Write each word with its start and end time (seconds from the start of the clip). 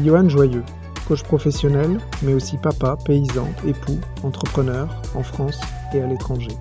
suis 0.00 0.08
Johan 0.08 0.28
Joyeux, 0.28 0.64
coach 1.08 1.22
professionnel, 1.22 1.98
mais 2.22 2.32
aussi 2.32 2.56
papa, 2.56 2.96
paysan, 3.04 3.48
époux, 3.66 3.98
entrepreneur 4.22 4.88
en 5.14 5.22
France 5.22 5.60
et 5.92 6.00
à 6.00 6.06
l'étranger. 6.06 6.56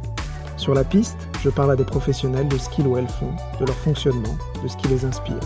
Sur 0.57 0.73
la 0.73 0.83
piste, 0.83 1.17
je 1.41 1.49
parle 1.49 1.71
à 1.71 1.75
des 1.75 1.85
professionnels 1.85 2.47
de 2.47 2.57
ce 2.57 2.69
qu'ils 2.69 2.87
ou 2.87 2.97
elles 2.97 3.07
font, 3.07 3.31
de 3.59 3.65
leur 3.65 3.75
fonctionnement, 3.75 4.37
de 4.61 4.67
ce 4.67 4.75
qui 4.77 4.87
les 4.89 5.05
inspire. 5.05 5.39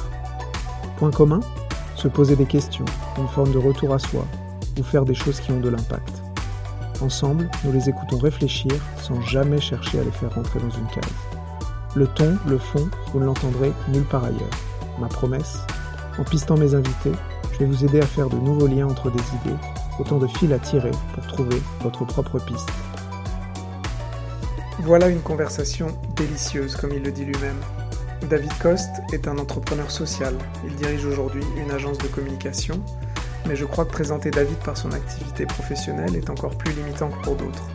Point 0.97 1.11
commun? 1.11 1.41
Se 1.95 2.07
poser 2.07 2.35
des 2.35 2.45
questions, 2.45 2.85
une 3.17 3.27
forme 3.27 3.51
de 3.51 3.59
retour 3.59 3.93
à 3.93 3.99
soi, 3.99 4.25
ou 4.79 4.83
faire 4.83 5.05
des 5.05 5.13
choses 5.13 5.39
qui 5.39 5.51
ont 5.51 5.59
de 5.59 5.69
l'impact. 5.69 6.23
Ensemble, 7.01 7.49
nous 7.63 7.71
les 7.71 7.89
écoutons 7.89 8.17
réfléchir 8.17 8.73
sans 8.97 9.21
jamais 9.21 9.61
chercher 9.61 9.99
à 9.99 10.03
les 10.03 10.11
faire 10.11 10.33
rentrer 10.33 10.59
dans 10.59 10.75
une 10.75 10.87
case. 10.87 11.13
Le 11.95 12.07
ton, 12.07 12.37
le 12.47 12.57
fond, 12.57 12.89
vous 13.11 13.19
ne 13.19 13.25
l'entendrez 13.25 13.71
nulle 13.89 14.05
part 14.05 14.23
ailleurs. 14.23 14.57
Ma 14.99 15.07
promesse? 15.07 15.59
En 16.19 16.23
pistant 16.23 16.57
mes 16.57 16.75
invités, 16.75 17.11
je 17.53 17.59
vais 17.59 17.65
vous 17.65 17.85
aider 17.85 17.99
à 17.99 18.05
faire 18.05 18.29
de 18.29 18.37
nouveaux 18.37 18.67
liens 18.67 18.87
entre 18.87 19.11
des 19.11 19.19
idées, 19.19 19.57
autant 19.99 20.17
de 20.17 20.27
fils 20.27 20.51
à 20.51 20.59
tirer 20.59 20.91
pour 21.13 21.27
trouver 21.27 21.61
votre 21.81 22.03
propre 22.03 22.39
piste. 22.39 22.69
Voilà 24.79 25.07
une 25.07 25.21
conversation 25.21 25.87
délicieuse, 26.15 26.75
comme 26.75 26.91
il 26.93 27.03
le 27.03 27.11
dit 27.11 27.25
lui-même. 27.25 27.59
David 28.27 28.51
Coste 28.57 29.01
est 29.11 29.27
un 29.27 29.37
entrepreneur 29.37 29.91
social. 29.91 30.33
Il 30.65 30.75
dirige 30.75 31.05
aujourd'hui 31.05 31.43
une 31.55 31.71
agence 31.71 31.99
de 31.99 32.07
communication, 32.07 32.81
mais 33.47 33.55
je 33.55 33.65
crois 33.65 33.85
que 33.85 33.91
présenter 33.91 34.31
David 34.31 34.57
par 34.57 34.75
son 34.75 34.91
activité 34.91 35.45
professionnelle 35.45 36.15
est 36.15 36.29
encore 36.31 36.57
plus 36.57 36.73
limitant 36.73 37.09
que 37.09 37.21
pour 37.21 37.35
d'autres. 37.35 37.69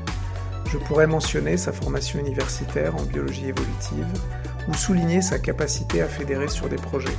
Je 0.72 0.78
pourrais 0.78 1.06
mentionner 1.06 1.56
sa 1.56 1.72
formation 1.72 2.18
universitaire 2.18 2.96
en 2.96 3.02
biologie 3.02 3.48
évolutive 3.48 4.06
ou 4.66 4.74
souligner 4.74 5.22
sa 5.22 5.38
capacité 5.38 6.02
à 6.02 6.08
fédérer 6.08 6.48
sur 6.48 6.68
des 6.68 6.76
projets. 6.76 7.16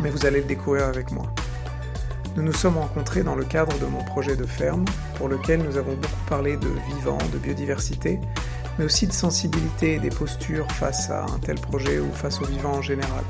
Mais 0.00 0.10
vous 0.10 0.24
allez 0.24 0.40
le 0.40 0.46
découvrir 0.46 0.86
avec 0.86 1.12
moi. 1.12 1.26
Nous 2.36 2.42
nous 2.42 2.52
sommes 2.52 2.76
rencontrés 2.76 3.22
dans 3.22 3.34
le 3.34 3.44
cadre 3.44 3.78
de 3.78 3.86
mon 3.86 4.04
projet 4.04 4.36
de 4.36 4.44
ferme, 4.44 4.84
pour 5.14 5.28
lequel 5.28 5.62
nous 5.62 5.78
avons 5.78 5.94
beaucoup 5.94 6.24
parlé 6.28 6.58
de 6.58 6.68
vivant, 6.94 7.16
de 7.32 7.38
biodiversité, 7.38 8.20
mais 8.78 8.84
aussi 8.84 9.06
de 9.06 9.12
sensibilité 9.12 9.94
et 9.94 9.98
des 9.98 10.10
postures 10.10 10.70
face 10.72 11.08
à 11.08 11.24
un 11.24 11.38
tel 11.38 11.58
projet 11.58 11.98
ou 11.98 12.12
face 12.12 12.42
au 12.42 12.44
vivant 12.44 12.74
en 12.74 12.82
général. 12.82 13.24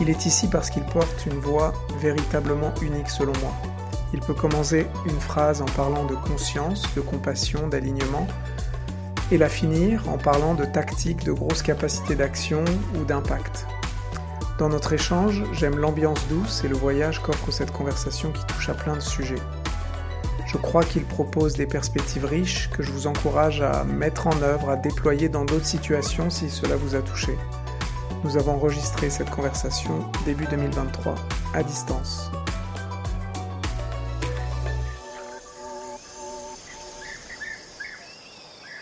Il 0.00 0.10
est 0.10 0.26
ici 0.26 0.48
parce 0.48 0.68
qu'il 0.68 0.82
porte 0.82 1.26
une 1.26 1.38
voix 1.38 1.72
véritablement 2.00 2.74
unique 2.82 3.08
selon 3.08 3.34
moi. 3.40 3.54
Il 4.12 4.18
peut 4.18 4.34
commencer 4.34 4.88
une 5.06 5.20
phrase 5.20 5.62
en 5.62 5.66
parlant 5.66 6.04
de 6.04 6.16
conscience, 6.16 6.92
de 6.96 7.00
compassion, 7.00 7.68
d'alignement, 7.68 8.26
et 9.30 9.38
la 9.38 9.48
finir 9.48 10.08
en 10.08 10.18
parlant 10.18 10.54
de 10.54 10.64
tactique, 10.64 11.22
de 11.24 11.32
grosse 11.32 11.62
capacité 11.62 12.16
d'action 12.16 12.64
ou 12.96 13.04
d'impact. 13.04 13.64
Dans 14.58 14.68
notre 14.68 14.92
échange, 14.92 15.42
j'aime 15.52 15.78
l'ambiance 15.78 16.28
douce 16.28 16.62
et 16.62 16.68
le 16.68 16.76
voyage 16.76 17.20
qu'offre 17.20 17.50
cette 17.50 17.72
conversation 17.72 18.30
qui 18.32 18.44
touche 18.46 18.68
à 18.68 18.74
plein 18.74 18.94
de 18.94 19.00
sujets. 19.00 19.40
Je 20.46 20.58
crois 20.58 20.84
qu'il 20.84 21.06
propose 21.06 21.54
des 21.54 21.66
perspectives 21.66 22.26
riches 22.26 22.68
que 22.70 22.82
je 22.82 22.92
vous 22.92 23.06
encourage 23.06 23.62
à 23.62 23.84
mettre 23.84 24.26
en 24.26 24.42
œuvre, 24.42 24.68
à 24.68 24.76
déployer 24.76 25.30
dans 25.30 25.46
d'autres 25.46 25.64
situations 25.64 26.28
si 26.28 26.50
cela 26.50 26.76
vous 26.76 26.94
a 26.94 27.00
touché. 27.00 27.36
Nous 28.24 28.36
avons 28.36 28.52
enregistré 28.52 29.08
cette 29.08 29.30
conversation 29.30 30.10
début 30.26 30.46
2023 30.46 31.14
à 31.54 31.62
distance. 31.62 32.30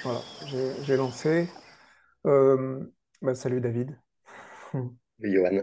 Voilà, 0.02 0.20
j'ai 0.82 0.96
lancé. 0.96 1.48
Euh, 2.26 2.80
bah, 3.22 3.36
salut 3.36 3.60
David. 3.60 3.96
Johan. 5.28 5.62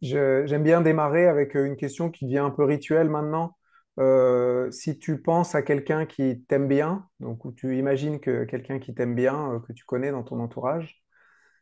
J'aime 0.00 0.62
bien 0.62 0.80
démarrer 0.80 1.26
avec 1.26 1.54
une 1.54 1.76
question 1.76 2.10
qui 2.10 2.26
devient 2.26 2.38
un 2.38 2.50
peu 2.50 2.64
rituelle 2.64 3.08
maintenant. 3.08 3.56
Euh, 3.98 4.70
si 4.70 4.98
tu 4.98 5.20
penses 5.20 5.54
à 5.54 5.62
quelqu'un 5.62 6.06
qui 6.06 6.42
t'aime 6.48 6.66
bien, 6.66 7.06
donc 7.20 7.44
où 7.44 7.52
tu 7.52 7.76
imagines 7.78 8.20
que 8.20 8.44
quelqu'un 8.44 8.78
qui 8.78 8.94
t'aime 8.94 9.14
bien, 9.14 9.52
euh, 9.52 9.60
que 9.60 9.72
tu 9.72 9.84
connais 9.84 10.10
dans 10.10 10.22
ton 10.22 10.40
entourage, 10.40 11.02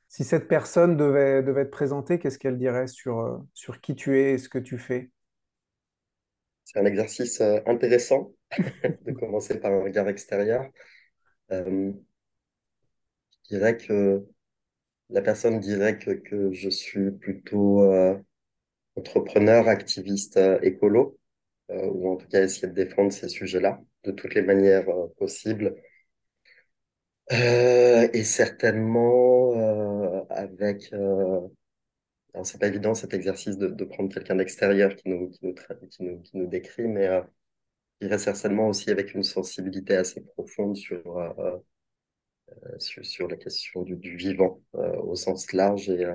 si 0.08 0.24
cette 0.24 0.48
personne 0.48 0.96
devait, 0.96 1.42
devait 1.42 1.64
te 1.64 1.70
présenter, 1.70 2.18
qu'est-ce 2.18 2.38
qu'elle 2.38 2.56
dirait 2.56 2.86
sur, 2.86 3.44
sur 3.52 3.80
qui 3.80 3.94
tu 3.94 4.18
es 4.18 4.32
et 4.32 4.38
ce 4.38 4.48
que 4.48 4.58
tu 4.58 4.78
fais? 4.78 5.10
C'est 6.64 6.78
un 6.78 6.86
exercice 6.86 7.40
intéressant 7.66 8.32
de 8.58 9.12
commencer 9.12 9.58
par 9.58 9.72
un 9.72 9.82
regard 9.82 10.08
extérieur. 10.08 10.68
Euh, 11.50 11.92
je 13.44 13.56
dirais 13.56 13.76
que 13.76 14.24
la 15.10 15.22
personne 15.22 15.60
dirait 15.60 15.98
que, 15.98 16.52
je 16.52 16.70
suis 16.70 17.10
plutôt 17.10 17.82
euh, 17.82 18.16
entrepreneur, 18.96 19.68
activiste 19.68 20.36
euh, 20.36 20.58
écolo, 20.62 21.18
ou 21.68 22.10
en 22.10 22.16
tout 22.16 22.26
cas 22.28 22.42
essayer 22.42 22.68
de 22.68 22.74
défendre 22.74 23.12
ces 23.12 23.28
sujets-là 23.28 23.80
de 24.04 24.10
toutes 24.12 24.34
les 24.34 24.42
manières 24.42 24.86
possibles. 25.18 25.76
et 27.30 28.24
certainement 28.24 29.52
avec... 30.30 30.92
alors 30.92 31.52
c'est 32.44 32.58
pas 32.58 32.66
évident 32.66 32.94
cet 32.94 33.14
exercice 33.14 33.56
de, 33.56 33.84
prendre 33.84 34.12
quelqu'un 34.12 34.34
d'extérieur 34.36 34.96
qui 34.96 35.08
nous, 35.10 35.30
qui, 35.30 35.46
nous, 35.46 35.54
qui, 35.88 36.02
nous, 36.02 36.20
qui 36.22 36.36
nous 36.36 36.46
décrit, 36.48 36.88
mais 36.88 37.08
je 38.00 38.06
dirais 38.06 38.18
certainement 38.18 38.68
aussi 38.68 38.90
avec 38.90 39.14
une 39.14 39.22
sensibilité 39.22 39.96
assez 39.96 40.22
profonde 40.22 40.76
sur, 40.76 41.18
euh, 41.18 41.30
euh, 41.38 41.58
sur, 42.78 43.04
sur, 43.04 43.28
la 43.28 43.36
question 43.36 43.82
du, 43.82 43.96
du 43.96 44.16
vivant 44.16 44.60
euh, 44.74 44.96
au 44.98 45.16
sens 45.16 45.52
large 45.52 45.88
et, 45.88 46.06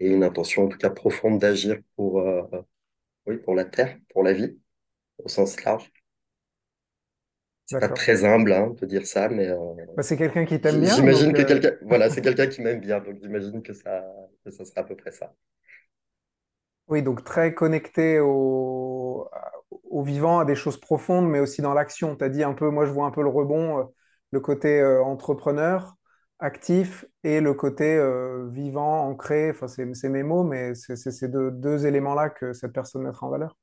et 0.00 0.08
une 0.08 0.24
intention 0.24 0.64
en 0.64 0.68
tout 0.68 0.78
cas 0.78 0.90
profonde 0.90 1.38
d'agir 1.38 1.78
pour, 1.96 2.24
oui, 3.26 3.36
pour 3.38 3.54
la 3.54 3.64
terre, 3.64 3.98
pour 4.10 4.22
la 4.22 4.32
vie 4.32 4.58
au 5.18 5.28
sens 5.28 5.62
large. 5.64 5.90
C'est 7.66 7.78
pas 7.78 7.88
très 7.88 8.24
humble 8.24 8.52
hein, 8.52 8.74
de 8.80 8.86
dire 8.86 9.06
ça, 9.06 9.28
mais 9.28 9.48
bah, 9.96 10.02
c'est 10.02 10.16
quelqu'un 10.16 10.44
qui 10.44 10.60
t'aime 10.60 10.80
bien. 10.80 10.96
J'imagine 10.96 11.32
que 11.32 11.42
quelqu'un, 11.42 11.72
voilà, 11.82 12.10
c'est 12.10 12.20
quelqu'un 12.20 12.48
qui 12.48 12.62
m'aime 12.62 12.80
bien, 12.80 12.98
donc 12.98 13.18
j'imagine 13.22 13.62
que 13.62 13.72
ça, 13.72 14.04
que 14.44 14.50
ça 14.50 14.64
sera 14.64 14.80
à 14.80 14.84
peu 14.84 14.96
près 14.96 15.12
ça. 15.12 15.32
Oui, 16.88 17.04
donc 17.04 17.22
très 17.22 17.54
connecté 17.54 18.18
au, 18.18 19.28
au 19.70 20.02
vivant, 20.02 20.40
à 20.40 20.44
des 20.44 20.54
choses 20.56 20.80
profondes, 20.80 21.28
mais 21.28 21.38
aussi 21.38 21.62
dans 21.62 21.74
l'action. 21.74 22.16
Tu 22.16 22.24
as 22.24 22.28
dit 22.28 22.42
un 22.42 22.54
peu, 22.54 22.70
moi 22.70 22.86
je 22.86 22.90
vois 22.90 23.06
un 23.06 23.10
peu 23.10 23.22
le 23.22 23.28
rebond, 23.28 23.78
euh, 23.78 23.84
le 24.30 24.40
côté 24.40 24.80
euh, 24.80 25.02
entrepreneur, 25.02 25.94
actif, 26.38 27.04
et 27.24 27.40
le 27.40 27.54
côté 27.54 27.96
euh, 27.96 28.48
vivant, 28.50 29.06
ancré. 29.06 29.50
Enfin, 29.50 29.68
c'est 29.68 30.08
mes 30.08 30.22
mots, 30.22 30.44
mais 30.44 30.74
c'est 30.74 30.96
ces 30.96 31.28
deux, 31.28 31.86
éléments-là 31.86 32.30
que 32.30 32.52
cette 32.52 32.72
personne 32.72 33.02
mettra 33.02 33.26
en 33.26 33.30
valeur. 33.30 33.56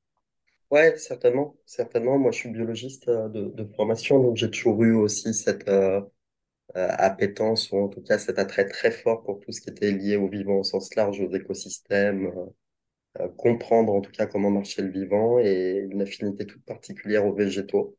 Ouais, 0.70 0.96
certainement, 0.98 1.56
certainement. 1.64 2.18
Moi, 2.18 2.30
je 2.30 2.38
suis 2.38 2.50
biologiste 2.50 3.08
de, 3.08 3.50
de 3.54 3.64
formation, 3.74 4.22
donc 4.22 4.36
j'ai 4.36 4.50
toujours 4.50 4.82
eu 4.84 4.94
aussi 4.94 5.32
cette 5.32 5.68
appétence, 6.74 7.72
ou 7.72 7.78
en 7.78 7.88
tout 7.88 8.02
cas 8.02 8.18
cet 8.18 8.38
attrait 8.38 8.68
très 8.68 8.90
fort 8.90 9.22
pour 9.22 9.40
tout 9.40 9.50
ce 9.52 9.60
qui 9.60 9.70
était 9.70 9.90
lié 9.90 10.16
au 10.16 10.28
vivant 10.28 10.58
au 10.58 10.64
sens 10.64 10.94
large, 10.94 11.20
aux 11.20 11.34
écosystèmes, 11.34 12.30
euh, 13.20 13.28
comprendre 13.36 13.92
en 13.94 14.00
tout 14.00 14.12
cas 14.12 14.26
comment 14.26 14.50
marchait 14.50 14.82
le 14.82 14.90
vivant 14.90 15.38
et 15.38 15.86
une 15.90 16.02
affinité 16.02 16.46
toute 16.46 16.64
particulière 16.64 17.26
aux 17.26 17.32
végétaux. 17.34 17.96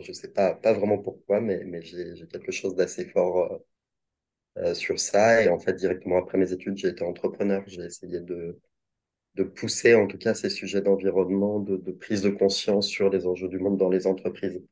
Je 0.00 0.08
ne 0.10 0.14
sais 0.14 0.32
pas, 0.32 0.54
pas 0.54 0.72
vraiment 0.72 0.98
pourquoi, 0.98 1.40
mais, 1.40 1.64
mais 1.64 1.82
j'ai 1.82 2.26
quelque 2.28 2.52
chose 2.52 2.74
d'assez 2.76 3.06
fort 3.06 3.52
euh, 3.52 3.58
euh, 4.58 4.74
sur 4.74 4.98
ça. 5.00 5.42
Et 5.42 5.48
en 5.48 5.58
fait, 5.58 5.74
directement 5.74 6.18
après 6.18 6.38
mes 6.38 6.52
études, 6.52 6.76
j'ai 6.76 6.88
été 6.88 7.04
entrepreneur. 7.04 7.62
J'ai 7.66 7.82
essayé 7.82 8.20
de, 8.20 8.58
de 9.36 9.44
pousser 9.44 9.94
en 9.96 10.06
tout 10.08 10.18
cas 10.18 10.34
ces 10.34 10.50
sujets 10.50 10.82
d'environnement, 10.82 11.60
de, 11.60 11.76
de, 11.78 11.92
prise 11.92 12.22
de 12.22 12.30
conscience 12.30 12.88
sur 12.88 13.10
les 13.10 13.26
enjeux 13.26 13.48
du 13.48 13.58
monde 13.60 13.78
dans 13.78 13.90
les 13.90 14.06
entreprises. 14.08 14.62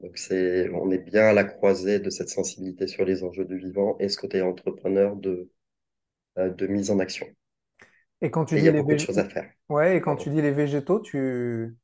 Donc 0.00 0.16
c'est, 0.16 0.70
on 0.70 0.90
est 0.90 0.96
bien 0.98 1.24
à 1.26 1.32
la 1.34 1.44
croisée 1.44 1.98
de 2.00 2.08
cette 2.08 2.30
sensibilité 2.30 2.86
sur 2.86 3.04
les 3.04 3.22
enjeux 3.24 3.44
du 3.44 3.58
vivant 3.58 3.96
et 4.00 4.08
ce 4.08 4.16
côté 4.16 4.40
entrepreneur 4.40 5.16
de, 5.16 5.50
de 6.36 6.66
mise 6.68 6.90
en 6.90 6.98
action. 7.00 7.26
Et 8.22 8.30
quand 8.30 8.44
tu 8.44 8.56
il 8.56 8.62
dis 8.62 8.64
y 8.64 8.68
a 8.68 8.72
les 8.72 8.82
beaucoup 8.82 8.94
de 8.96 9.00
choses 9.00 9.18
à 9.20 9.28
faire. 9.28 9.48
Ouais, 9.68 9.96
et 9.96 10.00
quand 10.00 10.16
tu 10.16 10.30
dis 10.30 10.42
les 10.42 10.52
végétaux, 10.52 11.00
tu 11.00 11.76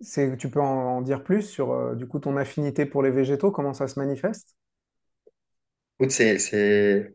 c'est 0.00 0.36
tu 0.36 0.50
peux 0.50 0.60
en, 0.60 1.02
dire 1.02 1.22
plus 1.22 1.42
sur 1.42 1.72
euh, 1.72 1.94
du 1.94 2.06
coup 2.06 2.18
ton 2.18 2.36
affinité 2.36 2.86
pour 2.86 3.02
les 3.02 3.10
végétaux, 3.10 3.50
comment 3.50 3.74
ça 3.74 3.86
se 3.88 3.98
manifeste? 3.98 4.56
C'est, 6.08 6.38
c'est 6.38 7.14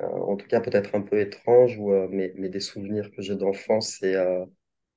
euh, 0.00 0.06
en 0.06 0.36
tout 0.36 0.46
cas 0.46 0.60
peut-être 0.60 0.94
un 0.94 1.02
peu 1.02 1.20
étrange, 1.20 1.78
ou, 1.78 1.92
euh, 1.92 2.08
mais, 2.10 2.32
mais 2.36 2.48
des 2.48 2.60
souvenirs 2.60 3.10
que 3.10 3.22
j'ai 3.22 3.36
d'enfance, 3.36 3.98
c'est 4.00 4.14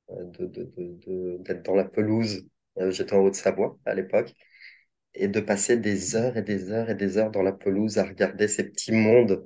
de, 0.10 0.46
de, 0.48 1.38
d'être 1.40 1.64
dans 1.64 1.76
la 1.76 1.86
pelouse. 1.86 2.48
J'étais 2.90 3.14
en 3.14 3.20
Haute-Savoie 3.20 3.78
à 3.86 3.96
l'époque, 3.96 4.34
et 5.14 5.28
de 5.28 5.40
passer 5.40 5.78
des 5.78 6.16
heures 6.16 6.38
et 6.38 6.44
des 6.44 6.72
heures 6.72 6.90
et 6.90 6.96
des 6.96 7.18
heures 7.18 7.32
dans 7.32 7.44
la 7.44 7.54
pelouse 7.54 7.98
à 7.98 8.04
regarder 8.06 8.48
ces 8.48 8.70
petits 8.70 8.92
mondes 8.94 9.46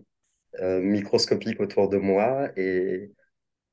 microscopiques 0.61 1.59
autour 1.61 1.89
de 1.89 1.97
moi. 1.97 2.49
Et, 2.57 3.11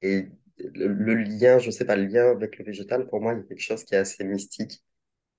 et 0.03 0.29
le, 0.59 1.15
lien, 1.15 1.59
je 1.59 1.71
sais 1.71 1.85
pas, 1.85 1.97
le 1.97 2.07
lien 2.07 2.31
avec 2.31 2.59
le 2.59 2.65
végétal, 2.65 3.07
pour 3.09 3.21
moi, 3.21 3.35
il 3.35 3.39
y 3.39 3.41
a 3.41 3.45
quelque 3.45 3.61
chose 3.61 3.85
qui 3.85 3.95
est 3.95 3.99
assez 3.99 4.25
mystique, 4.25 4.83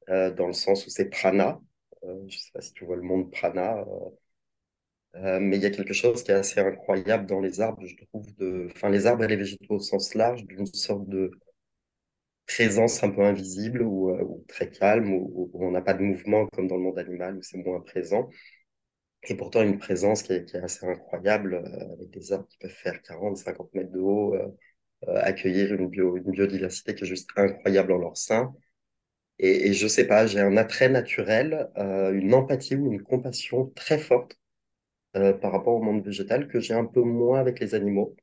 euh, 0.10 0.32
dans 0.32 0.48
le 0.48 0.54
sens 0.54 0.86
où 0.88 0.90
c'est 0.90 1.10
prana. 1.10 1.60
Euh, 2.04 2.24
je 2.28 2.38
sais 2.38 2.52
pas 2.54 2.62
si 2.62 2.74
tu 2.74 2.86
vois 2.86 2.96
le 2.98 3.02
monde 3.04 3.32
prana. 3.32 3.86
Euh, 5.16 5.40
mais 5.40 5.58
il 5.58 5.64
y 5.64 5.66
a 5.66 5.72
quelque 5.72 5.94
chose 5.94 6.24
qui 6.24 6.32
est 6.32 6.36
assez 6.36 6.60
incroyable 6.60 7.26
dans 7.26 7.40
les 7.40 7.60
arbres, 7.62 7.86
je 7.86 7.96
trouve, 8.06 8.34
de, 8.36 8.68
enfin, 8.76 8.90
les 8.90 9.08
arbres 9.08 9.24
et 9.24 9.28
les 9.28 9.36
végétaux 9.36 9.76
au 9.76 9.80
sens 9.80 10.14
large, 10.14 10.46
d'une 10.46 10.66
sorte 10.68 11.08
de 11.10 11.32
présence 12.48 13.04
un 13.04 13.10
peu 13.12 13.24
invisible 13.24 13.82
ou, 13.82 14.10
euh, 14.12 14.24
très 14.48 14.70
calme, 14.70 15.12
où, 15.14 15.52
on 15.54 15.72
n'a 15.72 15.82
pas 15.82 15.94
de 15.94 16.04
mouvement 16.04 16.48
comme 16.48 16.68
dans 16.68 16.78
le 16.78 16.84
monde 16.84 17.00
animal, 17.00 17.38
où 17.38 17.42
c'est 17.42 17.58
moins 17.58 17.82
présent. 17.82 18.30
Et 19.24 19.36
pourtant, 19.36 19.62
une 19.62 19.78
présence 19.80 20.24
qui 20.24 20.34
est, 20.34 20.56
assez 20.56 20.86
incroyable, 20.86 21.56
euh, 21.56 21.94
avec 21.94 22.10
des 22.12 22.32
arbres 22.32 22.48
qui 22.48 22.58
peuvent 22.58 22.72
faire 22.72 23.02
40, 23.02 23.38
50 23.38 23.74
mètres 23.74 23.92
de 23.92 24.00
haut, 24.00 24.36
euh, 24.36 24.48
euh, 24.48 24.52
accueillir 25.08 25.74
une, 25.74 25.88
bio, 25.88 26.18
une 26.18 26.32
biodiversité 26.32 26.96
qui 26.96 27.04
est 27.04 27.08
juste 27.08 27.30
incroyable 27.36 27.92
en 27.94 27.98
leur 28.00 28.18
sein. 28.18 28.54
Et, 29.40 29.68
et 29.70 29.74
je 29.74 29.88
sais 29.88 30.08
pas, 30.08 30.28
j'ai 30.28 30.40
un 30.40 30.58
attrait 30.58 30.90
naturel, 30.90 31.70
euh, 31.78 32.12
une 32.14 32.34
empathie 32.34 32.76
ou 32.76 32.92
une 32.92 33.04
compassion 33.04 33.68
très 33.76 34.00
forte 34.00 34.38
euh, 35.16 35.34
par 35.34 35.52
rapport 35.52 35.76
au 35.76 35.82
monde 35.82 36.04
végétal 36.06 36.48
que 36.48 36.60
j'ai 36.60 36.74
un 36.74 36.86
peu 36.86 37.02
moins 37.02 37.40
avec 37.40 37.60
les 37.60 37.76
animaux, 37.76 38.16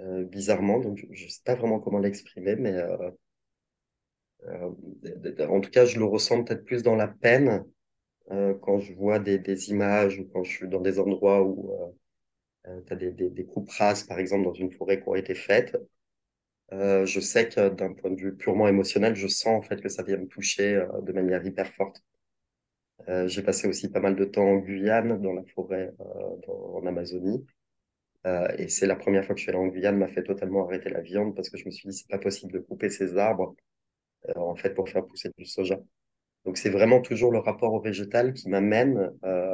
euh, 0.00 0.24
bizarrement. 0.24 0.78
Donc, 0.80 1.06
je 1.10 1.24
ne 1.24 1.28
sais 1.30 1.42
pas 1.44 1.54
vraiment 1.54 1.80
comment 1.80 1.98
l'exprimer, 1.98 2.56
mais 2.56 2.74
euh, 2.74 3.10
euh, 4.48 5.46
en 5.48 5.60
tout 5.60 5.70
cas, 5.70 5.84
je 5.84 5.98
le 5.98 6.04
ressens 6.04 6.44
peut-être 6.44 6.64
plus 6.64 6.82
dans 6.82 6.96
la 6.96 7.08
peine 7.08 7.64
euh, 8.30 8.54
quand 8.62 8.80
je 8.80 8.92
vois 8.94 9.18
des, 9.18 9.38
des 9.38 9.70
images 9.70 10.18
ou 10.20 10.28
quand 10.32 10.44
je 10.44 10.50
suis 10.52 10.68
dans 10.68 10.80
des 10.80 10.98
endroits 10.98 11.42
où 11.42 11.72
tu 12.64 12.92
as 12.92 12.96
des, 12.96 13.10
des, 13.12 13.46
par 14.08 14.18
exemple, 14.18 14.44
dans 14.44 14.52
une 14.54 14.72
forêt 14.72 15.00
qui 15.00 15.08
ont 15.08 15.14
été 15.14 15.34
faites. 15.34 15.76
Euh, 16.72 17.04
je 17.06 17.20
sais 17.20 17.48
que 17.48 17.68
d'un 17.68 17.92
point 17.92 18.10
de 18.10 18.20
vue 18.20 18.36
purement 18.36 18.66
émotionnel, 18.68 19.14
je 19.14 19.28
sens 19.28 19.48
en 19.58 19.62
fait 19.62 19.80
que 19.80 19.88
ça 19.88 20.02
vient 20.02 20.16
me 20.16 20.26
toucher 20.26 20.74
euh, 20.76 21.00
de 21.02 21.12
manière 21.12 21.44
hyper 21.44 21.72
forte. 21.74 22.02
Euh, 23.08 23.26
j'ai 23.28 23.42
passé 23.42 23.68
aussi 23.68 23.90
pas 23.90 24.00
mal 24.00 24.16
de 24.16 24.24
temps 24.24 24.44
en 24.44 24.56
Guyane, 24.56 25.20
dans 25.20 25.32
la 25.32 25.42
forêt, 25.54 25.92
euh, 26.00 26.36
en 26.48 26.86
Amazonie. 26.86 27.44
Euh, 28.26 28.48
et 28.58 28.68
c'est 28.68 28.86
la 28.86 28.96
première 28.96 29.24
fois 29.24 29.34
que 29.34 29.40
je 29.40 29.44
suis 29.44 29.50
allé 29.50 29.58
en 29.60 29.68
Guyane, 29.68 29.98
m'a 29.98 30.08
fait 30.08 30.22
totalement 30.22 30.66
arrêter 30.66 30.90
la 30.90 31.00
viande 31.00 31.34
parce 31.34 31.50
que 31.50 31.58
je 31.58 31.66
me 31.66 31.70
suis 31.70 31.88
dit, 31.88 31.96
c'est 31.96 32.08
pas 32.08 32.18
possible 32.18 32.52
de 32.52 32.60
couper 32.60 32.90
ces 32.90 33.16
arbres, 33.18 33.54
euh, 34.28 34.40
en 34.40 34.56
fait, 34.56 34.70
pour 34.74 34.88
faire 34.88 35.06
pousser 35.06 35.30
du 35.38 35.46
soja. 35.46 35.78
Donc, 36.44 36.58
c'est 36.58 36.70
vraiment 36.70 37.00
toujours 37.00 37.32
le 37.32 37.38
rapport 37.38 37.72
au 37.74 37.80
végétal 37.80 38.32
qui 38.34 38.48
m'amène 38.48 38.98
euh, 39.24 39.28
euh, 39.28 39.51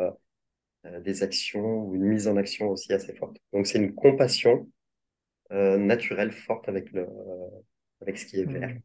des 1.00 1.22
actions 1.22 1.84
ou 1.84 1.94
une 1.94 2.04
mise 2.04 2.28
en 2.28 2.36
action 2.36 2.68
aussi 2.70 2.92
assez 2.92 3.14
forte. 3.14 3.36
Donc, 3.52 3.66
c'est 3.66 3.78
une 3.78 3.94
compassion 3.94 4.68
euh, 5.52 5.78
naturelle 5.78 6.32
forte 6.32 6.68
avec 6.68 6.92
le, 6.92 7.06
avec 8.02 8.18
ce 8.18 8.26
qui 8.26 8.40
est 8.40 8.44
vert. 8.52 8.70
Hmm. 8.70 8.78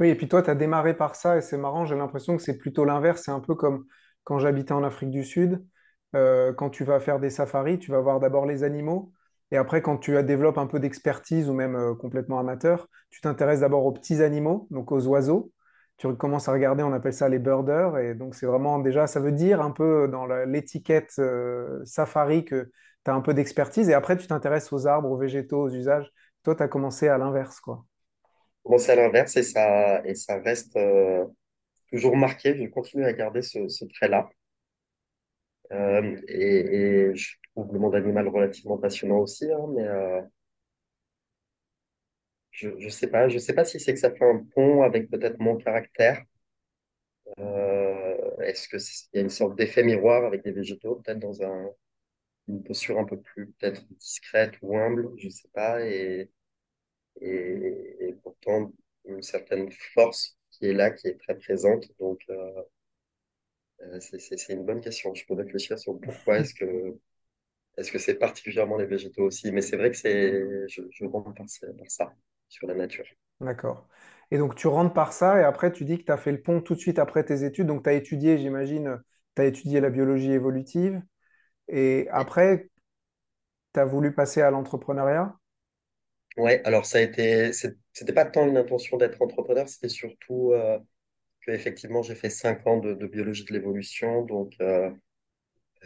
Oui, 0.00 0.08
et 0.10 0.14
puis 0.14 0.28
toi, 0.28 0.42
tu 0.42 0.50
as 0.50 0.54
démarré 0.54 0.96
par 0.96 1.16
ça, 1.16 1.38
et 1.38 1.42
c'est 1.42 1.58
marrant, 1.58 1.86
j'ai 1.86 1.96
l'impression 1.96 2.36
que 2.36 2.42
c'est 2.42 2.58
plutôt 2.58 2.84
l'inverse. 2.84 3.22
C'est 3.24 3.30
un 3.32 3.40
peu 3.40 3.54
comme 3.54 3.86
quand 4.24 4.38
j'habitais 4.38 4.72
en 4.72 4.84
Afrique 4.84 5.10
du 5.10 5.24
Sud. 5.24 5.64
Euh, 6.16 6.52
quand 6.54 6.70
tu 6.70 6.84
vas 6.84 7.00
faire 7.00 7.20
des 7.20 7.30
safaris, 7.30 7.78
tu 7.78 7.90
vas 7.90 8.00
voir 8.00 8.20
d'abord 8.20 8.46
les 8.46 8.64
animaux, 8.64 9.12
et 9.50 9.56
après, 9.58 9.82
quand 9.82 9.98
tu 9.98 10.16
as- 10.16 10.22
développes 10.22 10.58
un 10.58 10.66
peu 10.66 10.80
d'expertise 10.80 11.48
ou 11.50 11.54
même 11.54 11.76
euh, 11.76 11.94
complètement 11.94 12.38
amateur, 12.38 12.88
tu 13.10 13.20
t'intéresses 13.20 13.60
d'abord 13.60 13.86
aux 13.86 13.92
petits 13.92 14.22
animaux, 14.22 14.68
donc 14.70 14.92
aux 14.92 15.06
oiseaux. 15.06 15.52
Tu 15.98 16.14
commences 16.14 16.48
à 16.48 16.52
regarder, 16.52 16.84
on 16.84 16.92
appelle 16.92 17.12
ça 17.12 17.28
les 17.28 17.40
birders, 17.40 17.98
et 17.98 18.14
donc 18.14 18.36
c'est 18.36 18.46
vraiment 18.46 18.78
déjà, 18.78 19.08
ça 19.08 19.18
veut 19.18 19.32
dire 19.32 19.60
un 19.60 19.72
peu 19.72 20.06
dans 20.06 20.26
l'étiquette 20.26 21.14
euh, 21.18 21.84
safari 21.84 22.44
que 22.44 22.70
tu 23.04 23.10
as 23.10 23.14
un 23.14 23.20
peu 23.20 23.34
d'expertise, 23.34 23.88
et 23.88 23.94
après, 23.94 24.16
tu 24.16 24.28
t'intéresses 24.28 24.72
aux 24.72 24.86
arbres, 24.86 25.10
aux 25.10 25.16
végétaux, 25.16 25.62
aux 25.62 25.70
usages. 25.70 26.08
Toi, 26.44 26.54
tu 26.54 26.62
as 26.62 26.68
commencé 26.68 27.08
à 27.08 27.18
l'inverse, 27.18 27.58
quoi. 27.58 27.84
C'est 28.76 28.92
à 28.92 28.96
l'inverse 28.96 29.36
et 29.36 29.42
ça, 29.42 30.04
et 30.04 30.14
ça 30.14 30.38
reste 30.38 30.76
euh, 30.76 31.24
toujours 31.90 32.16
marqué. 32.16 32.54
Je 32.56 32.68
continue 32.68 33.04
à 33.04 33.12
garder 33.12 33.42
ce, 33.42 33.84
trait-là. 33.94 34.28
Euh, 35.72 36.16
et, 36.28 37.10
je 37.14 37.34
trouve 37.56 37.72
le 37.72 37.78
monde 37.80 37.94
animal 37.94 38.28
relativement 38.28 38.78
passionnant 38.78 39.18
aussi, 39.18 39.50
hein, 39.50 39.66
mais 39.74 39.86
je, 42.58 42.70
je 42.78 42.88
sais 42.88 43.06
pas, 43.08 43.28
je 43.28 43.38
sais 43.38 43.54
pas 43.54 43.64
si 43.64 43.78
c'est 43.80 43.94
que 43.94 44.00
ça 44.00 44.10
fait 44.10 44.24
un 44.28 44.38
pont 44.54 44.82
avec 44.82 45.08
peut-être 45.10 45.38
mon 45.38 45.56
caractère. 45.56 46.24
Euh, 47.38 48.36
est-ce 48.42 48.68
que 48.68 48.78
c'est- 48.78 49.06
il 49.12 49.16
y 49.18 49.20
a 49.20 49.22
une 49.22 49.30
sorte 49.30 49.56
d'effet 49.56 49.82
miroir 49.84 50.24
avec 50.24 50.42
des 50.42 50.52
végétaux, 50.52 50.96
peut-être 50.96 51.18
dans 51.18 51.42
un, 51.42 51.70
une 52.48 52.62
posture 52.64 52.98
un 52.98 53.04
peu 53.04 53.20
plus 53.20 53.52
peut-être 53.52 53.86
discrète 53.98 54.54
ou 54.62 54.76
humble, 54.78 55.10
je 55.18 55.28
sais 55.30 55.48
pas, 55.54 55.84
et, 55.86 56.30
et, 57.20 58.14
pourtant 58.22 58.72
une 59.06 59.22
certaine 59.22 59.70
force 59.94 60.38
qui 60.52 60.66
est 60.66 60.74
là, 60.74 60.90
qui 60.90 61.08
est 61.08 61.18
très 61.20 61.36
présente. 61.38 61.86
Donc 62.00 62.20
euh, 62.30 62.62
euh, 63.82 64.00
c'est 64.00 64.52
une 64.52 64.64
bonne 64.64 64.80
question. 64.80 65.14
Je 65.14 65.24
peux 65.26 65.34
réfléchir 65.34 65.78
sur 65.78 65.98
pourquoi 66.00 66.38
est-ce 66.38 66.54
que 66.54 66.96
est-ce 67.78 67.98
c'est 67.98 68.16
particulièrement 68.16 68.76
les 68.78 68.86
végétaux 68.86 69.24
aussi, 69.24 69.52
mais 69.52 69.62
c'est 69.62 69.76
vrai 69.76 69.90
que 69.90 69.96
c'est 69.96 70.68
je, 70.68 71.04
rentre 71.06 71.34
par 71.34 71.48
ça 71.90 72.14
sur 72.48 72.66
la 72.66 72.74
nature. 72.74 73.06
D'accord. 73.40 73.86
Et 74.30 74.38
donc, 74.38 74.54
tu 74.56 74.66
rentres 74.66 74.92
par 74.92 75.12
ça 75.12 75.40
et 75.40 75.44
après, 75.44 75.72
tu 75.72 75.84
dis 75.84 75.98
que 75.98 76.04
tu 76.04 76.12
as 76.12 76.16
fait 76.16 76.32
le 76.32 76.42
pont 76.42 76.60
tout 76.60 76.74
de 76.74 76.80
suite 76.80 76.98
après 76.98 77.24
tes 77.24 77.44
études. 77.44 77.66
Donc, 77.66 77.84
tu 77.84 77.88
as 77.90 77.92
étudié, 77.94 78.36
j'imagine, 78.38 79.00
tu 79.36 79.42
as 79.42 79.46
étudié 79.46 79.80
la 79.80 79.90
biologie 79.90 80.32
évolutive 80.32 81.00
et 81.68 82.08
après, 82.12 82.70
tu 83.72 83.80
as 83.80 83.86
voulu 83.86 84.14
passer 84.14 84.42
à 84.42 84.50
l'entrepreneuriat? 84.50 85.34
ouais, 86.36 86.62
alors 86.64 86.86
ça 86.86 86.98
a 86.98 87.00
été 87.02 87.52
c'était 87.52 88.12
pas 88.12 88.24
tant 88.24 88.46
une 88.46 88.56
intention 88.56 88.96
d'être 88.96 89.20
entrepreneur, 89.22 89.68
c'était 89.68 89.88
surtout 89.88 90.52
euh, 90.52 90.78
que 91.42 91.52
effectivement 91.52 92.02
j'ai 92.02 92.14
fait 92.16 92.30
cinq 92.30 92.66
ans 92.68 92.78
de, 92.78 92.94
de 92.94 93.06
biologie 93.06 93.44
de 93.46 93.52
l'évolution, 93.54 94.22
donc 94.24 94.54
euh, 94.60 94.90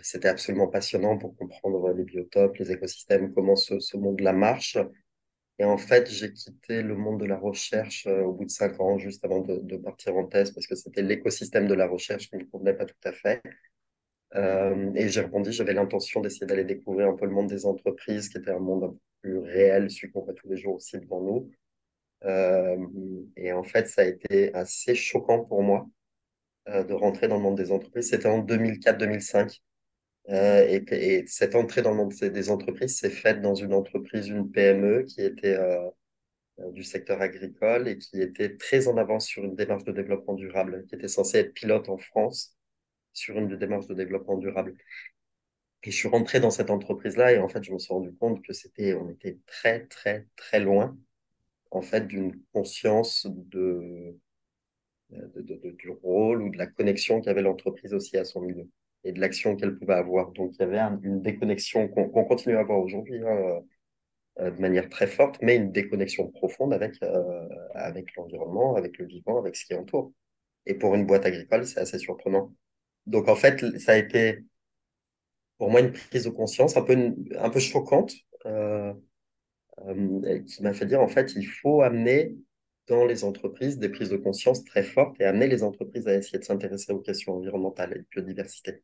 c'était 0.02 0.28
absolument 0.28 0.68
passionnant 0.68 1.18
pour 1.18 1.36
comprendre 1.36 1.92
les 1.92 2.04
biotopes, 2.04 2.56
les 2.58 2.72
écosystèmes, 2.72 3.32
comment 3.34 3.56
ce, 3.56 3.78
ce 3.80 3.96
monde-là 3.96 4.32
marche. 4.32 4.78
Et 5.58 5.64
en 5.64 5.76
fait, 5.78 6.10
j'ai 6.10 6.32
quitté 6.32 6.82
le 6.82 6.96
monde 6.96 7.20
de 7.20 7.26
la 7.26 7.38
recherche 7.38 8.06
euh, 8.06 8.22
au 8.22 8.32
bout 8.32 8.46
de 8.46 8.50
cinq 8.50 8.80
ans, 8.80 8.98
juste 8.98 9.24
avant 9.24 9.40
de, 9.40 9.76
partir 9.76 10.16
en 10.16 10.26
thèse, 10.26 10.50
parce 10.50 10.66
que 10.66 10.74
c'était 10.74 11.02
l'écosystème 11.02 11.68
de 11.68 11.74
la 11.74 11.86
recherche 11.86 12.28
qui 12.30 12.36
ne 12.36 12.42
me 12.42 12.46
convenait 12.50 12.74
pas 12.74 12.86
tout 12.86 12.94
à 13.04 13.12
fait. 13.12 13.42
Euh, 14.34 14.92
et 14.94 15.08
j'ai 15.08 15.20
rebondi, 15.20 15.52
j'avais 15.52 15.74
l'intention 15.74 16.20
d'essayer 16.20 16.46
d'aller 16.46 16.64
découvrir 16.64 17.08
un 17.08 17.14
peu 17.16 17.26
le 17.26 17.32
monde 17.32 17.48
des 17.48 17.66
entreprises, 17.66 18.28
qui 18.28 18.38
était 18.38 18.50
un 18.50 18.58
monde 18.58 18.84
un 18.84 18.88
peu 18.88 18.98
plus 19.22 19.38
réel, 19.38 19.90
celui 19.90 20.10
qu'on 20.10 20.22
voit 20.22 20.34
tous 20.34 20.48
les 20.48 20.56
jours 20.56 20.76
aussi 20.76 20.98
devant 20.98 21.20
nous. 21.20 21.50
Euh, 22.24 22.76
et 23.36 23.52
en 23.52 23.62
fait, 23.62 23.88
ça 23.88 24.02
a 24.02 24.06
été 24.06 24.54
assez 24.54 24.94
choquant 24.94 25.44
pour 25.44 25.62
moi 25.62 25.86
de 26.66 26.92
rentrer 26.94 27.26
dans 27.26 27.36
le 27.36 27.42
monde 27.42 27.56
des 27.56 27.72
entreprises. 27.72 28.10
C'était 28.10 28.28
en 28.28 28.44
2004-2005. 28.44 29.60
Euh, 30.30 30.64
et, 30.68 30.84
et 31.20 31.26
cette 31.26 31.54
entrée 31.56 31.82
dans 31.82 31.90
le 31.90 31.96
monde 31.96 32.12
des 32.14 32.50
entreprises 32.50 32.98
s'est 32.98 33.10
faite 33.10 33.42
dans 33.42 33.54
une 33.56 33.72
entreprise, 33.74 34.28
une 34.28 34.50
PME, 34.50 35.02
qui 35.04 35.20
était 35.22 35.56
euh, 35.56 35.80
euh, 36.60 36.70
du 36.72 36.84
secteur 36.84 37.22
agricole 37.22 37.88
et 37.88 37.98
qui 37.98 38.20
était 38.22 38.56
très 38.56 38.88
en 38.88 38.96
avance 38.98 39.26
sur 39.26 39.44
une 39.44 39.56
démarche 39.56 39.84
de 39.84 39.92
développement 39.92 40.34
durable, 40.34 40.86
qui 40.88 40.96
était 40.96 41.08
censée 41.08 41.38
être 41.40 41.54
pilote 41.54 41.88
en 41.90 41.98
France 41.98 42.56
sur 43.14 43.38
une 43.38 43.56
démarche 43.58 43.88
de 43.88 43.94
développement 43.94 44.38
durable. 44.38 44.76
Et 45.84 45.90
je 45.92 45.96
suis 45.96 46.08
rentré 46.08 46.40
dans 46.40 46.50
cette 46.50 46.70
entreprise-là 46.70 47.32
et 47.32 47.38
en 47.38 47.48
fait, 47.48 47.62
je 47.62 47.72
me 47.72 47.78
suis 47.78 47.92
rendu 47.92 48.12
compte 48.16 48.42
que 48.44 48.52
c'était, 48.52 48.94
on 48.94 49.08
était 49.10 49.38
très, 49.46 49.86
très, 49.86 50.26
très 50.36 50.58
loin, 50.60 50.96
en 51.72 51.82
fait, 51.82 52.06
d'une 52.08 52.40
conscience 52.52 53.26
de- 53.30 54.16
de- 55.36 55.70
du 55.72 55.90
rôle 55.90 56.42
ou 56.42 56.50
de 56.50 56.58
la 56.58 56.66
connexion 56.66 57.20
qu'avait 57.20 57.42
l'entreprise 57.42 57.94
aussi 57.94 58.16
à 58.18 58.24
son 58.24 58.40
milieu 58.40 58.68
et 59.04 59.12
de 59.12 59.20
l'action 59.20 59.56
qu'elle 59.56 59.76
pouvait 59.78 59.94
avoir. 59.94 60.30
Donc, 60.32 60.52
il 60.54 60.60
y 60.60 60.62
avait 60.64 60.78
un- 60.78 61.00
une 61.02 61.22
déconnexion 61.22 61.88
qu'on 61.88 62.24
continue 62.24 62.56
à 62.56 62.60
avoir 62.60 62.78
aujourd'hui, 62.80 63.20
hein, 63.26 63.62
euh, 64.40 64.50
de 64.50 64.60
manière 64.60 64.88
très 64.88 65.06
forte, 65.06 65.38
mais 65.42 65.56
une 65.56 65.72
déconnexion 65.72 66.28
profonde 66.30 66.72
avec, 66.72 66.94
euh, 67.02 67.48
avec 67.74 68.14
l'environnement, 68.16 68.76
avec 68.76 68.98
le 68.98 69.06
vivant, 69.06 69.38
avec 69.38 69.56
ce 69.56 69.66
qui 69.66 69.74
entoure. 69.74 70.12
Et 70.66 70.74
pour 70.74 70.94
une 70.94 71.06
boîte 71.06 71.26
agricole, 71.26 71.66
c'est 71.66 71.80
assez 71.80 71.98
surprenant. 71.98 72.52
Donc, 73.06 73.28
en 73.28 73.36
fait, 73.36 73.78
ça 73.78 73.92
a 73.92 73.96
été 73.96 74.44
pour 75.58 75.70
moi 75.70 75.80
une 75.80 75.92
prise 75.92 76.24
de 76.24 76.30
conscience 76.30 76.76
un 76.76 76.82
peu, 76.82 76.96
un 77.38 77.50
peu 77.50 77.60
choquante, 77.60 78.14
euh, 78.46 78.92
qui 80.46 80.62
m'a 80.62 80.74
fait 80.74 80.86
dire, 80.86 81.00
en 81.00 81.08
fait, 81.08 81.34
il 81.34 81.44
faut 81.46 81.82
amener 81.82 82.36
dans 82.88 83.04
les 83.04 83.24
entreprises 83.24 83.78
des 83.78 83.88
prises 83.88 84.10
de 84.10 84.16
conscience 84.16 84.64
très 84.64 84.82
fortes 84.82 85.20
et 85.20 85.24
amener 85.24 85.46
les 85.46 85.62
entreprises 85.62 86.06
à 86.08 86.14
essayer 86.14 86.38
de 86.38 86.44
s'intéresser 86.44 86.92
aux 86.92 87.00
questions 87.00 87.34
environnementales 87.34 87.92
et 87.92 87.98
de 88.00 88.06
biodiversité. 88.10 88.82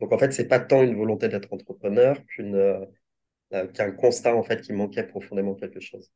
Donc, 0.00 0.12
en 0.12 0.18
fait, 0.18 0.32
c'est 0.32 0.48
pas 0.48 0.60
tant 0.60 0.82
une 0.82 0.96
volonté 0.96 1.28
d'être 1.28 1.52
entrepreneur 1.52 2.24
qu'une, 2.26 2.54
euh, 2.56 3.66
qu'un 3.74 3.92
constat, 3.92 4.34
en 4.36 4.42
fait, 4.42 4.62
qui 4.62 4.72
manquait 4.72 5.04
profondément 5.06 5.54
quelque 5.54 5.80
chose. 5.80 6.10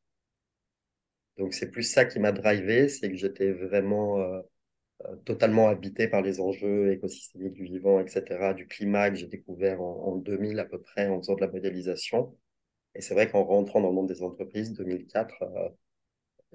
Donc, 1.39 1.55
c'est 1.55 1.71
plus 1.71 1.83
ça 1.85 2.05
qui 2.05 2.19
m'a 2.19 2.33
drivé, 2.33 2.89
c'est 2.89 3.09
que 3.11 3.17
j'étais 3.17 3.53
vraiment 3.53 4.21
euh, 4.21 4.41
euh, 5.07 5.17
totalement 5.25 5.69
habité 5.69 6.09
par 6.09 6.23
les 6.23 6.41
enjeux 6.41 6.93
écosystémiques 6.93 7.55
du 7.55 7.65
vivant, 7.65 8.01
etc., 8.01 8.55
du 8.55 8.67
climat 8.69 9.11
que 9.11 9.17
j'ai 9.17 9.29
découvert 9.29 9.83
en, 9.83 10.15
en 10.15 10.17
2000 10.17 10.59
à 10.61 10.65
peu 10.67 10.81
près 10.81 11.09
en 11.09 11.19
faisant 11.21 11.35
de 11.37 11.43
la 11.43 11.49
modélisation. 11.49 12.37
Et 12.95 13.03
c'est 13.03 13.15
vrai 13.15 13.31
qu'en 13.31 13.45
rentrant 13.45 13.81
dans 13.81 13.89
le 13.89 13.95
monde 13.95 14.09
des 14.09 14.23
entreprises, 14.23 14.73
2004, 14.75 15.43
euh, 15.43 15.69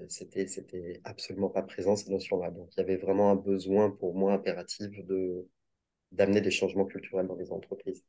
c'était, 0.10 0.48
c'était 0.48 1.02
absolument 1.04 1.50
pas 1.50 1.64
présent 1.64 1.96
ces 1.96 2.12
notions-là. 2.12 2.52
Donc, 2.52 2.70
il 2.76 2.80
y 2.80 2.84
avait 2.84 2.98
vraiment 2.98 3.32
un 3.32 3.36
besoin 3.36 3.92
pour 3.92 4.16
moi 4.16 4.34
impératif 4.34 4.92
de, 5.06 5.48
d'amener 6.12 6.42
des 6.42 6.52
changements 6.52 6.86
culturels 6.86 7.28
dans 7.28 7.36
les 7.36 7.52
entreprises. 7.52 8.04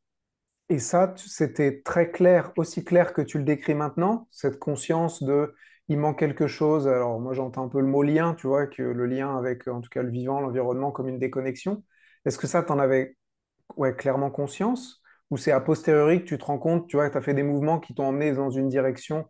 Et 0.71 0.79
ça, 0.79 1.15
c'était 1.17 1.81
très 1.83 2.11
clair, 2.11 2.53
aussi 2.57 2.85
clair 2.85 3.13
que 3.15 3.23
tu 3.23 3.39
le 3.39 3.45
décris 3.45 3.75
maintenant, 3.75 4.29
cette 4.31 4.59
conscience 4.59 5.23
de 5.23 5.55
il 5.89 5.99
manque 5.99 6.19
quelque 6.19 6.47
chose. 6.47 6.87
Alors 6.87 7.19
moi 7.21 7.33
j'entends 7.33 7.65
un 7.65 7.69
peu 7.69 7.81
le 7.81 7.87
mot 7.87 8.03
lien, 8.03 8.35
tu 8.35 8.47
vois, 8.47 8.67
que 8.67 8.83
le 8.83 9.07
lien 9.07 9.37
avec 9.39 9.67
en 9.69 9.81
tout 9.81 9.89
cas 9.89 10.03
le 10.03 10.11
vivant, 10.11 10.41
l'environnement 10.41 10.91
comme 10.93 11.09
une 11.09 11.19
déconnexion. 11.19 11.83
Est-ce 12.27 12.37
que 12.39 12.47
ça, 12.47 12.63
tu 12.63 12.71
en 12.73 12.79
avais 12.79 13.17
ouais, 13.77 13.95
clairement 13.97 14.31
conscience? 14.31 15.03
Ou 15.31 15.39
c'est 15.39 15.53
a 15.53 15.61
posteriori 15.61 16.21
que 16.23 16.27
tu 16.29 16.39
te 16.39 16.45
rends 16.45 16.59
compte, 16.59 16.89
tu 16.89 16.97
vois, 16.97 17.09
que 17.09 17.13
tu 17.13 17.19
as 17.19 17.23
fait 17.23 17.35
des 17.35 17.43
mouvements 17.43 17.81
qui 17.81 17.95
t'ont 17.95 18.07
emmené 18.07 18.33
dans 18.33 18.51
une 18.51 18.69
direction 18.69 19.27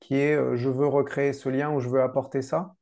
qui 0.00 0.16
est 0.16 0.34
euh, 0.36 0.56
je 0.56 0.68
veux 0.70 0.86
recréer 0.86 1.32
ce 1.32 1.48
lien 1.48 1.72
ou 1.72 1.80
je 1.80 1.88
veux 1.88 2.02
apporter 2.02 2.42
ça? 2.42 2.74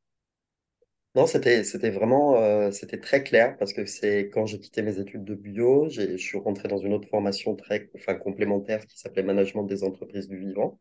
Non, 1.15 1.27
c'était, 1.27 1.63
c'était 1.65 1.91
vraiment, 1.91 2.35
euh, 2.37 2.71
c'était 2.73 2.99
très 3.01 3.23
clair 3.25 3.57
parce 3.59 3.73
que 3.73 3.85
c'est 3.87 4.29
quand 4.31 4.47
j'ai 4.47 4.59
quitté 4.61 4.83
mes 4.83 4.99
études 4.99 5.25
de 5.25 5.35
bio, 5.37 5.89
j'ai, 5.89 6.13
je 6.19 6.23
suis 6.23 6.39
rentré 6.39 6.67
dans 6.69 6.79
une 6.79 6.93
autre 6.93 7.09
formation 7.09 7.55
très, 7.57 7.91
enfin, 7.97 8.15
complémentaire 8.17 8.87
qui 8.87 8.99
s'appelait 8.99 9.23
Management 9.25 9.65
des 9.65 9.83
entreprises 9.85 10.29
du 10.29 10.37
vivant 10.39 10.81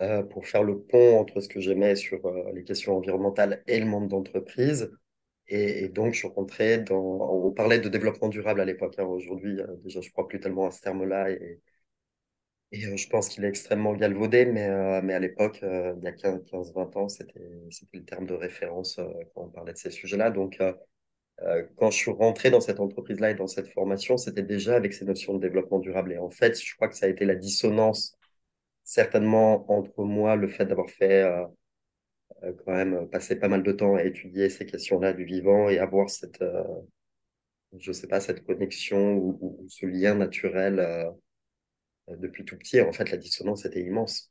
euh, 0.00 0.22
pour 0.22 0.46
faire 0.46 0.62
le 0.62 0.80
pont 0.80 1.18
entre 1.18 1.40
ce 1.40 1.48
que 1.48 1.60
j'aimais 1.60 1.96
sur 1.96 2.24
euh, 2.26 2.52
les 2.54 2.64
questions 2.64 2.96
environnementales 2.96 3.62
et 3.66 3.80
le 3.80 3.86
monde 3.86 4.08
d'entreprise. 4.08 4.90
Et, 5.48 5.84
et 5.84 5.88
donc, 5.88 6.14
je 6.14 6.20
suis 6.20 6.28
rentré 6.28 6.78
dans, 6.78 6.96
on 6.98 7.52
parlait 7.52 7.80
de 7.80 7.88
développement 7.88 8.28
durable 8.28 8.60
à 8.60 8.64
l'époque. 8.64 8.96
hein. 8.98 9.04
Aujourd'hui, 9.04 9.60
euh, 9.60 9.66
déjà, 9.84 10.00
je 10.00 10.10
crois 10.10 10.28
plus 10.28 10.40
tellement 10.40 10.66
à 10.66 10.70
ce 10.70 10.82
terme-là 10.82 11.30
et, 11.30 11.60
et 12.72 12.84
euh, 12.86 12.96
je 12.96 13.08
pense 13.08 13.28
qu'il 13.28 13.44
est 13.44 13.48
extrêmement 13.48 13.94
galvaudé, 13.94 14.44
mais, 14.46 14.68
euh, 14.68 15.00
mais 15.02 15.14
à 15.14 15.18
l'époque, 15.18 15.60
euh, 15.62 15.94
il 15.98 16.04
y 16.04 16.06
a 16.06 16.12
15-20 16.12 16.94
ans, 16.96 17.08
c'était, 17.08 17.40
le 17.92 18.04
terme 18.04 18.26
de 18.26 18.34
référence 18.34 18.98
euh, 18.98 19.06
quand 19.34 19.44
on 19.44 19.48
parlait 19.50 19.72
de 19.72 19.78
ces 19.78 19.90
sujets-là. 19.90 20.30
Donc, 20.30 20.60
euh, 20.60 20.72
euh, 21.42 21.64
quand 21.76 21.90
je 21.90 21.98
suis 21.98 22.10
rentré 22.12 22.50
dans 22.50 22.60
cette 22.60 22.80
entreprise-là 22.80 23.32
et 23.32 23.34
dans 23.34 23.46
cette 23.48 23.68
formation, 23.72 24.16
c'était 24.18 24.42
déjà 24.42 24.76
avec 24.76 24.94
ces 24.94 25.04
notions 25.06 25.34
de 25.34 25.40
développement 25.40 25.80
durable. 25.80 26.12
Et 26.12 26.18
en 26.18 26.30
fait, 26.30 26.60
je 26.62 26.74
crois 26.76 26.88
que 26.88 26.96
ça 26.96 27.06
a 27.06 27.10
été 27.10 27.24
la 27.26 27.36
dissonance, 27.36 28.16
certainement 28.84 29.70
entre 29.72 30.04
moi, 30.04 30.36
le 30.36 30.48
fait 30.48 30.66
d'avoir 30.66 30.90
fait 30.90 31.24
quand 32.64 32.72
même 32.74 33.08
passer 33.10 33.36
pas 33.38 33.46
mal 33.48 33.62
de 33.62 33.70
temps 33.72 33.94
à 33.94 34.02
étudier 34.04 34.48
ces 34.50 34.66
questions-là 34.66 35.12
du 35.12 35.24
vivant 35.24 35.68
et 35.68 35.78
avoir 35.78 36.10
cette, 36.10 36.42
je 37.78 37.92
sais 37.92 38.06
pas, 38.08 38.20
cette 38.20 38.44
connexion 38.44 39.14
ou, 39.16 39.38
ou- 39.40 39.66
ce 39.68 39.86
lien 39.86 40.14
naturel 40.14 40.80
depuis 42.16 42.44
tout 42.44 42.56
petit. 42.56 42.80
En 42.80 42.92
fait, 42.92 43.10
la 43.10 43.16
dissonance 43.16 43.64
était 43.64 43.82
immense. 43.82 44.30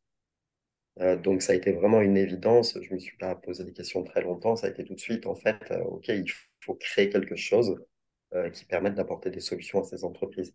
Euh, 1.00 1.16
donc, 1.16 1.42
ça 1.42 1.54
a 1.54 1.56
été 1.56 1.72
vraiment 1.72 2.02
une 2.02 2.18
évidence. 2.18 2.78
Je 2.82 2.94
me 2.94 3.00
suis 3.00 3.18
pas 3.18 3.36
posé 3.36 3.64
des 3.64 3.74
questions 3.74 4.04
très 4.04 4.22
longtemps. 4.22 4.56
Ça 4.56 4.68
a 4.68 4.70
été 4.70 4.84
tout 4.84 4.96
de 4.96 5.00
suite, 5.00 5.28
en 5.28 5.36
fait, 5.36 5.58
euh, 5.72 5.84
OK, 5.84 6.08
il 6.08 6.26
faut 6.62 6.76
créer 6.76 7.10
quelque 7.10 7.36
chose 7.36 7.76
euh, 8.34 8.50
qui 8.50 8.66
permette 8.66 8.96
d'apporter 8.96 9.30
des 9.30 9.40
solutions 9.42 9.82
à 9.82 9.84
ces 9.84 10.04
entreprises. 10.04 10.54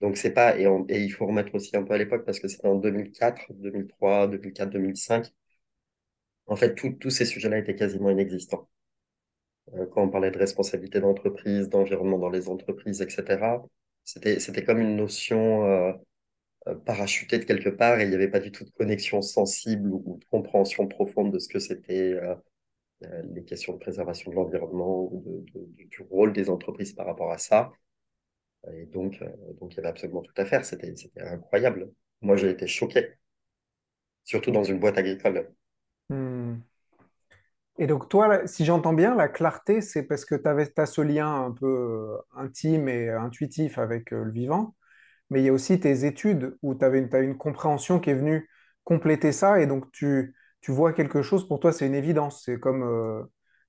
Donc, 0.00 0.16
c'est 0.16 0.32
pas, 0.32 0.58
et, 0.58 0.64
et 0.88 1.00
il 1.02 1.10
faut 1.12 1.26
remettre 1.26 1.54
aussi 1.54 1.76
un 1.76 1.84
peu 1.84 1.94
à 1.94 1.98
l'époque 1.98 2.24
parce 2.26 2.40
que 2.40 2.48
c'était 2.48 2.68
en 2.68 2.76
2004, 2.76 3.52
2003, 3.54 4.28
2004, 4.28 4.70
2005. 4.70 5.32
En 6.46 6.56
fait, 6.56 6.74
tous 6.74 7.10
ces 7.10 7.24
sujets-là 7.24 7.58
étaient 7.58 7.76
quasiment 7.76 8.10
inexistants. 8.10 8.68
Euh, 9.74 9.86
quand 9.86 10.02
on 10.02 10.08
parlait 10.10 10.30
de 10.30 10.38
responsabilité 10.38 11.00
d'entreprise, 11.00 11.68
d'environnement 11.68 12.18
dans 12.18 12.30
les 12.30 12.48
entreprises, 12.48 13.02
etc., 13.02 13.66
c'était 14.04 14.64
comme 14.64 14.80
une 14.80 14.96
notion 14.96 15.94
euh, 16.68 16.74
parachutée 16.74 17.38
de 17.38 17.44
quelque 17.44 17.70
part 17.70 17.98
et 17.98 18.04
il 18.04 18.10
n'y 18.10 18.14
avait 18.14 18.28
pas 18.28 18.38
du 18.38 18.52
tout 18.52 18.64
de 18.64 18.70
connexion 18.70 19.22
sensible 19.22 19.90
ou, 19.90 20.18
de 20.20 20.24
compréhension 20.26 20.86
profonde 20.86 21.32
de 21.32 21.38
ce 21.38 21.48
que 21.48 21.58
c'était 21.58 22.12
euh, 22.12 22.34
euh, 23.04 23.22
les 23.32 23.44
questions 23.44 23.72
de 23.72 23.78
préservation 23.78 24.30
de 24.30 24.36
l'environnement 24.36 25.08
ou 25.10 25.42
du 25.54 26.02
rôle 26.10 26.34
des 26.34 26.50
entreprises 26.50 26.92
par 26.92 27.06
rapport 27.06 27.32
à 27.32 27.38
ça. 27.38 27.72
Et 28.74 28.84
donc, 28.84 29.24
donc 29.58 29.72
il 29.72 29.76
y 29.78 29.80
avait 29.80 29.88
absolument 29.88 30.20
tout 30.20 30.34
à 30.36 30.44
faire. 30.44 30.66
C'était, 30.66 30.92
incroyable. 31.16 31.90
Moi, 32.20 32.36
j'ai 32.36 32.50
été 32.50 32.66
choqué, 32.66 33.14
surtout 34.24 34.50
dans 34.50 34.64
une 34.64 34.78
boîte 34.78 34.98
agricole. 34.98 35.50
Hmm. 36.10 36.56
Et 37.78 37.86
donc 37.86 38.10
toi, 38.10 38.46
si 38.46 38.66
j'entends 38.66 38.92
bien, 38.92 39.14
la 39.14 39.28
clarté, 39.28 39.80
c'est 39.80 40.02
parce 40.02 40.26
que 40.26 40.34
tu 40.34 40.72
t'as 40.74 40.84
ce 40.84 41.00
lien 41.00 41.46
un 41.46 41.52
peu 41.52 42.18
intime 42.36 42.86
et 42.90 43.08
intuitif 43.08 43.78
avec 43.78 44.10
le 44.10 44.30
vivant. 44.30 44.74
Mais 45.30 45.40
il 45.40 45.46
y 45.46 45.48
a 45.48 45.52
aussi 45.52 45.80
tes 45.80 46.04
études 46.04 46.56
où 46.62 46.74
tu 46.74 46.84
avais 46.84 46.98
une, 46.98 47.36
compréhension 47.36 48.00
qui 48.00 48.10
est 48.10 48.14
venue 48.14 48.48
compléter 48.84 49.32
ça, 49.32 49.60
et 49.60 49.66
donc 49.66 49.90
tu, 49.92 50.34
tu 50.60 50.72
vois 50.72 50.92
quelque 50.92 51.22
chose, 51.22 51.46
pour 51.46 51.60
toi 51.60 51.72
c'est 51.72 51.86
une 51.86 51.94
évidence, 51.94 52.42
c'est 52.44 52.58
comme 52.58 52.82
euh, 52.82 53.22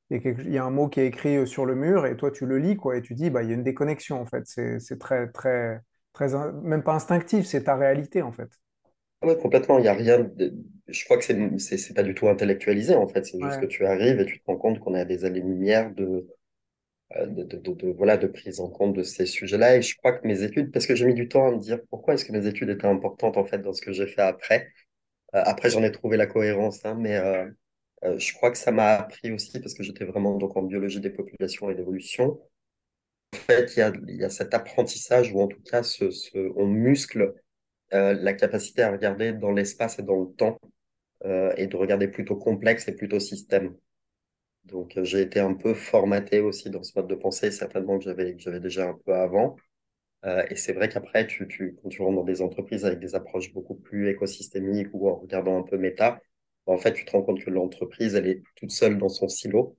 il 0.10 0.52
y 0.52 0.58
a 0.58 0.66
un 0.66 0.72
mot 0.72 0.90
qui 0.90 1.00
est 1.00 1.08
écrit 1.08 1.38
euh, 1.38 1.46
sur 1.46 1.66
le 1.66 1.76
mur, 1.76 2.06
et 2.06 2.18
toi 2.18 2.32
tu 2.32 2.46
le 2.46 2.58
lis, 2.58 2.76
quoi, 2.76 2.98
et 2.98 3.02
tu 3.02 3.14
dis, 3.14 3.30
bah, 3.30 3.44
il 3.44 3.50
y 3.50 3.52
a 3.52 3.56
une 3.56 3.64
déconnexion 3.64 4.22
en 4.22 4.26
fait, 4.26 4.44
c'est 4.46 5.00
très, 5.00 5.28
très, 5.30 5.82
très, 6.14 6.30
même 6.64 6.84
pas 6.84 6.96
instinctif, 6.96 7.46
c'est 7.46 7.64
ta 7.66 7.76
réalité 7.76 8.22
en 8.22 8.32
fait. 8.32 8.50
Ouais, 9.24 9.38
complètement. 9.38 9.78
Il 9.78 9.86
y 9.86 9.88
a 9.88 9.94
rien 9.94 10.20
de... 10.20 10.54
Je 10.88 11.06
crois 11.06 11.18
que 11.18 11.24
c'est, 11.24 11.78
c'est 11.78 11.94
pas 11.94 12.02
du 12.02 12.16
tout 12.16 12.28
intellectualisé, 12.28 12.96
en 12.96 13.08
fait. 13.08 13.26
C'est 13.26 13.40
juste 13.40 13.62
que 13.62 13.68
tu 13.68 13.86
arrives 13.86 14.20
et 14.20 14.26
tu 14.26 14.40
te 14.40 14.46
rends 14.48 14.58
compte 14.58 14.80
qu'on 14.80 14.96
est 14.96 15.02
à 15.02 15.06
des 15.06 15.26
années-lumière 15.26 15.94
de, 15.94 16.28
de, 17.28 17.44
de, 17.44 17.58
de, 17.58 17.74
de- 17.74 17.92
voilà, 17.94 18.18
de 18.18 18.28
prise 18.28 18.60
en 18.60 18.70
compte 18.70 18.96
de 18.96 19.04
ces 19.04 19.26
sujets-là. 19.26 19.78
Et 19.78 19.82
je 19.82 19.96
crois 19.98 20.14
que 20.14 20.28
mes 20.28 20.44
études, 20.44 20.72
parce 20.72 20.88
que 20.88 20.96
j'ai 20.96 21.06
mis 21.06 21.14
du 21.14 21.28
temps 21.28 21.48
à 21.48 21.52
me 21.52 21.60
dire 21.60 21.80
pourquoi 21.90 22.14
est-ce 22.16 22.26
que 22.26 22.32
mes 22.34 22.48
études 22.48 22.70
étaient 22.70 22.88
importantes, 22.88 23.38
en 23.38 23.46
fait, 23.46 23.60
dans 23.60 23.74
ce 23.74 23.82
que 23.82 23.92
j'ai 23.94 24.08
fait 24.08 24.22
après. 24.22 24.70
Euh, 25.36 25.44
après, 25.46 25.70
j'en 25.72 25.84
ai 25.84 25.92
trouvé 25.92 26.18
la 26.18 26.28
cohérence, 26.28 26.86
hein, 26.86 26.96
mais 27.00 27.18
euh, 27.18 27.48
euh, 28.06 28.20
je 28.20 28.34
crois 28.34 28.52
que 28.52 28.58
ça 28.60 28.72
m'a 28.72 28.96
appris 28.96 29.32
aussi, 29.32 29.60
parce 29.62 29.74
que 29.76 29.84
j'étais 29.84 30.06
vraiment 30.06 30.38
donc 30.38 30.58
en 30.58 30.64
biologie 30.64 31.02
des 31.02 31.12
populations 31.12 31.70
et 31.72 31.76
d'évolution. 31.76 32.40
En 33.34 33.38
fait, 33.38 33.74
il 33.76 33.80
y 33.80 33.84
a, 33.84 33.92
y 34.08 34.24
a 34.24 34.30
cet 34.30 34.54
apprentissage, 34.54 35.32
ou 35.34 35.42
en 35.42 35.48
tout 35.48 35.62
cas, 35.64 35.84
ce, 35.84 36.10
ce, 36.12 36.38
on 36.56 36.66
muscle 36.68 37.34
euh, 37.94 38.14
la 38.14 38.34
capacité 38.34 38.84
à 38.84 38.92
regarder 38.92 39.34
dans 39.34 39.52
l'espace 39.52 40.00
et 40.00 40.04
dans 40.04 40.20
le 40.22 40.34
temps 40.34 40.60
euh, 41.26 41.54
et 41.58 41.68
de 41.68 41.78
regarder 41.78 42.08
plutôt 42.10 42.38
complexe 42.38 42.88
et 42.88 42.96
plutôt 42.96 43.20
système. 43.20 43.76
Donc, 44.66 44.98
euh, 44.98 45.04
j'ai 45.04 45.22
été 45.22 45.40
un 45.40 45.54
peu 45.54 45.74
formaté 45.74 46.40
aussi 46.40 46.70
dans 46.70 46.84
ce 46.84 46.94
mode 46.96 47.08
de 47.08 47.16
pensée, 47.16 47.52
certainement 47.52 47.98
que 47.98 48.06
j'avais 48.06 48.36
que 48.36 48.42
j'avais 48.42 48.60
déjà 48.60 48.88
un 48.90 48.94
peu 49.06 49.14
avant. 49.14 49.56
Euh, 50.26 50.46
et 50.50 50.56
c'est 50.58 50.74
vrai 50.74 50.90
qu'après, 50.90 51.28
tu, 51.28 51.48
tu, 51.48 51.78
quand 51.82 51.90
tu 51.90 52.02
rentres 52.02 52.18
dans 52.18 52.24
des 52.26 52.42
entreprises 52.42 52.86
avec 52.86 53.00
des 53.00 53.16
approches 53.16 53.54
beaucoup 53.54 53.76
plus 53.76 54.10
écosystémiques 54.10 54.90
ou 54.94 55.10
en 55.10 55.16
regardant 55.18 55.58
un 55.60 55.64
peu 55.64 55.78
méta, 55.78 56.22
en 56.68 56.78
fait, 56.78 56.94
tu 56.94 57.06
te 57.06 57.12
rends 57.12 57.24
compte 57.24 57.44
que 57.44 57.50
l'entreprise, 57.52 58.16
elle 58.16 58.28
est 58.28 58.44
toute 58.56 58.72
seule 58.72 58.98
dans 59.00 59.10
son 59.10 59.28
silo 59.30 59.78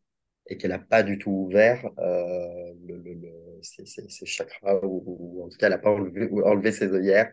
et 0.49 0.57
qu'elle 0.59 0.71
n'a 0.73 0.79
pas 0.81 1.03
du 1.05 1.19
tout 1.19 1.31
ouvert 1.33 1.87
euh, 1.99 2.75
le, 2.87 2.99
le, 2.99 3.15
le- 3.15 3.61
ses, 3.63 3.87
ses, 3.87 4.27
chakras 4.27 4.81
ou, 4.85 5.03
ou 5.41 5.45
en 5.47 5.49
tout 5.49 5.59
cas, 5.59 5.67
elle 5.67 5.73
n'a 5.73 5.79
pas 5.79 5.91
enlevé, 5.91 6.29
enlevé 6.45 6.73
ses 6.73 6.93
œillères 6.93 7.33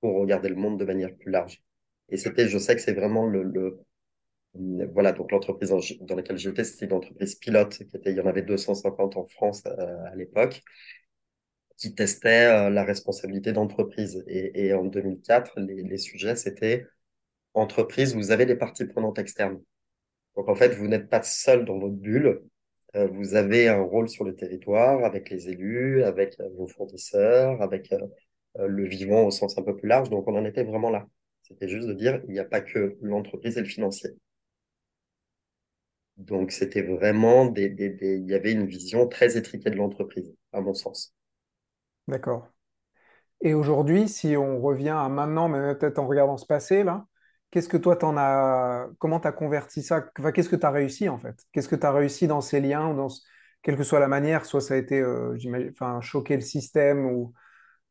pour 0.00 0.16
regarder 0.20 0.48
le 0.48 0.54
monde 0.56 0.78
de 0.78 0.84
manière 0.84 1.14
plus 1.16 1.30
large. 1.30 1.62
Et 2.08 2.16
c'était, 2.16 2.48
je 2.48 2.58
sais 2.58 2.74
que 2.76 2.82
c'est 2.82 2.94
vraiment 2.94 3.26
le, 3.26 3.42
voilà, 4.92 5.12
donc 5.12 5.32
l'entreprise 5.32 5.70
dans, 6.00 6.16
laquelle 6.16 6.38
j'étais, 6.38 6.64
c'était 6.64 6.86
une 6.86 6.92
entreprise 6.94 7.34
pilote, 7.36 7.76
qui 7.76 7.82
était, 7.96 8.10
il 8.10 8.16
y 8.16 8.20
en 8.20 8.26
avait 8.26 8.42
250 8.42 9.16
en 9.16 9.26
France 9.26 9.62
euh, 9.66 10.04
à 10.06 10.14
l'époque, 10.16 10.62
qui 11.76 11.94
testait 11.94 12.46
euh, 12.46 12.70
la 12.70 12.84
responsabilité 12.84 13.52
d'entreprise. 13.52 14.24
Et, 14.28 14.66
et 14.66 14.74
en 14.74 14.84
2004, 14.84 15.60
les, 15.60 15.82
les 15.82 15.98
sujets, 15.98 16.36
c'était 16.36 16.86
entreprise, 17.54 18.14
vous 18.14 18.30
avez 18.30 18.46
des 18.46 18.56
parties 18.56 18.86
prenantes 18.86 19.18
externes. 19.18 19.60
Donc 20.36 20.48
en 20.48 20.54
fait, 20.54 20.70
vous 20.74 20.88
n'êtes 20.88 21.08
pas 21.08 21.22
seul 21.22 21.64
dans 21.64 21.78
votre 21.78 21.94
bulle, 21.94 22.42
euh, 22.96 23.08
vous 23.08 23.34
avez 23.34 23.68
un 23.68 23.82
rôle 23.82 24.08
sur 24.08 24.24
le 24.24 24.34
territoire 24.34 25.04
avec 25.04 25.30
les 25.30 25.48
élus, 25.48 26.02
avec 26.04 26.38
euh, 26.40 26.48
vos 26.56 26.66
fournisseurs, 26.66 27.60
avec 27.62 27.92
euh, 27.92 27.98
euh, 28.58 28.66
le 28.68 28.86
vivant 28.86 29.24
au 29.26 29.30
sens 29.30 29.58
un 29.58 29.62
peu 29.62 29.76
plus 29.76 29.88
large. 29.88 30.10
Donc 30.10 30.26
on 30.28 30.36
en 30.36 30.44
était 30.44 30.64
vraiment 30.64 30.90
là. 30.90 31.06
C'était 31.42 31.68
juste 31.68 31.88
de 31.88 31.94
dire, 31.94 32.20
il 32.26 32.32
n'y 32.32 32.38
a 32.38 32.44
pas 32.44 32.60
que 32.60 32.96
l'entreprise 33.02 33.56
et 33.58 33.60
le 33.60 33.66
financier. 33.66 34.10
Donc, 36.18 36.52
c'était 36.52 36.82
vraiment 36.82 37.46
des, 37.46 37.74
il 38.02 38.26
y 38.30 38.34
avait 38.34 38.52
une 38.52 38.66
vision 38.66 39.08
très 39.08 39.36
étriquée 39.38 39.70
de 39.70 39.76
l'entreprise, 39.76 40.34
à 40.52 40.60
mon 40.60 40.74
sens. 40.74 41.14
D'accord. 42.08 42.48
Et 43.42 43.54
aujourd'hui, 43.54 44.08
si 44.08 44.36
on 44.36 44.60
revient 44.60 44.90
à 44.90 45.08
maintenant, 45.08 45.48
mais 45.48 45.74
peut-être 45.76 45.98
en 45.98 46.06
regardant 46.08 46.36
ce 46.38 46.46
passé, 46.46 46.84
là, 46.84 47.06
qu'est-ce 47.50 47.68
que 47.68 47.76
toi, 47.78 47.96
t'en 47.96 48.16
as, 48.18 48.88
comment 48.98 49.20
tu 49.20 49.28
as 49.28 49.32
converti 49.32 49.82
ça? 49.82 50.02
Qu'est-ce 50.34 50.48
que 50.48 50.56
tu 50.56 50.66
as 50.66 50.70
réussi 50.70 51.08
en 51.08 51.18
fait? 51.18 51.36
Qu'est-ce 51.52 51.68
que 51.68 51.76
tu 51.76 51.86
as 51.86 51.92
réussi 51.92 52.26
dans 52.28 52.40
ces 52.40 52.60
liens 52.60 52.94
dans 52.94 53.08
ce- 53.10 53.22
quelle 53.62 53.76
que 53.76 53.84
soit 53.84 54.00
la 54.00 54.08
manière, 54.08 54.44
soit 54.46 54.60
ça 54.60 54.74
a 54.74 54.76
été, 54.78 55.00
euh, 55.00 55.36
enfin, 55.70 56.00
choquer 56.00 56.36
le 56.36 56.42
système 56.42 57.06
ou, 57.06 57.34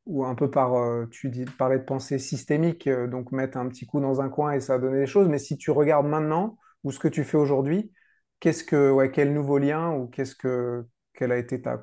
ou 0.05 0.25
un 0.25 0.36
peu 0.36 0.50
par, 0.51 0.75
euh, 0.75 1.08
tu 1.12 1.32
parlais 1.58 1.79
de 1.79 1.84
pensée 1.84 2.20
systémique, 2.20 2.88
euh, 2.88 3.08
donc 3.08 3.32
mettre 3.32 3.58
un 3.58 3.67
petit 3.70 3.86
coup 3.88 4.00
dans 4.00 4.22
un 4.22 4.29
coin 4.29 4.53
et 4.53 4.60
ça 4.62 4.75
a 4.75 4.79
donné 4.79 5.00
des 5.00 5.08
choses. 5.08 5.27
Mais 5.27 5.39
si 5.39 5.58
tu 5.58 5.72
regardes 5.72 6.08
maintenant 6.08 6.58
ou 6.84 6.91
ce 6.91 7.00
que 7.00 7.08
tu 7.08 7.24
fais 7.24 7.38
aujourd'hui, 7.38 7.91
qu'est-ce 8.39 8.63
que, 8.63 8.91
ouais, 8.91 9.11
quel 9.11 9.33
nouveau 9.33 9.57
lien 9.57 9.91
ou 9.93 10.07
qu'est-ce 10.07 10.35
que, 10.35 10.85
quelle 11.13 11.31
a 11.31 11.37
été 11.37 11.61
ta, 11.61 11.77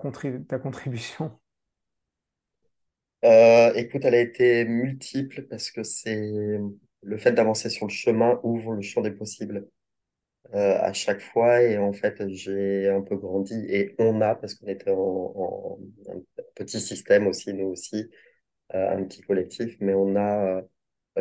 ta 0.49 0.59
contribution? 0.59 1.38
Euh, 3.25 3.73
écoute, 3.75 4.04
elle 4.04 4.14
a 4.14 4.21
été 4.21 4.64
multiple 4.64 5.42
parce 5.49 5.71
que 5.71 5.82
c'est 5.85 6.59
le 7.02 7.18
fait 7.18 7.32
d'avancer 7.32 7.71
sur 7.71 7.87
le 7.87 7.92
chemin 7.92 8.40
ouvre 8.42 8.73
le 8.75 8.82
champ 8.82 9.00
des 9.00 9.12
possibles 9.12 9.68
euh, 10.54 10.78
à 10.80 10.92
chaque 10.94 11.21
fois. 11.23 11.62
Et 11.62 11.78
en 11.78 11.92
fait, 11.92 12.28
j'ai 12.30 12.88
un 12.90 13.02
peu 13.02 13.16
grandi 13.16 13.54
et 13.68 13.94
on 13.99 14.21
a, 14.23 14.35
parce 14.37 14.54
qu'on 14.56 14.68
était 14.68 14.90
en, 14.92 15.78
un 16.09 16.21
petit 16.56 16.80
système 16.80 17.26
aussi, 17.28 17.54
nous 17.54 17.66
aussi, 17.68 18.11
un 18.71 19.04
petit 19.04 19.23
collectif, 19.23 19.76
mais 19.80 19.94
on 19.94 20.16
a 20.16 20.62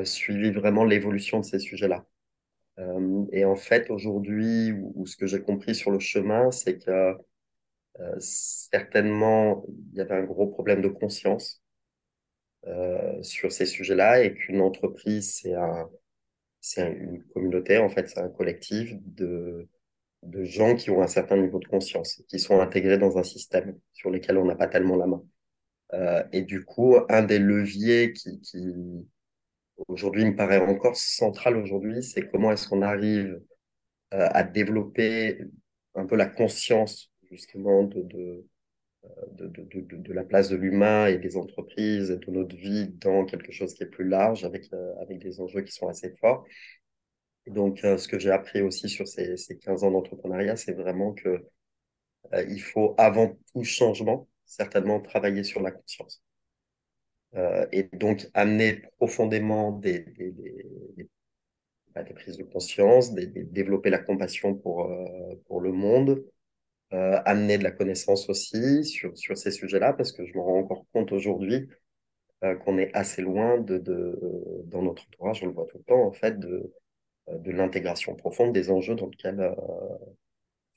suivi 0.06 0.52
vraiment 0.52 0.86
l'évolution 0.86 1.40
de 1.42 1.46
ces 1.46 1.60
sujets-là. 1.60 2.06
Et 3.32 3.46
en 3.46 3.56
fait, 3.56 3.90
aujourd'hui, 3.92 4.72
ou, 4.72 5.06
ce 5.06 5.16
que 5.18 5.28
j'ai 5.28 5.42
compris 5.42 5.76
sur 5.76 5.92
le 5.92 6.00
chemin, 6.00 6.52
c'est 6.52 6.78
que 6.80 7.16
certainement, 8.20 9.66
il 9.92 9.98
y 9.98 10.02
avait 10.02 10.16
un 10.16 10.24
gros 10.24 10.48
problème 10.48 10.82
de 10.82 10.88
conscience 10.88 11.62
sur 13.22 13.52
ces 13.52 13.66
sujets-là 13.66 14.24
et 14.24 14.34
qu'une 14.34 14.62
entreprise, 14.62 15.34
c'est 15.36 15.54
un, 15.54 15.90
c'est 16.62 16.92
une 16.92 17.24
communauté, 17.34 17.78
en 17.80 17.90
fait, 17.90 18.08
c'est 18.08 18.20
un 18.20 18.30
collectif 18.30 18.94
de, 19.04 19.68
de 20.24 20.44
gens 20.44 20.76
qui 20.76 20.92
ont 20.92 21.02
un 21.02 21.08
certain 21.08 21.38
niveau 21.38 21.60
de 21.60 21.68
conscience, 21.68 22.22
qui 22.30 22.40
sont 22.40 22.60
intégrés 22.62 22.98
dans 22.98 23.18
un 23.18 23.24
système 23.24 23.78
sur 23.94 24.12
lequel 24.12 24.38
on 24.38 24.46
n'a 24.46 24.56
pas 24.56 24.68
tellement 24.68 24.96
la 24.96 25.08
main. 25.08 25.24
Euh, 25.94 26.24
et 26.32 26.44
du 26.44 26.64
coup, 26.64 26.98
un 27.10 27.24
des 27.24 27.40
leviers 27.40 28.14
qui, 28.14 28.40
qui 28.42 28.76
aujourd'hui 29.88 30.26
me 30.26 30.36
paraît 30.36 30.60
encore 30.60 30.96
central 30.96 31.58
aujourd'hui, 31.58 32.04
c'est 32.04 32.30
comment 32.30 32.52
est-ce 32.52 32.68
qu'on 32.70 32.82
arrive 32.82 33.42
euh, 34.14 34.30
à 34.32 34.44
développer 34.44 35.40
un 35.96 36.06
peu 36.06 36.16
la 36.18 36.28
conscience 36.28 37.12
justement 37.32 37.84
de, 37.84 38.02
de, 38.04 38.46
de, 39.48 39.48
de, 39.48 39.98
de 39.98 40.14
la 40.14 40.24
place 40.24 40.50
de 40.50 40.56
l'humain 40.56 41.08
et 41.08 41.18
des 41.18 41.38
entreprises 41.38 42.12
et 42.12 42.18
de 42.18 42.32
notre 42.32 42.56
vie 42.56 42.88
dans 43.00 43.26
quelque 43.26 43.52
chose 43.52 43.74
qui 43.74 43.84
est 43.84 43.88
plus 43.88 44.08
large 44.08 44.44
avec, 44.46 44.72
euh, 44.74 44.94
avec 45.02 45.20
des 45.20 45.40
enjeux 45.42 45.62
qui 45.62 45.72
sont 45.72 45.88
assez 45.88 46.16
forts. 46.20 46.46
Donc, 47.48 47.84
euh, 47.84 47.98
ce 48.00 48.08
que 48.08 48.18
j'ai 48.20 48.32
appris 48.32 48.62
aussi 48.62 48.90
sur 48.90 49.08
ces, 49.08 49.38
ces 49.38 49.58
15 49.58 49.84
ans 49.84 49.92
d'entrepreneuriat, 49.92 50.56
c'est 50.56 50.74
vraiment 50.74 51.14
que 51.14 51.46
euh, 52.34 52.46
il 52.50 52.62
faut, 52.62 52.96
avant 52.98 53.38
tout 53.54 53.64
changement, 53.64 54.30
certainement 54.46 55.00
travailler 55.02 55.44
sur 55.44 55.62
la 55.62 55.72
conscience. 55.72 56.24
Euh, 57.36 57.66
et 57.72 57.84
donc, 57.94 58.28
amener 58.34 58.82
profondément 58.98 59.72
des, 59.72 60.00
des, 60.00 60.32
des, 60.32 60.66
des, 60.98 61.10
bah, 61.96 62.04
prises 62.04 62.38
de 62.38 62.44
conscience, 62.44 63.14
développer 63.14 63.90
la 63.90 64.00
compassion 64.00 64.56
pour, 64.56 64.90
pour 65.48 65.62
le 65.62 65.72
monde, 65.72 66.24
amener 66.92 67.58
de 67.58 67.64
la 67.64 67.72
connaissance 67.72 68.30
aussi 68.30 68.84
sur, 68.86 69.18
sur 69.18 69.38
ces 69.38 69.52
sujets-là, 69.52 69.94
parce 69.94 70.12
que 70.12 70.26
je 70.26 70.34
me 70.34 70.42
rends 70.42 70.60
encore 70.60 70.86
compte 70.94 71.12
aujourd'hui 71.12 71.70
qu'on 72.64 72.78
est 72.78 72.94
assez 72.96 73.22
loin 73.22 73.60
de, 73.60 73.78
de, 73.78 74.20
dans 74.66 74.82
notre 74.82 75.04
entourage, 75.08 75.44
on 75.44 75.48
le 75.48 75.54
voit 75.54 75.68
tout 75.68 75.78
le 75.78 75.84
temps, 75.84 76.04
en 76.04 76.12
fait, 76.12 76.40
de, 76.40 76.74
de 77.30 77.52
l'intégration 77.52 78.16
profonde 78.16 78.54
des 78.54 78.72
enjeux 78.72 78.96
dans 78.96 79.08
lesquels, 79.08 79.40
euh, 79.40 79.56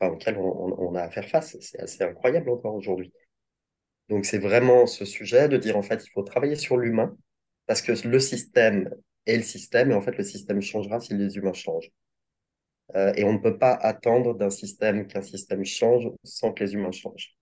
enfin, 0.01 0.13
auxquels 0.13 0.37
on, 0.39 0.95
a 0.95 1.03
à 1.03 1.11
faire 1.11 1.29
face. 1.29 1.57
C'est 1.61 1.81
assez 1.81 2.03
incroyable 2.05 2.51
encore 2.51 2.75
aujourd'hui. 2.75 3.13
Donc 4.09 4.27
c'est 4.27 4.39
vraiment 4.39 4.87
ce 4.87 5.05
sujet 5.05 5.49
de 5.49 5.57
dire 5.57 5.77
en 5.77 5.83
fait 5.83 6.05
il 6.05 6.11
faut 6.11 6.23
travailler 6.23 6.57
sur 6.57 6.77
l'humain 6.77 7.17
parce 7.67 7.83
que 7.83 7.93
le 8.07 8.21
système 8.21 8.91
est 9.27 9.37
le 9.37 9.43
système 9.43 9.91
et 9.91 9.95
en 9.95 10.03
fait 10.03 10.17
le 10.17 10.25
système 10.25 10.61
changera 10.61 11.01
si 11.01 11.15
les 11.15 11.37
humains 11.37 11.55
changent. 11.55 11.91
Euh, 12.97 13.13
et 13.17 13.25
on 13.25 13.33
ne 13.33 13.39
peut 13.39 13.59
pas 13.59 13.73
attendre 13.73 14.35
d'un 14.35 14.51
système 14.51 15.07
qu'un 15.07 15.23
système 15.23 15.65
change 15.65 16.11
sans 16.23 16.53
que 16.53 16.63
les 16.65 16.75
humains 16.75 16.93
changent. 16.93 17.35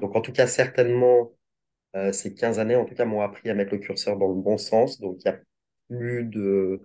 Donc 0.00 0.16
en 0.16 0.20
tout 0.20 0.32
cas 0.32 0.46
certainement 0.46 1.32
euh, 1.96 2.12
ces 2.12 2.34
15 2.34 2.58
années 2.58 2.76
en 2.76 2.84
tout 2.84 2.94
cas 2.94 3.04
m'ont 3.04 3.22
appris 3.22 3.48
à 3.50 3.54
mettre 3.54 3.72
le 3.72 3.78
curseur 3.78 4.16
dans 4.18 4.28
le 4.28 4.40
bon 4.40 4.58
sens. 4.58 5.00
Donc 5.00 5.18
il 5.20 5.26
y 5.26 5.30
a 5.30 5.38
plus 5.88 6.24
de 6.24 6.82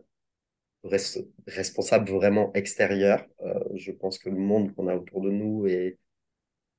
responsable 1.47 2.09
vraiment 2.11 2.51
extérieur. 2.53 3.25
Euh, 3.41 3.59
je 3.75 3.91
pense 3.91 4.19
que 4.19 4.29
le 4.29 4.37
monde 4.37 4.73
qu'on 4.75 4.87
a 4.87 4.95
autour 4.95 5.21
de 5.21 5.29
nous 5.31 5.65
est, 5.67 5.97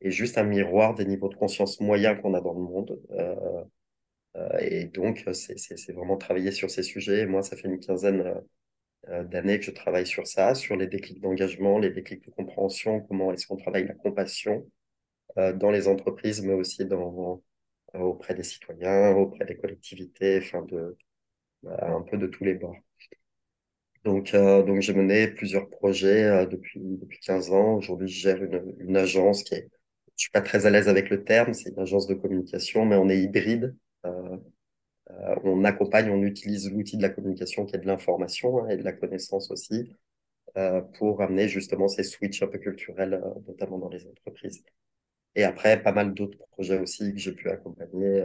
est 0.07 0.11
juste 0.11 0.39
un 0.39 0.45
miroir 0.45 0.95
des 0.95 1.05
niveaux 1.05 1.29
de 1.29 1.37
conscience 1.37 1.81
moyens 1.81 2.21
qu'on 2.21 2.35
a 2.35 2.41
dans 2.41 2.53
le 2.55 2.61
monde. 2.61 3.01
Euh, 3.13 3.65
euh, 4.37 4.59
et 4.61 4.87
donc, 4.87 5.25
c'est 5.33 5.93
vraiment 5.93 6.17
travailler 6.17 6.53
sur 6.53 6.71
ces 6.71 6.83
sujets. 6.83 7.27
moi, 7.27 7.43
ça 7.43 7.57
fait 7.57 7.69
une 7.69 7.81
quinzaine 7.81 8.35
d'années 9.09 9.59
que 9.59 9.67
je 9.67 9.71
travaille 9.71 10.07
sur 10.07 10.27
ça, 10.27 10.55
sur 10.55 10.77
les 10.77 10.87
déclics 10.87 11.21
d'engagement, 11.21 11.79
les 11.79 11.91
déclics 11.91 12.25
de 12.25 12.31
compréhension, 12.31 13.01
comment 13.03 13.33
est-ce 13.33 13.47
qu'on 13.47 13.57
travaille 13.57 13.87
la 13.87 13.95
compassion 13.95 14.67
dans 15.37 15.71
les 15.71 15.89
entreprises, 15.89 16.43
mais 16.43 16.55
aussi 16.55 16.87
dans, 16.87 17.43
auprès 17.95 18.35
des 18.35 18.43
citoyens, 18.43 19.13
auprès 19.13 19.45
des 19.45 19.57
collectivités, 19.57 20.39
enfin 20.39 20.63
de, 20.63 20.97
un 21.67 22.03
peu 22.03 22.19
de 22.19 22.27
tous 22.27 22.45
les 22.45 22.55
bords. 22.55 22.77
Donc, 24.05 24.35
euh, 24.35 24.63
donc 24.63 24.81
j'ai 24.83 24.93
mené 24.93 25.29
plusieurs 25.29 25.69
projets 25.71 26.25
euh, 26.25 26.47
depuis, 26.47 26.81
depuis 26.81 27.19
15 27.21 27.51
ans. 27.53 27.75
Aujourd'hui, 27.77 28.09
je 28.09 28.21
gère 28.21 28.43
une, 28.43 28.75
une 28.79 28.97
agence 28.97 29.43
qui 29.43 29.55
est, 29.55 29.69
suis 30.17 30.31
pas 30.31 30.41
très 30.41 30.67
à 30.67 30.71
l'aise 30.71 30.89
avec 30.89 31.11
le 31.11 31.25
terme, 31.25 31.55
c'est 31.55 31.71
une 31.71 31.79
agence 31.81 32.07
de 32.07 32.15
communication, 32.15 32.85
mais 32.87 32.97
on 32.97 33.09
est 33.09 33.21
hybride. 33.21 33.77
Euh, 34.07 34.39
euh 35.11 35.37
on 35.45 35.65
accompagne, 35.65 36.11
on 36.11 36.23
utilise 36.23 36.71
l'outil 36.73 36.97
de 36.97 37.03
la 37.03 37.11
communication 37.11 37.67
qui 37.67 37.77
est 37.77 37.81
de 37.81 37.87
l'information 37.87 38.65
hein, 38.65 38.69
et 38.69 38.77
de 38.77 38.85
la 38.85 38.93
connaissance 38.93 39.51
aussi 39.51 39.93
euh, 40.57 40.81
pour 40.99 41.23
amener 41.23 41.49
justement 41.49 41.89
ces 41.89 42.05
switches 42.05 42.43
un 42.43 42.49
peu 42.49 42.59
culturels, 42.59 43.23
notamment 43.49 43.79
dans 43.79 43.89
les 43.91 44.07
entreprises. 44.07 44.65
Et 45.37 45.45
après, 45.45 45.83
pas 45.83 45.93
mal 45.93 46.15
d'autres 46.15 46.39
projets 46.53 46.79
aussi 46.79 47.13
que 47.13 47.19
j'ai 47.19 47.33
pu 47.33 47.51
accompagner 47.51 48.25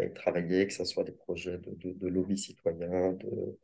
et 0.00 0.12
travailler, 0.12 0.66
que 0.66 0.72
ce 0.72 0.84
soit 0.84 1.04
des 1.04 1.12
projets 1.12 1.58
de, 1.58 1.70
de, 1.76 1.92
de 1.92 2.08
lobby 2.08 2.38
citoyen, 2.38 3.12
de 3.12 3.58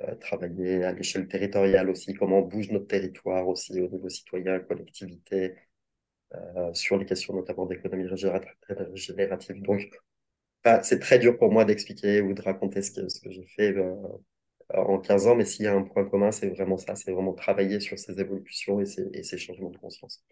euh, 0.00 0.14
travailler 0.16 0.82
à 0.84 0.92
l'échelle 0.92 1.28
territoriale 1.28 1.88
aussi, 1.88 2.14
comment 2.14 2.42
bouge 2.42 2.70
notre 2.70 2.88
territoire 2.88 3.46
aussi 3.46 3.80
au 3.80 3.88
niveau 3.88 4.08
citoyen, 4.08 4.58
collectivité, 4.58 5.54
euh, 5.54 5.54
sur 6.72 6.96
les 6.98 7.04
questions 7.04 7.34
notamment 7.34 7.66
d'économie 7.66 8.06
régénérative. 8.06 9.62
Donc, 9.62 9.90
c'est 10.82 10.98
très 10.98 11.18
dur 11.18 11.36
pour 11.36 11.52
moi 11.52 11.64
d'expliquer 11.64 12.20
ou 12.22 12.32
de 12.32 12.42
raconter 12.42 12.82
ce 12.82 12.90
que, 12.90 13.08
ce 13.08 13.20
que 13.20 13.30
j'ai 13.30 13.46
fait 13.46 13.76
euh, 13.76 13.94
en 14.74 14.98
15 14.98 15.26
ans, 15.26 15.36
mais 15.36 15.44
s'il 15.44 15.66
y 15.66 15.68
a 15.68 15.74
un 15.74 15.82
point 15.82 16.04
commun, 16.04 16.32
c'est 16.32 16.48
vraiment 16.48 16.78
ça, 16.78 16.94
c'est 16.96 17.12
vraiment 17.12 17.34
travailler 17.34 17.80
sur 17.80 17.98
ces 17.98 18.18
évolutions 18.18 18.80
et 18.80 18.86
ces, 18.86 19.38
changements 19.38 19.70
de 19.70 19.76
conscience. 19.76 20.24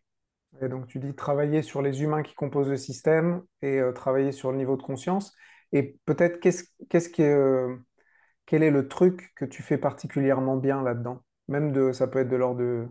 Et 0.61 0.69
donc, 0.69 0.87
tu 0.87 0.99
dis 0.99 1.15
travailler 1.15 1.63
sur 1.63 1.83
les 1.83 2.03
humains 2.03 2.23
qui 2.23 2.35
composent 2.35 2.71
le 2.71 2.77
système 2.77 3.43
et 3.63 3.81
travailler 3.95 4.33
sur 4.33 4.53
le 4.53 4.59
niveau 4.59 4.77
de 4.77 4.83
conscience. 4.83 5.35
Et 5.73 5.97
peut-être 6.05 6.41
qu'est-ce 6.41 6.65
qu'est-ce 6.89 7.09
quel 8.47 8.63
est 8.63 8.71
le 8.71 8.89
truc 8.89 9.33
que 9.37 9.45
tu 9.45 9.63
fais 9.63 9.79
particulièrement 9.79 10.57
bien 10.57 10.83
là-dedans? 10.83 11.23
Même 11.49 11.73
de, 11.73 11.93
ça 11.93 12.07
peut 12.07 12.21
être 12.21 12.29
de 12.29 12.37
l'ordre 12.37 12.61
de, 12.61 12.87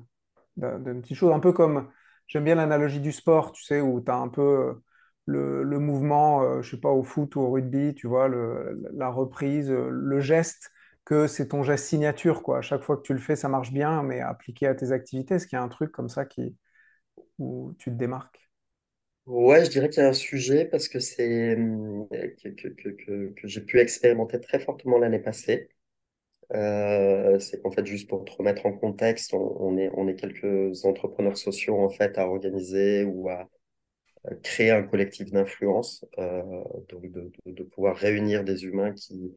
de, 0.57 0.93
petites 0.99 1.17
choses, 1.17 1.31
un 1.31 1.39
peu 1.39 1.53
comme, 1.53 1.89
j'aime 2.31 2.45
bien 2.45 2.55
l'analogie 2.55 2.99
du 3.01 3.11
sport, 3.11 3.51
tu 3.51 3.63
sais, 3.63 3.81
où 3.81 4.01
tu 4.01 4.09
as 4.11 4.15
un 4.15 4.29
peu 4.29 4.41
euh, 4.41 5.63
le, 5.63 5.79
mouvement, 5.79 6.41
euh, 6.43 6.61
je 6.61 6.71
sais 6.71 6.79
pas, 6.81 6.89
au 6.89 7.03
foot 7.03 7.35
ou 7.35 7.41
au 7.41 7.51
rugby, 7.51 7.93
tu 7.95 8.07
vois, 8.07 8.29
la 8.93 9.09
reprise, 9.09 9.69
euh, 9.69 9.89
le 9.91 10.19
geste, 10.21 10.71
que 11.05 11.27
c'est 11.27 11.49
ton 11.49 11.63
geste 11.63 11.85
signature, 11.87 12.41
quoi. 12.43 12.59
À 12.59 12.61
chaque 12.61 12.83
fois 12.83 12.97
que 12.97 13.01
tu 13.03 13.13
le 13.13 13.19
fais, 13.19 13.35
ça 13.35 13.49
marche 13.49 13.71
bien, 13.73 14.03
mais 14.03 14.21
appliqué 14.21 14.67
à 14.67 14.75
tes 14.75 14.91
activités, 14.91 15.35
est-ce 15.35 15.47
qu'il 15.47 15.57
y 15.57 15.59
a 15.59 15.63
un 15.63 15.67
truc 15.69 15.91
comme 15.91 16.09
ça 16.09 16.25
qui, 16.25 16.55
où 17.39 17.73
tu 17.79 17.91
te 17.91 17.95
démarques? 17.97 18.49
Ouais, 19.25 19.63
je 19.65 19.69
dirais 19.71 19.89
qu'il 19.89 20.01
y 20.03 20.05
a 20.05 20.09
un 20.09 20.13
sujet 20.13 20.65
parce 20.65 20.87
que 20.87 20.99
c'est 20.99 21.55
que, 22.43 22.49
que, 22.49 22.67
que, 22.89 23.29
que 23.35 23.47
j'ai 23.47 23.61
pu 23.61 23.79
expérimenter 23.79 24.39
très 24.39 24.59
fortement 24.59 24.97
l'année 24.97 25.19
passée. 25.19 25.69
Euh, 26.53 27.39
c'est 27.39 27.61
qu'en 27.61 27.71
fait, 27.71 27.85
juste 27.85 28.09
pour 28.09 28.25
te 28.25 28.31
remettre 28.31 28.65
en 28.65 28.73
contexte, 28.73 29.33
on, 29.33 29.77
est, 29.77 29.89
on 29.93 30.07
est 30.07 30.15
quelques 30.15 30.83
entrepreneurs 30.85 31.37
sociaux 31.37 31.79
en 31.79 31.89
fait 31.89 32.17
à 32.17 32.27
organiser 32.27 33.03
ou 33.05 33.29
à, 33.29 33.49
créer 34.43 34.69
un 34.71 34.83
collectif 34.83 35.31
d'influence, 35.31 36.05
euh, 36.19 36.63
donc 36.89 37.11
de, 37.45 37.63
pouvoir 37.63 37.95
réunir 37.95 38.43
des 38.43 38.65
humains 38.65 38.93
qui 38.93 39.33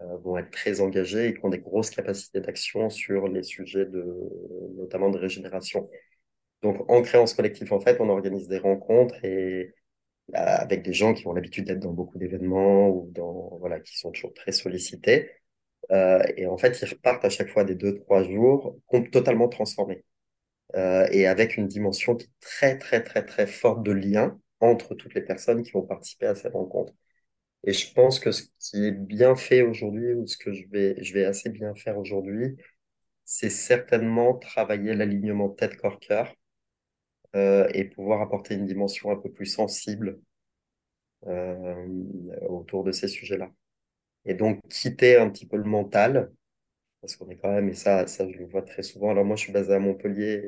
euh, 0.00 0.16
vont 0.18 0.38
être 0.38 0.50
très 0.50 0.80
engagés 0.80 1.28
et 1.28 1.34
qui 1.34 1.44
ont 1.44 1.50
des 1.50 1.58
grosses 1.58 1.90
capacités 1.90 2.40
d'action 2.40 2.88
sur 2.90 3.28
les 3.28 3.42
sujets 3.42 3.84
de, 3.86 4.04
notamment 4.76 5.10
de 5.10 5.18
régénération. 5.18 5.90
Donc, 6.62 6.90
en 6.90 7.02
créant 7.02 7.26
ce 7.26 7.36
collectif, 7.36 7.72
en 7.72 7.80
fait, 7.80 8.00
on 8.00 8.08
organise 8.08 8.48
des 8.48 8.58
rencontres 8.58 9.22
et 9.24 9.74
avec 10.32 10.82
des 10.82 10.92
gens 10.92 11.14
qui 11.14 11.26
ont 11.26 11.32
l'habitude 11.34 11.66
d'être 11.66 11.80
dans 11.80 11.92
beaucoup 11.92 12.18
d'événements 12.18 12.88
ou 12.88 13.10
dans 13.12 13.58
voilà 13.58 13.80
qui 13.80 13.96
sont 13.98 14.10
toujours 14.10 14.34
très 14.34 14.52
sollicités. 14.52 15.30
Euh, 15.92 16.22
et 16.36 16.46
en 16.46 16.56
fait, 16.58 16.80
ils 16.82 16.88
repartent 16.88 17.24
à 17.24 17.30
chaque 17.30 17.48
fois 17.48 17.64
des 17.64 17.74
deux 17.74 17.94
trois 18.00 18.24
jours 18.24 18.76
totalement 19.12 19.48
transformés 19.48 20.04
euh, 20.76 21.06
et 21.12 21.26
avec 21.26 21.56
une 21.56 21.68
dimension 21.68 22.16
très 22.40 22.78
très 22.78 23.02
très 23.02 23.24
très 23.24 23.46
forte 23.46 23.82
de 23.84 23.92
lien 23.92 24.40
entre 24.60 24.94
toutes 24.94 25.14
les 25.14 25.22
personnes 25.22 25.62
qui 25.62 25.72
vont 25.72 25.82
participer 25.82 26.26
à 26.26 26.34
cette 26.34 26.54
rencontre. 26.54 26.92
Et 27.64 27.72
je 27.72 27.92
pense 27.94 28.20
que 28.20 28.32
ce 28.32 28.44
qui 28.60 28.86
est 28.86 28.92
bien 28.92 29.36
fait 29.36 29.62
aujourd'hui 29.62 30.14
ou 30.14 30.26
ce 30.26 30.38
que 30.38 30.52
je 30.52 30.64
vais 30.70 31.02
je 31.02 31.14
vais 31.14 31.24
assez 31.24 31.50
bien 31.50 31.74
faire 31.74 31.98
aujourd'hui, 31.98 32.56
c'est 33.24 33.50
certainement 33.50 34.34
travailler 34.36 34.94
l'alignement 34.94 35.50
tête-corps-cœur 35.50 36.34
euh, 37.36 37.68
et 37.74 37.84
pouvoir 37.84 38.22
apporter 38.22 38.54
une 38.54 38.66
dimension 38.66 39.10
un 39.10 39.16
peu 39.16 39.30
plus 39.30 39.46
sensible 39.46 40.20
euh, 41.26 41.86
autour 42.48 42.84
de 42.84 42.92
ces 42.92 43.08
sujets-là. 43.08 43.50
Et 44.26 44.34
donc 44.34 44.60
quitter 44.68 45.16
un 45.16 45.30
petit 45.30 45.46
peu 45.46 45.56
le 45.56 45.64
mental, 45.64 46.30
parce 47.00 47.16
qu'on 47.16 47.30
est 47.30 47.36
quand 47.36 47.52
même, 47.52 47.68
et 47.68 47.74
ça, 47.74 48.06
ça 48.06 48.28
je 48.28 48.36
le 48.36 48.46
vois 48.46 48.62
très 48.62 48.82
souvent. 48.82 49.10
Alors 49.10 49.24
moi, 49.24 49.36
je 49.36 49.42
suis 49.42 49.52
basé 49.52 49.72
à 49.72 49.78
Montpellier 49.78 50.42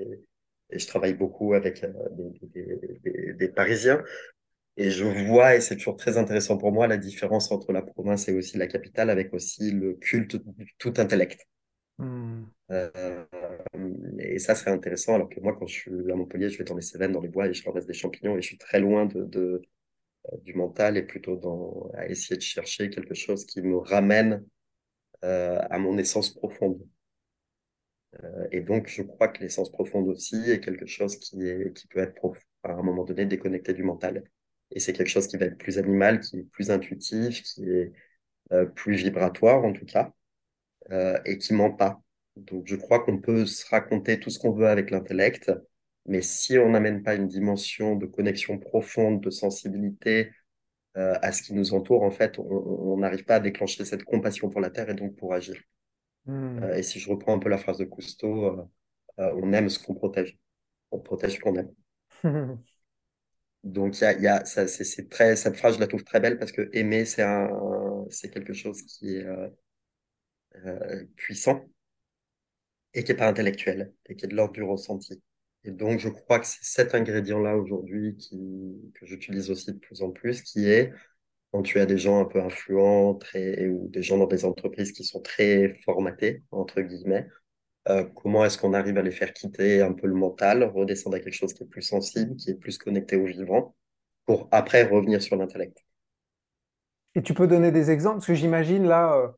et, 0.71 0.79
je 0.79 0.87
travaille 0.87 1.14
beaucoup 1.14 1.55
avec 1.55 1.83
euh, 1.83 1.93
des, 2.12 2.49
des, 2.49 3.01
des, 3.03 3.33
des, 3.33 3.49
Parisiens. 3.49 4.03
Et 4.77 4.91
je 4.91 5.05
vois, 5.05 5.57
et 5.57 5.61
c'est 5.61 5.77
toujours 5.77 5.97
très 5.97 6.19
intéressant 6.19 6.59
pour 6.59 6.73
moi, 6.73 6.87
la 6.87 6.99
différence 6.99 7.51
entre 7.51 7.73
la 7.73 7.83
province 7.83 8.29
et 8.29 8.35
aussi 8.35 8.59
la 8.59 8.67
capitale, 8.67 9.11
avec 9.11 9.33
aussi 9.33 9.71
le 9.71 9.95
culte 9.95 10.37
du 10.37 10.75
tout 10.79 10.93
intellect. 10.99 11.49
Hmm. 11.99 12.45
Euh, 12.71 13.25
et 14.19 14.38
ça, 14.38 14.55
c'est 14.55 14.71
intéressant, 14.71 15.14
alors 15.14 15.29
que 15.29 15.41
moi, 15.41 15.57
quand 15.59 15.67
je 15.67 15.75
suis 15.75 16.12
à 16.12 16.14
Montpellier, 16.14 16.49
je 16.51 16.59
vais 16.59 16.64
dans 16.64 16.77
les 16.77 16.83
Cévennes, 16.83 17.12
dans 17.12 17.21
les 17.21 17.29
bois, 17.29 17.49
et 17.49 17.55
je 17.55 17.64
ramasse 17.64 17.87
des 17.87 17.95
champignons, 17.95 18.37
et 18.37 18.43
je 18.43 18.47
suis 18.47 18.59
très 18.59 18.79
loin 18.79 19.07
de, 19.07 19.25
de, 19.25 19.62
du 20.43 20.55
mental, 20.55 20.97
et 20.97 21.03
plutôt 21.03 21.37
dans, 21.37 21.91
à 21.95 22.07
essayer 22.09 22.37
de 22.37 22.43
chercher 22.43 22.91
quelque 22.91 23.14
chose 23.14 23.47
qui 23.47 23.62
me 23.62 23.79
ramène 23.79 24.45
euh, 25.25 25.59
à 25.71 25.79
mon 25.79 25.99
essence 25.99 26.31
profonde. 26.35 26.81
Euh, 28.25 28.49
et 28.53 28.61
donc, 28.61 28.88
je 28.88 29.03
crois 29.03 29.29
que 29.29 29.41
l'essence 29.43 29.71
profonde 29.71 30.09
aussi 30.09 30.37
est 30.51 30.61
quelque 30.61 30.87
chose 30.87 31.17
qui, 31.19 31.47
est, 31.47 31.75
qui 31.75 31.87
peut 31.88 32.01
être, 32.01 32.33
à 32.62 32.73
un 32.73 32.83
moment 32.83 33.05
donné, 33.05 33.27
déconnecté 33.27 33.73
du 33.75 33.83
mental. 33.83 34.25
Et 34.71 34.81
c'est 34.81 34.93
quelque 34.93 35.09
chose 35.09 35.27
qui 35.29 35.37
va 35.37 35.47
être 35.47 35.59
plus 35.59 35.79
animal, 35.79 36.21
qui 36.21 36.38
est 36.41 36.45
plus 36.45 36.71
intuitif, 36.71 37.43
qui 37.43 37.69
est 37.71 37.93
euh, 38.53 38.67
plus 38.67 38.97
vibratoire 38.97 39.64
en 39.64 39.73
tout 39.73 39.87
cas, 39.87 40.12
euh, 40.91 41.19
et 41.25 41.38
qui 41.38 41.55
ment 41.55 41.73
pas. 41.73 42.01
Donc 42.37 42.67
je 42.67 42.77
crois 42.77 43.01
qu'on 43.01 43.19
peut 43.21 43.47
se 43.47 43.67
raconter 43.69 44.21
tout 44.21 44.31
ce 44.31 44.38
qu'on 44.38 44.53
veut 44.53 44.69
avec 44.69 44.91
l'intellect, 44.91 45.53
mais 46.09 46.23
si 46.23 46.59
on 46.59 46.71
n'amène 46.71 47.03
pas 47.03 47.14
une 47.14 47.29
dimension 47.29 47.94
de 47.94 48.07
connexion 48.07 48.59
profonde, 48.59 49.21
de 49.21 49.31
sensibilité 49.31 50.33
euh, 50.97 51.14
à 51.21 51.33
ce 51.33 51.42
qui 51.42 51.53
nous 51.53 51.75
entoure, 51.75 52.03
en 52.03 52.11
fait, 52.11 52.38
on 52.38 52.97
n'arrive 52.97 53.25
pas 53.25 53.37
à 53.37 53.40
déclencher 53.40 53.85
cette 53.85 54.05
compassion 54.05 54.49
pour 54.49 54.62
la 54.62 54.71
Terre 54.71 54.88
et 54.88 54.94
donc 54.94 55.16
pour 55.16 55.35
agir. 55.35 55.61
Hmm. 56.25 56.62
Euh, 56.62 56.77
et 56.77 56.83
si 56.83 56.99
je 56.99 57.11
reprends 57.11 57.35
un 57.35 57.38
peu 57.38 57.51
la 57.51 57.59
phrase 57.59 57.77
de 57.77 57.85
Cousteau, 57.85 58.47
euh, 59.18 59.33
on 59.37 59.53
aime 59.53 59.68
ce 59.68 59.79
qu'on 59.79 59.94
protège. 59.94 60.38
On 60.90 60.99
protège 60.99 61.35
ce 61.35 61.40
qu'on 61.40 61.57
aime. 61.57 61.71
Donc, 63.64 64.01
y 64.01 64.05
a, 64.05 64.18
y 64.18 64.27
a, 64.27 64.44
ça, 64.47 64.66
c'est, 64.66 65.09
très, 65.11 65.37
cette 65.37 65.57
phrase, 65.57 65.75
je 65.75 65.81
la 65.81 65.88
trouve 65.88 66.05
très 66.05 66.21
belle 66.21 66.38
parce 66.38 66.53
que 66.53 66.71
aimer, 66.73 67.05
c'est 67.05 67.23
un, 67.23 67.51
c'est 68.09 68.31
quelque 68.31 68.55
chose 68.55 68.81
qui 68.83 69.16
est 69.16 69.27
puissant 71.16 71.66
et 72.94 73.05
qui 73.05 73.12
n'est 73.12 73.18
pas 73.18 73.29
intellectuel 73.29 73.92
et 74.07 74.16
qui 74.16 74.25
est 74.25 74.29
de 74.29 74.37
l'ordre 74.37 74.55
du 74.55 74.62
ressenti. 74.62 75.21
Et 75.69 75.71
donc, 75.71 75.99
je 75.99 76.09
crois 76.09 76.39
que 76.41 76.47
c'est 76.47 76.65
cet 76.65 76.95
ingrédient-là 76.95 77.55
aujourd'hui 77.59 78.17
que 78.95 79.05
j'utilise 79.05 79.51
aussi 79.51 79.71
de 79.75 79.79
plus 79.79 80.01
en 80.01 80.11
plus, 80.11 80.41
qui 80.41 80.67
est 80.67 80.95
quand 81.53 81.61
tu 81.63 81.79
as 81.79 81.85
des 81.85 81.99
gens 81.99 82.21
un 82.21 82.25
peu 82.25 82.41
influents 82.41 83.15
très, 83.15 83.69
ou 83.69 83.87
des 83.89 84.03
gens 84.03 84.17
dans 84.17 84.27
des 84.27 84.47
entreprises 84.47 84.93
qui 84.93 85.05
sont 85.05 85.21
très 85.21 85.75
formatés, 85.85 86.43
entre 86.53 86.81
guillemets, 86.81 87.29
euh, 87.91 88.05
comment 88.05 88.47
est-ce 88.47 88.57
qu'on 88.57 88.73
arrive 88.73 88.97
à 88.97 89.03
les 89.03 89.11
faire 89.11 89.35
quitter 89.35 89.83
un 89.83 89.93
peu 89.93 90.07
le 90.07 90.15
mental, 90.15 90.65
redescendre 90.65 91.17
à 91.17 91.21
quelque 91.21 91.35
chose 91.35 91.53
qui 91.53 91.65
est 91.65 91.67
plus 91.67 91.83
sensible, 91.83 92.35
qui 92.37 92.51
est 92.51 92.55
plus 92.55 92.79
connecté 92.79 93.17
au 93.17 93.27
vivant, 93.27 93.77
pour 94.25 94.49
après 94.51 94.85
revenir 94.85 95.21
sur 95.21 95.37
l'intellect? 95.37 95.85
Et 97.15 97.23
tu 97.23 97.35
peux 97.35 97.47
donner 97.47 97.73
des 97.73 97.91
exemples? 97.91 98.21
Parce 98.21 98.29
que 98.29 98.35
j'imagine 98.35 98.87
là, 98.87 99.19
euh, 99.19 99.29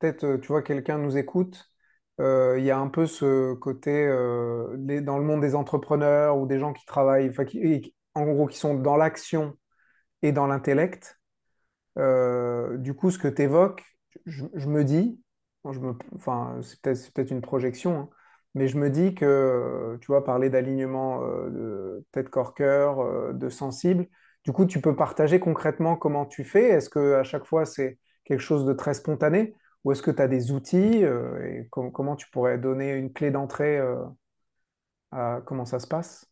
peut-être, 0.00 0.24
euh, 0.24 0.38
tu 0.38 0.48
vois, 0.48 0.62
quelqu'un 0.62 0.98
nous 0.98 1.16
écoute, 1.16 1.70
il 2.18 2.64
y 2.64 2.70
a 2.70 2.78
un 2.78 2.88
peu 2.88 3.06
ce 3.06 3.54
côté, 3.54 4.06
euh, 4.06 4.76
dans 5.02 5.18
le 5.18 5.24
monde 5.24 5.40
des 5.40 5.54
entrepreneurs 5.54 6.38
ou 6.38 6.46
des 6.46 6.58
gens 6.58 6.72
qui 6.72 6.86
travaillent, 6.86 7.30
en 8.14 8.24
gros, 8.24 8.46
qui 8.46 8.58
sont 8.58 8.74
dans 8.74 8.96
l'action 8.96 9.56
et 10.22 10.32
dans 10.32 10.46
l'intellect. 10.46 11.20
Euh, 11.98 12.76
du 12.78 12.94
coup, 12.94 13.10
ce 13.10 13.18
que 13.18 13.28
tu 13.28 13.42
évoques, 13.42 13.84
je, 14.26 14.44
me 14.68 14.84
dis, 14.84 15.20
enfin, 15.64 16.58
c'est 16.62 16.80
peut-être, 16.80 17.30
une 17.30 17.40
projection, 17.40 17.98
hein, 17.98 18.08
mais 18.54 18.68
je 18.68 18.78
me 18.78 18.90
dis 18.90 19.14
que, 19.14 19.98
tu 20.00 20.06
vois, 20.06 20.24
parler 20.24 20.50
d'alignement 20.50 21.22
euh, 21.24 21.50
de 21.50 22.04
tête, 22.12 22.28
corps, 22.30 22.54
cœur, 22.54 23.00
euh, 23.00 23.32
de 23.32 23.48
sensible, 23.48 24.06
du 24.44 24.52
coup, 24.52 24.66
tu 24.66 24.80
peux 24.80 24.94
partager 24.94 25.40
concrètement 25.40 25.96
comment 25.96 26.24
tu 26.26 26.44
fais. 26.44 26.68
Est-ce 26.70 26.88
que 26.88 27.14
à 27.14 27.24
chaque 27.24 27.44
fois, 27.44 27.64
c'est 27.66 27.98
quelque 28.24 28.40
chose 28.40 28.64
de 28.64 28.72
très 28.72 28.94
spontané? 28.94 29.54
Ou 29.86 29.92
est-ce 29.92 30.02
que 30.02 30.10
tu 30.10 30.20
as 30.20 30.26
des 30.26 30.50
outils 30.50 31.04
euh, 31.04 31.46
et 31.46 31.68
com- 31.70 31.92
comment 31.92 32.16
tu 32.16 32.28
pourrais 32.30 32.58
donner 32.58 32.90
une 32.94 33.12
clé 33.12 33.30
d'entrée 33.30 33.78
euh, 33.78 34.04
à 35.12 35.40
comment 35.46 35.64
ça 35.64 35.78
se 35.78 35.86
passe? 35.86 36.28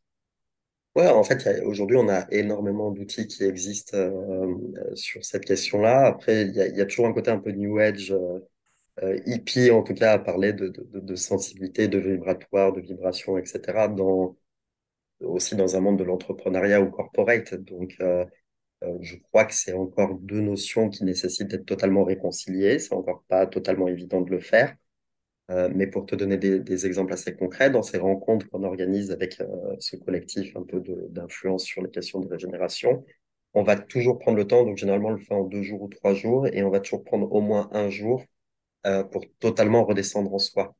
Ouais, 0.97 1.09
en 1.09 1.23
fait, 1.23 1.63
aujourd'hui, 1.65 1.97
on 1.97 2.09
a 2.09 2.27
énormément 2.33 2.91
d'outils 2.91 3.29
qui 3.29 3.45
existent 3.45 3.97
euh, 3.97 4.57
sur 4.95 5.25
cette 5.25 5.45
question-là. 5.45 6.05
Après, 6.05 6.43
il 6.43 6.55
y 6.57 6.81
a, 6.81 6.87
toujours 6.87 7.07
un 7.07 7.13
côté 7.13 7.31
un 7.31 7.39
peu 7.39 7.53
New 7.53 7.79
Age, 7.79 8.13
hippie, 9.25 9.71
en 9.71 9.85
tout 9.85 9.95
cas, 9.95 10.15
à 10.15 10.19
parler 10.19 10.53
de, 10.53 10.73
de, 10.93 11.15
sensibilité, 11.15 11.87
de 11.87 11.99
vibratoire, 11.99 12.73
de 12.73 12.81
vibration, 12.81 13.39
etc., 13.39 13.87
dans, 13.87 14.37
aussi 15.21 15.55
dans 15.55 15.77
un 15.77 15.81
monde 15.81 15.99
de 15.99 16.05
l'entrepreneuriat 16.05 16.81
ou 16.81 16.91
corporate. 16.91 17.55
Donc, 17.55 17.97
je 19.01 19.17
crois 19.17 19.45
que 19.45 19.55
c'est 19.55 19.73
encore 19.73 20.15
deux 20.19 20.41
notions 20.41 20.89
qui 20.91 21.05
nécessitent 21.05 21.49
d'être 21.49 21.67
totalement 21.67 22.05
réconciliées. 22.05 22.79
C'est 22.79 22.95
encore 22.95 23.25
pas 23.29 23.47
totalement 23.47 23.89
évident 23.89 24.21
de 24.21 24.31
le 24.31 24.41
faire. 24.41 24.77
Euh, 25.51 25.69
mais 25.75 25.87
pour 25.87 26.07
te 26.07 26.15
donner 26.15 26.39
des, 26.39 26.87
exemples 26.87 27.13
assez 27.13 27.37
concrets, 27.37 27.71
dans 27.71 27.83
ces 27.83 27.99
rencontres 27.99 28.49
qu'on 28.49 28.63
organise 28.63 29.11
avec 29.11 29.41
euh, 29.41 29.77
ce 29.79 29.97
collectif 29.97 30.57
un 30.57 30.63
peu 30.63 30.83
d'influence 31.11 31.65
sur 31.65 31.83
les 31.83 31.91
questions 31.91 32.21
de 32.21 32.29
régénération, 32.29 33.05
on 33.55 33.63
va 33.63 33.77
toujours 33.77 34.19
prendre 34.19 34.37
le 34.39 34.47
temps, 34.47 34.65
donc 34.65 34.79
généralement 34.79 35.09
on 35.09 35.13
le 35.13 35.19
fait 35.19 35.35
en 35.35 35.45
deux 35.45 35.63
jours 35.63 35.83
ou 35.83 35.89
trois 35.89 36.15
jours, 36.15 36.47
et 36.49 36.63
on 36.63 36.71
va 36.71 36.81
toujours 36.81 37.05
prendre 37.05 37.31
au 37.33 37.41
moins 37.41 37.69
un 37.73 37.89
jour 37.91 38.25
euh, 38.87 39.05
pour 39.05 39.25
totalement 39.39 39.85
redescendre 39.85 40.33
en 40.35 40.39
soi. 40.39 40.77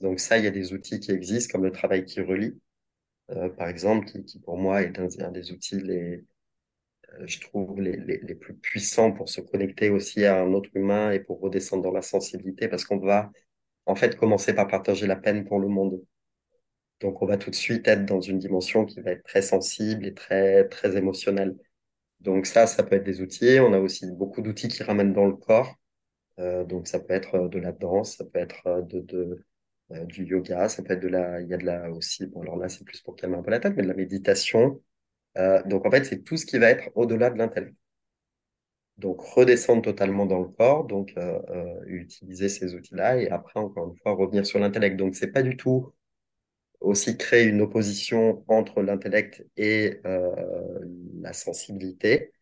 Donc 0.00 0.20
ça, 0.20 0.38
il 0.38 0.44
y 0.44 0.46
a 0.48 0.50
des 0.50 0.72
outils 0.74 1.00
qui 1.00 1.12
existent, 1.12 1.52
comme 1.52 1.64
le 1.64 1.72
travail 1.72 2.04
qui 2.04 2.20
relie, 2.20 2.60
euh, 3.30 3.48
par 3.50 3.68
exemple, 3.68 4.06
qui, 4.24 4.38
pour 4.40 4.56
moi 4.58 4.82
est 4.82 4.98
un, 4.98 5.08
un 5.20 5.30
des 5.32 5.52
outils, 5.52 5.80
les, 5.80 6.16
euh, 6.16 6.26
je 7.24 7.40
trouve, 7.40 7.80
les, 7.80 7.96
les, 7.96 8.34
plus 8.34 8.54
puissants 8.54 9.12
pour 9.12 9.28
se 9.28 9.40
connecter 9.40 9.90
aussi 9.90 10.24
à 10.24 10.40
un 10.42 10.52
autre 10.52 10.70
humain 10.74 11.10
et 11.12 11.20
pour 11.20 11.40
redescendre 11.40 11.82
dans 11.82 11.92
la 11.92 12.02
sensibilité, 12.02 12.68
parce 12.68 12.84
qu'on 12.84 12.98
va 12.98 13.30
en 13.86 13.94
fait 13.94 14.16
commencer 14.16 14.54
par 14.54 14.68
partager 14.68 15.06
la 15.06 15.16
peine 15.16 15.44
pour 15.44 15.60
le 15.60 15.68
monde. 15.68 16.02
Donc, 17.00 17.20
on 17.22 17.26
va 17.26 17.36
tout 17.36 17.50
de 17.50 17.56
suite 17.56 17.88
être 17.88 18.06
dans 18.06 18.20
une 18.20 18.38
dimension 18.38 18.84
qui 18.86 19.00
va 19.00 19.10
être 19.12 19.24
très 19.24 19.42
sensible 19.42 20.06
et 20.06 20.14
très, 20.14 20.68
très 20.68 20.96
émotionnelle. 20.96 21.56
Donc, 22.20 22.46
ça, 22.46 22.66
ça 22.66 22.82
peut 22.84 22.96
être 22.96 23.04
des 23.04 23.20
outils. 23.20 23.58
On 23.60 23.72
a 23.72 23.80
aussi 23.80 24.06
beaucoup 24.12 24.42
d'outils 24.42 24.68
qui 24.68 24.82
ramènent 24.84 25.12
dans 25.12 25.26
le 25.26 25.34
corps. 25.34 25.76
Euh, 26.38 26.64
donc, 26.64 26.88
ça 26.88 27.00
peut 27.00 27.14
être 27.14 27.34
euh, 27.36 27.48
de 27.48 27.58
la 27.58 27.72
danse, 27.72 28.16
ça 28.16 28.24
peut 28.24 28.38
être 28.38 28.66
euh, 28.66 28.82
de, 28.82 29.44
euh, 29.92 30.04
du 30.04 30.24
yoga, 30.24 30.68
ça 30.68 30.82
peut 30.82 30.94
être 30.94 31.00
de 31.02 31.08
la, 31.08 31.40
il 31.40 31.48
y 31.48 31.54
a 31.54 31.58
de 31.58 31.64
la 31.66 31.90
aussi, 31.90 32.26
bon, 32.26 32.42
alors 32.42 32.56
là, 32.56 32.68
c'est 32.68 32.84
plus 32.84 33.00
pour 33.00 33.16
calmer 33.16 33.36
un 33.36 33.42
peu 33.42 33.50
la 33.50 33.60
tête, 33.60 33.74
mais 33.76 33.82
de 33.82 33.88
la 33.88 33.94
méditation. 33.94 34.80
Euh, 35.38 35.62
donc, 35.64 35.86
en 35.86 35.90
fait, 35.90 36.04
c'est 36.04 36.22
tout 36.22 36.36
ce 36.36 36.46
qui 36.46 36.58
va 36.58 36.70
être 36.70 36.90
au-delà 36.94 37.30
de 37.30 37.38
l'intellect. 37.38 37.76
Donc, 38.98 39.20
redescendre 39.22 39.82
totalement 39.82 40.26
dans 40.26 40.40
le 40.40 40.48
corps, 40.48 40.84
donc 40.84 41.12
euh, 41.16 41.40
euh, 41.50 41.80
utiliser 41.86 42.48
ces 42.48 42.74
outils-là 42.74 43.18
et 43.18 43.28
après, 43.30 43.58
encore 43.58 43.88
une 43.88 43.96
fois, 43.98 44.12
revenir 44.12 44.46
sur 44.46 44.58
l'intellect. 44.58 44.96
Donc, 44.96 45.16
c'est 45.16 45.32
pas 45.32 45.42
du 45.42 45.56
tout 45.56 45.92
aussi 46.80 47.16
créer 47.16 47.46
une 47.46 47.60
opposition 47.62 48.44
entre 48.48 48.82
l'intellect 48.82 49.46
et 49.56 50.00
la 51.20 51.32
sensibilité. 51.32 52.32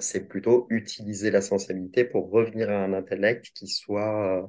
C'est 0.00 0.28
plutôt 0.28 0.66
utiliser 0.70 1.30
la 1.32 1.40
sensibilité 1.40 2.04
pour 2.04 2.30
revenir 2.30 2.70
à 2.70 2.84
un 2.84 2.92
intellect 2.92 3.50
qui 3.54 3.66
soit 3.66 4.48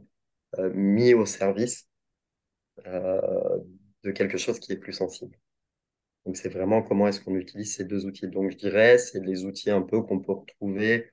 mis 0.75 1.15
au 1.15 1.25
service 1.25 1.89
de 2.85 4.11
quelque 4.11 4.37
chose 4.37 4.59
qui 4.59 4.71
est 4.71 4.77
plus 4.77 4.93
sensible. 4.93 5.35
Donc, 6.25 6.37
c'est 6.37 6.49
vraiment 6.49 6.81
comment 6.83 7.07
est-ce 7.07 7.21
qu'on 7.21 7.35
utilise 7.35 7.75
ces 7.75 7.85
deux 7.85 8.05
outils. 8.05 8.27
Donc, 8.27 8.51
je 8.51 8.57
dirais, 8.57 8.97
c'est 8.97 9.19
les 9.25 9.45
outils 9.45 9.71
un 9.71 9.81
peu 9.81 10.01
qu'on 10.01 10.19
peut 10.19 10.31
retrouver 10.33 11.11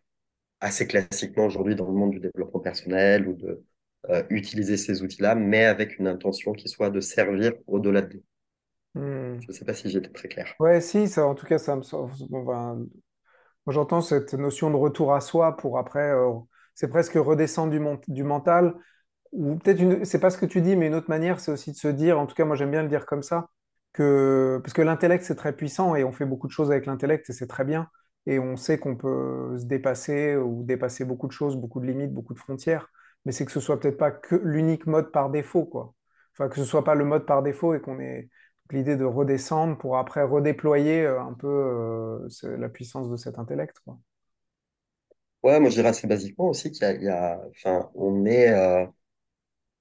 assez 0.61 0.87
classiquement 0.89 1.47
aujourd'hui 1.47 1.75
dans 1.77 1.87
le 1.87 1.93
monde 1.95 2.13
du 2.13 2.21
développement 2.21 2.61
personnel 2.61 3.29
ou 3.29 3.35
de 3.35 3.65
euh, 4.11 4.25
utiliser 4.31 4.77
ces 4.79 5.03
outils-là, 5.03 5.35
mais 5.37 5.65
avec 5.65 5.99
une 5.99 6.09
intention 6.09 6.53
qui 6.53 6.69
soit 6.69 6.91
de 6.91 7.01
servir 7.01 7.53
au-delà 7.67 8.03
de 8.03 8.15
nous. 8.17 8.25
Hmm. 8.95 9.41
Je 9.41 9.49
ne 9.49 9.53
sais 9.53 9.67
pas 9.67 9.75
si 9.75 9.91
j'étais 9.91 10.09
très 10.09 10.29
clair. 10.29 10.55
Ouais, 10.59 10.81
si, 10.83 11.09
ça, 11.09 11.27
en 11.27 11.35
tout 11.35 11.47
cas, 11.47 11.59
ça 11.59 11.75
me 11.77 11.83
sort. 11.83 12.11
bon, 12.29 12.43
ben, 12.45 12.87
j'entends 13.69 14.01
cette 14.03 14.35
notion 14.35 14.71
de 14.71 14.77
retour 14.77 15.15
à 15.15 15.21
soi 15.21 15.57
pour 15.57 15.79
après, 15.79 16.11
euh, 16.13 16.33
c'est 16.75 16.89
presque 16.89 17.15
redescendre 17.15 17.73
du, 17.73 17.81
mon- 17.81 18.01
du 18.09 18.25
mental. 18.25 18.75
Ou 19.33 19.57
peut-être 19.57 19.81
une, 19.81 20.05
c'est 20.07 20.21
pas 20.21 20.31
ce 20.31 20.39
que 20.39 20.47
tu 20.47 20.63
dis, 20.63 20.77
mais 20.77 20.89
une 20.89 20.95
autre 20.97 21.11
manière, 21.11 21.41
c'est 21.41 21.53
aussi 21.53 21.73
de 21.73 21.77
se 21.79 21.89
dire, 21.89 22.19
en 22.21 22.27
tout 22.27 22.35
cas, 22.37 22.45
moi 22.47 22.57
j'aime 22.57 22.71
bien 22.73 22.83
le 22.83 22.89
dire 22.91 23.07
comme 23.07 23.23
ça, 23.23 23.51
que 23.93 24.61
parce 24.63 24.73
que 24.75 24.83
l'intellect 24.83 25.25
c'est 25.25 25.35
très 25.37 25.55
puissant 25.55 25.95
et 25.97 26.05
on 26.05 26.13
fait 26.13 26.25
beaucoup 26.27 26.47
de 26.47 26.53
choses 26.53 26.71
avec 26.71 26.87
l'intellect 26.87 27.29
et 27.31 27.33
c'est 27.33 27.47
très 27.47 27.65
bien. 27.65 27.89
Et 28.27 28.39
on 28.39 28.57
sait 28.57 28.79
qu'on 28.79 28.97
peut 28.97 29.57
se 29.59 29.65
dépasser 29.65 30.37
ou 30.37 30.63
dépasser 30.65 31.05
beaucoup 31.05 31.27
de 31.27 31.33
choses, 31.33 31.57
beaucoup 31.57 31.81
de 31.81 31.87
limites, 31.87 32.13
beaucoup 32.13 32.35
de 32.35 32.39
frontières. 32.39 32.89
Mais 33.25 33.33
c'est 33.33 33.45
que 33.47 33.53
ce 33.53 33.61
soit 33.61 33.81
peut-être 33.81 33.97
pas 33.99 34.11
que 34.11 34.37
l'unique 34.37 34.87
mode 34.87 35.11
par 35.13 35.31
défaut, 35.31 35.65
quoi. 35.65 35.95
Enfin, 36.35 36.49
que 36.49 36.57
ce 36.57 36.65
soit 36.65 36.85
pas 36.85 36.95
le 36.95 37.05
mode 37.05 37.27
par 37.27 37.43
défaut 37.43 37.75
et 37.75 37.81
qu'on 37.81 37.99
ait 38.01 38.29
l'idée 38.71 38.97
de 38.97 39.05
redescendre 39.05 39.77
pour 39.79 39.99
après 39.99 40.23
redéployer 40.23 41.03
euh, 41.05 41.21
un 41.21 41.33
peu 41.35 41.49
euh, 41.49 42.29
la 42.59 42.69
puissance 42.69 43.11
de 43.11 43.17
cet 43.17 43.39
intellect, 43.39 43.79
quoi. 43.85 43.99
Ouais, 45.43 45.59
moi 45.59 45.71
je 45.71 45.77
dirais 45.77 45.89
assez 45.89 46.07
basiquement 46.07 46.49
aussi 46.51 46.71
qu'il 46.71 47.03
y 47.03 47.09
a- 47.09 47.41
enfin, 47.51 47.91
on 47.95 48.27
est, 48.27 48.51
euh, 48.53 48.87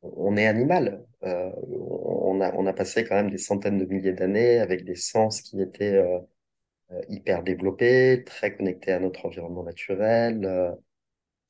on 0.02 0.38
est 0.38 0.48
animal. 0.48 1.06
Euh, 1.24 1.52
on 1.72 2.42
a, 2.42 2.54
on 2.56 2.66
a 2.68 2.74
passé 2.74 3.04
quand 3.06 3.16
même 3.16 3.32
des 3.32 3.38
centaines 3.38 3.78
de 3.78 3.86
milliers 3.86 4.14
d'années 4.14 4.60
avec 4.60 4.86
des 4.86 4.96
sens 4.96 5.42
qui 5.42 5.62
étaient 5.62 5.96
euh, 5.96 6.20
euh, 6.94 7.02
hyper 7.10 7.44
développé, 7.44 8.24
très 8.26 8.56
connecté 8.58 8.92
à 8.94 9.00
notre 9.00 9.26
environnement 9.26 9.64
naturel. 9.64 10.46
euh, 10.46 10.72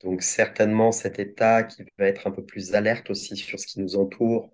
donc 0.02 0.22
certainement 0.22 0.92
cet 0.92 1.18
état 1.18 1.62
qui 1.64 1.84
va 1.98 2.06
être 2.06 2.26
un 2.26 2.30
peu 2.32 2.44
plus 2.44 2.74
alerte 2.74 3.10
aussi 3.10 3.36
sur 3.36 3.58
ce 3.60 3.66
qui 3.66 3.80
nous 3.80 3.96
entoure 3.96 4.50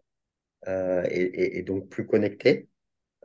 euh, 0.68 1.04
et, 1.10 1.22
et- 1.22 1.58
et 1.58 1.62
donc 1.62 1.88
plus 1.90 2.06
connecté 2.06 2.68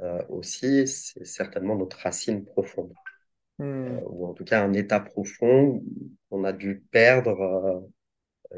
euh, 0.01 0.23
aussi, 0.29 0.87
c'est 0.87 1.25
certainement 1.25 1.75
notre 1.77 1.97
racine 1.99 2.45
profonde, 2.45 2.93
Hmm. 3.59 4.01
ou 4.07 4.27
en 4.27 4.33
tout 4.33 4.43
cas 4.45 4.63
un 4.63 4.73
état 4.73 4.99
profond 4.99 5.83
qu'on 6.29 6.43
a 6.43 6.53
dû 6.53 6.81
perdre 6.91 7.39
euh, 7.41 7.79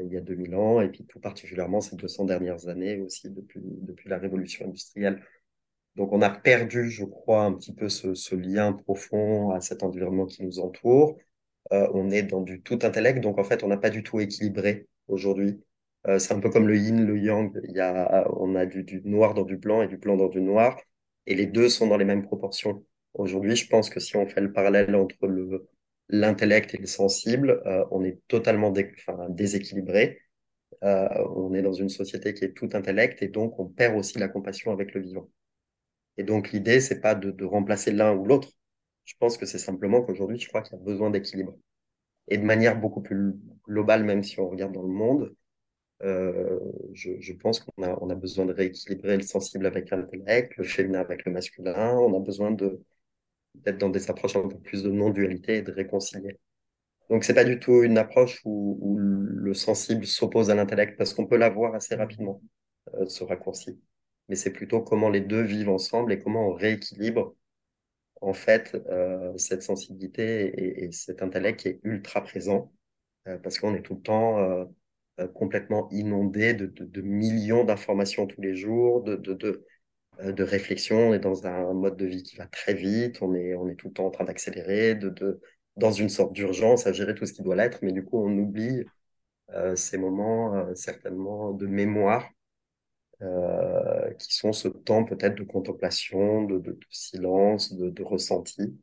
il 0.02 0.12
y 0.12 0.16
a 0.16 0.20
2000 0.20 0.54
ans, 0.54 0.80
et 0.80 0.88
puis 0.88 1.04
tout 1.04 1.20
particulièrement 1.20 1.80
ces 1.80 1.96
200 1.96 2.24
dernières 2.24 2.68
années 2.68 3.00
aussi 3.00 3.30
depuis, 3.30 3.60
depuis 3.62 4.08
la 4.08 4.18
révolution 4.18 4.66
industrielle. 4.66 5.22
Donc 5.96 6.12
on 6.12 6.22
a 6.22 6.30
perdu, 6.30 6.90
je 6.90 7.04
crois, 7.04 7.44
un 7.44 7.52
petit 7.52 7.72
peu 7.72 7.88
ce, 7.88 8.14
ce 8.14 8.34
lien 8.34 8.72
profond 8.72 9.50
à 9.50 9.60
cet 9.60 9.82
environnement 9.82 10.26
qui 10.26 10.44
nous 10.44 10.58
entoure. 10.58 11.16
Euh, 11.72 11.88
on 11.94 12.10
est 12.10 12.24
dans 12.24 12.42
du 12.42 12.62
tout 12.62 12.78
intellect, 12.82 13.20
donc 13.20 13.38
en 13.38 13.44
fait, 13.44 13.62
on 13.62 13.68
n'a 13.68 13.76
pas 13.76 13.90
du 13.90 14.02
tout 14.02 14.20
équilibré 14.20 14.86
aujourd'hui. 15.08 15.62
Euh, 16.06 16.18
c'est 16.18 16.34
un 16.34 16.40
peu 16.40 16.50
comme 16.50 16.68
le 16.68 16.76
yin, 16.76 17.04
le 17.06 17.18
yang. 17.18 17.52
Il 17.68 17.74
y 17.74 17.80
a, 17.80 18.26
on 18.36 18.54
a 18.54 18.66
du, 18.66 18.84
du 18.84 19.00
noir 19.04 19.34
dans 19.34 19.44
du 19.44 19.56
blanc 19.56 19.82
et 19.82 19.88
du 19.88 19.96
blanc 19.96 20.16
dans 20.16 20.28
du 20.28 20.40
noir, 20.40 20.78
et 21.26 21.34
les 21.34 21.46
deux 21.46 21.68
sont 21.68 21.86
dans 21.86 21.96
les 21.96 22.04
mêmes 22.04 22.24
proportions. 22.24 22.84
Aujourd'hui, 23.14 23.56
je 23.56 23.68
pense 23.68 23.90
que 23.90 24.00
si 24.00 24.16
on 24.16 24.26
fait 24.26 24.40
le 24.40 24.52
parallèle 24.52 24.94
entre 24.96 25.26
le, 25.26 25.68
l'intellect 26.08 26.74
et 26.74 26.78
le 26.78 26.86
sensible, 26.86 27.62
euh, 27.66 27.84
on 27.90 28.04
est 28.04 28.20
totalement 28.28 28.72
enfin, 28.72 29.28
déséquilibré. 29.30 30.20
Euh, 30.82 31.08
on 31.36 31.54
est 31.54 31.62
dans 31.62 31.72
une 31.72 31.88
société 31.88 32.34
qui 32.34 32.44
est 32.44 32.52
tout 32.52 32.68
intellect, 32.74 33.22
et 33.22 33.28
donc 33.28 33.58
on 33.58 33.66
perd 33.68 33.96
aussi 33.96 34.18
la 34.18 34.28
compassion 34.28 34.72
avec 34.72 34.94
le 34.94 35.00
vivant. 35.02 35.30
Et 36.16 36.24
donc, 36.24 36.52
l'idée, 36.52 36.80
c'est 36.80 37.00
pas 37.00 37.14
de, 37.14 37.30
de 37.30 37.44
remplacer 37.44 37.92
l'un 37.92 38.14
ou 38.14 38.24
l'autre. 38.24 38.48
Je 39.04 39.14
pense 39.18 39.36
que 39.38 39.46
c'est 39.46 39.58
simplement 39.58 40.02
qu'aujourd'hui, 40.02 40.38
je 40.38 40.48
crois 40.48 40.62
qu'il 40.62 40.76
y 40.76 40.80
a 40.80 40.84
besoin 40.84 41.10
d'équilibre. 41.10 41.56
Et 42.28 42.38
de 42.38 42.44
manière 42.44 42.80
beaucoup 42.80 43.02
plus 43.02 43.34
globale, 43.66 44.04
même 44.04 44.22
si 44.22 44.40
on 44.40 44.48
regarde 44.48 44.72
dans 44.72 44.82
le 44.82 44.88
monde, 44.88 45.34
euh, 46.02 46.58
je, 46.94 47.12
je 47.20 47.32
pense 47.34 47.60
qu'on 47.60 47.82
a, 47.82 47.98
on 48.02 48.10
a 48.10 48.14
besoin 48.14 48.46
de 48.46 48.52
rééquilibrer 48.52 49.16
le 49.16 49.22
sensible 49.22 49.66
avec 49.66 49.90
l'intellect, 49.90 50.56
le 50.56 50.64
féminin 50.64 51.00
avec 51.00 51.24
le 51.24 51.32
masculin. 51.32 51.96
On 51.98 52.16
a 52.16 52.20
besoin 52.20 52.50
de, 52.50 52.82
d'être 53.54 53.78
dans 53.78 53.90
des 53.90 54.10
approches 54.10 54.36
un 54.36 54.48
peu 54.48 54.58
plus 54.58 54.82
de 54.82 54.90
non-dualité 54.90 55.56
et 55.56 55.62
de 55.62 55.72
réconcilier. 55.72 56.38
Donc, 57.10 57.24
c'est 57.24 57.34
pas 57.34 57.44
du 57.44 57.58
tout 57.58 57.82
une 57.82 57.98
approche 57.98 58.40
où, 58.44 58.96
le 58.98 59.54
sensible 59.54 60.06
s'oppose 60.06 60.50
à 60.50 60.54
l'intellect, 60.54 60.96
parce 60.96 61.12
qu'on 61.14 61.26
peut 61.26 61.36
l'avoir 61.36 61.74
assez 61.74 61.94
rapidement, 61.94 62.42
euh, 62.94 63.06
ce 63.06 63.24
raccourci. 63.24 63.78
Mais 64.28 64.36
c'est 64.36 64.52
plutôt 64.52 64.80
comment 64.80 65.10
les 65.10 65.20
deux 65.20 65.42
vivent 65.42 65.68
ensemble 65.68 66.12
et 66.12 66.18
comment 66.18 66.48
on 66.48 66.54
rééquilibre 66.54 67.34
en 68.20 68.32
fait, 68.32 68.74
euh, 68.88 69.36
cette 69.36 69.62
sensibilité 69.62 70.46
et, 70.46 70.84
et, 70.84 70.92
cet 70.92 71.22
intellect 71.22 71.60
qui 71.60 71.68
est 71.68 71.80
ultra 71.82 72.22
présent, 72.22 72.72
euh, 73.28 73.36
parce 73.38 73.58
qu'on 73.58 73.74
est 73.74 73.82
tout 73.82 73.96
le 73.96 74.00
temps 74.00 74.66
complètement 75.34 75.88
inondé 75.92 76.54
de, 76.54 77.00
millions 77.00 77.64
d'informations 77.64 78.26
tous 78.26 78.40
les 78.40 78.56
jours, 78.56 79.02
de, 79.02 79.64
de 80.22 80.42
réflexion. 80.44 80.96
On 81.10 81.14
est 81.14 81.18
dans 81.18 81.46
un 81.46 81.72
mode 81.74 81.96
de 81.96 82.06
vie 82.06 82.22
qui 82.22 82.36
va 82.36 82.46
très 82.46 82.74
vite, 82.74 83.22
on 83.22 83.34
est, 83.34 83.54
on 83.54 83.68
est 83.68 83.74
tout 83.76 83.88
le 83.88 83.94
temps 83.94 84.06
en 84.06 84.10
train 84.10 84.24
d'accélérer, 84.24 84.94
de, 84.94 85.08
de, 85.10 85.40
dans 85.76 85.92
une 85.92 86.08
sorte 86.08 86.32
d'urgence 86.32 86.86
à 86.86 86.92
gérer 86.92 87.14
tout 87.14 87.26
ce 87.26 87.32
qui 87.32 87.42
doit 87.42 87.56
l'être, 87.56 87.78
mais 87.82 87.92
du 87.92 88.04
coup, 88.04 88.18
on 88.24 88.36
oublie 88.38 88.84
euh, 89.52 89.76
ces 89.76 89.98
moments 89.98 90.54
euh, 90.56 90.74
certainement 90.76 91.52
de 91.52 91.66
mémoire 91.66 92.28
euh, 93.22 94.12
qui 94.14 94.34
sont 94.34 94.52
ce 94.52 94.68
temps 94.68 95.04
peut-être 95.04 95.36
de 95.36 95.44
contemplation, 95.44 96.44
de, 96.44 96.58
de, 96.58 96.72
de 96.72 96.80
silence, 96.90 97.72
de, 97.74 97.90
de 97.90 98.02
ressenti. 98.02 98.78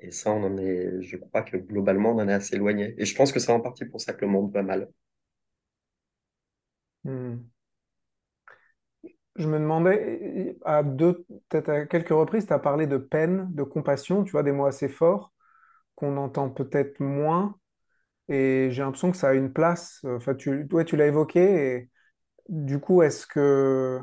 Et 0.00 0.10
ça, 0.12 0.32
on 0.32 0.44
en 0.44 0.58
est, 0.58 1.02
je 1.02 1.16
crois 1.18 1.42
que 1.42 1.56
globalement, 1.58 2.12
on 2.12 2.20
en 2.20 2.28
est 2.28 2.32
assez 2.34 2.56
éloigné. 2.56 2.94
Et 2.98 3.06
je 3.06 3.14
pense 3.16 3.32
que 3.32 3.40
c'est 3.40 3.52
en 3.52 3.60
partie 3.60 3.86
pour 3.86 4.00
ça 4.00 4.12
que 4.14 4.22
le 4.22 4.28
monde 4.32 4.52
va 4.52 4.62
mal. 4.62 4.88
Hmm. 7.04 7.50
Je 9.38 9.46
me 9.46 9.58
demandais, 9.58 10.56
à 10.64 10.82
peut-être 10.82 11.68
à 11.68 11.86
quelques 11.86 12.08
reprises, 12.10 12.46
tu 12.46 12.52
as 12.52 12.58
parlé 12.58 12.86
de 12.88 12.96
peine, 12.98 13.48
de 13.54 13.62
compassion, 13.62 14.24
tu 14.24 14.32
vois, 14.32 14.42
des 14.42 14.52
mots 14.52 14.66
assez 14.66 14.88
forts 14.88 15.32
qu'on 15.96 16.16
entend 16.18 16.50
peut-être 16.50 17.00
moins. 17.00 17.56
Et 18.28 18.68
j'ai 18.72 18.82
l'impression 18.82 19.10
que 19.12 19.18
ça 19.18 19.30
a 19.30 19.34
une 19.34 19.52
place. 19.52 20.00
Enfin, 20.04 20.34
tu, 20.34 20.66
ouais, 20.72 20.84
tu 20.84 20.96
l'as 20.96 21.06
évoqué. 21.08 21.40
Et 21.76 21.90
du 22.48 22.80
coup, 22.80 23.02
est-ce 23.02 23.26
que, 23.26 24.00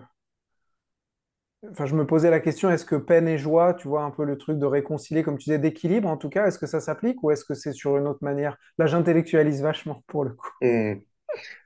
enfin, 1.71 1.85
je 1.85 1.95
me 1.95 2.05
posais 2.07 2.29
la 2.29 2.39
question, 2.39 2.69
est-ce 2.71 2.85
que 2.85 2.95
peine 2.95 3.27
et 3.27 3.37
joie, 3.37 3.73
tu 3.73 3.87
vois, 3.87 4.03
un 4.03 4.11
peu 4.11 4.23
le 4.25 4.37
truc 4.37 4.57
de 4.59 4.65
réconcilier, 4.65 5.23
comme 5.23 5.37
tu 5.37 5.45
disais, 5.45 5.59
d'équilibre 5.59 6.07
en 6.09 6.17
tout 6.17 6.29
cas, 6.29 6.47
est-ce 6.47 6.59
que 6.59 6.67
ça 6.67 6.79
s'applique 6.79 7.21
ou 7.23 7.31
est-ce 7.31 7.45
que 7.45 7.53
c'est 7.53 7.73
sur 7.73 7.97
une 7.97 8.07
autre 8.07 8.23
manière? 8.23 8.57
Là, 8.77 8.85
j'intellectualise 8.87 9.61
vachement 9.61 10.03
pour 10.07 10.23
le 10.25 10.31
coup. 10.33 10.49
Hmm. 10.61 10.95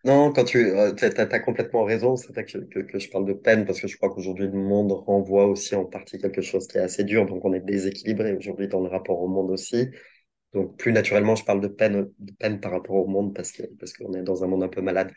Non, 0.03 0.31
quand 0.31 0.45
tu 0.45 0.57
euh, 0.57 0.91
t'as, 0.93 1.39
complètement 1.39 1.83
raison, 1.83 2.15
c'est 2.15 2.31
vrai 2.31 2.45
que, 2.45 2.57
que, 2.57 2.99
je 2.99 3.09
parle 3.09 3.25
de 3.25 3.33
peine 3.33 3.65
parce 3.65 3.81
que 3.81 3.87
je 3.87 3.97
crois 3.97 4.09
qu'aujourd'hui 4.09 4.47
le 4.47 4.53
monde 4.53 4.91
renvoie 4.91 5.45
aussi 5.47 5.75
en 5.75 5.85
partie 5.85 6.17
quelque 6.17 6.41
chose 6.41 6.67
qui 6.67 6.77
est 6.77 6.81
assez 6.81 7.03
dur, 7.03 7.25
donc 7.25 7.43
on 7.45 7.53
est 7.53 7.59
déséquilibré 7.59 8.33
aujourd'hui 8.33 8.67
dans 8.67 8.81
le 8.81 8.89
rapport 8.89 9.21
au 9.21 9.27
monde 9.27 9.51
aussi. 9.51 9.89
Donc 10.53 10.77
plus 10.77 10.91
naturellement, 10.93 11.35
je 11.35 11.45
parle 11.45 11.61
de 11.61 11.67
peine, 11.67 12.09
de 12.19 12.33
peine 12.33 12.59
par 12.59 12.71
rapport 12.71 12.95
au 12.95 13.07
monde 13.07 13.35
parce 13.35 13.51
que 13.51 13.63
parce 13.79 13.93
qu'on 13.93 14.13
est 14.13 14.23
dans 14.23 14.43
un 14.43 14.47
monde 14.47 14.63
un 14.63 14.69
peu 14.69 14.81
malade. 14.81 15.11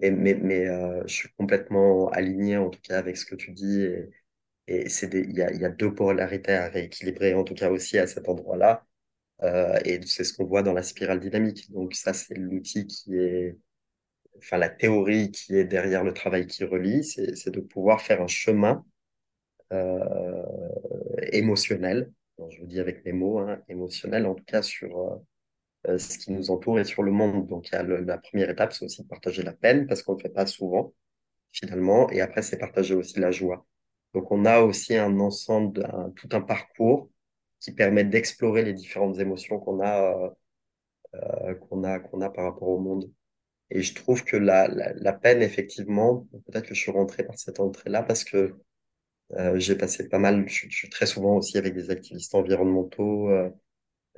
Et, 0.00 0.10
mais 0.10 0.34
mais 0.34 0.68
euh, 0.68 1.02
je 1.06 1.14
suis 1.14 1.28
complètement 1.38 2.08
aligné 2.10 2.56
en 2.56 2.70
tout 2.70 2.80
cas 2.82 2.98
avec 2.98 3.16
ce 3.16 3.26
que 3.26 3.34
tu 3.34 3.52
dis 3.52 3.84
et, 4.68 4.88
c'est 4.88 5.08
des, 5.08 5.20
il 5.20 5.36
y 5.36 5.42
a, 5.42 5.50
il 5.52 5.60
y 5.60 5.64
a 5.64 5.70
deux 5.70 5.94
polarités 5.94 6.52
à 6.52 6.68
rééquilibrer 6.68 7.34
en 7.34 7.44
tout 7.44 7.54
cas 7.54 7.70
aussi 7.70 7.98
à 7.98 8.06
cet 8.06 8.28
endroit-là. 8.28 8.86
Euh, 9.42 9.78
et 9.84 10.00
c'est 10.06 10.24
ce 10.24 10.32
qu'on 10.34 10.46
voit 10.46 10.62
dans 10.62 10.72
la 10.72 10.82
spirale 10.82 11.20
dynamique. 11.20 11.70
Donc 11.72 11.94
ça, 11.94 12.12
c'est 12.12 12.34
l'outil 12.36 12.86
qui 12.86 13.16
est 13.16 13.56
enfin 14.38 14.58
la 14.58 14.68
théorie 14.68 15.30
qui 15.30 15.56
est 15.56 15.64
derrière 15.64 16.04
le 16.04 16.12
travail 16.12 16.46
qui 16.46 16.64
relie, 16.64 17.04
c'est, 17.04 17.50
de 17.50 17.60
pouvoir 17.60 18.00
faire 18.00 18.22
un 18.22 18.26
chemin 18.26 18.84
euh, 19.72 20.42
émotionnel, 21.32 22.12
je 22.50 22.60
vous 22.60 22.66
dis 22.66 22.80
avec 22.80 23.04
mes 23.04 23.12
mots, 23.12 23.38
hein, 23.38 23.60
émotionnel 23.68 24.26
en 24.26 24.34
tout 24.34 24.44
cas 24.44 24.62
sur 24.62 25.20
euh, 25.86 25.98
ce 25.98 26.18
qui 26.18 26.32
nous 26.32 26.50
entoure 26.50 26.78
et 26.80 26.84
sur 26.84 27.02
le 27.02 27.12
monde. 27.12 27.46
Donc 27.48 27.68
il 27.68 27.72
y 27.72 27.76
a 27.76 27.82
la 27.82 28.18
première 28.18 28.50
étape, 28.50 28.72
c'est 28.72 28.84
aussi 28.84 29.02
de 29.02 29.08
partager 29.08 29.42
la 29.42 29.52
peine 29.52 29.86
parce 29.86 30.02
qu'on 30.02 30.12
ne 30.12 30.18
le 30.18 30.22
fait 30.22 30.28
pas 30.28 30.46
souvent 30.46 30.94
finalement, 31.52 32.10
et 32.10 32.20
après 32.20 32.42
c'est 32.42 32.58
partager 32.58 32.94
aussi 32.94 33.18
la 33.20 33.30
joie. 33.30 33.66
Donc 34.14 34.30
on 34.32 34.44
a 34.44 34.60
aussi 34.60 34.96
un 34.96 35.18
ensemble, 35.20 35.86
tout 36.16 36.28
un 36.32 36.40
parcours 36.40 37.10
qui 37.60 37.72
permet 37.72 38.04
d'explorer 38.04 38.64
les 38.64 38.74
différentes 38.74 39.18
émotions 39.18 39.58
qu'on 39.58 39.80
a, 39.80 40.34
euh, 41.14 41.54
qu'on 41.54 41.84
a, 41.84 42.00
qu'on 42.00 42.20
a 42.20 42.30
par 42.30 42.44
rapport 42.44 42.68
au 42.68 42.78
monde. 42.78 43.10
Et 43.70 43.82
je 43.82 43.94
trouve 43.94 44.24
que 44.24 44.36
la, 44.36 44.68
la, 44.68 44.92
la 44.94 45.12
peine, 45.12 45.42
effectivement, 45.42 46.26
peut-être 46.46 46.66
que 46.68 46.74
je 46.74 46.80
suis 46.80 46.90
rentré 46.90 47.24
par 47.24 47.38
cette 47.38 47.60
entrée-là 47.60 48.02
parce 48.02 48.24
que 48.24 48.54
euh, 49.34 49.58
j'ai 49.58 49.76
passé 49.76 50.08
pas 50.08 50.18
mal, 50.18 50.48
je, 50.48 50.68
suis 50.70 50.88
très 50.90 51.06
souvent 51.06 51.36
aussi 51.36 51.58
avec 51.58 51.74
des 51.74 51.90
activistes 51.90 52.34
environnementaux 52.34 53.30
euh, 53.30 53.50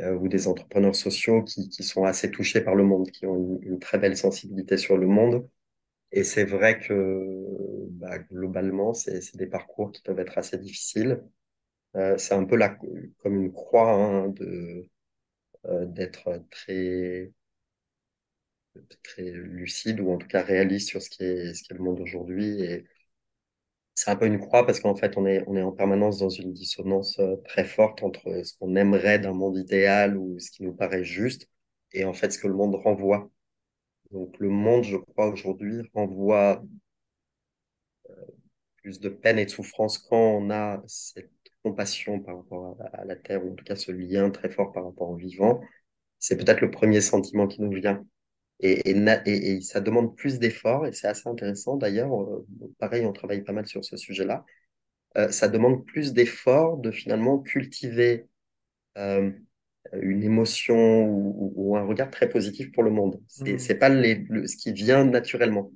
euh, 0.00 0.14
ou 0.14 0.28
des 0.28 0.48
entrepreneurs 0.48 0.94
sociaux 0.96 1.42
qui, 1.42 1.68
qui 1.68 1.82
sont 1.82 2.04
assez 2.04 2.30
touchés 2.30 2.60
par 2.62 2.74
le 2.74 2.84
monde, 2.84 3.10
qui 3.10 3.26
ont 3.26 3.58
une, 3.62 3.78
très 3.80 3.98
belle 3.98 4.16
sensibilité 4.16 4.76
sur 4.76 4.96
le 4.96 5.06
monde. 5.06 5.48
Et 6.12 6.24
c'est 6.24 6.44
vrai 6.44 6.78
que 6.80 7.46
bah, 7.90 8.18
globalement, 8.18 8.94
c'est, 8.94 9.20
c'est 9.20 9.36
des 9.36 9.46
parcours 9.46 9.92
qui 9.92 10.02
peuvent 10.02 10.18
être 10.20 10.38
assez 10.38 10.58
difficiles. 10.58 11.22
Euh, 11.96 12.16
c'est 12.18 12.34
un 12.34 12.44
peu 12.44 12.56
la, 12.56 12.76
comme 13.18 13.42
une 13.42 13.52
croix 13.52 13.90
hein, 13.92 14.28
de, 14.28 14.88
euh, 15.66 15.86
d'être 15.86 16.42
très 16.50 17.32
très 19.02 19.30
lucide 19.30 20.00
ou 20.00 20.10
en 20.12 20.18
tout 20.18 20.28
cas 20.28 20.42
réaliste 20.42 20.88
sur 20.88 21.02
ce 21.02 21.10
qui 21.10 21.24
est, 21.24 21.54
ce 21.54 21.62
qui 21.62 21.72
est 21.72 21.76
le 21.76 21.82
monde 21.82 22.00
aujourd'hui. 22.00 22.62
Et 22.62 22.84
c'est 23.94 24.10
un 24.10 24.16
peu 24.16 24.26
une 24.26 24.38
croix 24.40 24.66
parce 24.66 24.80
qu'en 24.80 24.94
fait, 24.94 25.16
on 25.16 25.26
est, 25.26 25.44
on 25.46 25.56
est 25.56 25.62
en 25.62 25.72
permanence 25.72 26.18
dans 26.18 26.30
une 26.30 26.52
dissonance 26.52 27.18
euh, 27.18 27.36
très 27.44 27.64
forte 27.64 28.02
entre 28.02 28.42
ce 28.44 28.54
qu'on 28.58 28.76
aimerait 28.76 29.18
d'un 29.18 29.32
monde 29.34 29.56
idéal 29.58 30.16
ou 30.16 30.38
ce 30.40 30.50
qui 30.50 30.62
nous 30.62 30.74
paraît 30.74 31.04
juste 31.04 31.48
et 31.92 32.04
en 32.04 32.12
fait 32.14 32.30
ce 32.32 32.38
que 32.38 32.48
le 32.48 32.54
monde 32.54 32.74
renvoie. 32.76 33.30
Donc 34.12 34.38
le 34.38 34.48
monde, 34.48 34.84
je 34.84 34.96
crois, 34.96 35.28
aujourd'hui 35.28 35.82
renvoie 35.94 36.62
plus 38.82 39.00
de 39.00 39.08
peine 39.08 39.38
et 39.38 39.44
de 39.44 39.50
souffrance 39.50 39.98
quand 39.98 40.16
on 40.16 40.50
a 40.50 40.82
cette 40.86 41.30
compassion 41.62 42.20
par 42.20 42.38
rapport 42.38 42.76
à 42.92 43.04
la 43.04 43.16
Terre, 43.16 43.44
ou 43.44 43.52
en 43.52 43.54
tout 43.54 43.64
cas 43.64 43.76
ce 43.76 43.92
lien 43.92 44.30
très 44.30 44.50
fort 44.50 44.72
par 44.72 44.84
rapport 44.84 45.10
au 45.10 45.16
vivant. 45.16 45.60
C'est 46.18 46.36
peut-être 46.36 46.60
le 46.60 46.70
premier 46.70 47.00
sentiment 47.00 47.46
qui 47.46 47.62
nous 47.62 47.72
vient. 47.72 48.04
Et, 48.62 49.60
ça 49.62 49.80
demande 49.80 50.16
plus 50.16 50.38
d'efforts, 50.38 50.86
et 50.86 50.92
c'est 50.92 51.08
assez 51.08 51.28
intéressant 51.28 51.76
d'ailleurs. 51.76 52.12
euh, 52.22 52.46
pareil, 52.78 53.06
on 53.06 53.12
travaille 53.12 53.42
pas 53.42 53.52
mal 53.52 53.66
sur 53.66 53.84
ce 53.84 53.96
sujet-là. 53.96 54.44
Euh, 55.18 55.30
ça 55.30 55.48
demande 55.48 55.86
plus 55.86 56.12
d'efforts 56.14 56.78
de 56.78 56.90
finalement 56.92 57.38
cultiver 57.40 58.28
euh, 58.98 59.32
une 60.02 60.22
émotion 60.24 61.04
ou, 61.06 61.52
ou 61.56 61.76
un 61.76 61.84
regard 61.86 62.10
très 62.10 62.28
positif 62.28 62.72
pour 62.72 62.82
le 62.84 62.90
monde. 62.90 63.20
C'est, 63.28 63.58
Hmm. 63.58 63.60
c'est 63.60 63.76
pas 63.76 63.88
les- 63.90 64.16
le- 64.30 64.46
ce 64.48 64.56
qui 64.56 64.72
vient 64.72 65.04
naturellement. 65.04 65.72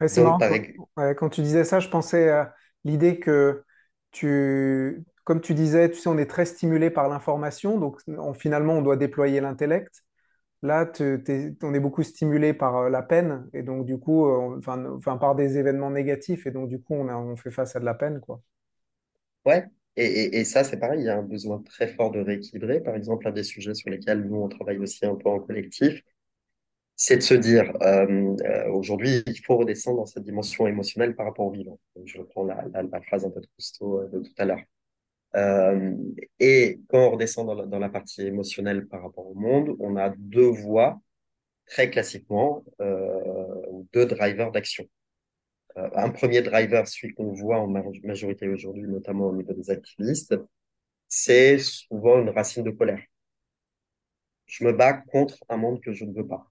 Ouais, 0.00 0.08
c'est 0.08 0.20
Donc, 0.20 0.22
marrant, 0.22 0.40
par 0.40 0.48
quand, 0.48 0.54
ex- 0.54 0.72
ouais, 0.96 1.14
quand 1.14 1.28
tu 1.30 1.42
disais 1.42 1.64
ça, 1.64 1.80
je 1.80 1.88
pensais 1.88 2.28
à 2.30 2.54
l'idée 2.84 3.20
que 3.20 3.64
tu... 4.10 5.04
comme 5.24 5.40
tu 5.40 5.54
disais, 5.54 5.90
tu 5.90 5.96
sais, 5.98 6.08
on 6.08 6.18
est 6.18 6.26
très 6.26 6.44
stimulé 6.46 6.90
par 6.90 7.08
l'information, 7.08 7.78
donc 7.78 8.00
on- 8.08 8.34
finalement, 8.34 8.74
on 8.74 8.82
doit 8.82 8.96
déployer 8.96 9.40
l'intellect. 9.40 10.03
Là, 10.64 10.90
on 11.62 11.74
est 11.74 11.80
beaucoup 11.80 12.02
stimulé 12.02 12.54
par 12.54 12.76
euh, 12.78 12.88
la 12.88 13.02
peine, 13.02 13.46
et 13.52 13.62
donc 13.62 13.84
du 13.84 13.98
coup, 13.98 14.26
euh, 14.26 14.56
enfin, 14.56 15.18
par 15.18 15.34
des 15.34 15.58
événements 15.58 15.90
négatifs, 15.90 16.46
et 16.46 16.50
donc 16.50 16.70
du 16.70 16.80
coup, 16.80 16.94
on 16.94 17.36
fait 17.36 17.50
face 17.50 17.76
à 17.76 17.80
de 17.80 17.84
la 17.84 17.92
peine, 17.92 18.18
quoi. 18.20 18.40
Ouais, 19.44 19.66
et, 19.96 20.42
ça, 20.44 20.64
c'est 20.64 20.78
pareil, 20.78 21.00
il 21.00 21.04
y 21.04 21.10
a 21.10 21.18
un 21.18 21.22
besoin 21.22 21.60
très 21.60 21.88
fort 21.88 22.10
de 22.12 22.20
rééquilibrer. 22.20 22.80
Par 22.80 22.96
exemple, 22.96 23.28
un 23.28 23.32
des 23.32 23.42
sujets 23.44 23.74
sur 23.74 23.90
lesquels 23.90 24.22
nous, 24.24 24.36
on 24.36 24.48
travaille 24.48 24.78
aussi 24.78 25.04
un 25.04 25.14
peu 25.16 25.28
en 25.28 25.38
collectif, 25.38 26.02
c'est 26.96 27.16
de 27.18 27.22
se 27.22 27.34
dire, 27.34 27.70
euh, 27.82 28.34
aujourd'hui, 28.72 29.22
il 29.26 29.40
faut 29.44 29.58
redescendre 29.58 29.98
dans 29.98 30.06
cette 30.06 30.24
dimension 30.24 30.66
émotionnelle 30.66 31.14
par 31.14 31.26
rapport 31.26 31.44
au 31.46 31.50
vivant. 31.50 31.78
Je 32.06 32.18
reprends 32.18 32.44
la, 32.44 32.64
la, 32.72 33.00
phrase 33.02 33.26
un 33.26 33.30
peu 33.30 33.40
de 33.42 33.48
Cousteau 33.54 34.08
de 34.08 34.20
tout 34.20 34.32
à 34.38 34.46
l'heure. 34.46 34.62
Euh, 35.36 35.96
et 36.38 36.80
quand 36.88 37.08
on 37.08 37.10
redescend 37.12 37.68
dans 37.68 37.78
la, 37.78 37.88
partie 37.88 38.22
émotionnelle 38.22 38.86
par 38.86 39.02
rapport 39.02 39.26
au 39.26 39.34
monde, 39.34 39.76
on 39.80 39.96
a 39.96 40.10
deux 40.10 40.48
voies, 40.48 41.00
très 41.66 41.90
classiquement, 41.90 42.64
euh, 42.80 43.62
ou 43.70 43.88
deux 43.92 44.06
drivers 44.06 44.52
d'action. 44.52 44.86
Euh, 45.76 45.90
un 45.94 46.10
premier 46.10 46.42
driver, 46.42 46.86
celui 46.86 47.14
qu'on 47.14 47.32
voit 47.32 47.58
en 47.58 47.66
majorité 47.68 48.48
aujourd'hui, 48.48 48.86
notamment 48.86 49.28
au 49.28 49.34
niveau 49.34 49.52
des 49.52 49.70
activistes, 49.70 50.36
c'est 51.08 51.58
souvent 51.58 52.20
une 52.20 52.30
racine 52.30 52.62
de 52.62 52.70
colère. 52.70 53.02
Je 54.46 54.64
me 54.64 54.72
bats 54.72 54.92
contre 54.94 55.38
un 55.48 55.56
monde 55.56 55.80
que 55.80 55.92
je 55.92 56.04
ne 56.04 56.12
veux 56.12 56.26
pas. 56.26 56.50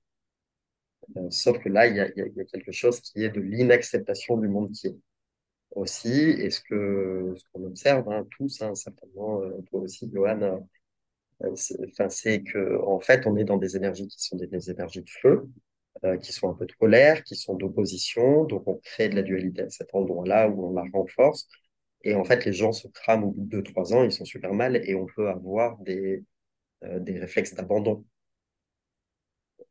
Sauf 1.29 1.59
que 1.59 1.69
là, 1.69 1.87
il 1.87 1.95
y 1.95 1.99
a 1.99 2.09
quelque 2.45 2.71
chose 2.71 2.99
qui 3.01 3.23
est 3.23 3.29
de 3.29 3.41
l'inacceptation 3.41 4.37
du 4.37 4.47
monde 4.47 4.71
qui 4.71 4.87
est. 4.87 4.95
Aussi, 5.75 6.11
et 6.11 6.49
ce 6.51 6.61
que 6.61 7.33
ce 7.35 7.43
qu'on 7.51 7.65
observe 7.65 8.07
hein, 8.09 8.27
tous, 8.37 8.61
hein, 8.61 8.75
certainement, 8.75 9.41
euh, 9.41 9.61
toi 9.69 9.81
aussi, 9.81 10.09
Johan, 10.13 10.61
euh, 11.43 11.55
c'est, 11.55 11.77
enfin, 11.91 12.09
c'est 12.09 12.43
que 12.43 12.79
en 12.83 12.99
fait, 12.99 13.25
on 13.27 13.37
est 13.37 13.43
dans 13.43 13.57
des 13.57 13.75
énergies 13.77 14.07
qui 14.07 14.21
sont 14.23 14.37
des, 14.37 14.69
énergies 14.69 15.01
de 15.01 15.09
feu, 15.09 15.49
euh, 16.05 16.17
qui 16.17 16.31
sont 16.33 16.49
un 16.49 16.53
peu 16.53 16.65
de 16.65 16.73
colère, 16.73 17.23
qui 17.23 17.35
sont 17.35 17.55
d'opposition, 17.55 18.45
donc 18.45 18.67
on 18.67 18.75
crée 18.77 19.09
de 19.09 19.15
la 19.15 19.23
dualité 19.23 19.63
à 19.63 19.69
cet 19.69 19.93
endroit-là 19.95 20.49
où 20.49 20.67
on 20.69 20.73
la 20.73 20.83
renforce. 20.93 21.47
Et 22.03 22.15
en 22.15 22.23
fait, 22.25 22.45
les 22.45 22.53
gens 22.53 22.73
se 22.73 22.87
crament 22.87 23.23
au 23.25 23.31
bout 23.31 23.43
de 23.45 23.49
deux, 23.49 23.63
trois 23.63 23.93
ans, 23.93 24.03
ils 24.03 24.11
sont 24.11 24.25
super 24.25 24.53
mal 24.53 24.77
et 24.87 24.95
on 24.95 25.05
peut 25.05 25.29
avoir 25.29 25.77
des, 25.79 26.23
euh, 26.83 26.99
des 26.99 27.19
réflexes 27.19 27.53
d'abandon 27.55 28.05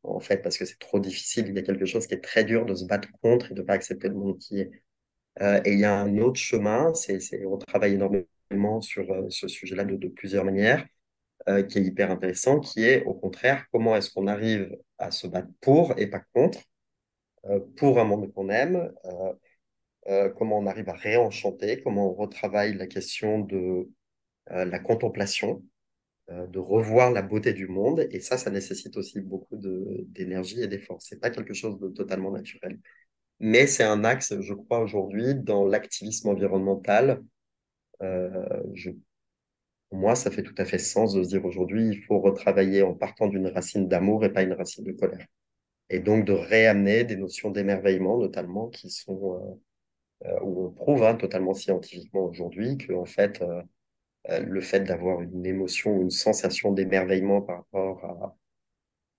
en 0.02 0.20
fait, 0.20 0.38
parce 0.42 0.58
que 0.58 0.64
c'est 0.64 0.78
trop 0.78 1.00
difficile. 1.00 1.46
Il 1.48 1.54
y 1.54 1.58
a 1.58 1.62
quelque 1.62 1.84
chose 1.86 2.06
qui 2.06 2.14
est 2.14 2.20
très 2.20 2.44
dur 2.44 2.66
de 2.66 2.74
se 2.74 2.84
battre 2.84 3.08
contre 3.22 3.52
et 3.52 3.54
de 3.54 3.60
ne 3.60 3.66
pas 3.66 3.74
accepter 3.74 4.08
le 4.08 4.14
monde 4.14 4.38
qui 4.38 4.60
est. 4.60 4.70
Euh, 5.40 5.60
et 5.64 5.72
il 5.72 5.78
y 5.78 5.84
a 5.84 5.98
un 5.98 6.18
autre 6.18 6.38
chemin, 6.38 6.92
c'est, 6.94 7.18
on 7.46 7.58
travaille 7.58 7.94
énormément 7.94 8.80
sur 8.80 9.10
euh, 9.10 9.26
ce 9.30 9.48
sujet-là 9.48 9.84
de, 9.84 10.08
plusieurs 10.08 10.44
manières, 10.44 10.86
euh, 11.48 11.62
qui 11.62 11.78
est 11.78 11.82
hyper 11.82 12.10
intéressant, 12.10 12.60
qui 12.60 12.84
est 12.84 13.04
au 13.04 13.14
contraire, 13.14 13.66
comment 13.72 13.96
est-ce 13.96 14.10
qu'on 14.10 14.26
arrive 14.26 14.76
à 14.98 15.10
se 15.10 15.26
battre 15.26 15.48
pour 15.60 15.98
et 15.98 16.08
pas 16.08 16.22
contre, 16.34 16.60
pour 17.76 17.98
un 17.98 18.04
monde 18.04 18.32
qu'on 18.32 18.50
aime, 18.50 18.92
comment 20.38 20.58
on 20.58 20.66
arrive 20.66 20.88
à 20.88 20.94
réenchanter, 20.94 21.82
comment 21.82 22.10
on 22.12 22.14
retravaille 22.14 22.74
la 22.74 22.86
question 22.86 23.40
de 23.40 23.88
la 24.46 24.78
contemplation, 24.78 25.64
de 26.28 26.58
revoir 26.60 27.10
la 27.10 27.22
beauté 27.22 27.52
du 27.52 27.66
monde. 27.66 28.06
Et 28.12 28.20
ça, 28.20 28.38
ça 28.38 28.50
nécessite 28.50 28.96
aussi 28.96 29.20
beaucoup 29.20 29.56
d'énergie 29.56 30.62
et 30.62 30.68
d'effort. 30.68 31.02
C'est 31.02 31.20
pas 31.20 31.30
quelque 31.30 31.52
chose 31.52 31.80
de 31.80 31.88
totalement 31.88 32.30
naturel. 32.30 32.78
Mais 33.40 33.66
c'est 33.66 33.84
un 33.84 34.04
axe, 34.04 34.34
je 34.40 34.54
crois, 34.54 34.80
aujourd'hui, 34.80 35.34
dans 35.34 35.66
l'activisme 35.66 36.28
environnemental. 36.28 37.22
Euh, 38.02 38.62
pour 39.90 39.98
moi, 39.98 40.14
ça 40.14 40.30
fait 40.30 40.42
tout 40.42 40.54
à 40.58 40.64
fait 40.64 40.78
sens 40.78 41.14
de 41.14 41.22
se 41.22 41.28
dire 41.28 41.44
aujourd'hui, 41.44 41.88
il 41.88 42.02
faut 42.04 42.20
retravailler 42.20 42.82
en 42.82 42.94
partant 42.94 43.26
d'une 43.26 43.48
racine 43.48 43.88
d'amour 43.88 44.24
et 44.24 44.32
pas 44.32 44.42
une 44.42 44.52
racine 44.54 44.84
de 44.84 44.92
colère. 44.92 45.26
Et 45.90 45.98
donc 45.98 46.24
de 46.24 46.32
réamener 46.32 47.04
des 47.04 47.16
notions 47.16 47.50
d'émerveillement, 47.50 48.18
notamment, 48.18 48.68
qui 48.68 48.90
sont, 48.90 49.60
euh, 50.24 50.28
euh, 50.28 50.40
où 50.42 50.66
on 50.66 50.70
prouve 50.70 51.02
hein, 51.02 51.16
totalement 51.16 51.54
scientifiquement 51.54 52.24
aujourd'hui 52.24 52.78
que, 52.78 52.92
en 52.92 53.04
fait, 53.04 53.44
le 54.28 54.60
fait 54.60 54.80
d'avoir 54.80 55.20
une 55.20 55.44
émotion 55.44 55.96
ou 55.96 56.02
une 56.02 56.10
sensation 56.10 56.72
d'émerveillement 56.72 57.42
par 57.42 57.56
rapport 57.58 58.04
à, 58.04 58.36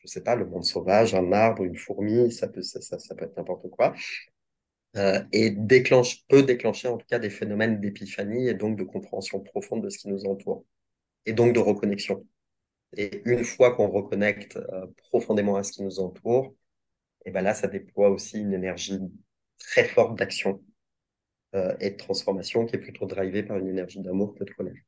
je 0.03 0.07
sais 0.07 0.21
pas, 0.21 0.35
le 0.35 0.45
monde 0.45 0.65
sauvage, 0.65 1.15
un 1.15 1.31
arbre, 1.31 1.63
une 1.63 1.75
fourmi, 1.77 2.31
ça 2.31 2.47
peut, 2.47 2.61
ça, 2.61 2.81
ça, 2.81 3.15
peut 3.15 3.25
être 3.25 3.37
n'importe 3.37 3.69
quoi, 3.69 3.93
euh, 4.97 5.23
et 5.31 5.49
déclenche, 5.51 6.25
peut 6.27 6.43
déclencher 6.43 6.87
en 6.87 6.97
tout 6.97 7.07
cas 7.07 7.19
des 7.19 7.29
phénomènes 7.29 7.79
d'épiphanie 7.79 8.47
et 8.47 8.53
donc 8.53 8.77
de 8.77 8.83
compréhension 8.83 9.39
profonde 9.39 9.83
de 9.83 9.89
ce 9.89 9.97
qui 9.97 10.09
nous 10.09 10.25
entoure, 10.25 10.65
et 11.25 11.33
donc 11.33 11.53
de 11.53 11.59
reconnexion. 11.59 12.25
Et 12.97 13.21
une 13.25 13.43
fois 13.43 13.75
qu'on 13.75 13.89
reconnecte 13.89 14.57
euh, 14.57 14.87
profondément 15.09 15.55
à 15.55 15.63
ce 15.63 15.71
qui 15.71 15.83
nous 15.83 15.99
entoure, 15.99 16.53
et 17.25 17.31
ben 17.31 17.41
là, 17.41 17.53
ça 17.53 17.67
déploie 17.67 18.09
aussi 18.09 18.39
une 18.39 18.53
énergie 18.53 18.99
très 19.57 19.85
forte 19.85 20.17
d'action 20.17 20.61
euh, 21.55 21.75
et 21.79 21.91
de 21.91 21.97
transformation 21.97 22.65
qui 22.65 22.75
est 22.75 22.79
plutôt 22.79 23.05
drivée 23.05 23.43
par 23.43 23.57
une 23.57 23.67
énergie 23.67 23.99
d'amour 24.01 24.35
que 24.35 24.43
de 24.43 24.51
colère. 24.51 24.81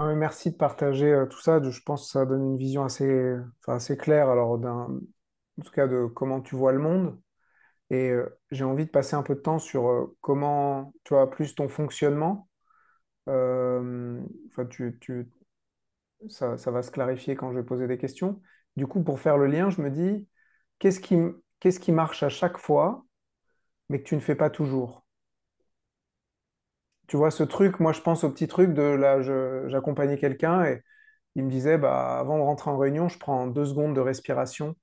Ah, 0.00 0.14
merci 0.14 0.50
de 0.52 0.56
partager 0.56 1.06
euh, 1.12 1.26
tout 1.26 1.40
ça. 1.40 1.60
Je 1.62 1.80
pense 1.80 2.06
que 2.06 2.10
ça 2.12 2.24
donne 2.26 2.42
une 2.52 2.56
vision 2.58 2.84
assez, 2.84 3.96
claire, 3.98 4.28
en 4.28 5.62
tout 5.64 5.70
cas 5.72 5.86
de 5.88 6.06
comment 6.06 6.40
tu 6.40 6.54
vois 6.56 6.72
le 6.72 6.78
monde. 6.78 7.20
Et 7.90 8.10
euh, 8.10 8.28
j'ai 8.52 8.64
envie 8.64 8.86
de 8.86 8.90
passer 8.90 9.16
un 9.16 9.22
peu 9.24 9.34
de 9.36 9.40
temps 9.40 9.58
sur 9.60 9.88
euh, 9.88 10.16
comment, 10.22 10.92
tu 11.04 11.14
vois, 11.14 11.30
plus 11.30 11.54
ton 11.56 11.68
fonctionnement. 11.68 12.48
Enfin, 13.26 14.66
tu, 14.70 14.98
tu, 15.00 15.28
ça, 16.28 16.56
ça 16.58 16.70
va 16.70 16.82
se 16.82 16.90
clarifier 16.90 17.34
quand 17.36 17.50
je 17.52 17.58
vais 17.58 17.64
poser 17.64 17.86
des 17.86 17.98
questions. 17.98 18.40
Du 18.76 18.86
coup, 18.86 19.02
pour 19.02 19.20
faire 19.20 19.38
le 19.38 19.46
lien, 19.46 19.70
je 19.70 19.80
me 19.82 19.90
dis, 19.90 20.28
qu'est-ce 20.78 21.00
qui, 21.00 21.16
qu'est-ce 21.60 21.80
qui 21.80 21.92
marche 21.92 22.22
à 22.22 22.28
chaque 22.28 22.58
fois, 22.58 23.04
mais 23.90 24.02
que 24.02 24.08
tu 24.08 24.16
ne 24.16 24.20
fais 24.20 24.36
pas 24.36 24.50
toujours? 24.50 25.06
Tu 27.08 27.16
vois, 27.16 27.30
ce 27.30 27.42
truc, 27.42 27.80
moi, 27.80 27.92
je 27.92 28.00
pense 28.02 28.24
au 28.24 28.30
petit 28.30 28.48
truc 28.48 28.74
de 28.74 28.82
là, 28.82 29.20
j'accompagnais 29.68 30.18
quelqu'un 30.18 30.64
et 30.64 30.82
il 31.36 31.44
me 31.44 31.50
disait, 31.50 31.78
bah, 31.78 32.18
avant 32.18 32.38
de 32.38 32.42
rentrer 32.42 32.70
en 32.70 32.78
réunion, 32.78 33.08
je 33.08 33.18
prends 33.18 33.46
deux 33.48 33.66
secondes 33.66 33.94
de 33.94 34.00
respiration. 34.00 34.76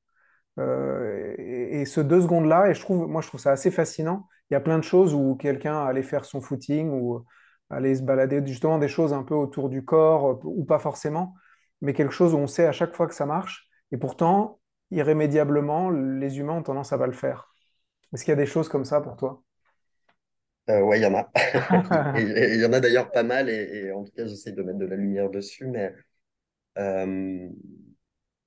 Euh, 0.60 1.36
et, 1.40 1.86
ce 1.86 2.02
deux 2.02 2.22
secondes-là, 2.22 2.70
et 2.70 2.76
je 2.76 2.82
trouve, 2.82 3.08
moi, 3.08 3.22
je 3.22 3.28
trouve 3.30 3.42
ça 3.42 3.52
assez 3.52 3.72
fascinant. 3.72 4.28
Il 4.50 4.56
y 4.56 4.58
a 4.58 4.62
plein 4.62 4.80
de 4.80 4.84
choses 4.84 5.14
où 5.16 5.36
quelqu'un 5.36 5.86
allait 5.86 6.04
faire 6.04 6.26
son 6.26 6.42
footing 6.42 6.92
ou 6.92 7.26
aller 7.70 7.96
se 7.96 8.04
balader, 8.04 8.42
justement 8.46 8.80
des 8.80 8.88
choses 8.90 9.14
un 9.14 9.24
peu 9.24 9.36
autour 9.36 9.70
du 9.70 9.86
corps, 9.86 10.32
euh, 10.32 10.40
ou 10.46 10.66
pas 10.66 10.80
forcément, 10.80 11.36
mais 11.82 11.94
quelque 11.94 12.14
chose 12.14 12.34
où 12.34 12.38
on 12.38 12.48
sait 12.48 12.68
à 12.68 12.72
chaque 12.74 12.96
fois 12.96 13.08
que 13.08 13.16
ça 13.16 13.26
marche. 13.26 13.70
Et 13.92 13.98
pourtant, 13.98 14.60
irrémédiablement, 14.92 15.90
les 15.92 16.40
humains 16.40 16.54
ont 16.56 16.64
tendance 16.64 16.94
à 16.94 16.98
pas 16.98 17.08
le 17.08 17.14
faire. 17.14 17.54
Est-ce 18.14 18.26
qu'il 18.26 18.32
y 18.32 18.34
a 18.34 18.38
des 18.38 18.46
choses 18.48 18.70
comme 18.70 18.86
ça 18.86 19.02
pour 19.02 19.18
toi? 19.18 19.44
Euh, 20.69 20.82
ouais, 20.82 20.99
il 20.99 21.04
y 21.04 21.06
en 21.06 21.13
a. 21.15 21.30
Il 22.17 22.60
y 22.62 22.65
en 22.65 22.73
a 22.73 22.80
d'ailleurs 22.80 23.12
pas 23.12 23.23
mal, 23.23 23.49
et, 23.49 23.86
et 23.88 23.91
en 23.91 24.04
tout 24.04 24.12
cas, 24.13 24.25
j'essaie 24.25 24.51
de 24.51 24.63
mettre 24.63 24.80
de 24.80 24.86
la 24.86 24.95
lumière 24.95 25.30
dessus, 25.30 25.67
mais 25.67 25.93
euh, 26.80 27.49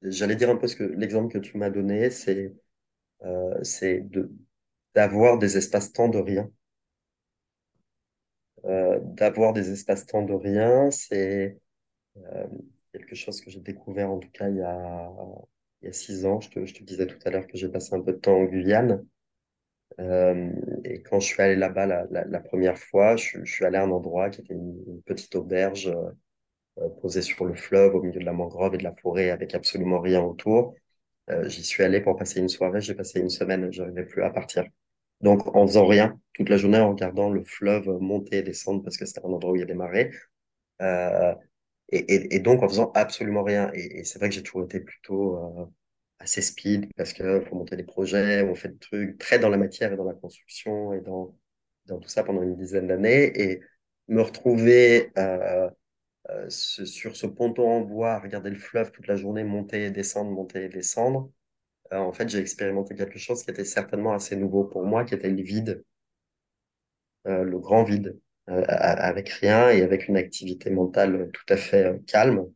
j'allais 0.03 0.37
dire 0.37 0.51
un 0.51 0.57
peu 0.57 0.67
ce 0.69 0.77
que 0.77 0.85
l'exemple 0.85 1.33
que 1.33 1.39
tu 1.39 1.57
m'as 1.59 1.71
donné, 1.71 2.11
c'est 2.11 2.55
euh, 3.25 3.59
c'est 3.65 4.01
de 4.11 4.33
d'avoir 4.95 5.39
des 5.39 5.57
espaces-temps 5.59 6.09
de 6.09 6.19
rien. 6.19 6.51
Euh, 8.65 8.99
d'avoir 9.03 9.53
des 9.53 9.71
espaces-temps 9.71 10.23
de 10.23 10.33
rien, 10.35 10.91
c'est 10.91 11.59
euh, 12.19 12.47
quelque 12.93 13.15
chose 13.17 13.41
que 13.41 13.51
j'ai 13.51 13.61
découvert 13.61 14.11
en 14.11 14.19
tout 14.21 14.31
cas 14.33 14.49
il 14.51 14.57
y 14.59 14.63
a, 14.63 15.11
il 15.83 15.87
y 15.87 15.89
a 15.91 15.93
six 15.95 16.27
ans. 16.27 16.41
Je 16.41 16.51
te, 16.51 16.67
je 16.67 16.75
te 16.75 16.85
disais 16.85 17.07
tout 17.07 17.19
à 17.27 17.31
l'heure 17.31 17.47
que 17.47 17.59
j'ai 17.59 17.69
passé 17.71 17.95
un 17.95 18.03
peu 18.03 18.13
de 18.13 18.19
temps 18.19 18.37
en 18.39 18.45
Guyane. 18.45 19.07
Euh, 20.01 20.51
et 20.85 21.03
quand 21.03 21.21
je 21.21 21.27
suis 21.27 21.43
allé 21.43 21.57
là-bas 21.57 21.87
la, 21.87 22.41
première 22.41 22.79
fois, 22.79 23.17
je, 23.17 23.45
suis 23.45 23.65
allé 23.65 23.79
à 23.79 23.85
un 23.85 23.91
endroit 23.91 24.31
qui 24.31 24.41
était 24.43 24.55
une, 24.55 25.03
petite 25.05 25.35
auberge 25.35 25.89
euh, 26.79 26.89
posée 27.01 27.23
sur 27.23 27.45
le 27.45 27.55
fleuve 27.55 27.95
au 27.95 28.03
milieu 28.03 28.21
de 28.21 28.25
la 28.25 28.33
mangrove 28.33 28.75
et 28.75 28.79
de 28.79 28.85
la 28.85 28.93
forêt 28.93 29.31
avec 29.31 29.55
absolument 29.55 30.01
rien 30.01 30.23
autour. 30.23 30.75
Euh, 31.31 31.49
j'y 31.49 31.63
suis 31.63 31.83
allé 31.83 32.01
pour 32.01 32.17
passer 32.17 32.41
une 32.41 32.49
soirée, 32.49 32.81
j'ai 32.81 32.95
passé 32.95 33.21
une 33.21 33.31
semaine, 33.31 33.71
je 33.73 33.83
n'arrivais 33.83 34.07
plus 34.07 34.23
à 34.23 34.31
partir. 34.31 34.65
Donc 35.21 35.55
en 35.57 35.67
faisant 35.67 35.87
rien, 35.87 36.19
toute 36.35 36.49
la 36.49 36.57
journée 36.57 36.79
en 36.79 36.91
regardant 36.91 37.31
le 37.31 37.45
fleuve 37.45 37.89
monter 38.01 38.39
et 38.39 38.43
descendre 38.43 38.83
parce 38.85 38.97
que 38.97 39.05
c'était 39.07 39.21
un 39.25 39.31
endroit 39.31 39.53
où 39.53 39.57
il 39.57 39.61
y 39.61 39.63
a 39.63 39.67
des 39.67 39.75
marées. 39.75 40.13
Euh, 40.83 41.35
et, 41.91 42.39
donc 42.41 42.63
en 42.63 42.69
faisant 42.69 42.93
absolument 42.95 43.43
rien. 43.43 43.71
Et, 43.75 44.05
c'est 44.05 44.19
vrai 44.19 44.29
que 44.29 44.35
j'ai 44.35 44.43
toujours 44.43 44.65
été 44.65 44.81
plutôt 44.81 45.37
euh, 45.37 45.67
assez 46.21 46.43
speed 46.43 46.93
parce 46.97 47.13
que 47.13 47.41
faut 47.43 47.57
monter 47.57 47.77
des 47.77 47.85
projets, 47.85 48.43
on 48.43 48.55
fait 48.55 48.69
des 48.69 48.79
trucs 48.79 49.19
très 49.19 49.39
dans 49.39 49.49
la 49.49 49.57
matière 49.57 49.93
et 49.93 49.97
dans 49.97 50.05
la 50.05 50.15
construction 50.15 50.93
et 50.93 51.01
dans, 51.01 51.37
dans 51.87 51.99
tout 51.99 52.09
ça 52.09 52.25
pendant 52.25 52.43
une 52.43 52.57
dizaine 52.57 52.89
d'années. 52.89 53.41
Et 53.41 53.61
me 54.09 54.23
retrouver 54.23 55.13
euh, 55.19 55.71
euh, 56.31 56.51
sur 56.51 57.17
ce 57.17 57.27
ponton 57.27 57.69
en 57.71 57.81
bois, 57.81 58.19
regarder 58.21 58.51
le 58.51 58.57
fleuve 58.57 58.91
toute 58.93 59.07
la 59.07 59.17
journée 59.17 59.45
monter 59.45 59.85
et 59.87 59.91
descendre, 59.91 60.31
monter 60.31 60.65
et 60.65 60.69
descendre, 60.69 61.31
euh, 61.93 61.99
en 61.99 62.13
fait, 62.13 62.29
j'ai 62.29 62.39
expérimenté 62.39 62.95
quelque 62.95 63.19
chose 63.19 63.45
qui 63.45 63.51
était 63.51 63.65
certainement 63.65 64.13
assez 64.13 64.37
nouveau 64.37 64.65
pour 64.65 64.85
moi, 64.87 65.05
qui 65.05 65.15
était 65.15 65.31
le 65.31 65.43
vide, 65.43 65.85
le 67.25 67.59
grand 67.59 67.85
vide. 67.85 68.19
avec 68.47 69.29
rien 69.29 69.71
et 69.71 69.83
avec 69.83 70.09
une 70.09 70.17
activité 70.17 70.71
mentale 70.71 71.31
tout 71.33 71.45
à 71.53 71.57
fait 71.57 72.01
calme. 72.07 72.47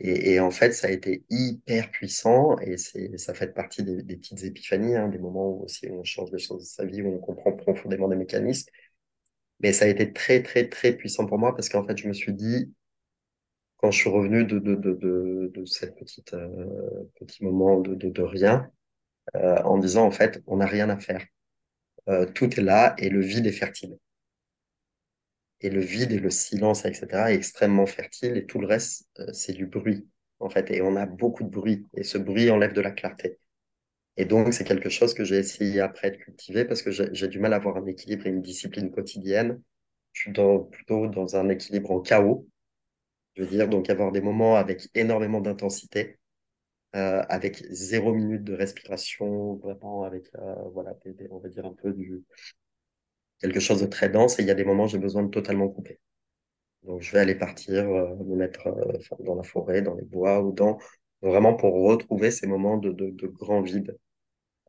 Et, 0.00 0.34
et, 0.34 0.40
en 0.40 0.50
fait, 0.50 0.72
ça 0.72 0.86
a 0.88 0.90
été 0.90 1.24
hyper 1.28 1.90
puissant 1.90 2.56
et 2.60 2.76
ça 2.76 3.34
fait 3.34 3.48
partie 3.54 3.82
des, 3.82 4.02
des 4.02 4.16
petites 4.16 4.44
épiphanies, 4.44 4.94
hein, 4.94 5.08
des 5.08 5.18
moments 5.18 5.48
où 5.50 5.64
aussi 5.64 5.88
on 5.90 6.04
change 6.04 6.30
des 6.30 6.38
choses 6.38 6.60
de 6.62 6.66
sa 6.68 6.84
vie, 6.84 7.02
où 7.02 7.08
on 7.14 7.18
comprend 7.18 7.52
profondément 7.52 8.08
des 8.08 8.16
mécanismes. 8.16 8.70
Mais 9.60 9.72
ça 9.72 9.86
a 9.86 9.88
été 9.88 10.12
très, 10.12 10.42
très, 10.42 10.68
très 10.68 10.92
puissant 10.92 11.26
pour 11.26 11.38
moi 11.38 11.54
parce 11.54 11.68
qu'en 11.68 11.86
fait, 11.86 11.96
je 11.96 12.08
me 12.08 12.12
suis 12.12 12.32
dit, 12.34 12.72
quand 13.78 13.90
je 13.90 13.98
suis 13.98 14.10
revenu 14.10 14.44
de, 14.44 14.58
de, 14.58 14.74
de, 14.74 14.92
de, 14.94 15.52
de 15.54 15.64
cette 15.64 15.96
petite, 15.96 16.34
euh, 16.34 17.04
petit 17.16 17.44
moment 17.44 17.80
de, 17.80 17.94
de, 17.94 18.08
de 18.10 18.22
rien, 18.22 18.70
euh, 19.36 19.62
en 19.64 19.78
disant, 19.78 20.06
en 20.06 20.10
fait, 20.12 20.42
on 20.46 20.58
n'a 20.58 20.66
rien 20.66 20.90
à 20.90 20.98
faire. 20.98 21.24
Euh, 22.08 22.26
tout 22.26 22.58
est 22.60 22.62
là 22.62 22.94
et 22.98 23.10
le 23.10 23.20
vide 23.22 23.46
est 23.46 23.52
fertile. 23.52 23.98
Et 25.60 25.70
le 25.70 25.80
vide 25.80 26.12
et 26.12 26.18
le 26.18 26.30
silence, 26.30 26.84
etc., 26.84 27.32
est 27.32 27.36
extrêmement 27.36 27.86
fertile 27.86 28.36
et 28.36 28.46
tout 28.46 28.60
le 28.60 28.66
reste, 28.66 29.08
euh, 29.18 29.32
c'est 29.32 29.52
du 29.52 29.66
bruit, 29.66 30.06
en 30.40 30.48
fait. 30.50 30.70
Et 30.70 30.82
on 30.82 30.96
a 30.96 31.06
beaucoup 31.06 31.44
de 31.44 31.48
bruit 31.50 31.86
et 31.94 32.04
ce 32.04 32.18
bruit 32.18 32.50
enlève 32.50 32.72
de 32.72 32.80
la 32.80 32.90
clarté. 32.92 33.38
Et 34.16 34.24
donc, 34.24 34.52
c'est 34.52 34.64
quelque 34.64 34.88
chose 34.90 35.14
que 35.14 35.24
j'ai 35.24 35.36
essayé 35.36 35.80
après 35.80 36.10
de 36.10 36.16
cultiver 36.16 36.64
parce 36.64 36.82
que 36.82 36.90
j'ai 36.90 37.28
du 37.28 37.38
mal 37.38 37.52
à 37.52 37.56
avoir 37.56 37.76
un 37.76 37.86
équilibre 37.86 38.26
et 38.26 38.30
une 38.30 38.42
discipline 38.42 38.90
quotidienne. 38.90 39.62
Je 40.12 40.22
suis 40.22 40.32
dans, 40.32 40.58
plutôt 40.60 41.06
dans 41.06 41.36
un 41.36 41.48
équilibre 41.48 41.92
en 41.92 42.00
chaos. 42.00 42.48
Je 43.36 43.42
veux 43.42 43.48
dire, 43.48 43.68
donc 43.68 43.88
avoir 43.90 44.10
des 44.12 44.20
moments 44.20 44.56
avec 44.56 44.88
énormément 44.94 45.40
d'intensité, 45.40 46.18
euh, 46.96 47.22
avec 47.28 47.64
zéro 47.70 48.12
minute 48.14 48.44
de 48.44 48.54
respiration, 48.54 49.56
vraiment 49.56 50.04
avec, 50.04 50.26
euh, 50.36 50.54
voilà, 50.72 50.94
on 51.30 51.38
va 51.38 51.48
dire 51.48 51.66
un 51.66 51.74
peu 51.74 51.92
du, 51.92 52.24
quelque 53.40 53.60
chose 53.60 53.80
de 53.80 53.86
très 53.86 54.08
dense. 54.08 54.38
Et 54.38 54.42
il 54.42 54.48
y 54.48 54.50
a 54.50 54.54
des 54.54 54.64
moments 54.64 54.84
où 54.84 54.88
j'ai 54.88 54.98
besoin 54.98 55.22
de 55.22 55.30
totalement 55.30 55.68
couper. 55.68 56.00
Donc, 56.84 57.02
je 57.02 57.12
vais 57.12 57.20
aller 57.20 57.34
partir, 57.34 57.88
euh, 57.88 58.14
me 58.24 58.36
mettre 58.36 58.68
euh, 58.68 58.98
dans 59.20 59.34
la 59.34 59.42
forêt, 59.42 59.82
dans 59.82 59.94
les 59.94 60.04
bois 60.04 60.42
ou 60.42 60.52
dans, 60.52 60.78
vraiment 61.22 61.54
pour 61.54 61.74
retrouver 61.74 62.30
ces 62.30 62.46
moments 62.46 62.78
de, 62.78 62.92
de, 62.92 63.10
de 63.10 63.26
grand 63.26 63.62
vide. 63.62 63.96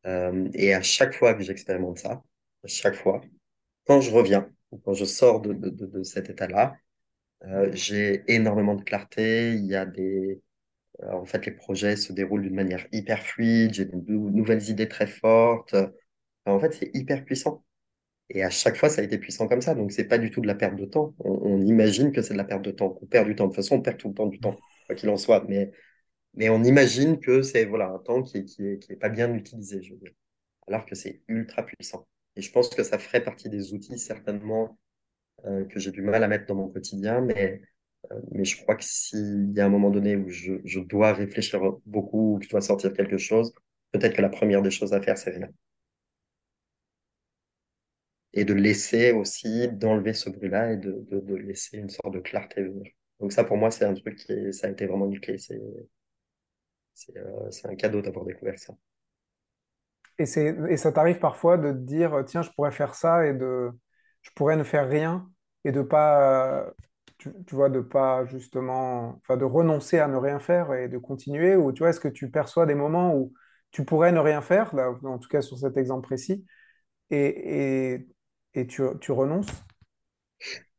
Euh, 0.06 0.50
et 0.54 0.74
à 0.74 0.82
chaque 0.82 1.14
fois 1.16 1.34
que 1.34 1.44
j'expérimente 1.44 2.00
ça, 2.00 2.24
à 2.64 2.68
chaque 2.68 2.96
fois, 2.96 3.22
quand 3.86 4.02
je 4.02 4.12
reviens, 4.12 4.50
ou 4.72 4.78
quand 4.78 4.94
je 4.94 5.06
sors 5.06 5.42
de, 5.42 5.54
de, 5.54 6.04
cet 6.04 6.30
état-là, 6.30 6.76
euh, 7.46 7.72
j'ai 7.74 8.24
énormément 8.34 8.76
de 8.76 8.84
clarté. 8.84 9.54
Il 9.54 9.66
y 9.66 9.76
a 9.76 9.86
des, 9.86 10.42
euh, 11.04 11.12
en 11.14 11.26
fait, 11.26 11.46
les 11.46 11.52
projets 11.54 11.96
se 11.96 12.14
déroulent 12.14 12.44
d'une 12.44 12.56
manière 12.56 12.88
hyper 12.92 13.24
fluide. 13.24 13.74
J'ai 13.74 13.86
de 13.86 13.96
nouvelles 13.98 14.70
idées 14.70 14.90
très 14.90 15.08
fortes. 15.08 15.76
en 16.46 16.60
fait, 16.60 16.74
c'est 16.74 16.92
hyper 16.96 17.26
puissant. 17.26 17.64
Et 18.30 18.44
à 18.44 18.50
chaque 18.50 18.78
fois, 18.78 18.90
ça 18.90 19.02
a 19.02 19.04
été 19.04 19.18
puissant 19.18 19.48
comme 19.48 19.62
ça. 19.62 19.76
Donc, 19.76 19.92
c'est 19.92 20.06
pas 20.08 20.18
du 20.20 20.30
tout 20.32 20.42
de 20.42 20.48
la 20.48 20.56
perte 20.56 20.76
de 20.76 20.86
temps. 20.86 21.16
On, 21.20 21.32
on 21.32 21.62
imagine 21.66 22.12
que 22.12 22.22
c'est 22.22 22.34
de 22.34 22.38
la 22.38 22.44
perte 22.44 22.64
de 22.64 22.72
temps, 22.72 22.90
qu'on 22.90 23.06
perd 23.08 23.28
du 23.28 23.36
temps. 23.36 23.46
De 23.46 23.50
toute 23.50 23.56
façon, 23.58 23.78
on 23.78 23.82
perd 23.82 23.98
tout 23.98 24.10
le 24.10 24.14
temps 24.14 24.28
du 24.28 24.40
temps, 24.40 24.56
quoi 24.86 24.96
qu'il 24.96 25.10
en 25.10 25.18
soit. 25.18 25.46
Mais, 25.48 25.72
mais 26.36 26.50
on 26.50 26.64
imagine 26.64 27.20
que 27.20 27.42
c'est 27.42 27.66
voilà, 27.66 27.90
un 27.90 28.00
temps 28.00 28.24
qui 28.24 28.38
est, 28.40 28.46
qui 28.46 28.68
est, 28.68 28.80
qui 28.80 28.94
est 28.94 28.98
pas 28.98 29.10
bien 29.10 29.34
utilisé, 29.34 29.82
je 29.84 29.94
veux 29.94 30.00
dire. 30.00 30.14
Alors 30.68 30.86
que 30.86 30.96
c'est 30.96 31.22
ultra 31.28 31.64
puissant. 31.66 32.08
Et 32.36 32.42
je 32.42 32.52
pense 32.52 32.70
que 32.70 32.84
ça 32.84 33.00
ferait 33.00 33.24
partie 33.24 33.50
des 33.50 33.74
outils, 33.74 34.00
certainement, 34.00 34.80
euh, 35.46 35.66
que 35.66 35.80
j'ai 35.80 35.92
du 35.92 36.02
mal 36.02 36.24
à 36.24 36.28
mettre 36.28 36.46
dans 36.48 36.56
mon 36.56 36.70
quotidien. 36.70 37.22
Mais, 37.22 37.62
euh, 38.12 38.22
mais 38.32 38.46
je 38.46 38.62
crois 38.62 38.76
que 38.76 38.84
s'il 38.86 39.52
y 39.54 39.62
a 39.62 39.66
un 39.66 39.70
moment 39.70 39.92
donné 39.92 40.16
où 40.18 40.30
je, 40.30 40.54
je 40.66 40.80
dois 40.80 41.14
réfléchir 41.14 41.62
beaucoup, 41.86 42.36
ou 42.36 42.40
que 42.40 42.46
je 42.46 42.50
dois 42.50 42.62
sortir 42.62 42.94
quelque 42.94 43.18
chose, 43.18 43.54
peut-être 43.92 44.16
que 44.16 44.22
la 44.22 44.30
première 44.30 44.62
des 44.62 44.72
choses 44.72 44.94
à 44.94 45.02
faire, 45.02 45.18
c'est 45.18 45.32
rien 45.32 45.50
et 48.34 48.46
de 48.46 48.54
laisser 48.54 49.12
aussi, 49.12 49.68
d'enlever 49.70 50.14
ce 50.14 50.30
bruit-là 50.30 50.74
et 50.74 50.78
de, 50.78 51.06
de, 51.10 51.36
laisser 51.36 51.78
une 51.78 51.90
sorte 51.90 52.14
de 52.14 52.20
clarté 52.20 52.64
venir. 52.64 52.92
Donc 53.20 53.34
ça, 53.34 53.44
pour 53.44 53.58
moi, 53.58 53.72
c'est 53.72 53.86
un 53.86 53.94
truc 53.94 54.16
qui 54.16 54.54
ça 54.54 54.68
a 54.68 54.70
été 54.70 54.86
vraiment 54.86 55.08
une 55.08 55.20
clé. 55.20 55.38
C'est, 55.38 55.60
c'est, 56.94 57.18
euh, 57.18 57.50
un 57.66 57.76
cadeau 57.76 58.02
d'avoir 58.02 58.26
découvert 58.26 58.60
ça. 58.60 58.74
Et, 60.20 60.24
et 60.24 60.78
ça 60.78 60.92
t'arrive 60.92 61.20
parfois 61.20 61.58
de 61.58 61.72
te 61.72 61.78
dire, 61.78 62.24
tiens, 62.26 62.42
je 62.42 62.50
pourrais 62.52 62.72
faire 62.72 62.94
ça 62.94 63.26
et 63.26 63.34
de, 63.34 63.72
je 64.22 64.32
pourrais 64.36 64.58
ne 64.58 64.64
faire 64.64 64.88
rien 64.90 65.30
et 65.66 65.72
de 65.72 65.82
pas, 65.82 66.72
tu, 67.18 67.32
vois, 67.52 67.70
de 67.70 67.80
pas 67.82 68.26
justement, 68.26 69.18
enfin, 69.22 69.38
de 69.38 69.46
renoncer 69.46 70.00
à 70.00 70.08
ne 70.08 70.18
rien 70.18 70.40
faire 70.40 70.74
et 70.74 70.88
de 70.88 70.98
continuer? 70.98 71.56
Ou 71.56 71.72
tu 71.72 71.80
vois, 71.80 71.90
est-ce 71.90 72.00
que 72.00 72.08
tu 72.08 72.30
perçois 72.30 72.66
des 72.66 72.76
moments 72.76 73.16
où 73.16 73.34
tu 73.72 73.86
pourrais 73.86 74.12
ne 74.12 74.20
rien 74.20 74.42
faire, 74.42 74.76
là, 74.76 74.92
en 75.04 75.20
tout 75.20 75.30
cas 75.30 75.42
sur 75.42 75.58
cet 75.58 75.78
exemple 75.78 76.08
précis, 76.08 76.46
et 77.12 78.08
et 78.54 78.68
tu, 78.68 78.84
tu 79.02 79.12
renonces? 79.12 79.48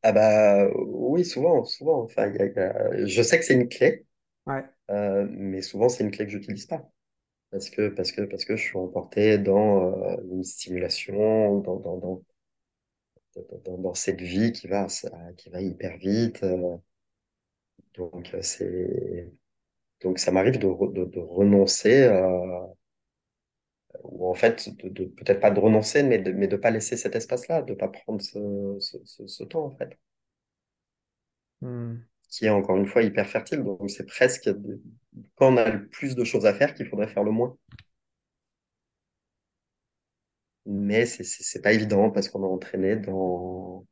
Ah 0.03 0.13
bah 0.13 0.69
oui, 0.77 1.25
souvent, 1.25 1.65
souvent. 1.65 2.03
Enfin, 2.05 2.29
y 2.29 2.39
a- 2.41 2.47
il 2.47 2.53
y 2.57 2.59
a- 2.59 3.07
je 3.07 3.23
sais 3.23 3.39
que 3.39 3.45
c'est 3.45 3.55
une 3.55 3.69
clé, 3.69 4.07
Ouais. 4.47 4.65
euh, 4.91 5.27
mais 5.31 5.63
souvent 5.63 5.89
c'est 5.89 6.05
une 6.05 6.11
clé 6.11 6.27
que 6.27 6.33
j'utilise 6.33 6.67
pas. 6.67 6.91
Parce 7.51 7.71
que, 7.71 7.89
parce 7.91 8.13
que, 8.13 8.23
parce 8.23 8.45
que 8.47 8.57
je 8.57 8.63
suis 8.63 8.79
emporté 8.79 9.39
dans 9.39 9.95
euh, 9.95 10.17
une 10.33 10.45
stimulation, 10.45 11.61
dans, 11.61 11.77
dans, 11.77 11.99
dans, 11.99 13.95
cette 13.95 14.21
vie 14.21 14.53
qui 14.53 14.69
va, 14.69 14.89
ça- 14.89 15.11
qui 15.37 15.51
va 15.51 15.61
hyper 15.61 15.97
vite. 15.99 16.43
euh, 16.45 16.77
donc, 17.95 18.35
c'est, 18.43 19.33
donc 20.03 20.19
ça 20.19 20.33
m'arrive 20.33 20.59
de, 20.59 20.67
re- 20.69 20.93
de, 20.93 21.05
de 21.07 21.21
renoncer, 21.21 22.05
euh, 22.05 22.67
ou 24.05 24.29
en 24.31 24.35
fait, 24.35 24.69
de, 24.79 24.89
de- 24.89 25.05
peut-être 25.07 25.41
pas 25.41 25.51
de 25.51 25.61
renoncer, 25.61 26.03
mais 26.03 26.19
de, 26.19 26.33
mais 26.33 26.49
de 26.49 26.57
pas 26.57 26.71
laisser 26.71 26.97
cet 26.97 27.17
espace-là, 27.17 27.63
de 27.63 27.75
pas 27.75 27.89
prendre 27.89 28.21
ce, 28.23 28.77
ce, 28.81 28.99
ce, 29.05 29.27
ce 29.27 29.45
temps, 29.45 29.65
en 29.67 29.71
fait. 29.71 29.99
Hmm. 31.63 31.97
qui 32.31 32.47
est 32.47 32.51
encore 32.51 32.77
une 32.77 32.87
fois 32.87 33.03
hyper 33.03 33.27
fertile. 33.29 33.63
Donc 33.65 33.91
c'est 33.91 34.07
presque 34.07 34.51
quand 35.37 35.53
on 35.55 35.57
a 35.57 35.69
le 35.71 35.89
plus 35.89 36.15
de 36.17 36.25
choses 36.25 36.47
à 36.47 36.55
faire 36.55 36.75
qu'il 36.75 36.87
faudrait 36.87 37.09
faire 37.09 37.25
le 37.25 37.31
moins. 37.33 37.57
Mais 40.67 41.05
c'est 41.07 41.61
pas 41.63 41.73
évident 41.75 42.11
parce 42.11 42.29
qu'on 42.31 42.43
est 42.43 42.47
entraîné 42.47 42.97
dans 42.97 43.85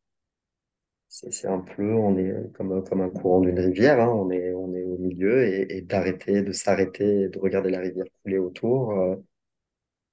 c'est 1.08 1.46
un 1.48 1.60
peu 1.60 1.94
on 1.94 2.16
est 2.18 2.52
comme 2.54 2.84
comme 2.84 3.00
un 3.00 3.10
courant 3.10 3.40
d'une 3.40 3.58
rivière. 3.58 4.00
Hein. 4.00 4.08
On 4.08 4.30
est 4.30 4.52
on 4.52 4.74
est 4.74 4.84
au 4.84 4.98
milieu 4.98 5.44
et, 5.46 5.78
et 5.78 5.82
d'arrêter 5.82 6.42
de 6.42 6.52
s'arrêter 6.52 7.28
de 7.28 7.38
regarder 7.38 7.70
la 7.70 7.80
rivière 7.80 8.04
couler 8.22 8.38
autour. 8.38 8.92
Euh, 8.92 9.16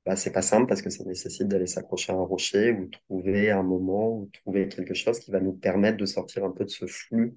bah, 0.06 0.16
c'est 0.16 0.32
pas 0.32 0.42
simple 0.42 0.68
parce 0.68 0.82
que 0.82 0.90
ça 0.90 1.04
nécessite 1.04 1.48
d'aller 1.48 1.68
s'accrocher 1.68 2.12
à 2.14 2.16
un 2.16 2.24
rocher 2.24 2.72
ou 2.74 2.88
trouver 2.90 3.52
un 3.52 3.64
moment 3.64 4.18
ou 4.18 4.30
trouver 4.34 4.68
quelque 4.70 4.94
chose 4.94 5.20
qui 5.20 5.32
va 5.32 5.40
nous 5.40 5.54
permettre 5.54 5.98
de 5.98 6.06
sortir 6.06 6.46
un 6.46 6.52
peu 6.52 6.66
de 6.66 6.70
ce 6.70 6.86
flux 6.88 7.36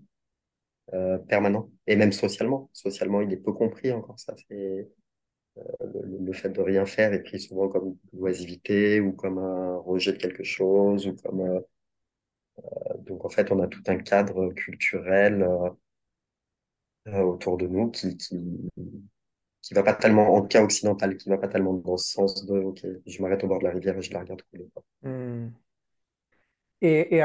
euh, 0.95 1.19
permanent. 1.19 1.71
Et 1.87 1.97
même 1.97 2.13
socialement. 2.13 2.71
Socialement, 2.73 3.21
il 3.23 3.33
est 3.33 3.37
peu 3.37 3.53
compris 3.53 3.93
encore 3.93 4.19
ça. 4.19 4.35
C'est 4.49 4.89
le, 5.81 6.19
le 6.25 6.33
fait 6.33 6.51
de 6.51 6.61
rien 6.61 6.87
faire 6.87 7.13
est 7.13 7.23
pris 7.23 7.41
souvent 7.41 7.69
comme 7.69 7.97
une 8.13 8.21
oisivité 8.21 9.01
ou 9.01 9.13
comme 9.13 9.39
un 9.39 9.77
rejet 9.79 10.13
de 10.13 10.19
quelque 10.19 10.45
chose 10.45 11.07
ou 11.07 11.17
comme 11.17 11.41
euh, 11.41 11.61
donc 12.99 13.25
en 13.25 13.29
fait 13.29 13.51
on 13.53 13.61
a 13.61 13.69
tout 13.69 13.83
un 13.87 13.99
cadre 13.99 14.53
culturel 14.53 15.43
euh, 15.43 15.71
euh, 17.09 17.23
autour 17.23 17.57
de 17.57 17.67
nous 17.67 17.91
qui 17.91 18.17
qui 18.17 18.37
qui 19.69 19.75
va 19.75 19.83
pas 19.83 19.93
tellement 19.93 20.35
en 20.35 20.41
cas 20.41 20.63
occidental 20.63 21.19
qui 21.19 21.29
va 21.29 21.37
pas 21.37 21.47
tellement 21.47 21.75
dans 21.75 21.99
ce 21.99 22.13
sens 22.13 22.47
de 22.47 22.59
ok 22.59 22.87
je 23.07 23.23
m'arrête 23.23 23.45
au 23.45 23.49
bord 23.49 23.59
de 23.59 23.65
la 23.65 23.71
rivière 23.71 23.99
et 23.99 24.03
je 24.03 24.15
la 24.15 24.21
regarde 24.21 24.41
couler. 24.51 24.67
Hmm. 25.03 25.49
Et, 26.81 27.17
et 27.17 27.23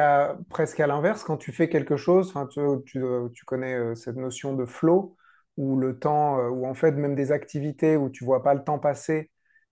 presque 0.49 0.79
à 0.81 0.87
l'inverse, 0.87 1.23
quand 1.23 1.37
tu 1.37 1.53
fais 1.53 1.69
quelque 1.69 1.95
chose, 1.95 2.33
tu, 2.51 2.59
tu, 2.85 3.03
tu 3.33 3.45
connais 3.45 3.75
euh, 3.75 3.95
cette 3.95 4.17
notion 4.17 4.55
de 4.55 4.65
flow, 4.65 5.15
où 5.55 5.77
le 5.77 5.99
temps, 5.99 6.39
euh, 6.39 6.49
où 6.49 6.65
en 6.65 6.73
fait 6.73 6.91
même 6.91 7.15
des 7.15 7.31
activités 7.31 7.95
où 7.95 8.09
tu 8.09 8.25
vois 8.25 8.43
pas 8.43 8.55
le 8.55 8.63
temps 8.63 8.79
passer 8.79 9.29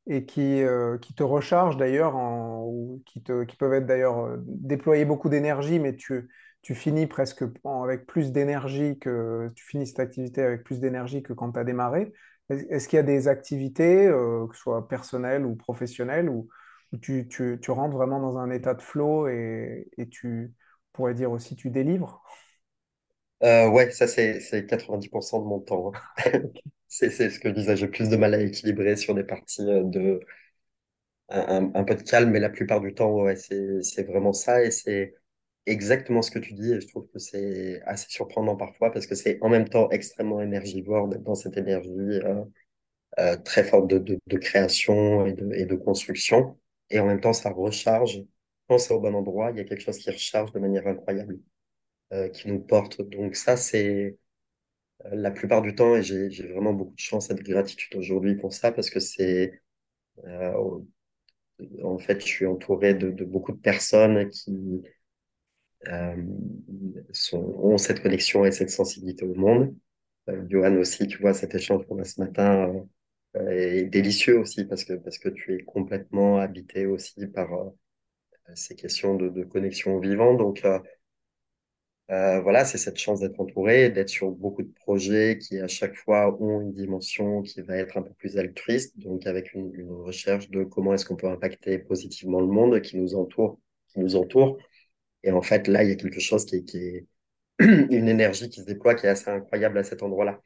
et 0.08 0.26
qui, 0.26 0.62
euh, 0.62 0.98
qui 1.00 1.14
te 1.14 1.24
rechargent 1.24 1.78
d'ailleurs, 1.78 2.16
ou 2.16 3.02
qui 3.06 3.22
te, 3.22 3.44
qui 3.44 3.58
peuvent 3.58 3.74
être 3.74 3.88
d'ailleurs 3.88 4.38
déployer 4.46 5.04
beaucoup 5.04 5.30
d'énergie, 5.30 5.80
mais 5.80 5.96
tu, 5.96 6.30
tu 6.62 6.76
finis 6.76 7.08
presque 7.08 7.44
avec 7.84 8.06
plus 8.06 8.32
d'énergie 8.32 8.98
que 9.00 9.50
tu 9.56 9.66
finis 9.66 9.88
cette 9.88 10.00
activité 10.00 10.44
avec 10.44 10.64
plus 10.64 10.80
d'énergie 10.80 11.24
que 11.24 11.34
quand 11.34 11.52
tu 11.52 11.60
as 11.60 11.64
démarré. 11.64 12.14
Est- 12.52 12.68
Est-ce 12.72 12.88
qu'il 12.90 12.98
y 12.98 13.00
a 13.00 13.04
des 13.04 13.28
activités, 13.28 14.08
euh, 14.08 14.48
que 14.48 14.56
ce 14.56 14.62
soit 14.62 14.88
personnelles 14.88 15.46
ou 15.46 15.56
professionnelles, 15.56 16.30
où 16.30 16.50
où 16.94 16.98
tu, 16.98 17.26
tu, 17.30 17.58
tu 17.62 17.72
rentres 17.72 17.96
vraiment 17.96 18.20
dans 18.20 18.38
un 18.38 18.52
état 18.52 18.74
de 18.74 18.82
flow 18.82 19.28
et, 19.30 19.90
et 19.98 20.10
tu 20.10 20.54
pourrais 20.92 21.14
dire 21.14 21.32
aussi 21.32 21.56
tu 21.56 21.70
délivres? 21.70 22.22
Euh, 23.44 23.68
ouais 23.70 23.90
ça 23.92 24.06
c'est 24.08 24.40
c'est 24.40 24.68
90% 24.68 25.40
de 25.42 25.46
mon 25.48 25.60
temps 25.60 25.92
hein. 25.96 26.00
c'est 26.88 27.10
ce 27.12 27.40
que 27.40 27.50
je 27.50 27.54
disais 27.56 27.76
j'ai 27.76 27.88
plus 27.88 28.08
de 28.10 28.16
mal 28.16 28.34
à 28.36 28.42
équilibrer 28.42 28.96
sur 28.98 29.16
des 29.16 29.24
parties 29.24 29.64
euh, 29.64 29.84
de 29.84 30.20
un, 31.30 31.40
un, 31.74 31.76
un 31.76 31.84
peu 31.84 31.96
de 31.96 32.04
calme 32.04 32.32
mais 32.32 32.40
la 32.40 32.50
plupart 32.50 32.82
du 32.82 32.94
temps 32.94 33.12
ouais 33.22 33.36
c'est 33.36 34.04
vraiment 34.04 34.34
ça 34.34 34.64
et 34.64 34.72
c'est 34.72 35.16
exactement 35.66 36.22
ce 36.22 36.32
que 36.32 36.40
tu 36.40 36.54
dis 36.54 36.74
et 36.74 36.82
je 36.82 36.88
trouve 36.88 37.08
que 37.14 37.20
c'est 37.20 37.82
assez 37.86 38.08
surprenant 38.10 38.56
parfois 38.56 38.92
parce 38.92 39.08
que 39.08 39.16
c'est 39.16 39.38
en 39.42 39.50
même 39.50 39.68
temps 39.70 39.90
extrêmement 39.92 40.42
énergivore 40.42 41.08
dans 41.08 41.36
cette 41.36 41.58
énergie 41.58 41.90
euh, 41.90 42.44
euh, 43.20 43.38
très 43.38 43.64
forte 43.64 43.88
de, 43.90 44.00
de, 44.00 44.20
de 44.28 44.38
création 44.38 45.26
et 45.26 45.34
de, 45.34 45.54
et 45.54 45.66
de 45.66 45.76
construction. 45.76 46.60
Et 46.90 47.00
en 47.00 47.06
même 47.08 47.22
temps 47.22 47.34
ça 47.34 47.52
recharge. 47.52 48.22
Pense 48.68 48.92
au 48.92 49.00
bon 49.02 49.16
endroit, 49.16 49.52
il 49.52 49.58
y 49.58 49.62
a 49.62 49.66
quelque 49.66 49.82
chose 49.84 49.98
qui 50.00 50.10
recharge 50.12 50.52
de 50.54 50.60
manière 50.60 50.88
incroyable, 50.88 51.40
euh, 52.14 52.30
qui 52.30 52.48
nous 52.50 52.60
porte. 52.62 53.02
Donc 53.02 53.36
ça, 53.36 53.58
c'est 53.58 54.18
euh, 55.06 55.10
la 55.16 55.32
plupart 55.32 55.62
du 55.62 55.76
temps, 55.76 55.96
et 55.96 56.04
j'ai 56.04 56.30
vraiment 56.48 56.74
beaucoup 56.74 56.94
de 56.96 57.00
chance 57.00 57.30
et 57.32 57.36
de 57.36 57.44
gratitude 57.44 57.96
aujourd'hui 57.98 58.36
pour 58.36 58.54
ça, 58.54 58.72
parce 58.72 58.90
que 58.90 59.00
c'est, 59.00 59.62
euh, 60.26 60.54
en 61.84 61.98
fait, 61.98 62.20
je 62.22 62.26
suis 62.26 62.46
entouré 62.46 62.94
de, 62.94 63.24
beaucoup 63.26 63.52
de 63.52 63.58
personnes 63.60 64.30
qui 64.30 64.82
sont, 67.12 67.56
ont 67.60 67.78
cette 67.78 68.02
connexion 68.02 68.46
et 68.46 68.52
cette 68.52 68.70
sensibilité 68.70 69.26
au 69.26 69.34
monde. 69.34 69.76
Euh, 70.30 70.44
Johan 70.50 70.76
aussi, 70.78 71.08
tu 71.08 71.18
vois, 71.20 71.34
cet 71.34 71.56
échange 71.56 71.86
qu'on 71.88 72.00
a 72.00 72.04
ce 72.04 72.22
matin 72.22 72.72
euh, 73.36 73.50
est 73.50 73.86
délicieux 73.86 74.38
aussi, 74.38 74.66
parce 74.66 74.84
que, 74.84 74.94
parce 74.94 75.18
que 75.18 75.30
tu 75.30 75.56
es 75.56 75.64
complètement 75.64 76.38
habité 76.38 76.86
aussi 76.86 77.26
par 77.28 77.54
euh, 77.54 77.70
ces 78.54 78.76
questions 78.76 79.16
de, 79.16 79.30
de 79.30 79.44
connexion 79.44 79.96
au 79.96 80.00
vivant. 80.00 80.36
Donc, 80.36 80.64
euh, 80.64 80.80
euh, 82.12 82.42
voilà, 82.42 82.66
c'est 82.66 82.78
cette 82.78 82.98
chance 82.98 83.22
d'être 83.22 83.40
entouré, 83.40 83.90
d'être 83.90 84.10
sur 84.10 84.32
beaucoup 84.32 84.64
de 84.64 84.74
projets 84.74 85.38
qui 85.40 85.58
à 85.60 85.68
chaque 85.68 85.96
fois 85.96 86.38
ont 86.42 86.62
une 86.62 86.74
dimension 86.74 87.42
qui 87.42 87.62
va 87.62 87.78
être 87.78 87.98
un 87.98 88.02
peu 88.02 88.14
plus 88.14 88.38
altruiste, 88.38 89.00
donc 89.00 89.26
avec 89.26 89.54
une, 89.54 89.74
une 89.74 89.92
recherche 89.92 90.50
de 90.50 90.64
comment 90.66 90.94
est-ce 90.94 91.06
qu'on 91.06 91.16
peut 91.16 91.30
impacter 91.30 91.80
positivement 91.80 92.42
le 92.42 92.48
monde 92.48 92.82
qui 92.82 92.98
nous 92.98 93.16
entoure, 93.16 93.60
qui 93.88 94.00
nous 94.00 94.16
entoure. 94.18 94.60
Et 95.24 95.32
en 95.32 95.42
fait, 95.42 95.68
là, 95.68 95.84
il 95.84 95.90
y 95.90 95.94
a 95.94 95.96
quelque 95.96 96.20
chose 96.20 96.46
qui 96.46 96.58
est, 96.58 97.08
une 97.60 98.08
énergie 98.10 98.50
qui 98.50 98.62
se 98.62 98.66
déploie 98.66 98.96
qui 98.96 99.06
est 99.06 99.10
assez 99.10 99.30
incroyable 99.30 99.78
à 99.78 99.84
cet 99.84 100.04
endroit-là. 100.04 100.42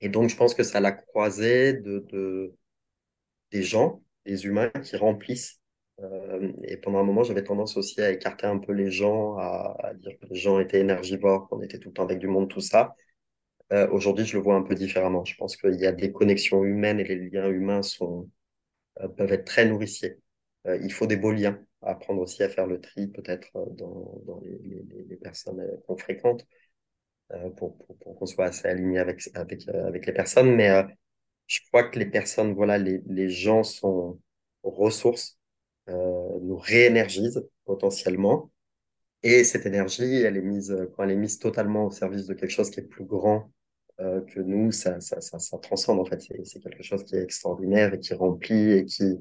Et 0.00 0.08
donc, 0.08 0.30
je 0.30 0.36
pense 0.36 0.54
que 0.54 0.76
à 0.76 0.80
la 0.80 0.92
croisée 0.92 1.72
de, 1.74 2.00
de, 2.10 2.54
des 3.50 3.62
gens, 3.62 4.02
des 4.26 4.46
humains 4.46 4.70
qui 4.82 4.96
remplissent. 4.96 5.60
Euh, 6.00 6.52
et 6.64 6.76
pendant 6.76 6.98
un 7.00 7.04
moment, 7.04 7.24
j'avais 7.24 7.42
tendance 7.44 7.76
aussi 7.76 8.00
à 8.00 8.10
écarter 8.10 8.46
un 8.46 8.58
peu 8.58 8.72
les 8.72 8.90
gens, 8.90 9.36
à, 9.38 9.92
dire 9.96 10.18
que 10.20 10.26
les 10.26 10.36
gens 10.36 10.60
étaient 10.60 10.80
énergivores, 10.80 11.48
qu'on 11.48 11.62
était 11.62 11.78
tout 11.78 11.88
le 11.88 11.94
temps 11.94 12.04
avec 12.04 12.18
du 12.18 12.28
monde, 12.28 12.48
tout 12.48 12.60
ça. 12.60 12.94
Euh, 13.72 13.88
aujourd'hui, 13.90 14.24
je 14.26 14.36
le 14.36 14.42
vois 14.42 14.56
un 14.56 14.62
peu 14.62 14.74
différemment. 14.74 15.24
Je 15.24 15.36
pense 15.36 15.56
qu'il 15.56 15.74
y 15.80 15.86
a 15.86 15.92
des 15.92 16.12
connexions 16.12 16.64
humaines 16.64 17.00
et 17.00 17.04
les 17.04 17.30
liens 17.30 17.48
humains 17.50 17.80
euh, 19.02 19.08
peuvent 19.08 19.32
être 19.32 19.44
très 19.44 19.66
nourriciers. 19.66 20.18
Il 20.82 20.92
faut 20.92 21.06
des 21.06 21.16
beaux 21.16 21.32
liens, 21.32 21.58
apprendre 21.82 22.20
aussi 22.20 22.42
à 22.42 22.48
faire 22.48 22.66
le 22.66 22.80
tri 22.80 23.08
peut-être 23.08 23.48
euh, 23.56 23.64
dans, 23.70 24.40
les, 24.42 25.16
personnes 25.16 25.60
euh, 25.60 25.76
qu'on 25.86 25.96
fréquente 25.96 26.46
euh, 27.32 27.50
pour, 27.50 27.76
pour, 27.98 28.18
qu'on 28.18 28.26
soit 28.26 28.46
assez 28.46 28.68
aligné 28.68 28.98
avec, 28.98 29.28
avec, 29.34 30.06
les 30.06 30.12
personnes. 30.12 30.54
Mais 30.54 30.84
je 31.46 31.60
crois 31.68 31.84
que 31.84 31.98
les 31.98 32.06
personnes, 32.06 32.54
voilà, 32.54 32.78
les, 32.78 33.02
les 33.06 33.28
gens 33.28 33.62
sont 33.62 34.20
ressources, 34.62 35.38
nous 35.88 36.56
réénergisent 36.56 37.48
potentiellement. 37.64 38.50
Et 39.22 39.44
cette 39.44 39.66
énergie, 39.66 40.22
elle 40.22 40.36
est 40.36 40.42
mise, 40.42 40.76
quand 40.94 41.04
elle 41.04 41.12
est 41.12 41.16
mise 41.16 41.38
totalement 41.38 41.86
au 41.86 41.90
service 41.90 42.26
de 42.26 42.34
quelque 42.34 42.50
chose 42.50 42.70
qui 42.70 42.80
est 42.80 42.84
plus 42.84 43.04
grand 43.04 43.50
que 43.98 44.40
nous, 44.40 44.70
ça, 44.70 45.00
ça, 45.00 45.20
ça, 45.20 45.38
ça 45.38 45.58
transcende 45.58 45.98
en 45.98 46.04
fait. 46.04 46.20
C'est 46.44 46.60
quelque 46.60 46.82
chose 46.82 47.04
qui 47.04 47.16
est 47.16 47.22
extraordinaire 47.22 47.94
et 47.94 47.98
qui 47.98 48.14
remplit 48.14 48.72
et 48.72 48.84
qui 48.84 49.18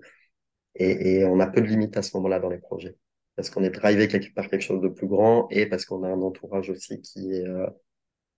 et, 0.79 1.25
on 1.25 1.39
a 1.39 1.47
peu 1.47 1.61
de 1.61 1.67
limites 1.67 1.97
à 1.97 2.01
ce 2.01 2.15
moment-là 2.17 2.39
dans 2.39 2.49
les 2.49 2.59
projets 2.59 2.95
parce 3.35 3.49
qu'on 3.49 3.63
est 3.63 3.69
drivé 3.69 4.07
par 4.35 4.49
quelque 4.49 4.61
chose 4.61 4.81
de 4.81 4.87
plus 4.87 5.07
grand 5.07 5.47
et 5.51 5.67
parce 5.67 5.85
qu'on 5.85 6.03
a 6.03 6.07
un 6.07 6.21
entourage 6.21 6.69
aussi 6.71 7.01
qui 7.01 7.33
est 7.33 7.45
euh, 7.47 7.67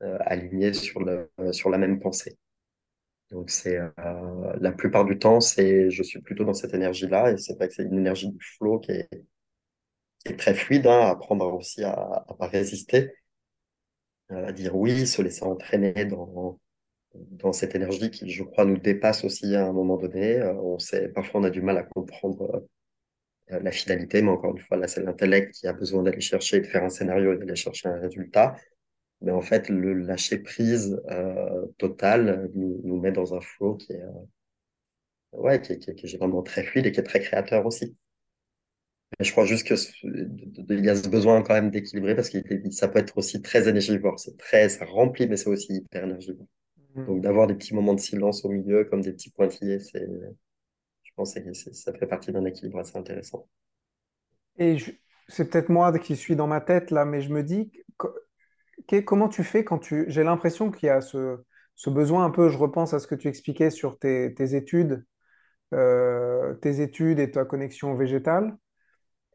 euh, 0.03 0.17
aligné 0.21 0.73
sur 0.73 1.01
le 1.01 1.29
sur 1.51 1.69
la 1.69 1.77
même 1.77 1.99
pensée. 1.99 2.37
Donc 3.31 3.51
c'est 3.51 3.77
euh, 3.77 4.53
la 4.59 4.71
plupart 4.71 5.05
du 5.05 5.19
temps, 5.19 5.39
c'est 5.39 5.91
je 5.91 6.03
suis 6.03 6.19
plutôt 6.21 6.45
dans 6.45 6.53
cette 6.53 6.73
énergie-là 6.73 7.31
et 7.31 7.37
c'est 7.37 7.55
vrai 7.55 7.67
que 7.67 7.75
c'est 7.75 7.83
une 7.83 7.97
énergie 7.97 8.29
du 8.29 8.43
flow 8.57 8.79
qui 8.79 8.91
est, 8.91 9.09
très 10.37 10.53
fluide, 10.53 10.87
hein, 10.87 11.01
apprendre 11.07 11.53
aussi 11.53 11.83
à, 11.83 12.25
pas 12.37 12.47
résister, 12.47 13.11
euh, 14.31 14.47
à 14.47 14.51
dire 14.51 14.75
oui, 14.75 15.07
se 15.07 15.21
laisser 15.21 15.43
entraîner 15.43 16.05
dans 16.05 16.59
dans 17.15 17.53
cette 17.53 17.75
énergie 17.75 18.11
qui, 18.11 18.29
je 18.29 18.43
crois, 18.43 18.65
nous 18.65 18.77
dépasse 18.77 19.23
aussi 19.23 19.55
à 19.55 19.67
un 19.67 19.73
moment 19.73 19.97
donné. 19.97 20.37
Euh, 20.37 20.53
on 20.53 20.79
sait, 20.79 21.09
parfois, 21.09 21.41
on 21.41 21.43
a 21.43 21.49
du 21.49 21.61
mal 21.61 21.77
à 21.77 21.83
comprendre 21.83 22.67
euh, 23.51 23.59
la 23.61 23.71
finalité, 23.71 24.21
mais 24.21 24.29
encore 24.29 24.55
une 24.55 24.63
fois, 24.63 24.77
là, 24.77 24.87
c'est 24.87 25.01
l'intellect 25.03 25.53
qui 25.53 25.67
a 25.67 25.73
besoin 25.73 26.03
d'aller 26.03 26.21
chercher, 26.21 26.59
de 26.59 26.67
faire 26.67 26.83
un 26.83 26.89
scénario 26.89 27.33
et 27.33 27.37
d'aller 27.37 27.55
chercher 27.55 27.89
un 27.89 27.99
résultat. 27.99 28.55
Mais 29.21 29.31
en 29.31 29.41
fait, 29.41 29.69
le 29.69 29.93
lâcher 29.93 30.39
prise 30.39 31.01
euh, 31.09 31.65
total 31.77 32.49
nous, 32.55 32.81
nous 32.83 32.99
met 32.99 33.11
dans 33.11 33.33
un 33.35 33.41
flow 33.41 33.75
qui 33.75 33.93
est, 33.93 34.01
euh, 34.03 34.11
ouais, 35.33 35.61
qui 35.61 35.77
qui 35.79 35.95
qui 35.95 36.05
est 36.05 36.17
vraiment 36.17 36.43
très 36.43 36.63
fluide 36.63 36.85
et 36.85 36.91
qui 36.91 36.99
est 36.99 37.03
très 37.03 37.19
créateur 37.21 37.65
aussi. 37.65 37.95
Mais 39.17 39.25
je 39.25 39.31
crois 39.31 39.45
juste 39.45 39.67
que 39.67 39.73
il 40.03 40.85
y 40.85 40.89
a 40.89 40.95
ce 40.95 41.07
besoin 41.09 41.41
quand 41.41 41.53
même 41.53 41.71
d'équilibrer 41.71 42.15
parce 42.15 42.29
que 42.29 42.37
ça 42.71 42.87
peut 42.87 42.99
être 42.99 43.17
aussi 43.17 43.41
très 43.41 43.67
énergivore. 43.67 44.19
C'est 44.19 44.37
très, 44.37 44.69
ça 44.69 44.85
remplit, 44.85 45.27
mais 45.27 45.37
c'est 45.37 45.49
aussi 45.49 45.73
hyper 45.73 46.03
énergivore. 46.03 46.45
Donc 47.07 47.21
d'avoir 47.21 47.47
des 47.47 47.55
petits 47.55 47.75
moments 47.75 47.93
de 47.93 47.99
silence 47.99 48.45
au 48.45 48.49
milieu, 48.49 48.85
comme 48.85 49.01
des 49.01 49.11
petits 49.13 49.31
pointillés, 49.31 49.79
c'est, 49.79 50.07
je 51.03 51.11
pense 51.17 51.33
que 51.33 51.53
ça 51.53 51.93
fait 51.93 52.07
partie 52.07 52.31
d'un 52.31 52.45
équilibre 52.45 52.79
assez 52.79 52.97
intéressant. 52.97 53.49
Et 54.57 54.77
je- 54.77 54.91
c'est 55.27 55.49
peut-être 55.49 55.69
moi 55.69 55.97
qui 55.99 56.15
suis 56.15 56.35
dans 56.35 56.47
ma 56.47 56.61
tête 56.61 56.91
là, 56.91 57.05
mais 57.05 57.21
je 57.21 57.29
me 57.33 57.43
dis, 57.43 57.71
que- 58.87 58.99
comment 59.01 59.29
tu 59.29 59.43
fais 59.43 59.63
quand 59.63 59.79
tu... 59.79 60.05
J'ai 60.07 60.23
l'impression 60.23 60.71
qu'il 60.71 60.87
y 60.87 60.89
a 60.89 61.01
ce, 61.01 61.37
ce 61.75 61.89
besoin 61.89 62.25
un 62.25 62.29
peu, 62.31 62.49
je 62.49 62.57
repense 62.57 62.93
à 62.93 62.99
ce 62.99 63.07
que 63.07 63.15
tu 63.15 63.27
expliquais 63.27 63.69
sur 63.71 63.97
tes, 63.99 64.33
tes 64.35 64.55
études, 64.55 65.05
euh, 65.73 66.55
tes 66.55 66.81
études 66.81 67.19
et 67.19 67.31
ta 67.31 67.45
connexion 67.45 67.95
végétale. 67.95 68.57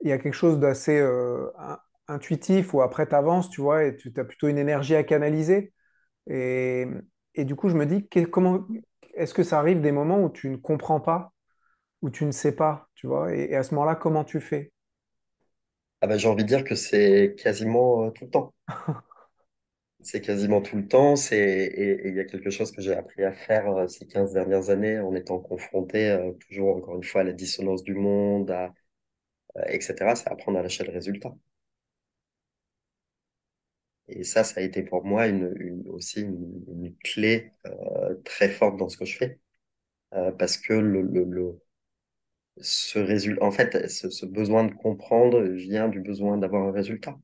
Il 0.02 0.10
y 0.10 0.12
a 0.12 0.18
quelque 0.18 0.34
chose 0.34 0.60
d'assez 0.60 0.98
euh, 1.00 1.50
in- 1.58 1.78
intuitif 2.08 2.74
où 2.74 2.82
après 2.82 3.08
tu 3.08 3.14
avances, 3.14 3.50
tu 3.50 3.60
vois, 3.62 3.84
et 3.84 3.96
tu 3.96 4.12
as 4.18 4.24
plutôt 4.24 4.48
une 4.48 4.58
énergie 4.58 4.96
à 4.96 5.04
canaliser. 5.04 5.72
Et, 6.28 6.86
et 7.34 7.44
du 7.44 7.56
coup, 7.56 7.68
je 7.68 7.76
me 7.76 7.86
dis, 7.86 8.06
que- 8.08 8.24
comment, 8.26 8.66
est-ce 9.14 9.34
que 9.34 9.42
ça 9.42 9.58
arrive 9.58 9.80
des 9.80 9.92
moments 9.92 10.22
où 10.22 10.30
tu 10.30 10.48
ne 10.50 10.56
comprends 10.56 11.00
pas, 11.00 11.32
où 12.02 12.10
tu 12.10 12.24
ne 12.26 12.32
sais 12.32 12.54
pas, 12.56 12.88
tu 12.94 13.06
vois, 13.08 13.34
et, 13.36 13.52
et 13.52 13.56
à 13.56 13.62
ce 13.64 13.74
moment-là, 13.74 13.96
comment 13.96 14.24
tu 14.24 14.40
fais? 14.40 14.72
Ah 16.00 16.06
ben, 16.06 16.16
j'ai 16.18 16.28
envie 16.28 16.44
de 16.44 16.48
dire 16.48 16.62
que 16.64 16.74
c'est 16.76 17.34
quasiment 17.38 18.04
euh, 18.06 18.10
tout 18.10 18.24
le 18.26 18.30
temps. 18.30 18.54
C'est 20.02 20.20
quasiment 20.20 20.60
tout 20.60 20.76
le 20.76 20.86
temps. 20.86 21.16
C'est, 21.16 21.36
et, 21.38 22.08
il 22.08 22.14
y 22.14 22.20
a 22.20 22.24
quelque 22.24 22.50
chose 22.50 22.70
que 22.72 22.80
j'ai 22.82 22.92
appris 22.94 23.24
à 23.24 23.32
faire 23.32 23.66
euh, 23.76 23.88
ces 23.88 24.06
15 24.06 24.32
dernières 24.32 24.70
années 24.70 24.98
en 25.00 25.14
étant 25.14 25.38
confronté 25.40 26.10
euh, 26.10 26.32
toujours, 26.48 26.76
encore 26.76 26.96
une 26.96 27.04
fois, 27.04 27.22
à 27.22 27.24
la 27.24 27.32
dissonance 27.32 27.82
du 27.84 27.94
monde, 27.94 28.50
à, 28.50 28.72
etc. 29.68 30.16
C'est 30.16 30.28
apprendre 30.30 30.58
à 30.58 30.62
lâcher 30.62 30.84
le 30.84 30.92
résultat. 30.92 31.34
Et 34.08 34.24
ça, 34.24 34.44
ça 34.44 34.60
a 34.60 34.62
été 34.64 34.82
pour 34.82 35.04
moi 35.04 35.26
une, 35.28 35.54
une- 35.60 35.88
aussi 35.88 36.20
une, 36.22 36.64
une 36.68 36.96
clé 36.98 37.52
euh, 37.66 38.14
très 38.24 38.48
forte 38.50 38.76
dans 38.78 38.88
ce 38.88 38.96
que 38.98 39.04
je 39.04 39.16
fais. 39.16 39.40
Euh, 40.14 40.32
parce 40.32 40.58
que 40.58 40.74
le, 40.74 41.02
le, 41.02 41.24
le- 41.24 41.60
ce 42.60 42.98
résultat, 42.98 43.44
en 43.44 43.52
fait, 43.52 43.88
ce, 43.88 44.10
ce 44.10 44.26
besoin 44.26 44.64
de 44.64 44.74
comprendre 44.74 45.40
vient 45.44 45.88
du 45.88 46.00
besoin 46.00 46.36
d'avoir 46.36 46.64
un 46.66 46.72
résultat. 46.72 47.16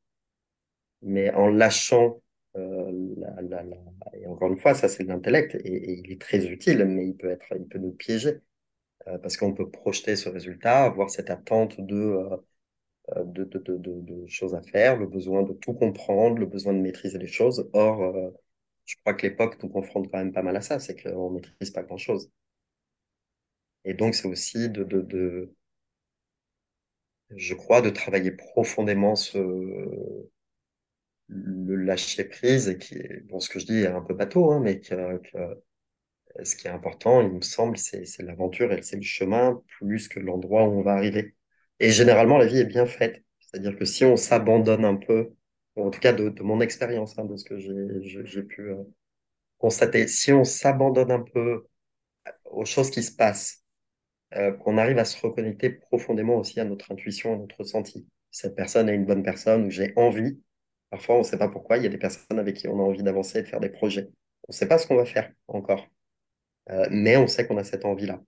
Mais 1.03 1.31
en 1.33 1.49
lâchant, 1.49 2.20
euh, 2.57 2.91
la, 3.16 3.43
la, 3.43 3.62
la- 3.62 3.76
et 4.14 4.26
encore 4.26 4.51
une 4.53 4.59
fois, 4.59 4.74
ça 4.74 4.89
c'est 4.89 5.05
l'intellect 5.05 5.55
et, 5.55 5.59
et 5.93 5.93
il 6.05 6.12
est 6.12 6.20
très 6.20 6.47
utile, 6.47 6.85
mais 6.85 7.07
il 7.09 7.16
peut 7.16 7.31
être, 7.31 7.47
il 7.57 7.66
peut 7.68 7.78
nous 7.78 7.93
piéger 7.93 8.41
euh, 9.09 9.18
parce 9.18 9.37
qu'on 9.39 9.55
peut 9.55 9.70
projeter 9.70 10.16
ce 10.16 10.28
résultat, 10.31 10.85
avoir 10.85 11.11
cette 11.11 11.31
attente 11.31 11.81
de, 11.81 11.97
euh, 11.97 12.37
de, 13.16 13.44
de, 13.44 14.26
choses 14.26 14.54
à 14.54 14.62
faire, 14.62 14.96
le 14.96 15.06
besoin 15.06 15.42
de 15.42 15.52
tout 15.52 15.74
comprendre, 15.74 16.38
le 16.38 16.46
besoin 16.46 16.72
de 16.72 16.78
maîtriser 16.80 17.18
les 17.18 17.26
choses. 17.26 17.68
Or, 17.72 18.02
euh, 18.02 18.30
je 18.86 18.96
crois 18.96 19.14
que 19.14 19.26
l'époque 19.26 19.62
nous 19.62 19.68
confronte 19.68 20.11
quand 20.11 20.18
même 20.18 20.32
pas 20.32 20.42
mal 20.42 20.56
à 20.56 20.61
ça, 20.61 20.78
c'est 20.78 21.00
qu'on 21.00 21.30
maîtrise 21.30 21.70
pas 21.70 21.82
grand-chose. 21.82 22.30
Et 23.84 23.94
donc, 23.94 24.14
c'est 24.14 24.28
aussi 24.28 24.68
de, 24.70 24.84
je 27.30 27.54
crois, 27.54 27.80
de 27.82 27.90
travailler 27.90 28.30
profondément 28.32 29.16
ce, 29.16 29.38
le 31.28 31.76
lâcher 31.76 32.24
prise, 32.24 32.68
et 32.68 32.78
qui 32.78 32.94
est, 32.96 33.20
bon, 33.28 33.40
ce 33.40 33.48
que 33.48 33.58
je 33.58 33.66
dis 33.66 33.78
est 33.80 33.86
un 33.86 34.02
peu 34.02 34.14
bateau, 34.14 34.50
hein, 34.50 34.61
mais 34.61 34.80
ce 36.44 36.56
qui 36.56 36.66
est 36.66 36.70
important, 36.70 37.20
il 37.22 37.30
me 37.32 37.40
semble, 37.40 37.76
c'est 37.78 38.04
l'aventure 38.20 38.72
et 38.72 38.82
c'est 38.82 38.96
le 38.96 39.02
chemin 39.02 39.62
plus 39.78 40.08
que 40.08 40.20
l'endroit 40.20 40.64
où 40.68 40.78
on 40.78 40.82
va 40.82 40.94
arriver. 40.94 41.34
Et 41.81 41.91
généralement, 41.91 42.39
la 42.39 42.47
vie 42.47 42.59
est 42.59 42.64
bien 42.64 42.87
faite. 42.87 43.24
C'est-à-dire 43.41 43.76
que 43.76 43.85
si 43.85 44.05
on 44.05 44.16
s'abandonne 44.16 44.85
un 44.85 44.97
peu, 44.97 45.33
en 45.76 45.91
tout 45.91 46.01
cas 46.01 46.12
de, 46.12 46.43
mon 46.43 46.61
expérience, 46.61 47.18
hein, 47.18 47.24
de 47.24 47.37
ce 47.37 47.45
que 47.45 47.59
j'ai, 47.59 48.43
pu 48.43 48.70
euh, 48.70 48.76
constater, 49.59 50.07
si 50.09 50.33
on 50.33 50.45
s'abandonne 50.45 51.11
un 51.11 51.22
peu 51.22 51.66
aux 52.45 52.64
choses 52.64 52.91
qui 52.91 53.03
se 53.03 53.14
passent, 53.16 53.64
euh, 54.37 54.53
qu'on 54.53 54.78
arrive 54.78 54.99
à 54.99 55.05
se 55.05 55.20
reconnecter 55.20 55.70
profondément 55.70 56.37
aussi 56.37 56.61
à 56.61 56.64
notre 56.64 56.93
intuition, 56.93 57.35
à 57.35 57.37
notre 57.37 57.59
ressenti. 57.59 58.07
Cette 58.31 58.55
personne 58.55 58.89
est 58.89 58.95
une 58.95 59.07
bonne 59.07 59.22
personne, 59.24 59.70
j'ai 59.70 59.93
envie. 59.97 60.41
Parfois, 60.91 61.16
on 61.16 61.18
ne 61.20 61.24
sait 61.24 61.39
pas 61.39 61.49
pourquoi. 61.49 61.78
Il 61.78 61.85
y 61.85 61.87
a 61.87 61.91
des 61.91 61.99
personnes 61.99 62.39
avec 62.39 62.57
qui 62.57 62.68
on 62.68 62.78
a 62.78 62.83
envie 62.83 63.03
d'avancer 63.03 63.39
et 63.41 63.43
de 63.43 63.49
faire 63.49 63.61
des 63.61 63.70
projets. 63.70 64.09
On 64.49 64.51
ne 64.51 64.55
sait 64.55 64.68
pas 64.68 64.78
ce 64.78 64.87
qu'on 64.87 64.97
va 64.97 65.07
faire 65.07 65.33
encore, 65.49 65.89
Euh, 66.70 66.87
mais 66.91 67.16
on 67.16 67.26
sait 67.26 67.47
qu'on 67.47 67.59
a 67.59 67.64
cette 67.64 67.85
envie-là. 67.85 68.22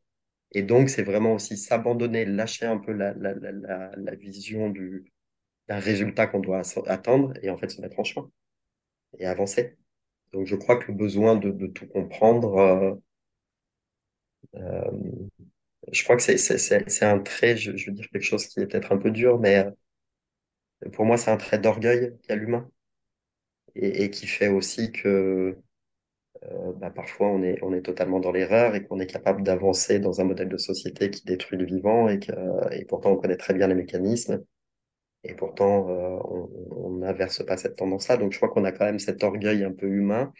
Et 0.53 0.62
donc, 0.62 0.90
c'est 0.90 1.03
vraiment 1.03 1.34
aussi 1.34 1.57
s'abandonner, 1.57 2.24
lâcher 2.24 2.66
un 2.66 2.78
peu 2.78 2.92
la, 2.92 3.14
la, 3.14 3.34
la, 3.34 3.90
la, 3.96 4.14
vision 4.14 4.70
du, 4.70 5.12
d'un 5.68 5.78
résultat 5.78 6.26
qu'on 6.26 6.40
doit 6.40 6.62
attendre 6.86 7.34
et 7.42 7.50
en 7.50 7.59
fait 7.59 7.70
se 7.70 7.80
mettre 7.80 7.98
en 8.00 8.05
chemin 8.05 8.30
et 9.18 9.26
avancer. 9.26 9.76
Donc, 10.32 10.46
je 10.46 10.57
crois 10.57 10.76
que 10.78 10.92
le 10.92 10.98
besoin 10.98 11.36
de, 11.36 11.50
de 11.50 11.66
tout 11.68 11.86
comprendre, 11.86 12.57
euh, 12.59 12.94
euh, 14.57 14.90
je 15.92 16.03
crois 16.05 16.16
que 16.16 16.22
c'est, 16.22 16.38
c'est, 16.38 16.59
c'est, 16.59 17.05
un 17.05 17.18
trait, 17.20 17.57
je, 17.57 17.76
je, 17.76 17.86
veux 17.90 17.92
dire 17.96 18.09
quelque 18.11 18.22
chose 18.22 18.46
qui 18.46 18.61
est 18.61 18.66
peut-être 18.66 18.92
un 18.92 18.98
peu 18.98 19.11
dur, 19.11 19.38
mais 19.38 19.59
euh, 20.84 20.90
pour 20.92 21.05
moi, 21.05 21.16
c'est 21.16 21.30
un 21.30 21.36
trait 21.36 21.59
d'orgueil 21.59 22.16
qu'a 22.22 22.36
l'humain 22.36 22.70
et, 23.74 24.05
et, 24.05 24.11
qui 24.11 24.26
fait 24.26 24.48
aussi 24.48 24.92
que 24.92 25.57
euh, 26.51 26.72
bah, 26.74 26.90
parfois 26.90 27.28
on 27.28 27.43
est, 27.43 27.82
totalement 27.82 28.20
dans 28.20 28.32
l'erreur 28.32 28.74
et 28.74 28.84
qu'on 28.84 29.01
est 29.01 29.07
capable 29.07 29.43
d'avancer 29.43 29.99
dans 30.01 30.20
un 30.20 30.24
modèle 30.24 30.49
de 30.49 30.57
société 30.57 31.11
qui 31.11 31.24
détruit 31.24 31.59
le 31.59 31.64
vivant 31.64 32.09
et, 32.09 32.18
pourtant 32.88 33.12
on 33.12 33.16
connaît 33.16 33.36
très 33.36 33.55
bien 33.55 33.68
les 33.68 33.74
mécanismes 33.74 34.45
et 35.24 35.34
pourtant 35.34 35.88
euh, 35.90 36.18
on 36.70 36.90
n'inverse 36.99 37.45
pas 37.45 37.57
cette 37.57 37.76
tendance-là. 37.76 38.16
Donc 38.16 38.32
je 38.32 38.38
crois 38.38 38.49
qu'on 38.51 38.64
a 38.64 38.72
quand 38.72 38.84
même 38.84 38.99
cet 38.99 39.22
orgueil 39.24 39.64
un 39.64 39.72
peu 39.72 39.86
humain 39.86 40.32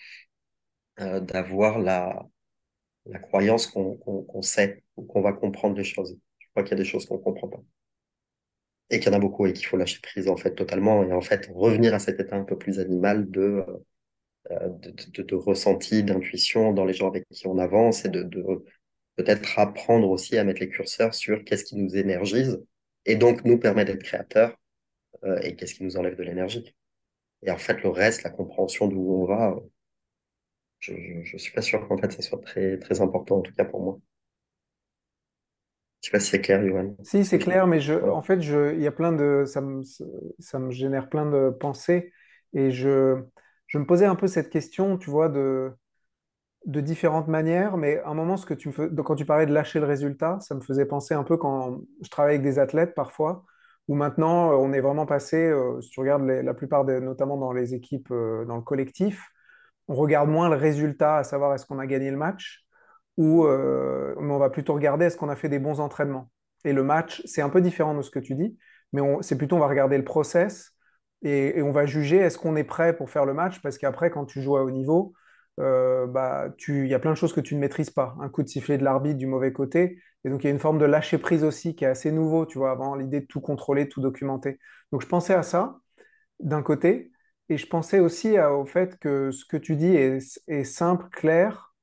euh, 1.01 1.21
d'avoir 1.21 1.79
la, 1.79 2.27
croyance 3.23 3.67
qu'on 3.67 4.43
sait 4.43 4.83
ou 4.97 5.05
qu'on 5.05 5.23
va 5.23 5.33
comprendre 5.33 5.77
les 5.77 5.85
choses. 5.85 6.19
Je 6.39 6.47
crois 6.51 6.63
qu'il 6.63 6.73
y 6.73 6.81
a 6.81 6.83
des 6.83 6.89
choses 6.89 7.07
qu'on 7.07 7.19
comprend 7.19 7.49
pas 7.49 7.61
et 8.91 9.01
qu'il 9.01 9.11
y 9.11 9.15
en 9.15 9.17
a 9.17 9.21
beaucoup 9.21 9.47
et 9.47 9.53
qu'il 9.53 9.67
faut 9.67 9.77
lâcher 9.77 10.01
prise 10.03 10.29
en 10.29 10.37
fait 10.37 10.55
totalement 10.55 11.03
et 11.03 11.13
en 11.13 11.23
fait 11.23 11.49
revenir 11.55 11.95
à 11.95 11.99
cet 11.99 12.21
état 12.21 12.37
un 12.37 12.45
peu 12.45 12.59
plus 12.59 12.79
animal 12.79 13.31
de 13.31 13.65
de, 14.61 14.91
de, 14.91 15.23
de, 15.23 15.35
ressenti, 15.35 16.03
d'intuition 16.03 16.73
dans 16.73 16.85
les 16.85 16.95
gens 16.95 17.09
avec 17.09 17.27
qui 17.31 17.47
on 17.47 17.59
avance 17.59 18.05
et 18.05 18.09
de, 18.09 18.23
de 18.23 18.65
peut-être 19.17 19.59
apprendre 19.59 20.09
aussi 20.11 20.39
à 20.39 20.45
mettre 20.45 20.61
les 20.61 20.69
curseurs 20.69 21.15
sur 21.15 21.45
qu'est-ce 21.45 21.65
qui 21.65 21.77
nous 21.77 21.97
énergise 21.97 22.63
et 23.05 23.17
donc 23.17 23.45
nous 23.45 23.59
permet 23.59 23.85
d'être 23.85 24.03
créateurs 24.03 24.57
euh, 25.25 25.39
et 25.41 25.57
qu'est-ce 25.57 25.75
qui 25.75 25.85
nous 25.85 25.97
enlève 25.97 26.17
de 26.17 26.23
l'énergie. 26.23 26.75
Et 27.43 27.51
en 27.51 27.59
fait, 27.59 27.83
le 27.83 27.89
reste, 27.89 28.23
la 28.23 28.31
compréhension 28.31 28.87
d'où 28.89 29.01
on 29.01 29.27
va, 29.27 29.57
je, 30.79 30.93
je, 31.25 31.37
suis 31.37 31.53
pas 31.53 31.63
sûr 31.63 31.87
qu'en 31.87 31.97
fait 31.97 32.11
ça 32.13 32.23
soit 32.23 32.41
très, 32.41 32.79
très 32.79 33.01
important, 33.01 33.39
en 33.39 33.41
tout 33.41 33.55
cas 33.55 33.65
pour 33.65 33.81
moi. 33.81 33.99
Je 36.03 36.09
sais 36.09 36.13
pas 36.13 36.21
si 36.21 36.31
c'est 36.31 36.41
clair, 36.41 36.67
Johan. 36.67 36.97
Si, 37.05 37.25
c'est 37.25 37.39
clair, 37.39 37.69
mais 37.69 37.79
je, 37.79 37.95
en 37.95 38.23
fait, 38.23 38.41
je, 38.41 38.75
il 38.75 38.81
y 38.81 38.89
a 38.89 38.93
plein 38.93 39.13
de, 39.13 39.45
ça 39.47 39.61
me, 39.61 39.83
ça 40.41 40.59
me 40.59 40.73
génère 40.73 41.09
plein 41.09 41.31
de 41.31 41.51
pensées 41.51 42.13
et 42.55 42.73
je, 42.73 43.23
je 43.73 43.79
me 43.79 43.87
posais 43.87 44.05
un 44.05 44.15
peu 44.17 44.27
cette 44.27 44.51
question, 44.51 44.99
tu 44.99 45.11
vois, 45.11 45.31
de, 45.31 45.73
différentes 46.67 47.27
manières, 47.29 47.79
mais 47.79 47.99
à 48.01 48.11
un 48.11 48.15
moment, 48.15 48.37
ce 48.37 48.45
que 48.45 48.53
tu 48.53 48.69
me 48.69 48.73
fais, 48.73 48.89
quand 49.03 49.15
tu 49.15 49.25
parlais 49.25 49.47
de 49.47 49.53
lâcher 49.55 49.81
le 49.81 49.87
résultat, 49.87 50.39
ça 50.41 50.55
me 50.55 50.61
faisait 50.61 50.85
penser 50.85 51.15
un 51.15 51.25
peu 51.25 51.39
quand 51.39 51.81
je 52.03 52.11
travaille 52.11 52.35
avec 52.35 52.43
des 52.43 52.59
athlètes 52.59 52.95
parfois, 52.95 53.45
où 53.89 53.95
maintenant 53.95 54.51
on 54.61 54.75
est 54.75 54.81
vraiment 54.83 55.07
passé, 55.07 55.37
euh, 55.39 55.81
si 55.81 55.89
tu 55.89 56.01
regardes 56.01 56.25
la 56.25 56.55
plupart, 56.55 56.85
notamment 56.85 57.39
dans 57.39 57.53
les 57.53 57.75
équipes, 57.75 58.11
euh, 58.11 58.45
dans 58.45 58.57
le 58.57 58.63
collectif, 58.63 59.27
on 59.89 59.95
regarde 59.95 60.29
moins 60.29 60.51
le 60.51 60.57
résultat, 60.57 61.17
à 61.17 61.25
savoir 61.25 61.55
est-ce 61.55 61.65
qu'on 61.65 61.79
a 61.79 61.87
gagné 61.87 62.11
le 62.11 62.19
match, 62.19 62.67
ou 63.17 63.47
euh, 63.47 64.15
on 64.19 64.39
va 64.39 64.51
plutôt 64.51 64.75
regarder 64.75 65.07
est-ce 65.07 65.17
qu'on 65.17 65.31
a 65.31 65.37
fait 65.37 65.49
des 65.49 65.59
bons 65.59 65.81
entraînements. 65.81 66.31
Et 66.65 66.75
le 66.75 66.85
match, 66.85 67.23
c'est 67.25 67.43
un 67.43 67.49
peu 67.49 67.63
différent 67.63 67.95
de 67.95 68.03
ce 68.03 68.11
que 68.11 68.19
tu 68.19 68.35
dis, 68.35 68.59
mais 68.93 69.01
c'est 69.23 69.39
plutôt 69.39 69.57
on 69.57 69.61
va 69.61 69.67
regarder 69.67 69.97
le 69.97 70.05
process 70.05 70.72
et, 71.23 71.63
on 71.63 71.73
va 71.73 71.87
juger 71.87 72.17
est-ce 72.19 72.39
qu'on 72.39 72.57
est 72.57 72.65
prêt 72.65 72.97
pour 72.97 73.11
faire 73.11 73.25
le 73.25 73.35
match, 73.35 73.61
parce 73.63 73.79
qu'après, 73.79 74.11
quand 74.11 74.25
tu 74.27 74.43
joues 74.43 74.57
à 74.57 74.65
haut 74.65 74.71
niveau, 74.71 75.15
euh, 75.61 76.07
bah, 76.07 76.49
il 76.69 76.87
y 76.87 76.95
a 76.95 76.99
plein 76.99 77.13
de 77.13 77.17
choses 77.17 77.33
que 77.33 77.41
tu 77.41 77.55
ne 77.55 77.61
maîtrises 77.61 77.91
pas. 77.91 78.17
Un 78.21 78.29
coup 78.29 78.43
de 78.43 78.49
sifflet 78.49 78.79
de 78.79 78.85
l'arbitre 78.85 79.19
du 79.19 79.27
mauvais 79.27 79.53
côté. 79.53 79.99
Et 80.25 80.31
donc, 80.31 80.43
il 80.45 80.47
y 80.47 80.51
a 80.51 80.53
une 80.53 80.59
forme 80.59 80.79
de 80.79 80.85
lâcher 80.85 81.19
prise 81.19 81.45
aussi 81.45 81.75
qui 81.77 81.85
est 81.85 81.89
assez 81.89 82.13
nouveau, 82.13 82.47
tu 82.47 82.59
vois, 82.59 82.73
avant 82.73 82.95
l'idée 82.95 83.21
de 83.21 83.27
tout 83.27 83.41
contrôler, 83.41 83.89
tout 83.89 84.01
documenter. 84.01 84.59
Donc, 84.93 85.03
je 85.03 85.07
pensais 85.09 85.35
à 85.35 85.43
ça 85.43 85.79
d'un 86.41 86.63
côté. 86.63 87.13
Et 87.49 87.59
je 87.59 87.67
pensais 87.67 88.01
aussi 88.01 88.39
au 88.39 88.65
fait 88.67 88.99
que 88.99 89.31
ce 89.33 89.45
que 89.45 89.57
tu 89.57 89.77
dis 89.77 89.95
est, 89.95 90.19
est, 90.49 90.65
simple, 90.65 91.09
clair. 91.11 91.75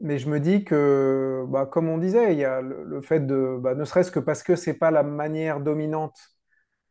Mais 0.00 0.18
je 0.18 0.28
me 0.30 0.40
dis 0.40 0.64
que, 0.64 1.44
bah, 1.48 1.66
comme 1.66 1.88
on 1.88 1.98
disait, 1.98 2.32
il 2.34 2.38
y 2.38 2.44
a 2.44 2.60
le, 2.62 2.84
le 2.84 3.00
fait 3.02 3.20
de, 3.20 3.58
bah, 3.60 3.74
ne 3.74 3.84
serait-ce 3.84 4.10
que 4.10 4.20
parce 4.20 4.42
que 4.42 4.56
c'est 4.56 4.74
pas 4.74 4.90
la 4.90 5.02
manière 5.02 5.60
dominante 5.60 6.18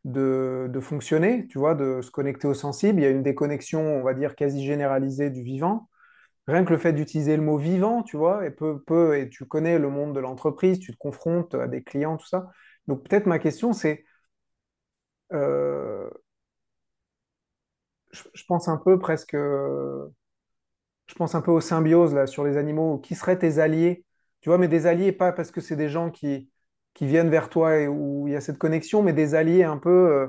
de, 0.04 0.80
fonctionner, 0.80 1.46
tu 1.48 1.58
vois, 1.58 1.74
de 1.74 2.00
se 2.02 2.10
connecter 2.10 2.48
au 2.48 2.54
sensible. 2.54 3.00
Il 3.00 3.02
y 3.04 3.06
a 3.06 3.10
une 3.10 3.22
déconnexion, 3.22 3.80
on 3.80 4.02
va 4.02 4.14
dire, 4.14 4.34
quasi 4.36 4.64
généralisée 4.64 5.30
du 5.30 5.42
vivant. 5.42 5.88
Rien 6.48 6.64
que 6.64 6.72
le 6.72 6.78
fait 6.78 6.92
d'utiliser 6.92 7.36
le 7.36 7.42
mot 7.42 7.58
vivant, 7.58 8.02
tu 8.02 8.16
vois, 8.16 8.46
et 8.46 8.50
peu, 8.50 8.82
peu, 8.82 9.18
et 9.18 9.28
tu 9.30 9.46
connais 9.46 9.78
le 9.78 9.90
monde 9.90 10.14
de 10.14 10.20
l'entreprise, 10.20 10.80
tu 10.80 10.92
te 10.92 10.98
confrontes 10.98 11.54
à 11.54 11.68
des 11.68 11.82
clients, 11.84 12.16
tout 12.16 12.26
ça. 12.26 12.50
Donc 12.88 13.08
peut-être 13.08 13.26
ma 13.26 13.38
question, 13.38 13.72
c'est, 13.72 14.04
euh, 15.32 16.10
je, 18.12 18.22
je, 18.34 18.44
pense 18.44 18.68
un 18.68 18.76
peu 18.76 18.98
presque, 18.98 19.34
je 21.06 21.14
pense 21.16 21.34
un 21.34 21.42
peu 21.42 21.50
aux 21.50 21.60
symbioses 21.60 22.14
là 22.14 22.26
sur 22.26 22.44
les 22.44 22.56
animaux. 22.56 22.98
Qui 22.98 23.14
seraient 23.14 23.38
tes 23.38 23.58
alliés? 23.58 24.04
Tu 24.40 24.48
vois, 24.48 24.58
mais 24.58 24.68
des 24.68 24.86
alliés 24.86 25.12
pas 25.12 25.32
parce 25.32 25.50
que 25.50 25.60
c'est 25.60 25.76
des 25.76 25.88
gens 25.88 26.10
qui 26.10 26.50
qui 26.94 27.06
viennent 27.06 27.30
vers 27.30 27.48
toi 27.48 27.78
et 27.78 27.88
où 27.88 28.26
il 28.28 28.32
y 28.34 28.36
a 28.36 28.40
cette 28.40 28.58
connexion, 28.58 29.02
mais 29.02 29.12
des 29.12 29.34
alliés 29.34 29.64
un 29.64 29.78
peu 29.78 29.90
euh, 29.90 30.26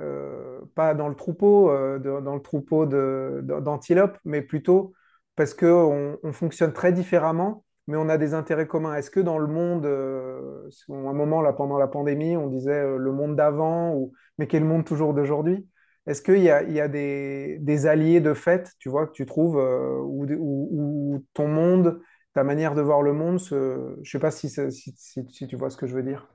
euh, 0.00 0.60
pas 0.74 0.94
dans 0.94 1.08
le 1.08 1.14
troupeau, 1.14 1.70
euh, 1.70 1.98
dans 1.98 2.34
le 2.34 2.42
troupeau 2.42 2.86
d'antilopes, 2.86 4.18
mais 4.24 4.42
plutôt 4.42 4.94
parce 5.36 5.54
qu'on 5.54 6.18
on 6.22 6.32
fonctionne 6.32 6.72
très 6.72 6.92
différemment, 6.92 7.64
mais 7.86 7.96
on 7.96 8.08
a 8.08 8.18
des 8.18 8.34
intérêts 8.34 8.66
communs. 8.66 8.94
Est-ce 8.94 9.10
que 9.10 9.20
dans 9.20 9.38
le 9.38 9.46
monde, 9.46 9.86
euh, 9.86 10.68
à 10.88 10.92
un 10.92 11.12
moment 11.12 11.40
là, 11.42 11.52
pendant 11.52 11.78
la 11.78 11.88
pandémie, 11.88 12.36
on 12.36 12.48
disait 12.48 12.72
euh, 12.72 12.96
le 12.98 13.12
monde 13.12 13.36
d'avant, 13.36 13.94
ou, 13.94 14.12
mais 14.38 14.46
quel 14.46 14.64
monde 14.64 14.84
toujours 14.84 15.14
d'aujourd'hui? 15.14 15.66
Est-ce 16.06 16.20
qu'il 16.22 16.42
y 16.42 16.50
a, 16.50 16.62
il 16.62 16.72
y 16.72 16.80
a 16.80 16.88
des, 16.88 17.86
alliés 17.86 18.20
de 18.20 18.34
fait, 18.34 18.72
tu 18.78 18.88
vois, 18.88 19.06
que 19.06 19.12
tu 19.12 19.24
trouves, 19.26 19.58
euh, 19.58 20.00
où, 20.00 20.26
où, 20.30 21.24
ton 21.34 21.48
monde, 21.48 22.00
ta 22.34 22.44
manière 22.44 22.74
de 22.74 22.82
voir 22.82 23.02
le 23.02 23.12
monde, 23.12 23.38
se... 23.38 23.54
je 23.96 24.00
ne 24.00 24.04
sais 24.04 24.18
pas 24.18 24.30
si, 24.30 24.48
si, 24.48 24.94
si, 24.96 25.26
si, 25.28 25.46
tu 25.46 25.56
vois 25.56 25.70
ce 25.70 25.76
que 25.76 25.86
je 25.86 25.94
veux 25.94 26.02
dire. 26.02 26.28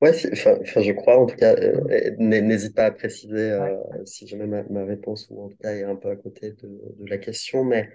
Ouais, 0.00 0.10
enfin, 0.32 0.82
je 0.82 0.92
crois, 0.92 1.16
en 1.16 1.26
tout 1.26 1.36
cas, 1.36 1.54
euh, 1.54 2.10
n'hésite 2.18 2.74
pas 2.74 2.86
à 2.86 2.90
préciser 2.90 3.52
euh, 3.52 3.76
ouais. 3.76 4.00
si 4.04 4.26
jamais 4.26 4.46
ma, 4.46 4.64
ma, 4.64 4.84
réponse 4.84 5.28
ou 5.30 5.44
en 5.44 5.48
tout 5.48 5.56
cas 5.58 5.72
est 5.74 5.84
un 5.84 5.94
peu 5.94 6.10
à 6.10 6.16
côté 6.16 6.52
de, 6.52 6.68
de 6.98 7.08
la 7.08 7.18
question, 7.18 7.64
mais 7.64 7.88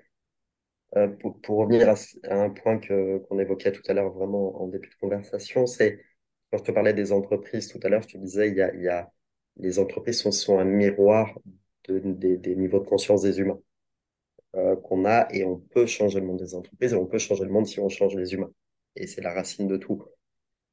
euh, 0.96 1.10
pour, 1.10 1.40
pour, 1.42 1.58
revenir 1.58 1.90
à, 1.90 1.96
à, 2.30 2.36
un 2.36 2.50
point 2.50 2.80
qu'on 2.80 3.40
évoquait 3.40 3.74
tout 3.74 3.82
à 3.88 3.94
l'heure 3.94 4.10
vraiment 4.12 4.62
en 4.62 4.68
début 4.68 4.90
de 4.90 4.96
conversation, 5.02 5.68
c'est 5.68 6.02
quand 6.50 6.60
je 6.60 6.64
te 6.64 6.72
parlais 6.72 6.94
des 6.94 7.12
entreprises 7.12 7.68
tout 7.68 7.80
à 7.84 7.90
l'heure, 7.90 8.04
je 8.04 8.08
te 8.08 8.18
disais 8.18 8.48
il 8.48 8.56
y 8.56 8.62
a, 8.62 8.74
il 8.74 8.84
y 8.84 8.88
a 8.88 9.12
les 9.58 9.80
entreprises 9.80 10.22
sont, 10.22 10.32
sont 10.32 10.60
un 10.60 10.64
miroir 10.64 11.38
de, 11.90 12.00
des, 12.00 12.38
des 12.38 12.56
niveaux 12.56 12.80
de 12.80 12.86
conscience 12.86 13.24
des 13.24 13.40
humains 13.40 13.60
euh, 14.58 14.76
qu'on 14.76 15.06
a 15.06 15.28
et 15.32 15.44
on 15.44 15.58
peut 15.60 15.86
changer 15.86 16.20
le 16.20 16.26
monde 16.26 16.40
des 16.40 16.56
entreprises 16.56 16.94
et 16.94 16.96
on 16.96 17.06
peut 17.06 17.20
changer 17.20 17.44
le 17.44 17.52
monde 17.52 17.68
si 17.68 17.80
on 17.80 17.90
change 17.90 18.16
les 18.16 18.34
humains. 18.34 18.52
Et 18.96 19.06
c'est 19.06 19.22
la 19.22 19.34
racine 19.34 19.68
de 19.68 19.78
tout. 19.78 20.04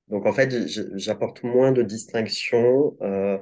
Donc 0.08 0.26
en 0.26 0.32
fait, 0.32 0.50
j'apporte 0.96 1.42
moins 1.42 1.72
de 1.72 1.82
distinction 1.82 2.96
euh, 3.02 3.38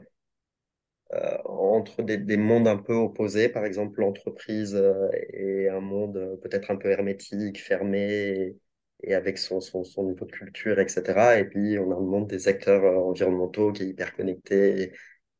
euh, 1.13 1.39
entre 1.45 2.03
des, 2.03 2.17
des, 2.17 2.37
mondes 2.37 2.67
un 2.67 2.79
peu 2.79 2.95
opposés, 2.95 3.49
par 3.49 3.65
exemple 3.65 4.01
l'entreprise 4.01 4.75
et 5.33 5.69
un 5.69 5.81
monde 5.81 6.39
peut-être 6.43 6.71
un 6.71 6.77
peu 6.77 6.91
hermétique, 6.91 7.61
fermé 7.63 8.57
et, 9.03 9.15
avec 9.15 9.39
son, 9.39 9.61
son, 9.61 9.85
son, 9.85 10.05
niveau 10.05 10.25
de 10.25 10.33
culture, 10.33 10.81
etc. 10.81 11.39
Et 11.39 11.45
puis 11.45 11.79
on 11.79 11.93
a 11.93 12.01
le 12.01 12.07
monde 12.07 12.29
des 12.29 12.49
acteurs 12.49 12.85
environnementaux 13.07 13.73
qui 13.73 13.85
est 13.85 13.89
hyper 13.89 14.15
connecté. 14.17 14.93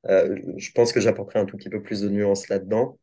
Je 0.05 0.73
pense 0.73 0.93
que 0.93 1.01
j'apporterai 1.01 1.41
un 1.41 1.47
tout 1.47 1.57
petit 1.57 1.71
peu 1.71 1.83
plus 1.83 2.03
de 2.03 2.09
nuances 2.09 2.49
là-dedans. 2.49 2.99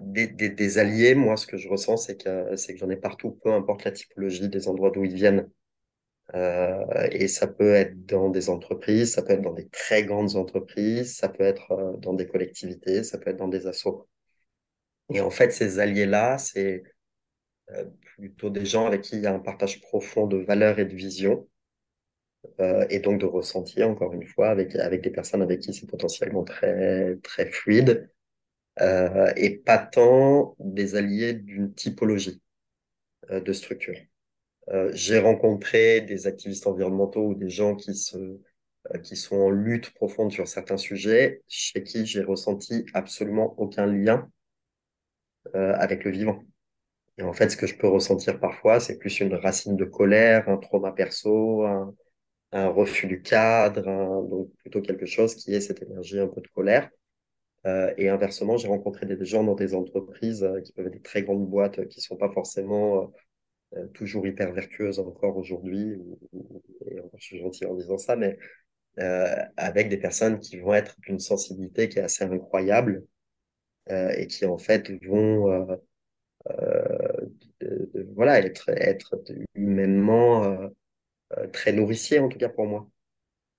Des, 0.00 0.28
des, 0.28 0.78
alliés, 0.78 1.14
moi, 1.14 1.36
ce 1.36 1.46
que 1.46 1.56
je 1.56 1.68
ressens, 1.68 1.96
c'est 1.96 2.22
que, 2.22 2.54
c'est 2.56 2.74
que 2.74 2.78
j'en 2.78 2.90
ai 2.90 2.96
partout, 2.96 3.32
peu 3.42 3.52
importe 3.52 3.84
la 3.84 3.90
typologie 3.90 4.48
des 4.48 4.68
endroits 4.68 4.90
d'où 4.90 5.04
ils 5.04 5.14
viennent. 5.14 5.50
Euh, 6.34 7.08
et 7.12 7.28
ça 7.28 7.46
peut 7.46 7.74
être 7.74 8.06
dans 8.06 8.30
des 8.30 8.48
entreprises, 8.50 9.12
ça 9.12 9.22
peut 9.22 9.32
être 9.32 9.42
dans 9.42 9.52
des 9.52 9.68
très 9.68 10.04
grandes 10.04 10.36
entreprises, 10.36 11.16
ça 11.16 11.28
peut 11.28 11.44
être 11.44 11.72
euh, 11.72 11.96
dans 11.98 12.14
des 12.14 12.26
collectivités, 12.26 13.02
ça 13.04 13.18
peut 13.18 13.30
être 13.30 13.36
dans 13.36 13.48
des 13.48 13.66
assos. 13.66 14.08
Et 15.12 15.20
en 15.20 15.30
fait, 15.30 15.52
ces 15.52 15.78
alliés-là, 15.78 16.38
c'est 16.38 16.82
euh, 17.72 17.84
plutôt 18.16 18.50
des 18.50 18.66
gens 18.66 18.86
avec 18.86 19.02
qui 19.02 19.16
il 19.16 19.22
y 19.22 19.26
a 19.26 19.34
un 19.34 19.38
partage 19.40 19.80
profond 19.80 20.26
de 20.26 20.38
valeurs 20.38 20.78
et 20.78 20.84
de 20.86 20.94
vision, 20.94 21.48
euh, 22.60 22.86
et 22.90 23.00
donc 23.00 23.20
de 23.20 23.26
ressenti, 23.26 23.82
encore 23.82 24.12
une 24.12 24.26
fois, 24.26 24.48
avec, 24.50 24.74
avec 24.76 25.02
des 25.02 25.10
personnes 25.10 25.42
avec 25.42 25.60
qui 25.60 25.72
c'est 25.74 25.86
potentiellement 25.86 26.44
très, 26.44 27.16
très 27.22 27.46
fluide, 27.50 28.10
euh, 28.80 29.32
et 29.36 29.58
pas 29.58 29.78
tant 29.78 30.56
des 30.58 30.96
alliés 30.96 31.34
d'une 31.34 31.74
typologie 31.74 32.42
euh, 33.30 33.40
de 33.40 33.52
structure. 33.52 33.96
Euh, 34.70 34.90
j'ai 34.94 35.18
rencontré 35.18 36.00
des 36.02 36.26
activistes 36.26 36.66
environnementaux 36.66 37.28
ou 37.28 37.34
des 37.34 37.50
gens 37.50 37.76
qui, 37.76 37.94
se, 37.94 38.16
euh, 38.18 38.98
qui 39.02 39.16
sont 39.16 39.36
en 39.36 39.50
lutte 39.50 39.92
profonde 39.94 40.32
sur 40.32 40.48
certains 40.48 40.78
sujets, 40.78 41.42
chez 41.48 41.82
qui 41.84 42.06
j'ai 42.06 42.22
ressenti 42.22 42.86
absolument 42.94 43.54
aucun 43.58 43.86
lien 43.86 44.30
euh, 45.54 45.74
avec 45.78 46.04
le 46.04 46.10
vivant. 46.10 46.42
Et 47.18 47.24
en 47.24 47.34
fait, 47.34 47.50
ce 47.50 47.56
que 47.58 47.66
je 47.66 47.76
peux 47.76 47.88
ressentir 47.88 48.40
parfois, 48.40 48.80
c'est 48.80 48.98
plus 48.98 49.20
une 49.20 49.34
racine 49.34 49.76
de 49.76 49.84
colère, 49.86 50.48
un 50.48 50.58
trauma 50.58 50.92
perso, 50.92 51.64
un, 51.64 51.94
un 52.52 52.68
refus 52.68 53.06
du 53.08 53.22
cadre, 53.22 53.88
un- 53.88 54.22
donc 54.24 54.50
plutôt 54.58 54.82
quelque 54.82 55.06
chose 55.06 55.34
qui 55.36 55.54
est 55.54 55.60
cette 55.60 55.82
énergie 55.82 56.20
un 56.20 56.28
peu 56.28 56.40
de 56.42 56.48
colère. 56.48 56.90
Euh, 57.66 57.92
et 57.96 58.08
inversement, 58.10 58.56
j'ai 58.58 58.68
rencontré 58.68 59.06
des, 59.06 59.24
gens 59.24 59.42
dans 59.44 59.54
des 59.54 59.74
entreprises 59.74 60.42
euh, 60.44 60.60
qui 60.60 60.72
peuvent 60.72 60.86
être 60.86 60.92
des 60.94 61.02
très 61.02 61.22
grandes 61.22 61.48
boîtes 61.48 61.78
euh, 61.78 61.86
qui 61.86 62.00
sont 62.00 62.16
pas 62.16 62.30
forcément 62.32 63.12
toujours 63.94 64.26
hyper 64.26 64.52
vertueuses 64.52 64.98
encore 65.00 65.36
aujourd'hui. 65.36 65.96
ou- 65.96 66.18
ou- 66.32 66.62
Et 66.90 67.00
encore, 67.00 67.20
je 67.20 67.24
suis 67.26 67.38
gentil 67.40 67.66
en 67.66 67.74
disant 67.74 67.98
ça, 67.98 68.16
mais 68.16 68.38
avec 69.56 69.88
des 69.88 69.96
personnes 69.98 70.38
qui 70.40 70.58
vont 70.58 70.74
être 70.74 70.96
d'une 71.00 71.18
sensibilité 71.18 71.88
qui 71.88 71.98
est 71.98 72.02
assez 72.02 72.24
incroyable 72.24 73.04
et 73.90 74.26
qui 74.28 74.46
en 74.46 74.58
fait 74.58 74.90
vont 75.06 75.76
euh, 76.50 77.26
de- 77.60 78.08
voilà 78.14 78.38
être 78.40 78.68
être 78.70 79.16
humainement 79.54 80.44
euh, 80.44 80.68
euh, 81.38 81.48
très 81.48 81.72
nourricier 81.72 82.20
en 82.20 82.28
tout 82.28 82.38
cas 82.38 82.48
pour 82.50 82.66
moi. 82.66 82.88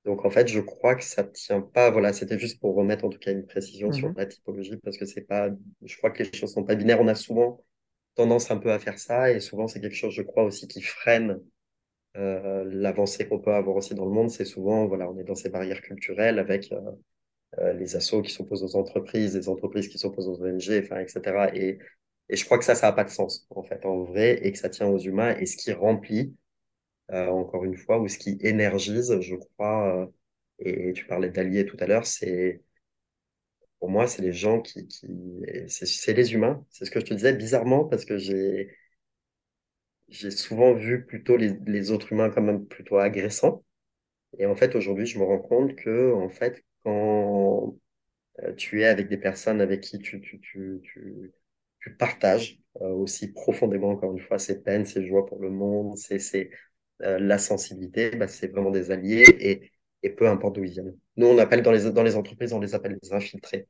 Donc 0.05 0.23
en 0.25 0.29
fait, 0.29 0.47
je 0.47 0.59
crois 0.59 0.95
que 0.95 1.03
ça 1.03 1.23
tient 1.23 1.61
pas. 1.61 1.89
Voilà, 1.91 2.13
c'était 2.13 2.37
juste 2.39 2.59
pour 2.59 2.75
remettre 2.75 3.05
en 3.05 3.09
tout 3.09 3.19
cas 3.19 3.31
une 3.31 3.45
précision 3.45 3.91
sur 3.91 4.09
Mhm. 4.09 4.15
la 4.15 4.25
typologie 4.27 4.77
parce 4.77 4.97
que 4.97 5.05
c'est 5.05 5.21
pas. 5.21 5.49
Je 5.83 5.97
crois 5.97 6.11
que 6.11 6.23
les 6.23 6.31
choses 6.33 6.53
sont 6.53 6.63
pas 6.63 6.75
binaires. 6.75 7.01
On 7.01 7.07
a 7.07 7.15
souvent 7.15 7.63
tendance 8.15 8.51
un 8.51 8.57
peu 8.57 8.71
à 8.71 8.79
faire 8.79 8.99
ça 8.99 9.31
et 9.31 9.39
souvent 9.39 9.67
c'est 9.67 9.81
quelque 9.81 9.95
chose, 9.95 10.13
je 10.13 10.21
crois 10.23 10.43
aussi, 10.43 10.67
qui 10.67 10.81
freine 10.81 11.39
euh, 12.17 12.63
l'avancée 12.67 13.27
qu'on 13.27 13.39
peut 13.39 13.53
avoir 13.53 13.75
aussi 13.77 13.95
dans 13.95 14.05
le 14.05 14.11
monde. 14.11 14.29
C'est 14.29 14.45
souvent, 14.45 14.87
voilà, 14.87 15.09
on 15.09 15.17
est 15.19 15.23
dans 15.23 15.35
ces 15.35 15.49
barrières 15.49 15.81
culturelles 15.81 16.39
avec 16.39 16.71
euh, 16.71 16.79
euh, 17.59 17.73
les 17.73 17.95
assos 17.95 18.21
qui 18.21 18.31
s'opposent 18.31 18.63
aux 18.63 18.75
entreprises, 18.75 19.35
les 19.35 19.49
entreprises 19.49 19.87
qui 19.87 19.97
s'opposent 19.99 20.27
aux 20.27 20.41
ONG, 20.43 20.81
enfin, 20.83 20.99
etc. 20.99 21.53
Et, 21.55 21.79
et 22.29 22.35
je 22.35 22.45
crois 22.45 22.57
que 22.57 22.65
ça, 22.65 22.75
ça 22.75 22.87
n'a 22.87 22.93
pas 22.93 23.03
de 23.03 23.09
sens 23.09 23.47
en 23.51 23.63
fait 23.63 23.85
en 23.85 24.03
vrai 24.03 24.45
et 24.45 24.51
que 24.51 24.57
ça 24.57 24.69
tient 24.69 24.87
aux 24.87 24.97
humains 24.99 25.35
et 25.37 25.45
ce 25.45 25.57
qui 25.57 25.71
remplit 25.73 26.35
encore 27.11 27.63
une 27.65 27.77
fois, 27.77 27.99
ou 27.99 28.07
ce 28.07 28.17
qui 28.17 28.37
énergise, 28.41 29.19
je 29.21 29.35
crois, 29.35 30.03
euh, 30.03 30.07
et 30.59 30.93
tu 30.93 31.05
parlais 31.05 31.29
d'alliés 31.29 31.65
tout 31.65 31.77
à 31.79 31.87
l'heure, 31.87 32.05
c'est 32.05 32.61
pour 33.79 33.89
moi, 33.89 34.07
c'est 34.07 34.21
les 34.21 34.33
gens 34.33 34.61
qui, 34.61 34.87
qui 34.87 35.07
c'est 35.67 36.13
les 36.13 36.33
humains. 36.33 36.65
C'est 36.71 36.85
ce 36.85 36.91
que 36.91 36.99
je 36.99 37.05
te 37.05 37.13
disais 37.13 37.33
bizarrement 37.33 37.85
parce 37.85 38.05
que 38.05 38.17
j'ai 38.17 38.75
j'ai 40.09 40.31
souvent 40.31 40.73
vu 40.73 41.05
plutôt 41.05 41.37
les, 41.37 41.91
autres 41.91 42.11
humains 42.13 42.29
comme 42.29 42.45
même 42.45 42.65
plutôt 42.67 42.97
agressants. 42.97 43.63
Et 44.39 44.45
en 44.47 44.55
fait, 44.55 44.75
aujourd'hui, 44.75 45.05
je 45.07 45.19
me 45.19 45.25
rends 45.25 45.39
compte 45.39 45.75
que 45.75 46.13
en 46.13 46.29
fait, 46.29 46.63
quand 46.83 47.77
euh, 48.43 48.53
tu 48.55 48.81
es 48.81 48.85
avec 48.87 49.09
des 49.09 49.17
personnes 49.17 49.61
avec 49.61 49.81
qui 49.81 49.99
tu 49.99 50.21
tu 50.21 50.39
tu 50.41 50.81
tu, 51.79 51.95
partages 51.97 52.59
euh, 52.81 52.89
aussi 52.89 53.31
profondément, 53.33 53.91
encore 53.91 54.13
une 54.13 54.19
fois, 54.21 54.39
ses 54.39 54.61
peines, 54.63 54.85
ses 54.85 55.05
joies 55.07 55.25
pour 55.25 55.39
le 55.41 55.49
monde, 55.51 55.97
c'est 55.97 56.19
c'est 56.19 56.51
euh, 57.03 57.19
la 57.19 57.37
sensibilité, 57.37 58.11
bah, 58.11 58.27
c'est 58.27 58.47
vraiment 58.47 58.71
des 58.71 58.91
alliés 58.91 59.25
et, 59.39 59.71
et 60.03 60.09
peu 60.11 60.27
importe 60.29 60.55
d'où 60.55 60.63
ils 60.63 60.71
viennent. 60.71 60.97
Nous, 61.17 61.27
on 61.27 61.37
appelle 61.37 61.61
dans 61.63 61.71
les, 61.71 61.91
dans 61.91 62.03
les 62.03 62.15
entreprises, 62.15 62.53
on 62.53 62.59
les 62.59 62.75
appelle 62.75 62.97
les 63.01 63.13
infiltrés. 63.13 63.67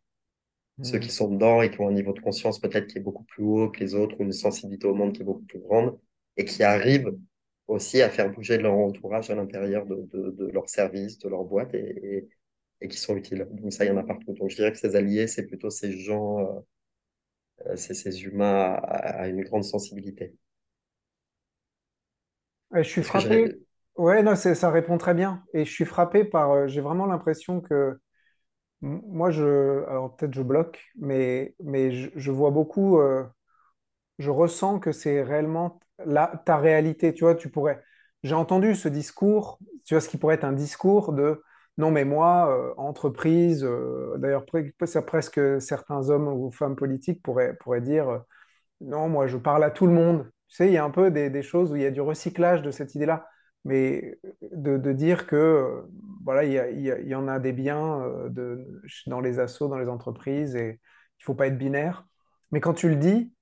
Ceux 0.81 0.99
qui 0.99 1.09
Mhm. 1.09 1.11
sont 1.11 1.29
dedans 1.29 1.61
et 1.61 1.71
qui 1.71 1.81
ont 1.81 1.87
un 1.89 1.91
niveau 1.93 2.13
de 2.13 2.19
conscience 2.21 2.59
peut-être 2.59 2.87
qui 2.87 2.97
est 2.99 3.01
beaucoup 3.01 3.23
plus 3.23 3.43
haut 3.43 3.69
que 3.71 3.79
les 3.79 3.95
autres 3.95 4.15
ou 4.19 4.23
une 4.23 4.31
sensibilité 4.31 4.87
au 4.87 4.93
monde 4.95 5.13
qui 5.13 5.21
est 5.21 5.25
beaucoup 5.25 5.43
plus 5.45 5.59
grande 5.59 5.99
et 6.37 6.45
qui 6.45 6.63
arrivent 6.63 7.15
aussi 7.67 8.01
à 8.01 8.09
faire 8.09 8.31
bouger 8.31 8.57
leur 8.59 8.73
entourage 8.75 9.29
à 9.31 9.35
l'intérieur 9.35 9.85
de, 9.85 9.95
de, 10.13 10.31
de 10.31 10.45
leur 10.47 10.69
service, 10.69 11.17
de 11.19 11.29
leur 11.29 11.43
boîte 11.43 11.73
et, 11.73 12.17
et, 12.19 12.29
et 12.81 12.87
qui 12.89 12.97
sont 12.97 13.15
utiles. 13.17 13.47
Donc 13.51 13.73
ça, 13.73 13.85
il 13.85 13.89
y 13.89 13.91
en 13.91 13.97
a 13.97 14.03
partout. 14.03 14.33
Donc 14.33 14.49
je 14.51 14.55
dirais 14.57 14.71
que 14.71 14.77
ces 14.79 14.95
alliés, 14.95 15.27
c'est 15.27 15.47
plutôt 15.47 15.69
ces 15.71 15.91
gens, 15.99 16.39
euh, 17.67 17.75
c'est 17.75 17.93
ces 17.93 18.23
humains 18.23 18.73
à, 18.83 19.21
à 19.23 19.27
une 19.27 19.43
grande 19.43 19.63
sensibilité. 19.63 20.35
Je 22.83 22.89
suis 22.89 23.03
frappé. 23.03 23.57
Ouais, 23.97 24.23
non, 24.23 24.35
ça 24.35 24.69
répond 24.71 24.97
très 24.97 25.13
bien. 25.13 25.43
Et 25.53 25.65
je 25.65 25.71
suis 25.71 25.85
frappé 25.85 26.25
par. 26.25 26.51
euh, 26.51 26.67
j'ai 26.67 26.81
vraiment 26.81 27.05
l'impression 27.05 27.61
que 27.61 27.97
moi, 28.81 29.31
je. 29.31 29.85
Alors 29.89 30.15
peut-être 30.15 30.33
je 30.35 30.41
bloque, 30.43 30.83
mais, 30.97 31.55
mais 31.63 31.91
je, 31.91 32.09
je 32.15 32.31
vois 32.31 32.51
beaucoup. 32.51 32.99
euh, 32.99 33.25
je 34.19 34.29
ressens 34.31 34.79
que 34.79 34.91
c'est 34.93 35.23
réellement 35.23 35.79
la, 36.05 36.41
ta 36.45 36.57
réalité. 36.57 37.13
Tu 37.13 37.23
vois, 37.25 37.35
tu 37.35 37.49
pourrais. 37.49 37.83
J'ai 38.23 38.35
entendu 38.35 38.75
ce 38.75 38.89
discours, 38.89 39.59
tu 39.85 39.95
vois, 39.95 40.01
ce 40.01 40.09
qui 40.09 40.17
pourrait 40.17 40.35
être 40.35 40.45
un 40.45 40.53
discours 40.53 41.13
de 41.13 41.43
non, 41.77 41.91
mais 41.91 42.05
moi, 42.05 42.49
euh, 42.51 42.73
entreprise, 42.77 43.67
d'ailleurs, 44.17 44.45
presque 45.07 45.61
certains 45.61 46.09
hommes 46.09 46.27
ou 46.29 46.51
femmes 46.51 46.75
politiques 46.75 47.21
pourraient, 47.23 47.55
pourraient 47.57 47.81
dire 47.81 48.23
non, 48.81 49.09
moi, 49.09 49.27
je 49.27 49.37
parle 49.37 49.63
à 49.63 49.71
tout 49.71 49.87
le 49.87 49.93
monde. 49.93 50.31
Tu 50.47 50.55
sais, 50.55 50.67
il 50.67 50.73
y 50.73 50.77
a 50.77 50.83
un 50.83 50.91
peu 50.91 51.11
des, 51.11 51.41
choses 51.41 51.71
où 51.71 51.75
il 51.75 51.81
y 51.81 51.85
a 51.85 51.91
du 51.91 52.01
recyclage 52.01 52.61
de 52.61 52.71
cette 52.71 52.95
idée-là, 52.95 53.27
mais 53.65 54.19
de, 54.41 54.93
dire 54.93 55.27
que 55.27 55.35
euh, 55.35 55.81
voilà, 56.23 56.43
il 56.43 56.81
y, 57.07 57.15
en 57.15 57.27
a 57.27 57.39
des 57.39 57.53
biens 57.53 58.01
euh, 58.01 58.29
dans 59.07 59.19
les 59.19 59.39
assos, 59.39 59.67
dans 59.67 59.77
les 59.77 59.89
entreprises, 59.89 60.55
et 60.55 60.79
il 61.19 61.23
faut 61.23 61.35
pas 61.35 61.47
être 61.47 61.57
binaire. 61.57 62.05
Mais 62.51 62.61
quand 62.61 62.73
tu 62.73 62.89
le 62.89 62.95
dis, 62.95 63.33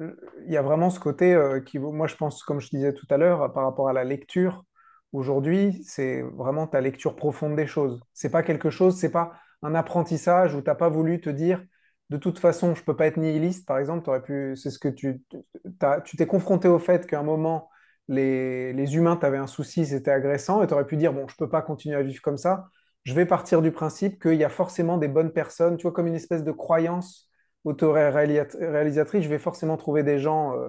il 0.00 0.52
y 0.52 0.56
a 0.56 0.62
vraiment 0.62 0.90
ce 0.90 1.00
côté 1.00 1.34
euh, 1.34 1.60
qui, 1.60 1.78
moi, 1.78 2.06
je 2.06 2.16
pense, 2.16 2.42
comme 2.42 2.60
je 2.60 2.68
disais 2.70 2.92
tout 2.92 3.06
à 3.10 3.16
l'heure, 3.16 3.52
par 3.52 3.64
rapport 3.64 3.88
à 3.88 3.92
la 3.92 4.04
lecture, 4.04 4.64
aujourd'hui, 5.12 5.82
c'est 5.84 6.22
vraiment 6.22 6.66
ta 6.66 6.80
lecture 6.80 7.16
profonde 7.16 7.56
des 7.56 7.66
choses. 7.66 8.00
C'est 8.12 8.30
pas 8.30 8.42
quelque 8.42 8.70
chose, 8.70 8.98
c'est 8.98 9.10
pas 9.10 9.32
un 9.62 9.74
apprentissage 9.74 10.54
où 10.54 10.62
t'as 10.62 10.74
pas 10.74 10.88
voulu 10.88 11.20
te 11.20 11.30
dire, 11.30 11.62
de 12.10 12.16
toute 12.16 12.38
façon, 12.38 12.74
je 12.74 12.82
peux 12.84 12.96
pas 12.96 13.06
être 13.06 13.16
nihiliste, 13.18 13.66
par 13.66 13.78
exemple, 13.78 14.04
t'aurais 14.04 14.22
pu, 14.22 14.56
c'est 14.56 14.70
ce 14.70 14.78
que 14.78 14.88
tu, 14.88 15.22
tu 16.04 16.16
t'es 16.16 16.26
confronté 16.26 16.68
au 16.68 16.78
fait 16.78 17.06
qu'à 17.06 17.20
un 17.20 17.22
moment, 17.22 17.68
les, 18.08 18.72
les 18.72 18.96
humains 18.96 19.16
t'avaient 19.16 19.36
un 19.38 19.46
souci, 19.46 19.86
c'était 19.86 20.10
agressant, 20.10 20.62
et 20.62 20.66
tu 20.66 20.74
aurais 20.74 20.86
pu 20.86 20.96
dire, 20.96 21.12
bon, 21.12 21.28
je 21.28 21.36
peux 21.36 21.48
pas 21.48 21.62
continuer 21.62 21.96
à 21.96 22.02
vivre 22.02 22.22
comme 22.22 22.38
ça. 22.38 22.68
Je 23.04 23.14
vais 23.14 23.26
partir 23.26 23.62
du 23.62 23.70
principe 23.72 24.20
qu'il 24.22 24.34
y 24.34 24.44
a 24.44 24.48
forcément 24.48 24.98
des 24.98 25.08
bonnes 25.08 25.32
personnes, 25.32 25.76
tu 25.76 25.82
vois, 25.82 25.92
comme 25.92 26.06
une 26.06 26.14
espèce 26.14 26.44
de 26.44 26.52
croyance 26.52 27.30
autoréalisatrice, 27.64 29.24
je 29.24 29.28
vais 29.28 29.38
forcément 29.38 29.76
trouver 29.76 30.02
des 30.02 30.18
gens 30.18 30.54
euh, 30.56 30.68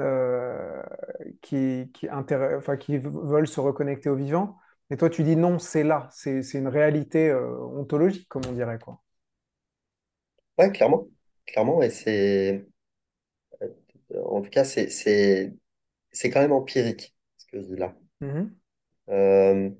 euh, 0.00 0.82
qui, 1.42 1.90
qui, 1.94 2.08
enfin, 2.10 2.76
qui 2.76 2.98
veulent 2.98 3.48
se 3.48 3.60
reconnecter 3.60 4.08
au 4.10 4.16
vivant. 4.16 4.58
Et 4.90 4.96
toi, 4.96 5.10
tu 5.10 5.22
dis 5.24 5.36
non, 5.36 5.58
c'est 5.58 5.82
là, 5.84 6.08
c'est 6.12 6.42
c'est 6.42 6.58
une 6.58 6.68
réalité 6.68 7.30
euh, 7.30 7.58
ontologique, 7.60 8.28
comme 8.28 8.42
on 8.48 8.52
dirait, 8.52 8.78
quoi. 8.78 9.00
Ouais, 10.58 10.70
clairement. 10.72 11.08
Clairement, 11.46 11.82
et 11.82 11.90
c'est... 11.90 12.66
En 14.24 14.42
tout 14.42 14.50
cas, 14.50 14.64
c'est 14.64 14.90
c'est 14.90 15.54
c'est 16.12 16.30
quand 16.30 16.40
même 16.42 16.52
empirique, 16.52 17.14
ce 17.38 17.46
que 17.46 17.60
je 17.62 17.66
dis 17.68 17.76
là. 17.76 17.96
Mhm. 18.20 18.56
Euh, 19.10 19.70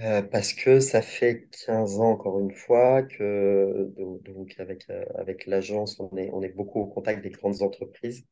euh, 0.00 0.22
parce 0.22 0.52
que 0.52 0.78
ça 0.80 1.02
fait 1.02 1.48
15 1.66 1.98
ans, 2.00 2.10
encore 2.12 2.38
une 2.38 2.52
fois, 2.52 3.02
que 3.02 3.92
donc, 3.96 4.22
donc 4.22 4.54
avec, 4.58 4.88
euh, 4.90 5.04
avec 5.16 5.46
l'agence, 5.46 5.98
on 6.00 6.16
est, 6.16 6.30
on 6.32 6.42
est 6.42 6.50
beaucoup 6.50 6.80
au 6.80 6.86
contact 6.86 7.22
des 7.22 7.30
grandes 7.30 7.62
entreprises. 7.62 8.24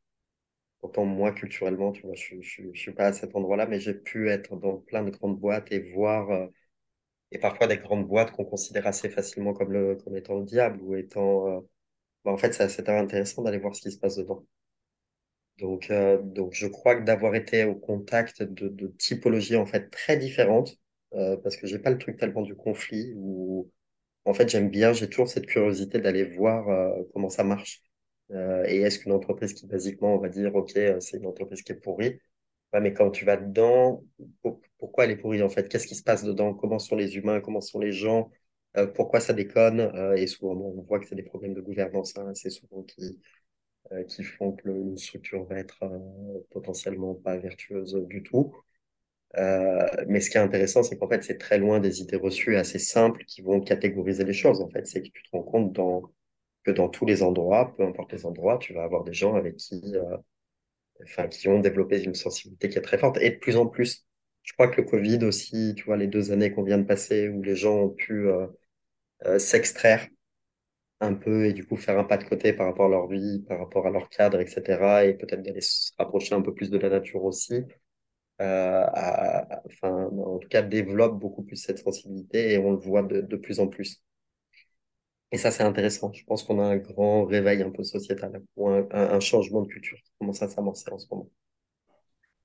Pourtant, 0.81 1.05
moi, 1.05 1.31
culturellement, 1.33 1.91
tu 1.93 2.03
vois, 2.03 2.15
je, 2.15 2.35
je 2.41 2.71
suis 2.79 2.93
pas 2.93 3.07
à 3.07 3.13
cet 3.13 3.35
endroit-là, 3.35 3.67
mais 3.67 3.79
j'ai 3.79 3.93
pu 3.95 4.29
être 4.29 4.57
dans 4.57 4.77
plein 4.79 5.03
de 5.03 5.11
grandes 5.11 5.39
boîtes 5.39 5.71
et 5.71 5.79
voir, 5.93 6.31
euh, 6.31 6.47
et 7.31 7.39
parfois 7.39 7.67
des 7.67 7.77
grandes 7.77 8.07
boîtes 8.07 8.31
qu'on 8.31 8.45
considère 8.45 8.87
assez 8.87 9.09
facilement 9.09 9.53
comme, 9.53 9.73
le, 9.73 9.95
comme 9.97 10.15
étant 10.17 10.37
le 10.39 10.45
diable 10.45 10.81
ou 10.83 10.95
étant... 10.95 11.47
euh, 11.57 11.61
bah, 12.25 12.31
en 12.33 12.37
fait, 12.37 12.53
c'est 12.53 12.89
intéressant 12.89 13.43
d'aller 13.43 13.59
voir 13.59 13.75
ce 13.75 13.81
qui 13.83 13.91
se 13.91 13.99
passe 13.99 14.17
dedans. 14.17 14.45
Donc, 15.59 15.89
euh, 15.89 16.21
donc 16.21 16.53
je 16.53 16.67
crois 16.67 16.95
que 16.95 17.03
d'avoir 17.03 17.33
été 17.35 17.63
au 17.65 17.73
contact 17.75 18.43
de, 18.43 18.67
de 18.67 18.87
typologies 18.99 19.55
en 19.55 19.65
fait 19.65 19.89
très 19.89 20.15
différentes, 20.17 20.77
euh, 21.13 21.35
parce 21.37 21.57
que 21.57 21.65
j'ai 21.67 21.79
pas 21.79 21.89
le 21.89 21.97
truc 21.97 22.17
tellement 22.17 22.43
du 22.43 22.55
conflit, 22.55 23.13
ou 23.17 23.71
en 24.25 24.33
fait 24.33 24.49
j'aime 24.49 24.69
bien, 24.69 24.93
j'ai 24.93 25.09
toujours 25.09 25.29
cette 25.29 25.47
curiosité 25.47 25.99
d'aller 26.01 26.25
voir 26.25 26.69
euh, 26.69 27.03
comment 27.13 27.29
ça 27.29 27.43
marche. 27.45 27.81
Euh, 28.31 28.65
et 28.67 28.81
est-ce 28.81 28.99
qu'une 28.99 29.13
entreprise 29.13 29.53
qui 29.53 29.67
basiquement 29.67 30.15
on 30.15 30.19
va 30.19 30.29
dire 30.29 30.55
ok 30.55 30.71
c'est 31.01 31.17
une 31.17 31.27
entreprise 31.27 31.61
qui 31.63 31.71
est 31.73 31.75
pourrie, 31.75 32.19
ouais, 32.73 32.81
mais 32.81 32.93
quand 32.93 33.11
tu 33.11 33.25
vas 33.25 33.37
dedans, 33.37 34.03
pour- 34.41 34.61
pourquoi 34.79 35.05
elle 35.05 35.11
est 35.11 35.17
pourrie 35.17 35.41
en 35.43 35.49
fait? 35.49 35.67
Qu'est-ce 35.69 35.87
qui 35.87 35.95
se 35.95 36.03
passe 36.03 36.23
dedans? 36.23 36.53
Comment 36.53 36.79
sont 36.79 36.95
les 36.95 37.15
humains? 37.17 37.41
Comment 37.41 37.61
sont 37.61 37.79
les 37.79 37.91
gens? 37.91 38.31
Euh, 38.77 38.87
pourquoi 38.87 39.19
ça 39.19 39.33
déconne? 39.33 39.79
Euh, 39.81 40.15
et 40.15 40.27
souvent 40.27 40.53
on 40.53 40.81
voit 40.83 40.99
que 40.99 41.07
c'est 41.07 41.15
des 41.15 41.23
problèmes 41.23 41.53
de 41.53 41.61
gouvernance, 41.61 42.17
hein, 42.17 42.31
c'est 42.35 42.49
souvent 42.49 42.83
qui 42.83 43.19
euh, 43.93 44.03
qui 44.05 44.23
font 44.23 44.53
que 44.53 44.67
le- 44.69 44.75
une 44.77 44.97
structure 44.97 45.45
va 45.45 45.59
être 45.59 45.79
potentiellement 46.51 47.15
pas 47.15 47.37
vertueuse 47.37 47.95
du 48.09 48.23
tout. 48.23 48.53
Mais 50.07 50.19
ce 50.21 50.29
qui 50.29 50.37
est 50.37 50.41
intéressant, 50.41 50.83
c'est 50.83 50.97
qu'en 50.97 51.07
fait, 51.09 51.23
c'est 51.23 51.37
très 51.37 51.57
loin 51.57 51.79
des 51.79 52.01
idées 52.01 52.15
reçues 52.17 52.55
assez 52.55 52.79
simples 52.79 53.23
qui 53.25 53.41
vont 53.41 53.61
catégoriser 53.61 54.23
les 54.23 54.33
choses. 54.33 54.61
En 54.61 54.69
fait, 54.69 54.85
c'est 54.87 55.01
que 55.01 55.09
tu 55.09 55.23
te 55.23 55.29
rends 55.31 55.43
compte 55.43 55.73
que 56.63 56.71
dans 56.71 56.89
tous 56.89 57.05
les 57.05 57.23
endroits, 57.23 57.75
peu 57.77 57.83
importe 57.85 58.13
les 58.13 58.25
endroits, 58.25 58.57
tu 58.59 58.73
vas 58.73 58.83
avoir 58.83 59.03
des 59.03 59.13
gens 59.13 59.35
avec 59.35 59.57
qui, 59.57 59.81
enfin, 61.03 61.27
qui 61.27 61.47
ont 61.47 61.59
développé 61.59 62.03
une 62.03 62.15
sensibilité 62.15 62.69
qui 62.69 62.77
est 62.77 62.81
très 62.81 62.97
forte. 62.97 63.17
Et 63.21 63.31
de 63.31 63.35
plus 63.37 63.57
en 63.57 63.67
plus, 63.67 64.05
je 64.43 64.53
crois 64.53 64.67
que 64.69 64.81
le 64.81 64.87
Covid 64.87 65.23
aussi, 65.25 65.73
tu 65.75 65.85
vois, 65.85 65.97
les 65.97 66.07
deux 66.07 66.31
années 66.31 66.51
qu'on 66.51 66.63
vient 66.63 66.77
de 66.77 66.85
passer 66.85 67.29
où 67.29 67.41
les 67.41 67.55
gens 67.55 67.75
ont 67.83 67.89
pu 67.89 68.27
euh, 68.29 68.47
euh, 69.25 69.39
s'extraire 69.39 70.07
un 70.99 71.13
peu 71.13 71.45
et 71.45 71.53
du 71.53 71.65
coup 71.65 71.75
faire 71.77 71.97
un 71.99 72.03
pas 72.03 72.17
de 72.17 72.23
côté 72.23 72.53
par 72.53 72.67
rapport 72.67 72.85
à 72.87 72.89
leur 72.89 73.07
vie, 73.07 73.43
par 73.47 73.59
rapport 73.59 73.87
à 73.87 73.91
leur 73.91 74.09
cadre, 74.09 74.39
etc. 74.39 75.05
Et 75.05 75.13
peut-être 75.13 75.41
d'aller 75.43 75.61
se 75.61 75.91
rapprocher 75.97 76.35
un 76.35 76.41
peu 76.41 76.53
plus 76.53 76.69
de 76.69 76.77
la 76.77 76.89
nature 76.89 77.23
aussi. 77.23 77.65
Euh, 78.41 78.85
enfin, 79.65 80.09
en 80.11 80.37
tout 80.39 80.49
cas, 80.49 80.61
développe 80.61 81.19
beaucoup 81.19 81.43
plus 81.43 81.55
cette 81.57 81.79
sensibilité 81.79 82.53
et 82.53 82.57
on 82.59 82.71
le 82.71 82.77
voit 82.77 83.03
de 83.03 83.35
plus 83.37 83.59
en 83.59 83.67
plus. 83.67 84.03
Et 85.31 85.37
ça, 85.37 85.51
c'est 85.51 85.63
intéressant. 85.63 86.11
Je 86.13 86.23
pense 86.23 86.43
qu'on 86.43 86.59
a 86.59 86.63
un 86.63 86.77
grand 86.77 87.25
réveil 87.25 87.61
un 87.61 87.69
peu 87.69 87.83
sociétal 87.83 88.41
ou 88.55 88.69
un, 88.69 89.19
changement 89.19 89.61
de 89.61 89.67
culture 89.67 89.97
qui 89.97 90.11
commence 90.19 90.41
à 90.41 90.47
s'amorcer 90.47 90.91
en 90.91 90.97
ce 90.97 91.07
moment. 91.11 91.29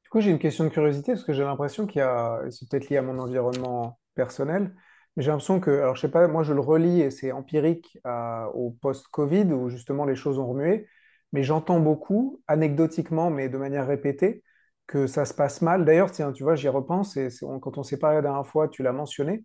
Du 0.02 0.10
coup, 0.10 0.20
j'ai 0.20 0.30
une 0.30 0.38
question 0.38 0.64
de 0.64 0.68
curiosité 0.68 1.12
parce 1.12 1.24
que 1.24 1.32
j'ai 1.32 1.44
l'impression 1.44 1.86
qu'il 1.86 2.00
y 2.00 2.02
a, 2.02 2.40
c'est 2.50 2.68
peut-être 2.68 2.90
lié 2.90 2.96
à 2.96 3.02
mon 3.02 3.18
environnement 3.18 3.98
personnel, 4.14 4.74
mais 5.16 5.22
j'ai 5.22 5.30
l'impression 5.30 5.60
que, 5.60 5.70
alors 5.70 5.96
je 5.96 6.02
sais 6.02 6.10
pas, 6.10 6.26
moi 6.28 6.42
je 6.42 6.52
le 6.52 6.60
relis 6.60 7.00
et 7.00 7.10
c'est 7.10 7.32
empirique 7.32 7.98
à- 8.04 8.48
au 8.54 8.72
post-Covid 8.72 9.44
où 9.52 9.70
justement 9.70 10.04
les 10.04 10.16
choses 10.16 10.38
ont 10.38 10.46
remué, 10.46 10.86
mais 11.32 11.44
j'entends 11.44 11.80
beaucoup, 11.80 12.42
anecdotiquement, 12.46 13.30
mais 13.30 13.48
de 13.48 13.56
manière 13.56 13.86
répétée, 13.86 14.42
que 14.86 15.06
ça 15.06 15.24
se 15.24 15.32
passe 15.32 15.62
mal. 15.62 15.84
D'ailleurs, 15.86 16.10
tiens, 16.10 16.32
tu 16.32 16.42
vois, 16.42 16.56
j'y 16.56 16.68
repense 16.68 17.16
et 17.16 17.28
quand 17.62 17.78
on 17.78 17.82
s'est 17.82 17.98
parlé 17.98 18.16
la 18.16 18.22
dernière 18.22 18.46
fois, 18.46 18.68
tu 18.68 18.82
l'as 18.82 18.92
mentionné, 18.92 19.44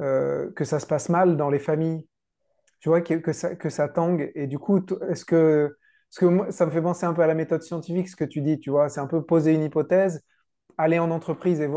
euh, 0.00 0.50
que 0.52 0.64
ça 0.64 0.80
se 0.80 0.86
passe 0.86 1.08
mal 1.08 1.36
dans 1.36 1.50
les 1.50 1.58
familles 1.58 2.06
tu 2.84 2.90
vois, 2.90 3.00
que, 3.00 3.32
ça, 3.32 3.88
tangue. 3.88 4.30
Et 4.34 4.46
du 4.46 4.58
coup, 4.58 4.84
est-ce 5.10 5.24
que, 5.24 5.74
parce 6.10 6.18
que 6.20 6.52
ça 6.52 6.66
me 6.66 6.70
fait 6.70 6.82
penser 6.82 7.06
un 7.06 7.14
peu 7.14 7.22
à 7.22 7.26
la 7.26 7.34
méthode 7.34 7.62
scientifique, 7.62 8.10
ce 8.10 8.16
que 8.16 8.24
tu 8.26 8.42
dis, 8.42 8.60
tu 8.60 8.68
vois, 8.70 8.90
c'est 8.90 9.00
un 9.00 9.06
peu 9.06 9.24
poser 9.24 9.54
une 9.54 9.62
hypothèse, 9.62 10.22
aller 10.78 10.98
en 10.98 11.10
entreprise, 11.10 11.60
et 11.60 11.68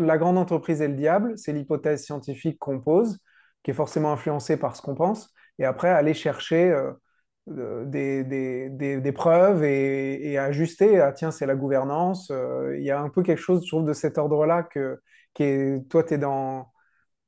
la 0.00 0.18
grande 0.18 0.38
entreprise 0.38 0.80
est 0.82 0.88
le 0.88 0.94
diable, 0.96 1.34
c'est 1.38 1.52
l'hypothèse 1.52 2.04
scientifique 2.04 2.58
qu'on 2.58 2.80
pose, 2.80 3.18
qui 3.62 3.70
est 3.72 3.74
forcément 3.74 4.12
influencée 4.12 4.56
par 4.58 4.76
ce 4.76 4.82
qu'on 4.82 4.94
pense, 4.96 5.32
et 5.60 5.64
après 5.66 5.90
aller 5.90 6.14
chercher 6.14 6.70
euh, 6.72 6.92
euh, 7.50 7.84
des, 7.86 8.24
des, 8.24 8.68
des- 9.00 9.12
preuves 9.12 9.64
et, 9.64 10.32
et 10.32 10.38
ajuster, 10.38 11.00
ah 11.00 11.12
tiens, 11.12 11.30
c'est 11.30 11.46
la 11.46 11.54
gouvernance, 11.56 12.30
euh, 12.30 12.76
il 12.78 12.84
y 12.84 12.90
a 12.90 13.00
un 13.00 13.08
peu 13.10 13.22
quelque 13.22 13.38
chose, 13.40 13.62
je 13.64 13.68
trouve, 13.68 13.86
de 13.86 13.92
cet 13.94 14.18
ordre-là 14.18 14.62
que, 14.64 15.00
qui 15.34 15.44
est, 15.44 15.88
toi, 15.88 16.02
tu 16.04 16.14
es 16.14 16.18
dans 16.18 16.70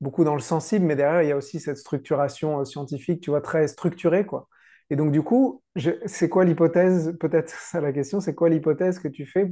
beaucoup 0.01 0.25
dans 0.25 0.35
le 0.35 0.41
sensible, 0.41 0.87
mais 0.87 0.97
derrière, 0.97 1.23
il 1.23 1.29
y 1.29 1.33
a 1.33 1.37
aussi 1.37 1.61
cette 1.61 1.77
structuration 1.79 2.61
euh, 2.61 2.65
scientifique, 2.65 3.21
tu 3.21 3.31
vois, 3.31 3.41
très 3.41 3.69
structurée, 3.69 4.25
quoi. 4.27 4.49
Et 4.91 4.97
donc, 4.97 5.13
du 5.13 5.23
coup, 5.23 5.63
c'est 6.07 6.29
quoi 6.29 6.45
l'hypothèse, 6.45 7.17
peut-être 7.21 7.49
ça 7.71 7.81
la 7.81 7.93
question, 7.93 8.21
c'est 8.21 8.35
quoi 8.35 8.49
l'hypothèse 8.49 8.99
que 8.99 9.09
tu 9.09 9.27
fais? 9.27 9.51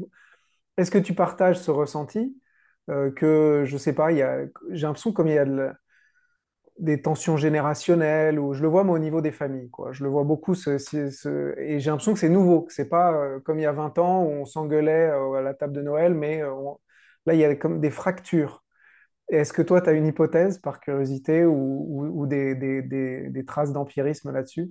Est-ce 0.79 0.91
que 0.91 0.99
tu 0.99 1.15
partages 1.15 1.59
ce 1.61 1.71
ressenti 1.71 2.37
euh, 2.91 3.11
que, 3.13 3.65
je 3.67 3.77
sais 3.79 3.93
pas, 3.95 4.13
il 4.13 4.19
y 4.19 4.23
a, 4.23 4.47
j'ai 4.71 4.87
l'impression 4.87 5.13
comme 5.13 5.29
il 5.29 5.35
y 5.35 5.39
a 5.39 5.47
des 6.79 7.03
tensions 7.03 7.37
générationnelles, 7.37 8.39
ou 8.39 8.55
je 8.55 8.63
le 8.63 8.69
vois 8.69 8.85
moi 8.85 8.95
au 8.97 8.99
niveau 9.01 9.21
des 9.21 9.33
familles, 9.33 9.69
quoi. 9.71 9.93
Je 9.93 10.05
le 10.05 10.11
vois 10.11 10.23
beaucoup, 10.25 10.55
et 10.55 11.81
j'ai 11.81 11.91
l'impression 11.91 12.15
que 12.15 12.21
c'est 12.21 12.29
nouveau, 12.29 12.63
que 12.63 12.73
c'est 12.73 12.89
pas 12.89 13.13
euh, 13.13 13.41
comme 13.41 13.59
il 13.59 13.63
y 13.63 13.67
a 13.67 13.73
20 13.73 13.99
ans 13.99 14.23
où 14.25 14.29
on 14.29 14.45
s'engueulait 14.45 15.11
à 15.11 15.41
la 15.43 15.55
table 15.55 15.73
de 15.73 15.83
Noël, 15.83 16.15
mais 16.15 16.41
là, 17.27 17.35
il 17.35 17.41
y 17.41 17.45
a 17.45 17.55
comme 17.57 17.81
des 17.81 17.91
fractures. 17.91 18.65
Est-ce 19.31 19.53
que 19.53 19.63
toi, 19.63 19.81
tu 19.81 19.91
as 19.91 19.93
une 19.93 20.07
hypothèse 20.07 20.59
par 20.59 20.81
curiosité 20.81 21.45
ou, 21.45 22.27
des, 22.27 23.45
traces 23.47 23.73
d'empirisme 23.73 24.33
là-dessus? 24.33 24.71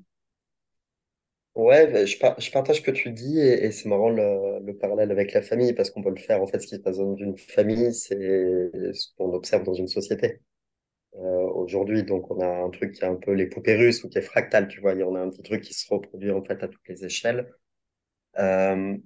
Ouais, 1.55 1.87
ben, 1.91 2.05
je, 2.05 2.17
par- 2.19 2.39
je 2.39 2.51
partage 2.51 2.77
ce 2.77 2.81
que 2.81 2.91
tu 2.91 3.11
dis 3.11 3.39
et, 3.39 3.65
et 3.65 3.71
c'est 3.71 3.89
marrant 3.89 4.09
le, 4.09 4.59
le 4.63 4.77
parallèle 4.77 5.09
avec 5.11 5.33
la 5.33 5.41
famille 5.41 5.73
parce 5.73 5.89
qu'on 5.89 6.03
peut 6.03 6.11
le 6.11 6.17
faire. 6.17 6.39
En 6.41 6.45
fait, 6.47 6.59
ce 6.59 6.67
qui 6.67 6.75
se 6.75 6.81
passe 6.81 6.97
dans 6.97 7.15
une 7.15 7.35
famille, 7.37 7.93
c'est 7.95 8.15
ce 8.93 9.07
qu'on 9.17 9.33
observe 9.33 9.63
dans 9.63 9.73
une 9.73 9.87
société 9.87 10.39
euh, 11.15 11.19
aujourd'hui. 11.55 12.03
Donc, 12.03 12.31
on 12.31 12.41
a 12.41 12.47
un 12.47 12.69
truc 12.71 12.93
qui 12.93 13.03
est 13.03 13.07
un 13.07 13.15
peu 13.15 13.33
les 13.33 13.47
poupées 13.47 13.75
russes 13.77 14.03
ou 14.03 14.09
qui 14.09 14.19
est 14.19 14.21
fractal, 14.21 14.67
tu 14.69 14.81
vois. 14.81 14.93
Y 14.95 15.03
en 15.03 15.15
a 15.15 15.21
un 15.21 15.29
petit 15.29 15.43
truc 15.43 15.61
qui 15.63 15.73
se 15.73 15.87
reproduit 15.93 16.31
en 16.31 16.43
fait 16.43 16.63
à 16.63 16.67
toutes 16.69 16.87
les 16.89 17.05
échelles. 17.05 17.51
Euh, 18.39 18.97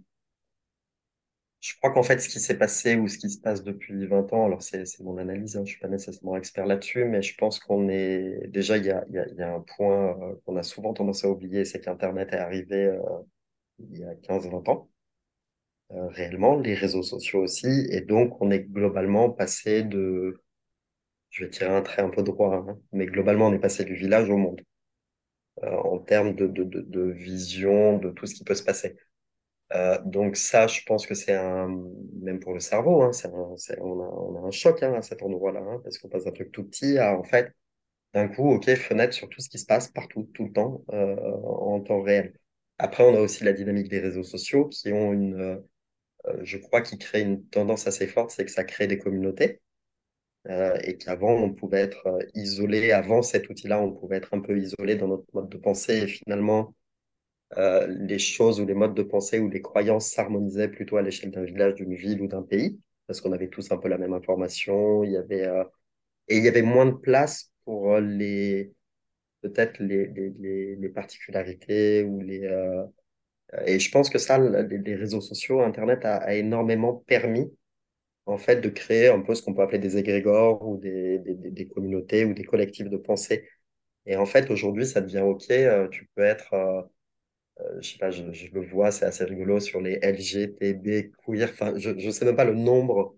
je 1.62 1.76
crois 1.78 1.92
qu'en 1.94 2.04
fait, 2.04 2.20
ce 2.20 2.30
qui 2.30 2.40
s'est 2.40 2.58
passé 2.58 2.96
ou 2.98 3.08
ce 3.08 3.18
qui 3.18 3.30
se 3.30 3.40
passe 3.40 3.64
depuis 3.64 4.08
20 4.08 4.32
ans, 4.34 4.46
alors 4.46 4.64
c'est 4.64 4.84
mon 5.02 5.18
analyse, 5.18 5.58
hein, 5.58 5.64
je 5.66 5.72
suis 5.72 5.80
pas 5.80 5.88
nécessairement 5.88 6.36
expert 6.38 6.66
là-dessus, 6.66 7.06
mais 7.06 7.22
je 7.22 7.36
pense 7.38 7.60
qu'on 7.60 7.88
est 7.90 8.48
déjà 8.50 8.78
il 8.78 8.86
y 8.86 8.92
a, 8.92 9.06
y 9.12 9.20
a, 9.20 9.28
y 9.34 9.42
a 9.44 9.54
un 9.56 9.62
point 9.62 10.18
euh, 10.22 10.36
qu'on 10.46 10.58
a 10.58 10.64
souvent 10.64 10.94
tendance 10.94 11.24
à 11.26 11.30
oublier, 11.30 11.66
c'est 11.66 11.80
qu'Internet 11.82 12.34
est 12.34 12.38
arrivé 12.38 12.86
euh, 12.88 13.00
il 13.80 14.00
y 14.00 14.06
a 14.06 14.16
quinze 14.16 14.48
vingt 14.50 14.68
ans. 14.70 14.90
euh, 15.92 16.08
réellement, 16.10 16.58
les 16.60 16.74
réseaux 16.74 17.04
sociaux 17.04 17.42
aussi. 17.44 17.68
Et 17.92 18.02
donc, 18.02 18.42
on 18.42 18.52
est 18.52 18.62
globalement 18.64 19.30
passé 19.30 19.84
de, 19.84 20.42
je 21.32 21.46
vais 21.46 21.52
tirer 21.52 21.76
un 21.76 21.82
trait 21.84 22.02
un 22.04 22.10
peu 22.10 22.24
droit, 22.24 22.56
hein, 22.56 22.80
mais 22.94 23.06
globalement, 23.08 23.48
on 23.48 23.54
est 23.54 23.60
passé 23.60 23.86
du 23.86 23.96
village 23.96 24.30
au 24.30 24.38
monde, 24.38 24.62
euh, 25.64 25.78
en 25.78 26.00
termes 26.00 26.36
de, 26.36 26.48
de, 26.48 26.64
de 26.66 27.02
vision 27.12 27.98
de 27.98 28.10
tout 28.12 28.26
ce 28.26 28.36
qui 28.36 28.44
peut 28.44 28.56
se 28.56 28.64
passer. 28.64 28.96
Euh, 29.74 29.98
donc 30.06 30.36
ça, 30.36 30.68
je 30.68 30.82
pense 30.86 31.08
que 31.08 31.16
c'est 31.16 31.34
un, 31.34 31.70
même 32.22 32.40
pour 32.40 32.54
le 32.54 32.60
cerveau, 32.60 33.04
hein, 33.04 33.12
un, 33.24 33.30
on 33.80 34.36
a, 34.44 34.48
un 34.48 34.52
choc 34.52 34.84
hein, 34.84 34.94
à 34.96 35.02
cet 35.02 35.24
endroit-là, 35.24 35.62
hein, 35.62 35.80
parce 35.84 35.98
qu'on 35.98 36.10
passe 36.10 36.26
d'un 36.26 36.32
truc 36.32 36.52
tout 36.52 36.66
petit 36.66 36.98
à, 36.98 37.18
en 37.18 37.24
fait, 37.24 37.54
d'un 38.14 38.28
coup, 38.30 38.52
ok, 38.54 38.74
fenêtre 38.76 39.14
sur 39.14 39.30
tout 39.30 39.42
ce 39.42 39.50
qui 39.50 39.60
se 39.60 39.66
passe 39.66 39.90
partout, 39.90 40.30
tout 40.34 40.46
le 40.46 40.54
temps, 40.54 40.84
euh, 40.94 41.16
en 41.16 41.82
temps 41.82 42.02
réel. 42.02 42.34
Après, 42.80 43.04
on 43.06 43.16
a 43.16 43.22
aussi 43.22 43.44
la 43.46 43.54
dynamique 43.54 43.90
des 43.90 44.00
réseaux 44.00 44.24
sociaux 44.24 44.68
qui 44.70 44.92
ont 44.94 45.14
une, 45.14 45.36
euh, 45.40 45.58
je 46.44 46.58
crois, 46.58 46.82
qui 46.82 46.98
crée 46.98 47.22
une 47.22 47.46
tendance 47.50 47.88
assez 47.88 48.08
forte, 48.08 48.32
c'est 48.32 48.46
que 48.46 48.52
ça 48.52 48.64
crée 48.66 48.88
des 48.88 49.00
communautés. 49.00 49.62
et 50.84 50.98
qu'avant, 50.98 51.34
on 51.34 51.54
pouvait 51.54 51.82
être 51.82 52.20
isolé, 52.36 52.92
avant 52.92 53.22
cet 53.22 53.50
outil-là, 53.50 53.80
on 53.82 53.92
pouvait 53.92 54.18
être 54.18 54.34
un 54.34 54.42
peu 54.42 54.58
isolé 54.58 54.96
dans 54.96 55.08
notre 55.08 55.26
mode 55.34 55.50
de 55.50 55.58
pensée. 55.58 56.00
Et 56.04 56.08
finalement, 56.08 56.74
euh, 57.58 57.88
les 57.88 58.20
choses 58.20 58.60
ou 58.60 58.66
les 58.66 58.74
modes 58.74 58.96
de 58.96 59.04
pensée 59.04 59.40
ou 59.40 59.50
les 59.50 59.62
croyances 59.62 60.08
s'harmonisaient 60.08 60.70
plutôt 60.70 60.98
à 60.98 61.02
l'échelle 61.02 61.32
d'un 61.32 61.44
village, 61.44 61.76
d'une 61.76 61.96
ville 61.96 62.22
ou 62.22 62.28
d'un 62.28 62.44
pays, 62.44 62.80
parce 63.08 63.22
qu'on 63.22 63.32
avait 63.34 63.50
tous 63.50 63.72
un 63.72 63.78
peu 63.78 63.90
la 63.90 63.98
même 63.98 64.14
information. 64.14 65.04
Il 65.04 65.12
y 65.12 65.18
avait, 65.18 65.46
euh, 65.48 65.64
et 66.28 66.38
il 66.38 66.44
y 66.46 66.48
avait 66.48 66.62
moins 66.64 66.86
de 66.88 66.94
place 66.94 67.52
pour 67.66 67.94
euh, 67.96 68.02
les, 68.02 68.74
peut-être 69.42 69.80
les, 69.82 70.08
les, 70.08 70.76
les, 70.78 70.90
particularités 70.90 72.04
ou 72.04 72.22
les, 72.22 72.48
et 73.66 73.80
je 73.80 73.92
pense 73.92 74.10
que 74.10 74.18
ça, 74.18 74.38
les, 74.40 74.96
réseaux 74.96 75.22
sociaux, 75.22 75.62
Internet 75.62 76.06
a, 76.06 76.34
énormément 76.36 76.96
permis 77.08 77.52
en 78.26 78.38
fait, 78.38 78.62
de 78.62 78.70
créer 78.70 79.10
un 79.10 79.22
peu 79.22 79.36
ce 79.36 79.44
qu'on 79.44 79.54
peut 79.54 79.64
appeler 79.64 79.80
des 79.80 79.98
égrégores 79.98 80.68
ou 80.68 80.78
des, 80.78 81.20
des, 81.20 81.36
des- 81.36 81.68
communautés 81.68 82.26
ou 82.26 82.34
des 82.34 82.44
collectifs 82.46 82.90
de 82.90 82.98
pensée. 82.98 83.50
Et 84.06 84.16
en 84.18 84.26
fait, 84.26 84.52
aujourd'hui, 84.52 84.86
ça 84.88 85.02
devient 85.02 85.22
OK. 85.22 85.48
tu 85.92 86.10
peux 86.16 86.24
être, 86.24 86.54
je 87.82 87.92
sais 87.94 87.98
pas, 87.98 88.12
je, 88.12 88.24
le 88.24 88.62
vois, 88.68 88.92
c'est 88.92 89.06
assez 89.06 89.24
rigolo 89.26 89.60
sur 89.60 89.82
les 89.82 90.00
LGTB, 90.02 91.12
queer. 91.26 91.50
Enfin, 91.52 91.74
je 91.78 91.90
ne 91.92 92.12
sais 92.12 92.26
même 92.26 92.36
pas 92.36 92.46
le 92.46 92.56
nombre 92.56 93.16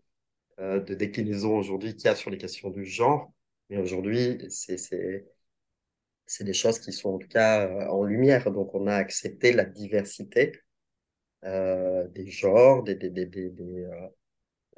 euh, 0.60 0.80
de 0.82 0.96
déclinaisons 0.96 1.58
aujourd'hui 1.58 1.96
qu'il 1.96 2.06
y 2.06 2.10
a 2.10 2.16
sur 2.16 2.32
les 2.32 2.38
questions 2.39 2.70
du 2.72 2.86
genre. 2.86 3.34
Mais 3.70 3.78
aujourd'hui, 3.80 4.39
c'est, 4.50 4.78
des 6.44 6.54
choses 6.54 6.80
qui 6.80 6.91
sont 6.91 7.12
en 7.16 7.18
tout 7.18 7.28
cas 7.28 7.68
euh, 7.68 7.88
en 7.89 8.04
lumière. 8.04 8.52
Donc, 8.52 8.74
on 8.76 8.88
a 8.88 8.96
accepté 8.96 9.54
la 9.54 9.66
diversité 9.66 10.54
euh, 11.46 12.08
des 12.10 12.30
genres, 12.30 12.84
des, 12.84 12.96
des, 12.96 13.10
des, 13.12 13.26
des, 13.28 13.50
des, 13.52 13.86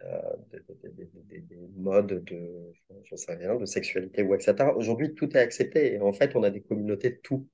euh, 0.03 0.20
des, 0.51 0.59
des- 0.91 1.05
des- 1.05 1.24
des- 1.24 1.41
des 1.41 1.68
modes 1.78 2.24
de, 2.26 2.74
je 3.05 3.16
sais 3.16 3.36
rien, 3.36 3.55
de 3.55 3.66
sexualité 3.66 4.24
ou 4.24 4.36
etc. 4.36 4.76
Aujourd'hui, 4.76 5.13
tout 5.16 5.30
est 5.36 5.39
accepté 5.39 5.93
et 5.95 6.01
en 6.01 6.13
fait, 6.13 6.36
on 6.36 6.43
a 6.43 6.49
des 6.51 6.61
communautés 6.61 7.20
tout. 7.20 7.47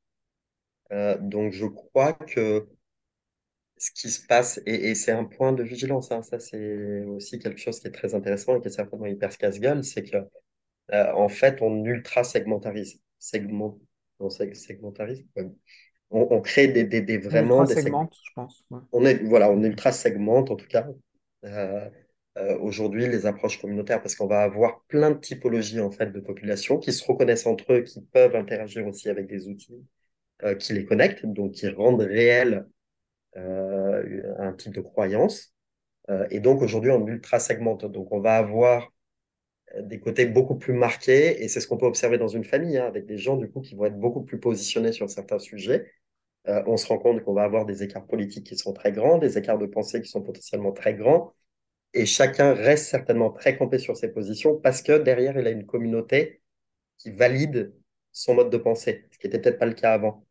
Euh, 0.91 1.17
donc, 1.19 1.53
je 1.53 1.65
crois 1.65 2.13
que 2.13 2.67
ce 3.77 3.91
qui 3.91 4.09
se 4.09 4.25
passe, 4.27 4.61
et, 4.65 4.91
et 4.91 4.95
c'est 4.95 5.11
un 5.11 5.23
point 5.25 5.53
de 5.53 5.63
vigilance, 5.63 6.11
hein, 6.11 6.21
ça 6.21 6.39
c'est 6.39 7.01
aussi 7.05 7.39
quelque 7.39 7.59
chose 7.59 7.79
qui 7.79 7.87
est 7.87 7.91
très 7.91 8.13
intéressant 8.13 8.57
et 8.57 8.61
qui 8.61 8.67
est 8.67 8.71
certainement 8.71 9.07
hyper 9.07 9.35
casse-gueule, 9.37 9.83
c'est 9.83 10.03
que 10.03 10.17
euh, 10.93 11.13
en 11.13 11.29
fait, 11.29 11.61
on 11.61 11.83
ultra-segmentarise. 11.85 13.01
Segment, 13.19 13.79
on 14.19 14.29
seg- 14.29 14.55
segmentarise. 14.55 15.25
ouais. 15.37 15.49
On, 16.11 16.27
on 16.31 16.41
crée 16.41 16.67
des, 16.67 16.83
des, 16.85 17.01
des- 17.01 17.17
On 17.17 17.29
vraiment 17.29 17.63
des 17.65 17.75
segments. 17.75 18.01
ultra-segmente, 18.03 18.17
je 18.23 18.31
pense. 18.35 18.65
ouais. 18.71 18.79
On 18.91 19.05
est, 19.05 19.23
voilà, 19.23 19.51
on 19.51 19.63
ultra-segmente 19.63 20.51
en 20.51 20.55
tout 20.55 20.67
cas. 20.67 20.87
euh, 21.45 21.89
euh, 22.37 22.57
aujourd'hui 22.59 23.07
les 23.07 23.25
approches 23.25 23.59
communautaires 23.61 24.01
parce 24.01 24.15
qu'on 24.15 24.27
va 24.27 24.41
avoir 24.43 24.83
plein 24.87 25.11
de 25.11 25.19
typologies 25.19 25.81
en 25.81 25.91
fait 25.91 26.11
de 26.11 26.19
populations 26.21 26.77
qui 26.79 26.93
se 26.93 27.03
reconnaissent 27.05 27.45
entre 27.47 27.73
eux, 27.73 27.81
qui 27.81 28.01
peuvent 28.01 28.35
interagir 28.35 28.87
aussi 28.87 29.09
avec 29.09 29.27
des 29.27 29.47
outils 29.47 29.75
euh, 30.43 30.55
qui 30.55 30.73
les 30.73 30.85
connectent, 30.85 31.25
donc 31.25 31.53
qui 31.53 31.67
rendent 31.69 32.01
réel 32.01 32.67
euh, 33.37 34.35
un 34.39 34.53
type 34.53 34.73
de 34.73 34.81
croyance. 34.81 35.53
Euh, 36.09 36.27
et 36.31 36.39
donc 36.39 36.61
aujourd'hui 36.61 36.91
on 36.91 37.05
ultra 37.07 37.39
segmente, 37.39 37.85
donc 37.85 38.11
on 38.11 38.19
va 38.19 38.37
avoir 38.37 38.91
des 39.79 40.01
côtés 40.01 40.25
beaucoup 40.25 40.55
plus 40.57 40.73
marqués 40.73 41.43
et 41.43 41.47
c'est 41.47 41.61
ce 41.61 41.67
qu'on 41.67 41.77
peut 41.77 41.85
observer 41.85 42.17
dans 42.17 42.27
une 42.27 42.43
famille 42.43 42.77
hein, 42.77 42.85
avec 42.87 43.05
des 43.05 43.17
gens 43.17 43.37
du 43.37 43.49
coup 43.49 43.61
qui 43.61 43.75
vont 43.75 43.85
être 43.85 43.97
beaucoup 43.97 44.21
plus 44.21 44.37
positionnés 44.39 44.91
sur 44.91 45.09
certains 45.09 45.39
sujets. 45.39 45.89
On 46.45 46.75
se 46.75 46.87
rend 46.87 46.97
compte 46.97 47.23
qu'on 47.23 47.33
va 47.33 47.43
avoir 47.43 47.65
des 47.65 47.83
écarts 47.83 48.05
politiques 48.05 48.47
qui 48.47 48.57
sont 48.57 48.73
très 48.73 48.91
grands, 48.91 49.17
des 49.17 49.37
écarts 49.37 49.59
de 49.59 49.67
pensée 49.67 50.01
qui 50.01 50.09
sont 50.09 50.21
potentiellement 50.23 50.73
très 50.73 50.95
grands 50.95 51.33
et 51.93 52.05
chacun 52.05 52.53
reste 52.53 52.87
certainement 52.87 53.31
très 53.31 53.57
campé 53.57 53.77
sur 53.77 53.97
ses 53.97 54.11
positions 54.11 54.57
parce 54.57 54.81
que 54.81 54.97
derrière, 54.97 55.37
il 55.37 55.47
a 55.47 55.51
une 55.51 55.65
communauté 55.65 56.41
qui 56.97 57.11
valide 57.11 57.73
son 58.11 58.35
mode 58.35 58.49
de 58.49 58.57
pensée, 58.57 59.07
ce 59.11 59.17
qui 59.17 59.27
n'était 59.27 59.39
peut-être 59.39 59.59
pas 59.59 59.65
le 59.65 59.73
cas 59.73 59.93
avant. 59.93 60.25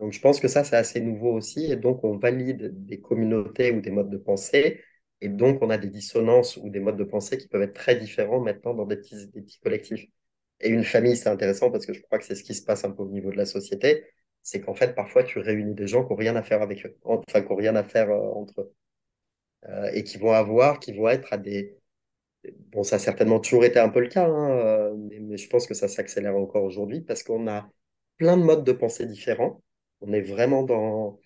Donc 0.00 0.12
je 0.12 0.20
pense 0.20 0.40
que 0.40 0.48
ça, 0.48 0.64
c'est 0.64 0.76
assez 0.76 1.00
nouveau 1.00 1.32
aussi, 1.32 1.70
et 1.72 1.76
donc 1.76 2.04
on 2.04 2.18
valide 2.18 2.84
des 2.86 3.00
communautés 3.00 3.72
ou 3.72 3.80
des 3.80 3.90
modes 3.90 4.10
de 4.10 4.18
pensée, 4.18 4.82
et 5.20 5.28
donc 5.28 5.62
on 5.62 5.70
a 5.70 5.78
des 5.78 5.88
dissonances 5.88 6.56
ou 6.58 6.68
des 6.70 6.80
modes 6.80 6.98
de 6.98 7.04
pensée 7.04 7.38
qui 7.38 7.48
peuvent 7.48 7.62
être 7.62 7.74
très 7.74 7.96
différents 7.96 8.40
maintenant 8.40 8.74
dans 8.74 8.84
des 8.86 8.96
petits, 8.96 9.58
collectifs. 9.62 10.06
Et 10.60 10.68
une 10.68 10.84
famille, 10.84 11.16
c'est 11.16 11.28
intéressant 11.28 11.70
parce 11.70 11.86
que 11.86 11.92
je 11.94 12.02
crois 12.02 12.18
que 12.18 12.24
c'est 12.24 12.34
ce 12.34 12.42
qui 12.44 12.54
se 12.54 12.64
passe 12.64 12.84
un 12.84 12.90
peu 12.90 13.02
au 13.02 13.10
niveau 13.10 13.30
de 13.30 13.36
la 13.36 13.46
société, 13.46 14.04
c'est 14.42 14.60
qu'en 14.60 14.74
fait, 14.74 14.94
parfois, 14.94 15.24
tu 15.24 15.38
réunis 15.38 15.74
des 15.74 15.86
gens 15.86 16.04
qui 16.04 16.10
n'ont 16.10 16.16
rien 16.16 16.36
à 16.36 16.42
faire 16.42 16.62
avec 16.62 16.86
eux, 16.86 16.96
enfin, 17.04 17.42
qui 17.42 17.48
n'ont 17.48 17.56
rien 17.56 17.76
à 17.76 17.82
faire 17.84 18.10
euh, 18.10 18.30
entre 18.34 18.60
eux, 18.62 18.74
euh, 19.68 19.90
et 19.92 20.04
qui 20.04 20.18
vont 20.18 20.32
avoir, 20.32 20.80
qui 20.80 20.92
vont 20.92 21.08
être 21.08 21.32
à 21.32 21.38
des, 21.38 21.76
Bon, 22.72 22.82
ça 22.82 22.96
a 22.96 22.98
certainement 22.98 23.40
toujours 23.40 23.64
été 23.64 23.78
un 23.78 23.88
peu 23.88 24.00
le 24.00 24.08
cas, 24.08 24.26
hein, 24.28 24.50
euh, 24.50 24.94
mais 24.96 25.36
je 25.36 25.48
pense 25.48 25.66
que 25.66 25.74
ça 25.74 25.88
s'accélère 25.88 26.36
encore 26.36 26.64
aujourd'hui 26.64 27.00
parce 27.00 27.22
qu'on 27.22 27.48
a 27.48 27.68
plein 28.18 28.36
de 28.36 28.42
modes 28.42 28.64
de 28.64 28.72
pensée 28.72 29.06
différents. 29.06 29.62
On 30.06 30.12
est 30.12 30.22
vraiment 30.22 30.62
dans... 30.62 31.18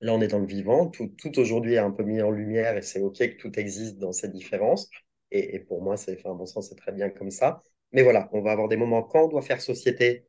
Là, 0.00 0.14
on 0.14 0.20
est 0.20 0.28
dans 0.28 0.38
le 0.40 0.46
vivant. 0.46 0.88
Tout, 0.88 1.08
tout 1.18 1.38
aujourd'hui 1.38 1.74
est 1.74 1.78
un 1.78 1.90
peu 1.92 2.02
mis 2.02 2.20
en 2.22 2.30
lumière 2.30 2.76
et 2.76 2.82
c'est 2.82 3.00
OK 3.00 3.18
que 3.18 3.36
tout 3.36 3.58
existe 3.58 3.98
dans 3.98 4.12
ces 4.12 4.28
différences. 4.28 4.90
Et, 5.30 5.60
pour 5.60 5.82
moi, 5.82 5.96
c'est, 5.96 6.18
enfin, 6.18 6.38
à 6.42 6.46
sens, 6.46 6.68
c'est 6.68 6.76
très 6.76 6.92
bien 6.92 7.08
comme 7.10 7.30
ça. 7.30 7.62
Mais 7.92 8.02
voilà, 8.02 8.28
on 8.32 8.42
va 8.42 8.52
avoir 8.52 8.68
des 8.68 8.76
moments 8.76 9.02
quand 9.02 9.24
on 9.24 9.28
doit 9.28 9.42
faire 9.42 9.60
société 9.60 10.26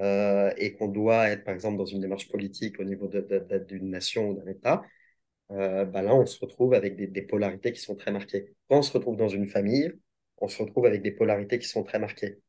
euh, 0.00 0.52
et 0.56 0.74
qu'on 0.74 0.88
doit 0.88 1.30
être, 1.30 1.44
par 1.44 1.54
exemple, 1.54 1.78
dans 1.78 1.86
une 1.86 2.00
démarche 2.00 2.28
politique 2.28 2.80
au 2.80 2.84
niveau 2.84 3.08
d'une 3.08 3.90
nation 3.90 4.30
ou 4.30 4.34
d'un 4.34 4.50
État 4.50 4.82
euh, 5.52 5.84
bah 5.84 6.02
là, 6.02 6.14
on 6.14 6.26
se 6.26 6.38
retrouve 6.40 6.74
avec 6.74 6.96
des, 6.96 7.06
des 7.06 7.22
polarités 7.22 7.72
qui 7.72 7.80
sont 7.80 7.96
très 7.96 8.12
marquées. 8.12 8.54
Quand 8.68 8.78
on 8.78 8.82
se 8.82 8.92
retrouve 8.92 9.16
dans 9.16 9.28
une 9.28 9.48
famille, 9.48 9.92
on 10.38 10.48
se 10.48 10.62
retrouve 10.62 10.86
avec 10.86 11.02
des 11.02 11.10
polarités 11.12 11.58
qui 11.58 11.68
sont 11.68 11.82
très 11.84 11.98
marquées. 11.98 12.40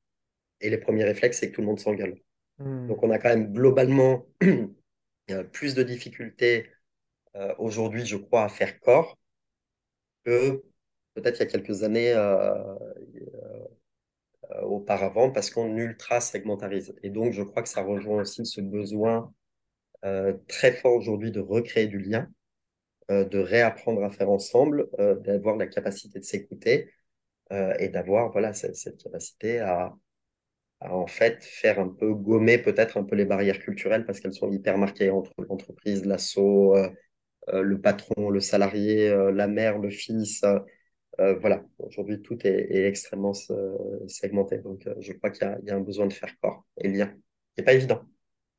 Et 0.61 0.69
les 0.69 0.77
premiers 0.77 1.05
réflexes, 1.05 1.39
c'est 1.39 1.49
que 1.51 1.55
tout 1.55 1.61
le 1.61 1.67
monde 1.67 1.79
s'engueule. 1.79 2.21
Hmm. 2.63 2.87
Donc, 2.87 3.03
on 3.03 3.09
a 3.11 3.17
quand 3.17 3.29
même 3.29 3.51
globalement 3.53 4.25
euh, 5.31 5.43
plus 5.45 5.73
de 5.75 5.83
difficultés 5.83 6.69
euh, 7.35 7.53
aujourd'hui, 7.57 8.05
je 8.05 8.17
crois, 8.17 8.43
à 8.43 8.49
faire 8.49 8.79
corps 8.79 9.17
que 10.23 10.63
peut-être 11.15 11.37
il 11.39 11.43
y 11.43 11.43
a 11.43 11.45
quelques 11.47 11.83
années 11.83 12.13
euh, 12.13 12.75
auparavant, 14.63 15.31
parce 15.31 15.49
qu'on 15.49 15.75
ultra 15.77 16.21
segmentarise. 16.21 16.93
Et 17.03 17.09
donc, 17.09 17.33
je 17.33 17.41
crois 17.41 17.63
que 17.63 17.69
ça 17.69 17.83
rejoint 17.83 18.21
aussi 18.21 18.45
ce 18.45 18.61
besoin 18.61 19.33
très 20.47 20.73
fort 20.73 20.95
aujourd'hui 20.95 21.31
de 21.31 21.39
recréer 21.39 21.87
du 21.87 21.99
lien 21.99 22.27
de 23.09 23.37
réapprendre 23.37 24.03
à 24.03 24.09
faire 24.09 24.29
ensemble, 24.29 24.89
d'avoir 24.97 25.57
la 25.57 25.67
capacité 25.67 26.19
de 26.19 26.23
s'écouter 26.23 26.91
et 27.51 27.89
d'avoir 27.89 28.31
voilà 28.31 28.53
cette 28.53 28.97
capacité 28.97 29.59
à, 29.59 29.93
à, 30.81 30.93
en 30.95 31.07
fait 31.07 31.43
faire 31.43 31.79
un 31.79 31.89
peu 31.89 32.13
gommer 32.13 32.57
peut-être 32.57 32.97
un 32.97 33.03
peu 33.03 33.15
les 33.15 33.25
barrières 33.25 33.59
culturelles 33.59 34.05
parce 34.05 34.19
qu'elles 34.19 34.33
sont 34.33 34.51
hyper 34.51 34.77
marquées 34.77 35.09
entre 35.11 35.31
l'entreprise, 35.49 36.05
l'assaut, 36.05 36.75
euh, 36.75 36.89
euh, 37.49 37.61
le 37.63 37.79
patron, 37.81 38.29
le 38.29 38.39
salarié, 38.39 39.09
euh, 39.09 39.31
la 39.31 39.47
mère, 39.47 39.79
le 39.79 39.89
fils. 39.89 40.43
Euh, 41.19 41.35
voilà, 41.39 41.63
aujourd'hui 41.79 42.21
tout 42.21 42.37
est, 42.47 42.67
est 42.71 42.87
extrêmement 42.87 43.33
segmenté. 44.07 44.59
Donc 44.59 44.87
je 44.99 45.13
crois 45.13 45.29
qu'il 45.31 45.47
y, 45.63 45.67
y, 45.67 45.71
a 45.71 45.75
un 45.75 45.81
besoin 45.81 46.07
de 46.07 46.13
faire 46.13 46.33
corps 46.41 46.65
et 46.77 46.87
lien. 46.89 47.13
C'est 47.57 47.63
pas 47.63 47.73
évident. 47.73 48.03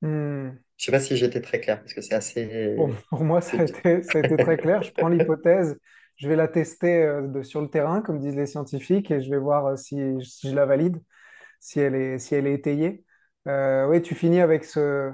Hmm. 0.01 0.51
Je 0.77 0.87
sais 0.87 0.93
pas 0.93 1.01
si 1.01 1.17
j'étais 1.17 1.41
très 1.41 1.61
clair 1.61 1.81
parce 1.81 1.95
que 1.95 2.01
c'est 2.01 2.15
assez. 2.15 2.75
Bon, 2.77 2.93
pour 3.09 3.25
moi, 3.25 3.41
ça 3.41 3.61
a 3.61 3.65
été, 3.65 4.03
ça 4.03 4.19
a 4.19 4.23
été 4.23 4.37
très 4.37 4.57
clair. 4.57 4.83
Je 4.83 4.93
prends 4.93 5.09
l'hypothèse, 5.09 5.79
je 6.17 6.29
vais 6.29 6.37
la 6.37 6.49
tester 6.49 7.07
de- 7.23 7.43
sur 7.43 7.61
le 7.63 7.69
terrain, 7.69 8.03
comme 8.03 8.19
disent 8.19 8.37
les 8.37 8.47
scientifiques, 8.47 9.11
et 9.11 9.23
je 9.23 9.31
vais 9.31 9.39
voir 9.39 9.79
si, 9.79 9.97
si 10.23 10.51
je 10.51 10.55
la 10.55 10.67
valide, 10.67 10.99
si 11.63 11.81
elle 11.81 11.95
est, 11.97 12.19
si 12.19 12.35
elle 12.37 12.47
est 12.49 12.55
étayée. 12.55 13.05
Euh, 13.49 13.89
oui, 13.89 14.03
tu 14.03 14.15
finis 14.17 14.41
avec 14.41 14.65
ce, 14.65 15.13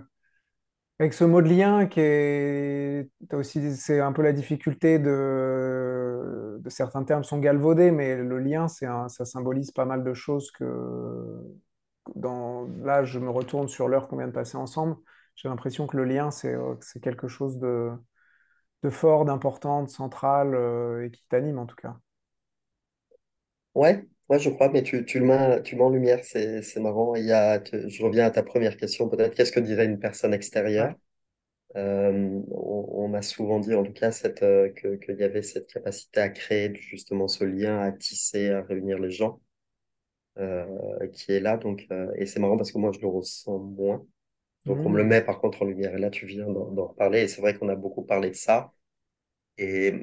avec 1.00 1.12
ce 1.14 1.24
mot 1.24 1.40
de 1.42 1.48
lien 1.48 1.86
qui 1.86 2.00
est 2.00 3.08
aussi, 3.32 3.76
c'est 3.76 4.00
un 4.00 4.12
peu 4.12 4.22
la 4.22 4.32
difficulté 4.32 4.98
de, 4.98 6.60
certains 6.68 7.04
termes 7.04 7.22
sont 7.24 7.38
galvaudés, 7.38 7.90
mais 7.92 8.16
le 8.16 8.38
lien, 8.40 8.66
c'est 8.68 8.86
ça 9.08 9.24
symbolise 9.24 9.70
pas 9.70 9.84
mal 9.84 10.02
de 10.04 10.12
choses 10.14 10.50
que 10.50 10.64
dans, 12.16 12.66
là, 12.82 13.04
je 13.04 13.18
me 13.18 13.30
retourne 13.30 13.68
sur 13.68 13.88
l'heure 13.88 14.08
qu'on 14.08 14.16
vient 14.18 14.26
de 14.28 14.32
passer 14.32 14.56
ensemble. 14.56 14.96
J'ai 15.36 15.48
l'impression 15.48 15.86
que 15.86 15.96
le 15.96 16.04
lien, 16.04 16.30
c'est 16.30 16.56
c'est 16.80 17.00
quelque 17.00 17.28
chose 17.28 17.58
de, 17.58 17.90
de 18.82 18.90
fort, 18.90 19.24
d'important, 19.24 19.84
de 19.84 19.88
central 19.90 20.54
euh, 20.54 21.06
et 21.06 21.10
qui 21.12 21.24
t'anime 21.28 21.58
en 21.58 21.66
tout 21.66 21.76
cas. 21.76 21.96
Ouais, 23.74 24.06
ouais, 24.28 24.38
je 24.38 24.50
crois, 24.50 24.68
mais 24.70 24.82
tu, 24.82 25.04
tu 25.04 25.18
le 25.20 25.26
mets, 25.26 25.62
tu 25.62 25.74
le 25.74 25.78
mets 25.80 25.84
en 25.86 25.90
lumière, 25.90 26.20
c'est, 26.24 26.62
c'est 26.62 26.80
marrant. 26.80 27.14
Il 27.14 27.24
y 27.26 27.32
a, 27.32 27.58
tu- 27.60 27.88
je 27.88 28.02
reviens 28.04 28.26
à 28.26 28.30
ta 28.30 28.42
première 28.42 28.76
question, 28.76 29.08
peut-être, 29.08 29.34
qu'est-ce 29.34 29.52
que 29.52 29.60
dirait 29.60 29.86
une 29.86 29.98
personne 29.98 30.34
Ouais. 30.76 30.88
extérieure? 30.88 30.94
Euh, 31.76 32.40
on, 32.52 32.86
on 33.04 33.08
m'a 33.08 33.22
souvent 33.22 33.60
dit, 33.60 33.74
en 33.74 33.84
tout 33.84 33.92
cas, 33.92 34.12
cette, 34.12 34.42
euh, 34.44 34.70
que, 34.70 34.96
qu'il 34.96 35.16
y 35.18 35.24
avait 35.24 35.42
cette 35.42 35.72
capacité 35.72 36.20
à 36.20 36.30
créer 36.30 36.74
justement 36.76 37.28
ce 37.28 37.44
lien, 37.44 37.80
à 37.80 37.92
tisser, 37.92 38.50
à 38.50 38.62
réunir 38.62 38.98
les 39.00 39.10
gens, 39.12 39.40
euh, 40.38 41.08
qui 41.12 41.32
est 41.32 41.40
là. 41.40 41.56
Donc, 41.56 41.86
euh, 41.90 42.12
et 42.16 42.26
c'est 42.26 42.40
marrant 42.40 42.56
parce 42.56 42.72
que 42.72 42.78
moi, 42.78 42.92
je 42.92 43.00
le 43.00 43.08
ressens 43.08 43.58
moins. 43.58 44.04
Donc, 44.66 44.86
on 44.86 44.90
me 44.90 44.98
le 44.98 45.04
Mmh. 45.04 45.08
met 45.08 45.22
par 45.22 45.40
contre 45.40 45.62
en 45.62 45.66
lumière. 45.66 45.94
Et 45.96 45.98
là, 46.00 46.10
tu 46.10 46.26
viens 46.26 46.46
d'en, 46.48 46.70
d'en 46.72 46.88
reparler. 46.88 47.22
Et 47.22 47.28
c'est 47.28 47.40
vrai 47.42 47.58
qu'on 47.58 47.68
a 47.70 47.76
beaucoup 47.76 48.04
parlé 48.04 48.30
de 48.30 48.36
ça. 48.36 48.72
Et, 49.58 49.94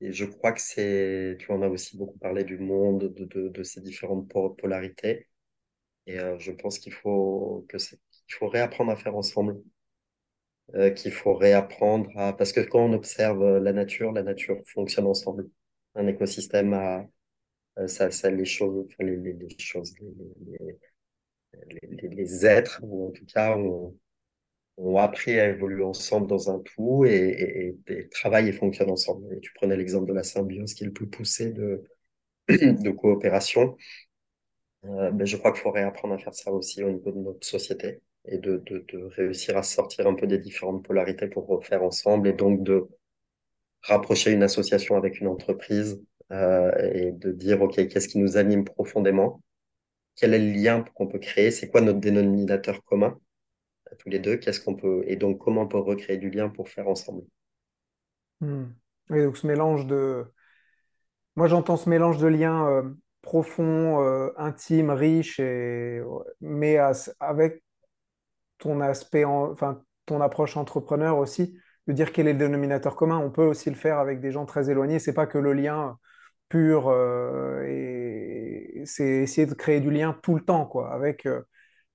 et 0.00 0.12
je 0.12 0.24
crois 0.24 0.52
que 0.52 0.60
c'est, 0.60 1.36
tu 1.40 1.50
en 1.52 1.62
as 1.62 1.68
aussi 1.68 1.96
beaucoup 1.98 2.18
parlé 2.18 2.44
du 2.44 2.58
monde, 2.58 3.12
de, 3.14 3.24
de, 3.26 3.48
de 3.48 3.62
ces 3.62 3.80
différentes 3.80 4.28
po- 4.30 4.50
polarités. 4.50 5.28
Et 6.06 6.18
euh, 6.20 6.38
je 6.40 6.52
pense 6.52 6.78
qu'il 6.80 6.92
faut 6.94 7.66
que 7.70 7.78
qu'il 7.78 8.34
faut 8.38 8.48
réapprendre 8.48 8.92
à 8.92 8.96
faire 8.96 9.16
ensemble, 9.16 9.62
euh, 10.74 10.90
qu'il 10.90 11.12
faut 11.12 11.34
réapprendre 11.34 12.10
à, 12.16 12.32
parce 12.36 12.52
que 12.52 12.60
quand 12.60 12.80
on 12.80 12.92
observe 12.92 13.42
euh, 13.42 13.60
la 13.60 13.72
nature, 13.72 14.12
la 14.12 14.22
nature 14.22 14.58
fonctionne 14.66 15.06
ensemble. 15.06 15.48
Un 15.94 16.06
écosystème 16.06 16.74
a, 16.74 17.06
euh, 17.78 17.88
ça, 17.88 18.10
ça, 18.10 18.30
les 18.30 18.44
choses, 18.44 18.86
les, 19.00 19.16
les, 19.16 19.34
les 19.34 19.58
choses, 19.58 19.94
les, 20.00 20.78
les, 21.82 22.08
les, 22.08 22.46
êtres, 22.46 22.80
ou 22.82 23.08
en 23.08 23.10
tout 23.12 23.26
cas, 23.26 23.56
ont 24.78 24.98
appris 24.98 25.38
à 25.40 25.48
évoluer 25.48 25.84
ensemble 25.84 26.26
dans 26.28 26.50
un 26.50 26.60
tout 26.60 27.04
et, 27.04 27.76
et, 27.88 27.92
et, 27.92 28.08
travaillent 28.10 28.48
et 28.48 28.52
fonctionnent 28.52 28.90
ensemble. 28.90 29.32
Et 29.34 29.40
tu 29.40 29.52
prenais 29.54 29.76
l'exemple 29.76 30.08
de 30.08 30.14
la 30.14 30.22
symbiose 30.22 30.74
qui 30.74 30.84
est 30.84 30.86
le 30.86 30.92
plus 30.92 31.08
poussé 31.08 31.50
de, 31.52 31.84
de 32.48 32.90
coopération. 32.90 33.76
Euh, 34.84 35.10
ben, 35.10 35.26
je 35.26 35.36
crois 35.36 35.52
qu'il 35.52 35.60
faut 35.62 35.70
réapprendre 35.70 36.14
à 36.14 36.18
faire 36.18 36.34
ça 36.34 36.52
aussi 36.52 36.82
au 36.82 36.90
niveau 36.90 37.10
de 37.12 37.18
notre 37.18 37.46
société 37.46 38.00
et 38.26 38.38
de, 38.38 38.62
de, 38.66 38.84
de 38.92 39.04
réussir 39.04 39.56
à 39.56 39.62
sortir 39.62 40.06
un 40.06 40.14
peu 40.14 40.26
des 40.26 40.38
différentes 40.38 40.84
polarités 40.84 41.28
pour 41.28 41.46
refaire 41.46 41.82
ensemble 41.82 42.28
et 42.28 42.32
donc 42.32 42.62
de 42.62 42.88
rapprocher 43.82 44.32
une 44.32 44.42
association 44.42 44.96
avec 44.96 45.20
une 45.20 45.26
entreprise 45.28 46.00
euh, 46.32 46.70
et 46.92 47.12
de 47.12 47.32
dire, 47.32 47.62
OK, 47.62 47.74
qu'est-ce 47.88 48.08
qui 48.08 48.18
nous 48.18 48.36
anime 48.36 48.64
profondément? 48.64 49.42
Quel 50.16 50.34
est 50.34 50.38
le 50.38 50.52
lien 50.52 50.84
qu'on 50.94 51.08
peut 51.08 51.18
créer? 51.18 51.50
C'est 51.50 51.68
quoi 51.70 51.80
notre 51.80 52.00
dénominateur 52.00 52.84
commun? 52.84 53.18
Tous 53.96 54.08
les 54.08 54.18
deux? 54.18 54.36
Qu'est-ce 54.36 54.60
qu'on 54.60 54.74
peut, 54.74 55.02
et 55.06 55.16
donc 55.16 55.38
comment 55.38 55.62
on 55.62 55.68
peut 55.68 55.78
recréer 55.78 56.16
du 56.16 56.30
lien 56.30 56.48
pour 56.48 56.68
faire 56.68 56.88
ensemble? 56.88 57.22
Mmh. 58.40 58.64
Et 59.14 59.24
donc 59.24 59.36
ce 59.36 59.46
mélange 59.46 59.86
de... 59.86 60.24
Moi 61.36 61.46
j'entends 61.46 61.76
ce 61.76 61.88
mélange 61.88 62.18
de 62.18 62.26
liens 62.26 62.68
euh, 62.68 62.82
profonds, 63.22 64.02
euh, 64.02 64.30
intimes, 64.36 64.90
riches, 64.90 65.40
et... 65.40 66.02
mais 66.40 66.78
avec 67.20 67.62
ton 68.58 68.80
aspect, 68.80 69.24
en- 69.24 69.50
enfin 69.50 69.82
ton 70.06 70.20
approche 70.20 70.56
entrepreneur 70.56 71.18
aussi, 71.18 71.58
de 71.86 71.92
dire 71.92 72.12
quel 72.12 72.28
est 72.28 72.32
le 72.32 72.38
dénominateur 72.38 72.96
commun. 72.96 73.18
On 73.18 73.30
peut 73.30 73.44
aussi 73.44 73.70
le 73.70 73.76
faire 73.76 73.98
avec 73.98 74.20
des 74.20 74.30
gens 74.32 74.46
très 74.46 74.70
éloignés. 74.70 74.98
C'est 74.98 75.14
pas 75.14 75.26
que 75.26 75.38
le 75.38 75.52
lien 75.52 75.98
pur, 76.48 76.88
euh, 76.88 77.62
et 77.68 78.82
c'est 78.86 79.22
essayer 79.22 79.46
de 79.46 79.54
créer 79.54 79.80
du 79.80 79.90
lien 79.90 80.18
tout 80.22 80.34
le 80.34 80.40
temps, 80.42 80.64
quoi, 80.64 80.92
avec, 80.92 81.26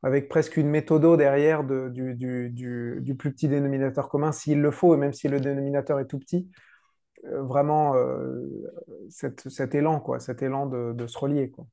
avec 0.04 0.30
presque 0.30 0.58
une 0.58 0.70
méthodo 0.70 1.18
derrière 1.18 1.64
de- 1.64 1.90
du, 1.90 2.16
du- 2.16 2.50
du- 2.50 2.98
du 3.02 3.16
plus 3.16 3.32
petit 3.32 3.48
dénominateur 3.48 4.10
commun, 4.10 4.32
s'il 4.32 4.62
le 4.62 4.72
faut, 4.72 4.94
et 4.94 4.98
même 4.98 5.14
si 5.14 5.28
le 5.30 5.40
dénominateur 5.40 6.00
est 6.00 6.08
tout 6.08 6.20
petit, 6.20 6.50
euh, 7.26 7.44
vraiment 7.44 7.96
euh, 7.96 8.42
cet, 9.10 9.50
cet 9.50 9.76
élan, 9.76 10.00
quoi, 10.00 10.20
cet 10.20 10.42
élan 10.44 10.68
de, 10.68 10.94
de 10.94 11.08
se 11.08 11.18
relier, 11.18 11.50
quoi. 11.52 11.66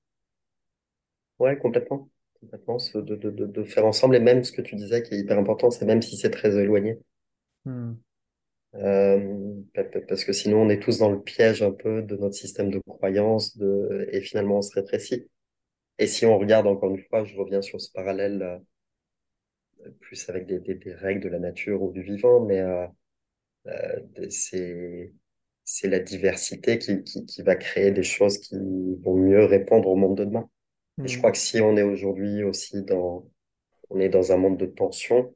Ouais, 1.41 1.59
complètement. 1.59 2.09
Complètement, 2.41 2.79
de, 2.95 3.65
faire 3.65 3.85
ensemble 3.85 4.15
et 4.17 4.21
même 4.21 4.45
ce 4.45 4.53
que 4.53 4.63
tu 4.63 4.77
disais 4.77 5.03
qui 5.03 5.15
est 5.15 5.19
hyper 5.19 5.39
important, 5.39 5.71
c'est 5.71 5.85
même 5.85 6.03
si 6.03 6.17
c'est 6.17 6.31
très 6.31 6.57
éloigné. 6.57 6.99
Hmm. 7.65 7.93
Euh, 8.77 9.55
pa- 9.75 9.85
pa- 9.85 10.01
parce 10.03 10.25
que 10.25 10.33
sinon, 10.33 10.63
on 10.63 10.71
est 10.71 10.81
tous 10.81 10.99
dans 10.99 11.11
le 11.11 11.21
piège 11.21 11.63
un 11.63 11.73
peu 11.73 12.03
de 12.03 12.17
notre 12.17 12.35
système 12.37 12.71
de 12.71 12.81
croyance 12.87 13.57
de, 13.57 14.09
et 14.13 14.21
finalement, 14.21 14.59
on 14.59 14.63
se 14.63 14.73
rétrécit. 14.75 15.29
Et 16.01 16.09
si 16.09 16.27
on 16.27 16.37
regarde 16.37 16.67
encore 16.67 16.91
une 16.91 16.99
fois, 17.05 17.23
je 17.25 17.37
reviens 17.37 17.63
sur 17.63 17.81
ce 17.81 17.93
parallèle 17.93 18.43
euh, 18.43 18.59
plus 20.01 20.29
avec 20.29 20.47
des, 20.47 20.59
des, 20.61 20.75
des 20.75 20.95
règles 20.95 21.21
de 21.23 21.29
la 21.29 21.39
nature 21.39 21.83
ou 21.83 21.93
du 21.93 22.03
vivant, 22.03 22.41
mais 22.45 22.61
euh, 22.61 22.87
euh, 23.69 24.01
c'est, 24.31 25.13
c'est 25.65 25.89
la 25.89 26.01
diversité 26.01 26.79
qui, 26.79 27.03
qui, 27.05 27.27
qui 27.27 27.43
va 27.43 27.57
créer 27.57 27.91
des 27.93 28.05
choses 28.05 28.39
qui 28.41 28.57
vont 29.03 29.17
mieux 29.17 29.45
répondre 29.47 29.89
au 29.89 29.97
monde 29.97 30.19
de 30.19 30.25
demain. 30.27 30.51
Et 31.05 31.09
je 31.09 31.19
Hmm. 31.19 31.21
crois 31.21 31.33
que 31.33 31.39
si 31.39 31.61
on 31.61 31.77
est 31.79 31.83
aujourd'hui 31.83 32.45
aussi 32.45 32.85
dans 32.85 33.29
on 33.91 34.01
est 34.01 34.09
dans 34.11 34.33
un 34.33 34.39
monde 34.39 34.59
de 34.59 34.67
tension. 34.67 35.35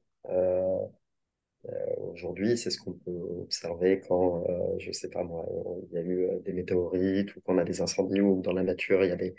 Aujourd'hui, 2.13 2.57
c'est 2.57 2.71
ce 2.71 2.79
qu'on 2.81 2.93
peut 2.93 3.11
observer 3.43 4.01
quand, 4.07 4.45
euh, 4.49 4.79
je 4.79 4.93
sais 4.93 5.09
pas 5.11 5.25
moi, 5.25 5.47
il 5.91 5.95
y 5.95 5.99
a 5.99 6.03
eu 6.03 6.29
des 6.45 6.53
météorites 6.53 7.35
ou 7.37 7.41
qu'on 7.41 7.59
a 7.59 7.65
des 7.65 7.81
incendies 7.81 8.21
ou 8.21 8.41
dans 8.43 8.53
la 8.53 8.63
nature, 8.63 9.05
il 9.05 9.09
y 9.09 9.13
a 9.13 9.17
des, 9.17 9.35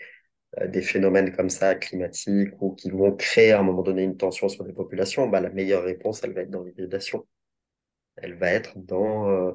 des 0.67 0.81
phénomènes 0.81 1.35
comme 1.35 1.49
ça, 1.49 1.75
climatiques, 1.75 2.53
ou 2.61 2.73
qui 2.75 2.89
vont 2.89 3.15
créer 3.15 3.51
à 3.51 3.59
un 3.59 3.63
moment 3.63 3.81
donné 3.81 4.03
une 4.03 4.17
tension 4.17 4.47
sur 4.49 4.63
les 4.63 4.73
populations. 4.73 5.27
Bah, 5.27 5.41
la 5.41 5.49
meilleure 5.49 5.83
réponse, 5.83 6.23
elle 6.23 6.33
va 6.33 6.41
être 6.41 6.49
dans 6.51 6.63
l'hybridation. 6.63 7.27
Elle 8.17 8.35
va 8.35 8.51
être 8.51 8.77
dans 8.77 9.29
euh, 9.29 9.51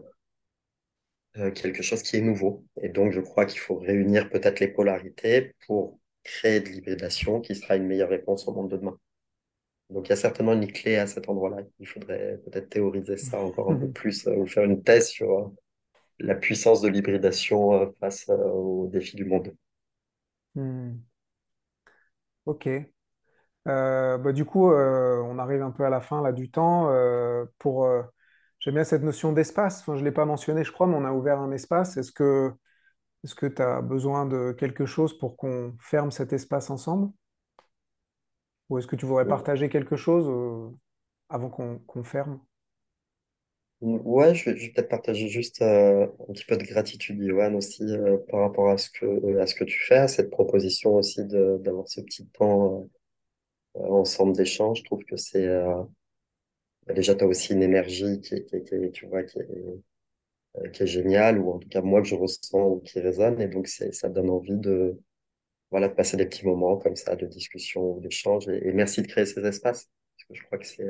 euh, 1.38 1.50
quelque 1.52 1.82
chose 1.82 2.02
qui 2.02 2.16
est 2.16 2.20
nouveau. 2.20 2.64
Et 2.82 2.88
donc, 2.88 3.12
je 3.12 3.20
crois 3.20 3.46
qu'il 3.46 3.60
faut 3.60 3.76
réunir 3.78 4.28
peut-être 4.30 4.58
les 4.60 4.68
polarités 4.68 5.54
pour 5.66 6.00
créer 6.24 6.60
de 6.60 6.68
l'hybridation 6.68 7.40
qui 7.40 7.54
sera 7.54 7.76
une 7.76 7.86
meilleure 7.86 8.08
réponse 8.10 8.48
au 8.48 8.52
monde 8.52 8.70
de 8.70 8.76
demain. 8.76 8.98
Donc, 9.90 10.08
il 10.08 10.10
y 10.10 10.12
a 10.12 10.16
certainement 10.16 10.54
une 10.54 10.70
clé 10.70 10.96
à 10.96 11.06
cet 11.06 11.28
endroit-là. 11.28 11.58
Il 11.78 11.86
faudrait 11.86 12.40
peut-être 12.44 12.68
théoriser 12.68 13.16
ça 13.16 13.40
encore 13.40 13.70
un 13.70 13.76
peu 13.76 13.90
plus 13.90 14.26
euh, 14.26 14.36
ou 14.36 14.46
faire 14.46 14.64
une 14.64 14.82
thèse 14.82 15.08
sur 15.08 15.38
euh, 15.38 15.48
la 16.18 16.34
puissance 16.34 16.80
de 16.82 16.88
l'hybridation 16.88 17.94
face 18.00 18.28
aux 18.28 18.88
défis 18.88 19.16
du 19.16 19.24
monde. 19.24 19.54
Hmm. 20.54 21.02
Ok. 22.44 22.68
bah, 24.18 24.32
du 24.32 24.44
coup, 24.44 24.70
on 24.70 25.38
arrive 25.38 25.62
un 25.62 25.70
peu 25.70 25.84
à 25.84 25.90
la 25.90 26.00
fin 26.00 26.22
là, 26.22 26.32
du 26.32 26.50
temps. 26.50 26.88
pour, 27.58 27.88
J'aime 28.60 28.74
bien 28.74 28.84
cette 28.84 29.02
notion 29.04 29.32
d'espace. 29.32 29.80
Enfin, 29.82 29.96
je 29.96 30.00
ne 30.02 30.06
l'ai 30.06 30.12
pas 30.12 30.26
mentionné, 30.26 30.64
je 30.64 30.72
crois, 30.72 30.86
mais 30.86 30.96
on 30.96 31.04
a 31.04 31.12
ouvert 31.12 31.40
un 31.40 31.52
espace. 31.52 31.96
Est-ce 31.96 32.12
que 32.12 32.52
est-ce 33.24 33.34
que 33.36 33.46
tu 33.46 33.62
as 33.62 33.82
besoin 33.82 34.26
de 34.26 34.52
quelque 34.52 34.86
chose 34.86 35.18
pour 35.18 35.36
qu'on 35.38 35.74
ferme 35.80 36.10
cet 36.12 36.32
espace 36.34 36.70
ensemble? 36.70 37.10
Ou 38.70 38.78
est-ce 38.78 38.86
que 38.86 38.96
tu 38.96 39.04
voudrais 39.06 39.28
partager 39.28 39.68
quelque 39.68 39.96
chose 39.96 40.26
euh, 40.28 40.70
avant 41.28 41.50
qu'on 41.50 41.78
qu'on 41.80 42.02
ferme? 42.04 42.40
Ouais, 43.82 44.34
je 44.34 44.50
vais, 44.50 44.54
peut-être 44.70 44.88
partager 44.90 45.28
juste 45.28 45.62
euh, 45.62 46.06
un 46.28 46.32
petit 46.34 46.44
peu 46.44 46.56
de 46.58 46.64
gratitude, 46.64 47.22
Johan, 47.22 47.54
aussi 47.54 47.82
euh, 47.84 48.18
par 48.28 48.40
rapport 48.40 48.68
à 48.68 48.76
ce 48.76 48.90
que, 48.90 49.38
à 49.38 49.46
ce 49.46 49.54
que 49.54 49.64
tu 49.64 49.78
fais, 49.86 49.96
à 49.96 50.08
cette 50.08 50.30
proposition 50.30 50.96
aussi 50.96 51.24
d'avoir 51.24 51.88
ce 51.88 52.02
petit 52.02 52.26
temps 52.26 52.88
euh, 53.76 53.88
ensemble 53.88 54.36
d'échange. 54.36 54.80
Je 54.80 54.84
trouve 54.84 55.04
que 55.04 55.16
c'est 55.16 55.46
bah, 56.86 56.92
déjà, 56.94 57.14
tu 57.14 57.24
as 57.24 57.26
aussi 57.26 57.52
une 57.54 57.62
énergie 57.62 58.20
qui, 58.20 58.34
est- 58.34 58.64
qui, 58.64 58.92
tu 58.92 59.06
vois, 59.06 59.22
qui 59.24 59.38
est, 59.38 59.46
qui 60.72 60.82
est 60.82 60.86
géniale, 60.86 61.38
ou 61.38 61.52
en 61.52 61.58
tout 61.58 61.68
cas 61.68 61.80
moi 61.82 62.02
que 62.02 62.08
je 62.08 62.14
ressens 62.14 62.66
ou 62.68 62.80
qui 62.80 63.00
résonne, 63.00 63.40
et 63.40 63.48
donc 63.48 63.68
ça 63.68 64.08
donne 64.08 64.30
envie 64.30 64.56
de, 64.56 64.98
voilà, 65.70 65.88
de 65.88 65.94
passer 65.94 66.16
des 66.18 66.26
petits 66.26 66.46
moments 66.46 66.76
comme 66.78 66.96
ça 66.96 67.16
de 67.16 67.26
discussion 67.26 67.98
d'échange, 67.98 68.48
et, 68.48 68.72
merci 68.72 69.02
de 69.02 69.08
créer 69.08 69.26
ces 69.26 69.44
espaces, 69.46 69.90
parce 70.16 70.24
que 70.28 70.34
je 70.36 70.44
crois 70.46 70.58
que 70.58 70.66
c'est 70.66 70.84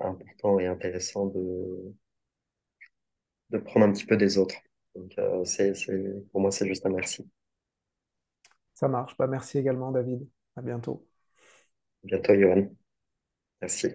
important 0.00 0.58
et 0.58 0.66
intéressant 0.66 1.26
de, 1.26 1.94
de 3.50 3.58
prendre 3.58 3.86
un 3.86 3.92
petit 3.92 4.06
peu 4.06 4.16
des 4.16 4.38
autres. 4.38 4.56
Donc, 4.94 5.12
euh, 5.18 5.44
c'est, 5.44 5.74
c'est, 5.74 6.24
pour 6.32 6.40
moi, 6.40 6.50
c'est 6.50 6.66
juste 6.66 6.86
un 6.86 6.90
merci. 6.90 7.28
Ça 8.74 8.88
marche. 8.88 9.16
Bah, 9.16 9.26
merci 9.26 9.58
également, 9.58 9.92
David. 9.92 10.26
À 10.56 10.62
bientôt. 10.62 11.06
À 12.04 12.06
bientôt, 12.06 12.34
Johan. 12.34 12.68
Merci. 13.60 13.88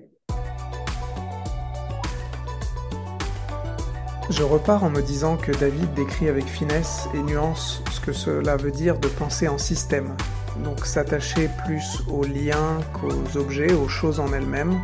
Je 4.29 4.43
repars 4.43 4.84
en 4.84 4.89
me 4.89 5.01
disant 5.01 5.36
que 5.36 5.51
David 5.51 5.93
décrit 5.93 6.29
avec 6.29 6.45
finesse 6.45 7.07
et 7.13 7.21
nuance 7.21 7.84
ce 7.91 7.99
que 7.99 8.13
cela 8.13 8.55
veut 8.55 8.71
dire 8.71 8.97
de 8.97 9.09
penser 9.09 9.47
en 9.49 9.57
système. 9.57 10.15
Donc 10.63 10.86
s'attacher 10.86 11.49
plus 11.65 12.01
aux 12.07 12.23
liens 12.23 12.79
qu'aux 12.93 13.38
objets, 13.38 13.73
aux 13.73 13.89
choses 13.89 14.19
en 14.19 14.32
elles-mêmes. 14.32 14.82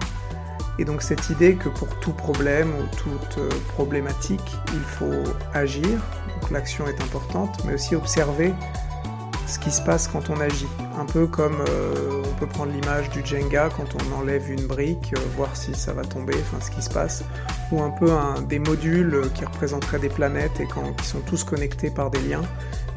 Et 0.80 0.86
donc 0.86 1.02
cette 1.02 1.30
idée 1.30 1.56
que 1.56 1.70
pour 1.70 1.88
tout 2.00 2.14
problème 2.14 2.70
ou 2.70 2.96
toute 2.98 3.38
euh, 3.40 3.50
problématique, 3.70 4.56
il 4.74 4.80
faut 4.80 5.24
agir, 5.54 5.88
donc 6.40 6.52
l'action 6.52 6.88
est 6.88 7.02
importante, 7.02 7.64
mais 7.66 7.74
aussi 7.74 7.96
observer 7.96 8.54
ce 9.48 9.60
qui 9.60 9.72
se 9.72 9.82
passe 9.82 10.08
quand 10.08 10.30
on 10.30 10.40
agit. 10.40 10.68
Un 11.00 11.06
peu 11.06 11.26
comme 11.26 11.64
euh, 11.70 12.22
on 12.24 12.34
peut 12.36 12.48
prendre 12.48 12.72
l'image 12.72 13.10
du 13.10 13.26
Jenga 13.26 13.70
quand 13.76 13.96
on 13.96 14.20
enlève 14.20 14.52
une 14.52 14.68
brique, 14.68 15.14
euh, 15.18 15.22
voir 15.36 15.56
si 15.56 15.74
ça 15.74 15.94
va 15.94 16.04
tomber, 16.04 16.36
enfin 16.42 16.64
ce 16.64 16.70
qui 16.70 16.82
se 16.82 16.90
passe, 16.90 17.24
ou 17.72 17.82
un 17.82 17.90
peu 17.90 18.12
des 18.48 18.60
modules 18.60 19.22
qui 19.34 19.46
représenteraient 19.46 20.00
des 20.00 20.10
planètes 20.10 20.60
et 20.60 20.68
quand, 20.68 20.94
qui 20.94 21.06
sont 21.06 21.22
tous 21.22 21.44
connectés 21.44 21.90
par 21.90 22.12
des 22.12 22.20
liens. 22.20 22.44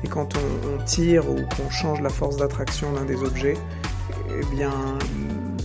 Et 0.05 0.09
quand 0.09 0.35
on 0.37 0.83
tire 0.85 1.31
ou 1.31 1.37
qu'on 1.57 1.71
change 1.71 2.01
la 2.01 2.11
force 2.11 2.37
d'attraction 2.37 2.93
d'un 2.93 3.05
des 3.05 3.23
objets, 3.23 3.57
eh 4.31 4.55
bien 4.55 4.73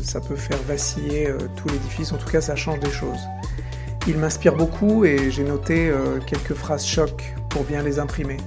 ça 0.05 0.21
peut 0.21 0.35
faire 0.35 0.61
vaciller 0.67 1.27
euh, 1.27 1.37
tout 1.55 1.67
l'édifice, 1.67 2.11
en 2.11 2.17
tout 2.17 2.29
cas 2.29 2.41
ça 2.41 2.55
change 2.55 2.79
des 2.79 2.91
choses. 2.91 3.19
Il 4.07 4.17
m'inspire 4.17 4.55
beaucoup 4.55 5.03
et 5.03 5.31
j'ai 5.31 5.43
noté 5.43 5.89
euh, 5.89 6.19
quelques 6.25 6.53
phrases 6.53 6.85
choc 6.85 7.33
pour 7.49 7.63
bien 7.63 7.81
les 7.81 7.97
imprimer. 7.97 8.37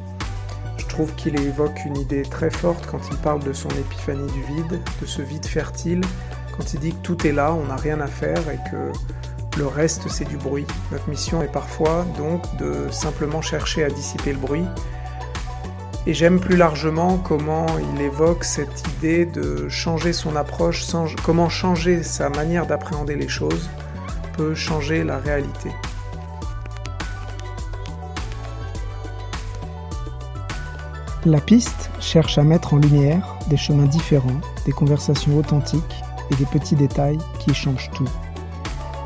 Je 0.77 0.87
trouve 0.87 1.15
qu'il 1.17 1.39
évoque 1.41 1.85
une 1.85 1.97
idée 1.97 2.23
très 2.23 2.51
forte 2.51 2.87
quand 2.87 3.01
il 3.11 3.17
parle 3.19 3.43
de 3.43 3.53
son 3.53 3.69
épiphanie 3.71 4.31
du 4.33 4.43
vide, 4.43 4.81
de 5.01 5.07
ce 5.07 5.21
vide 5.21 5.45
fertile, 5.45 6.01
quand 6.57 6.75
il 6.75 6.81
dit 6.81 6.93
que 6.93 7.03
tout 7.03 7.27
est 7.27 7.33
là, 7.33 7.53
on 7.53 7.67
n'a 7.67 7.77
rien 7.77 8.01
à 8.01 8.07
faire 8.07 8.39
et 8.51 8.59
que 8.71 9.59
le 9.59 9.67
reste 9.67 10.09
c'est 10.09 10.25
du 10.25 10.37
bruit. 10.37 10.67
Notre 10.93 11.09
mission 11.09 11.43
est 11.43 11.53
parfois 11.53 12.07
donc 12.17 12.43
de 12.59 12.89
simplement 12.91 13.43
chercher 13.43 13.83
à 13.83 13.89
dissiper 13.89 14.33
le 14.33 14.39
bruit. 14.39 14.65
Et 16.07 16.15
j'aime 16.15 16.41
plus 16.41 16.57
largement 16.57 17.19
comment 17.19 17.67
il 17.95 18.01
évoque 18.01 18.45
cette 18.45 18.83
idée 18.97 19.27
de 19.27 19.69
changer 19.69 20.13
son 20.13 20.37
approche, 20.37 20.85
comment 21.23 21.49
changer 21.49 22.03
sa 22.03 22.31
manière 22.31 22.67
d'appréhender 22.67 23.17
les 23.17 23.29
choses 23.29 23.69
peut 24.37 24.55
changer 24.55 25.05
la 25.05 25.19
réalité. 25.19 25.71
La 31.27 31.41
piste 31.41 31.91
cherche 32.01 32.39
à 32.39 32.45
mettre 32.45 32.73
en 32.73 32.79
lumière 32.79 33.37
des 33.51 33.57
chemins 33.57 33.87
différents, 33.87 34.41
des 34.65 34.73
conversations 34.73 35.37
authentiques 35.37 35.83
et 36.31 36.37
des 36.37 36.47
petits 36.47 36.77
détails 36.77 37.19
qui 37.41 37.53
changent 37.53 37.91
tout. 37.93 38.09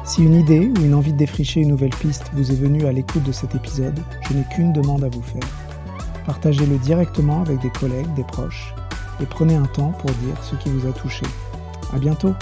Si 0.04 0.22
une 0.22 0.34
idée 0.34 0.68
ou 0.68 0.84
une 0.84 0.94
envie 0.94 1.12
de 1.12 1.18
défricher 1.18 1.60
une 1.60 1.70
nouvelle 1.70 1.94
piste 1.94 2.30
vous 2.34 2.52
est 2.52 2.56
venue 2.56 2.86
à 2.86 2.92
l'écoute 2.92 3.22
de 3.22 3.32
cet 3.32 3.54
épisode, 3.54 3.98
je 4.28 4.34
n'ai 4.34 4.44
qu'une 4.54 4.72
demande 4.72 5.04
à 5.04 5.08
vous 5.08 5.22
faire. 5.22 5.61
Partagez-le 6.26 6.78
directement 6.78 7.42
avec 7.42 7.58
des 7.60 7.70
collègues, 7.70 8.12
des 8.14 8.24
proches, 8.24 8.74
et 9.20 9.26
prenez 9.26 9.56
un 9.56 9.66
temps 9.66 9.92
pour 9.92 10.10
dire 10.10 10.36
ce 10.42 10.54
qui 10.56 10.70
vous 10.70 10.88
a 10.88 10.92
touché. 10.92 11.26
À 11.92 11.98
bientôt! 11.98 12.34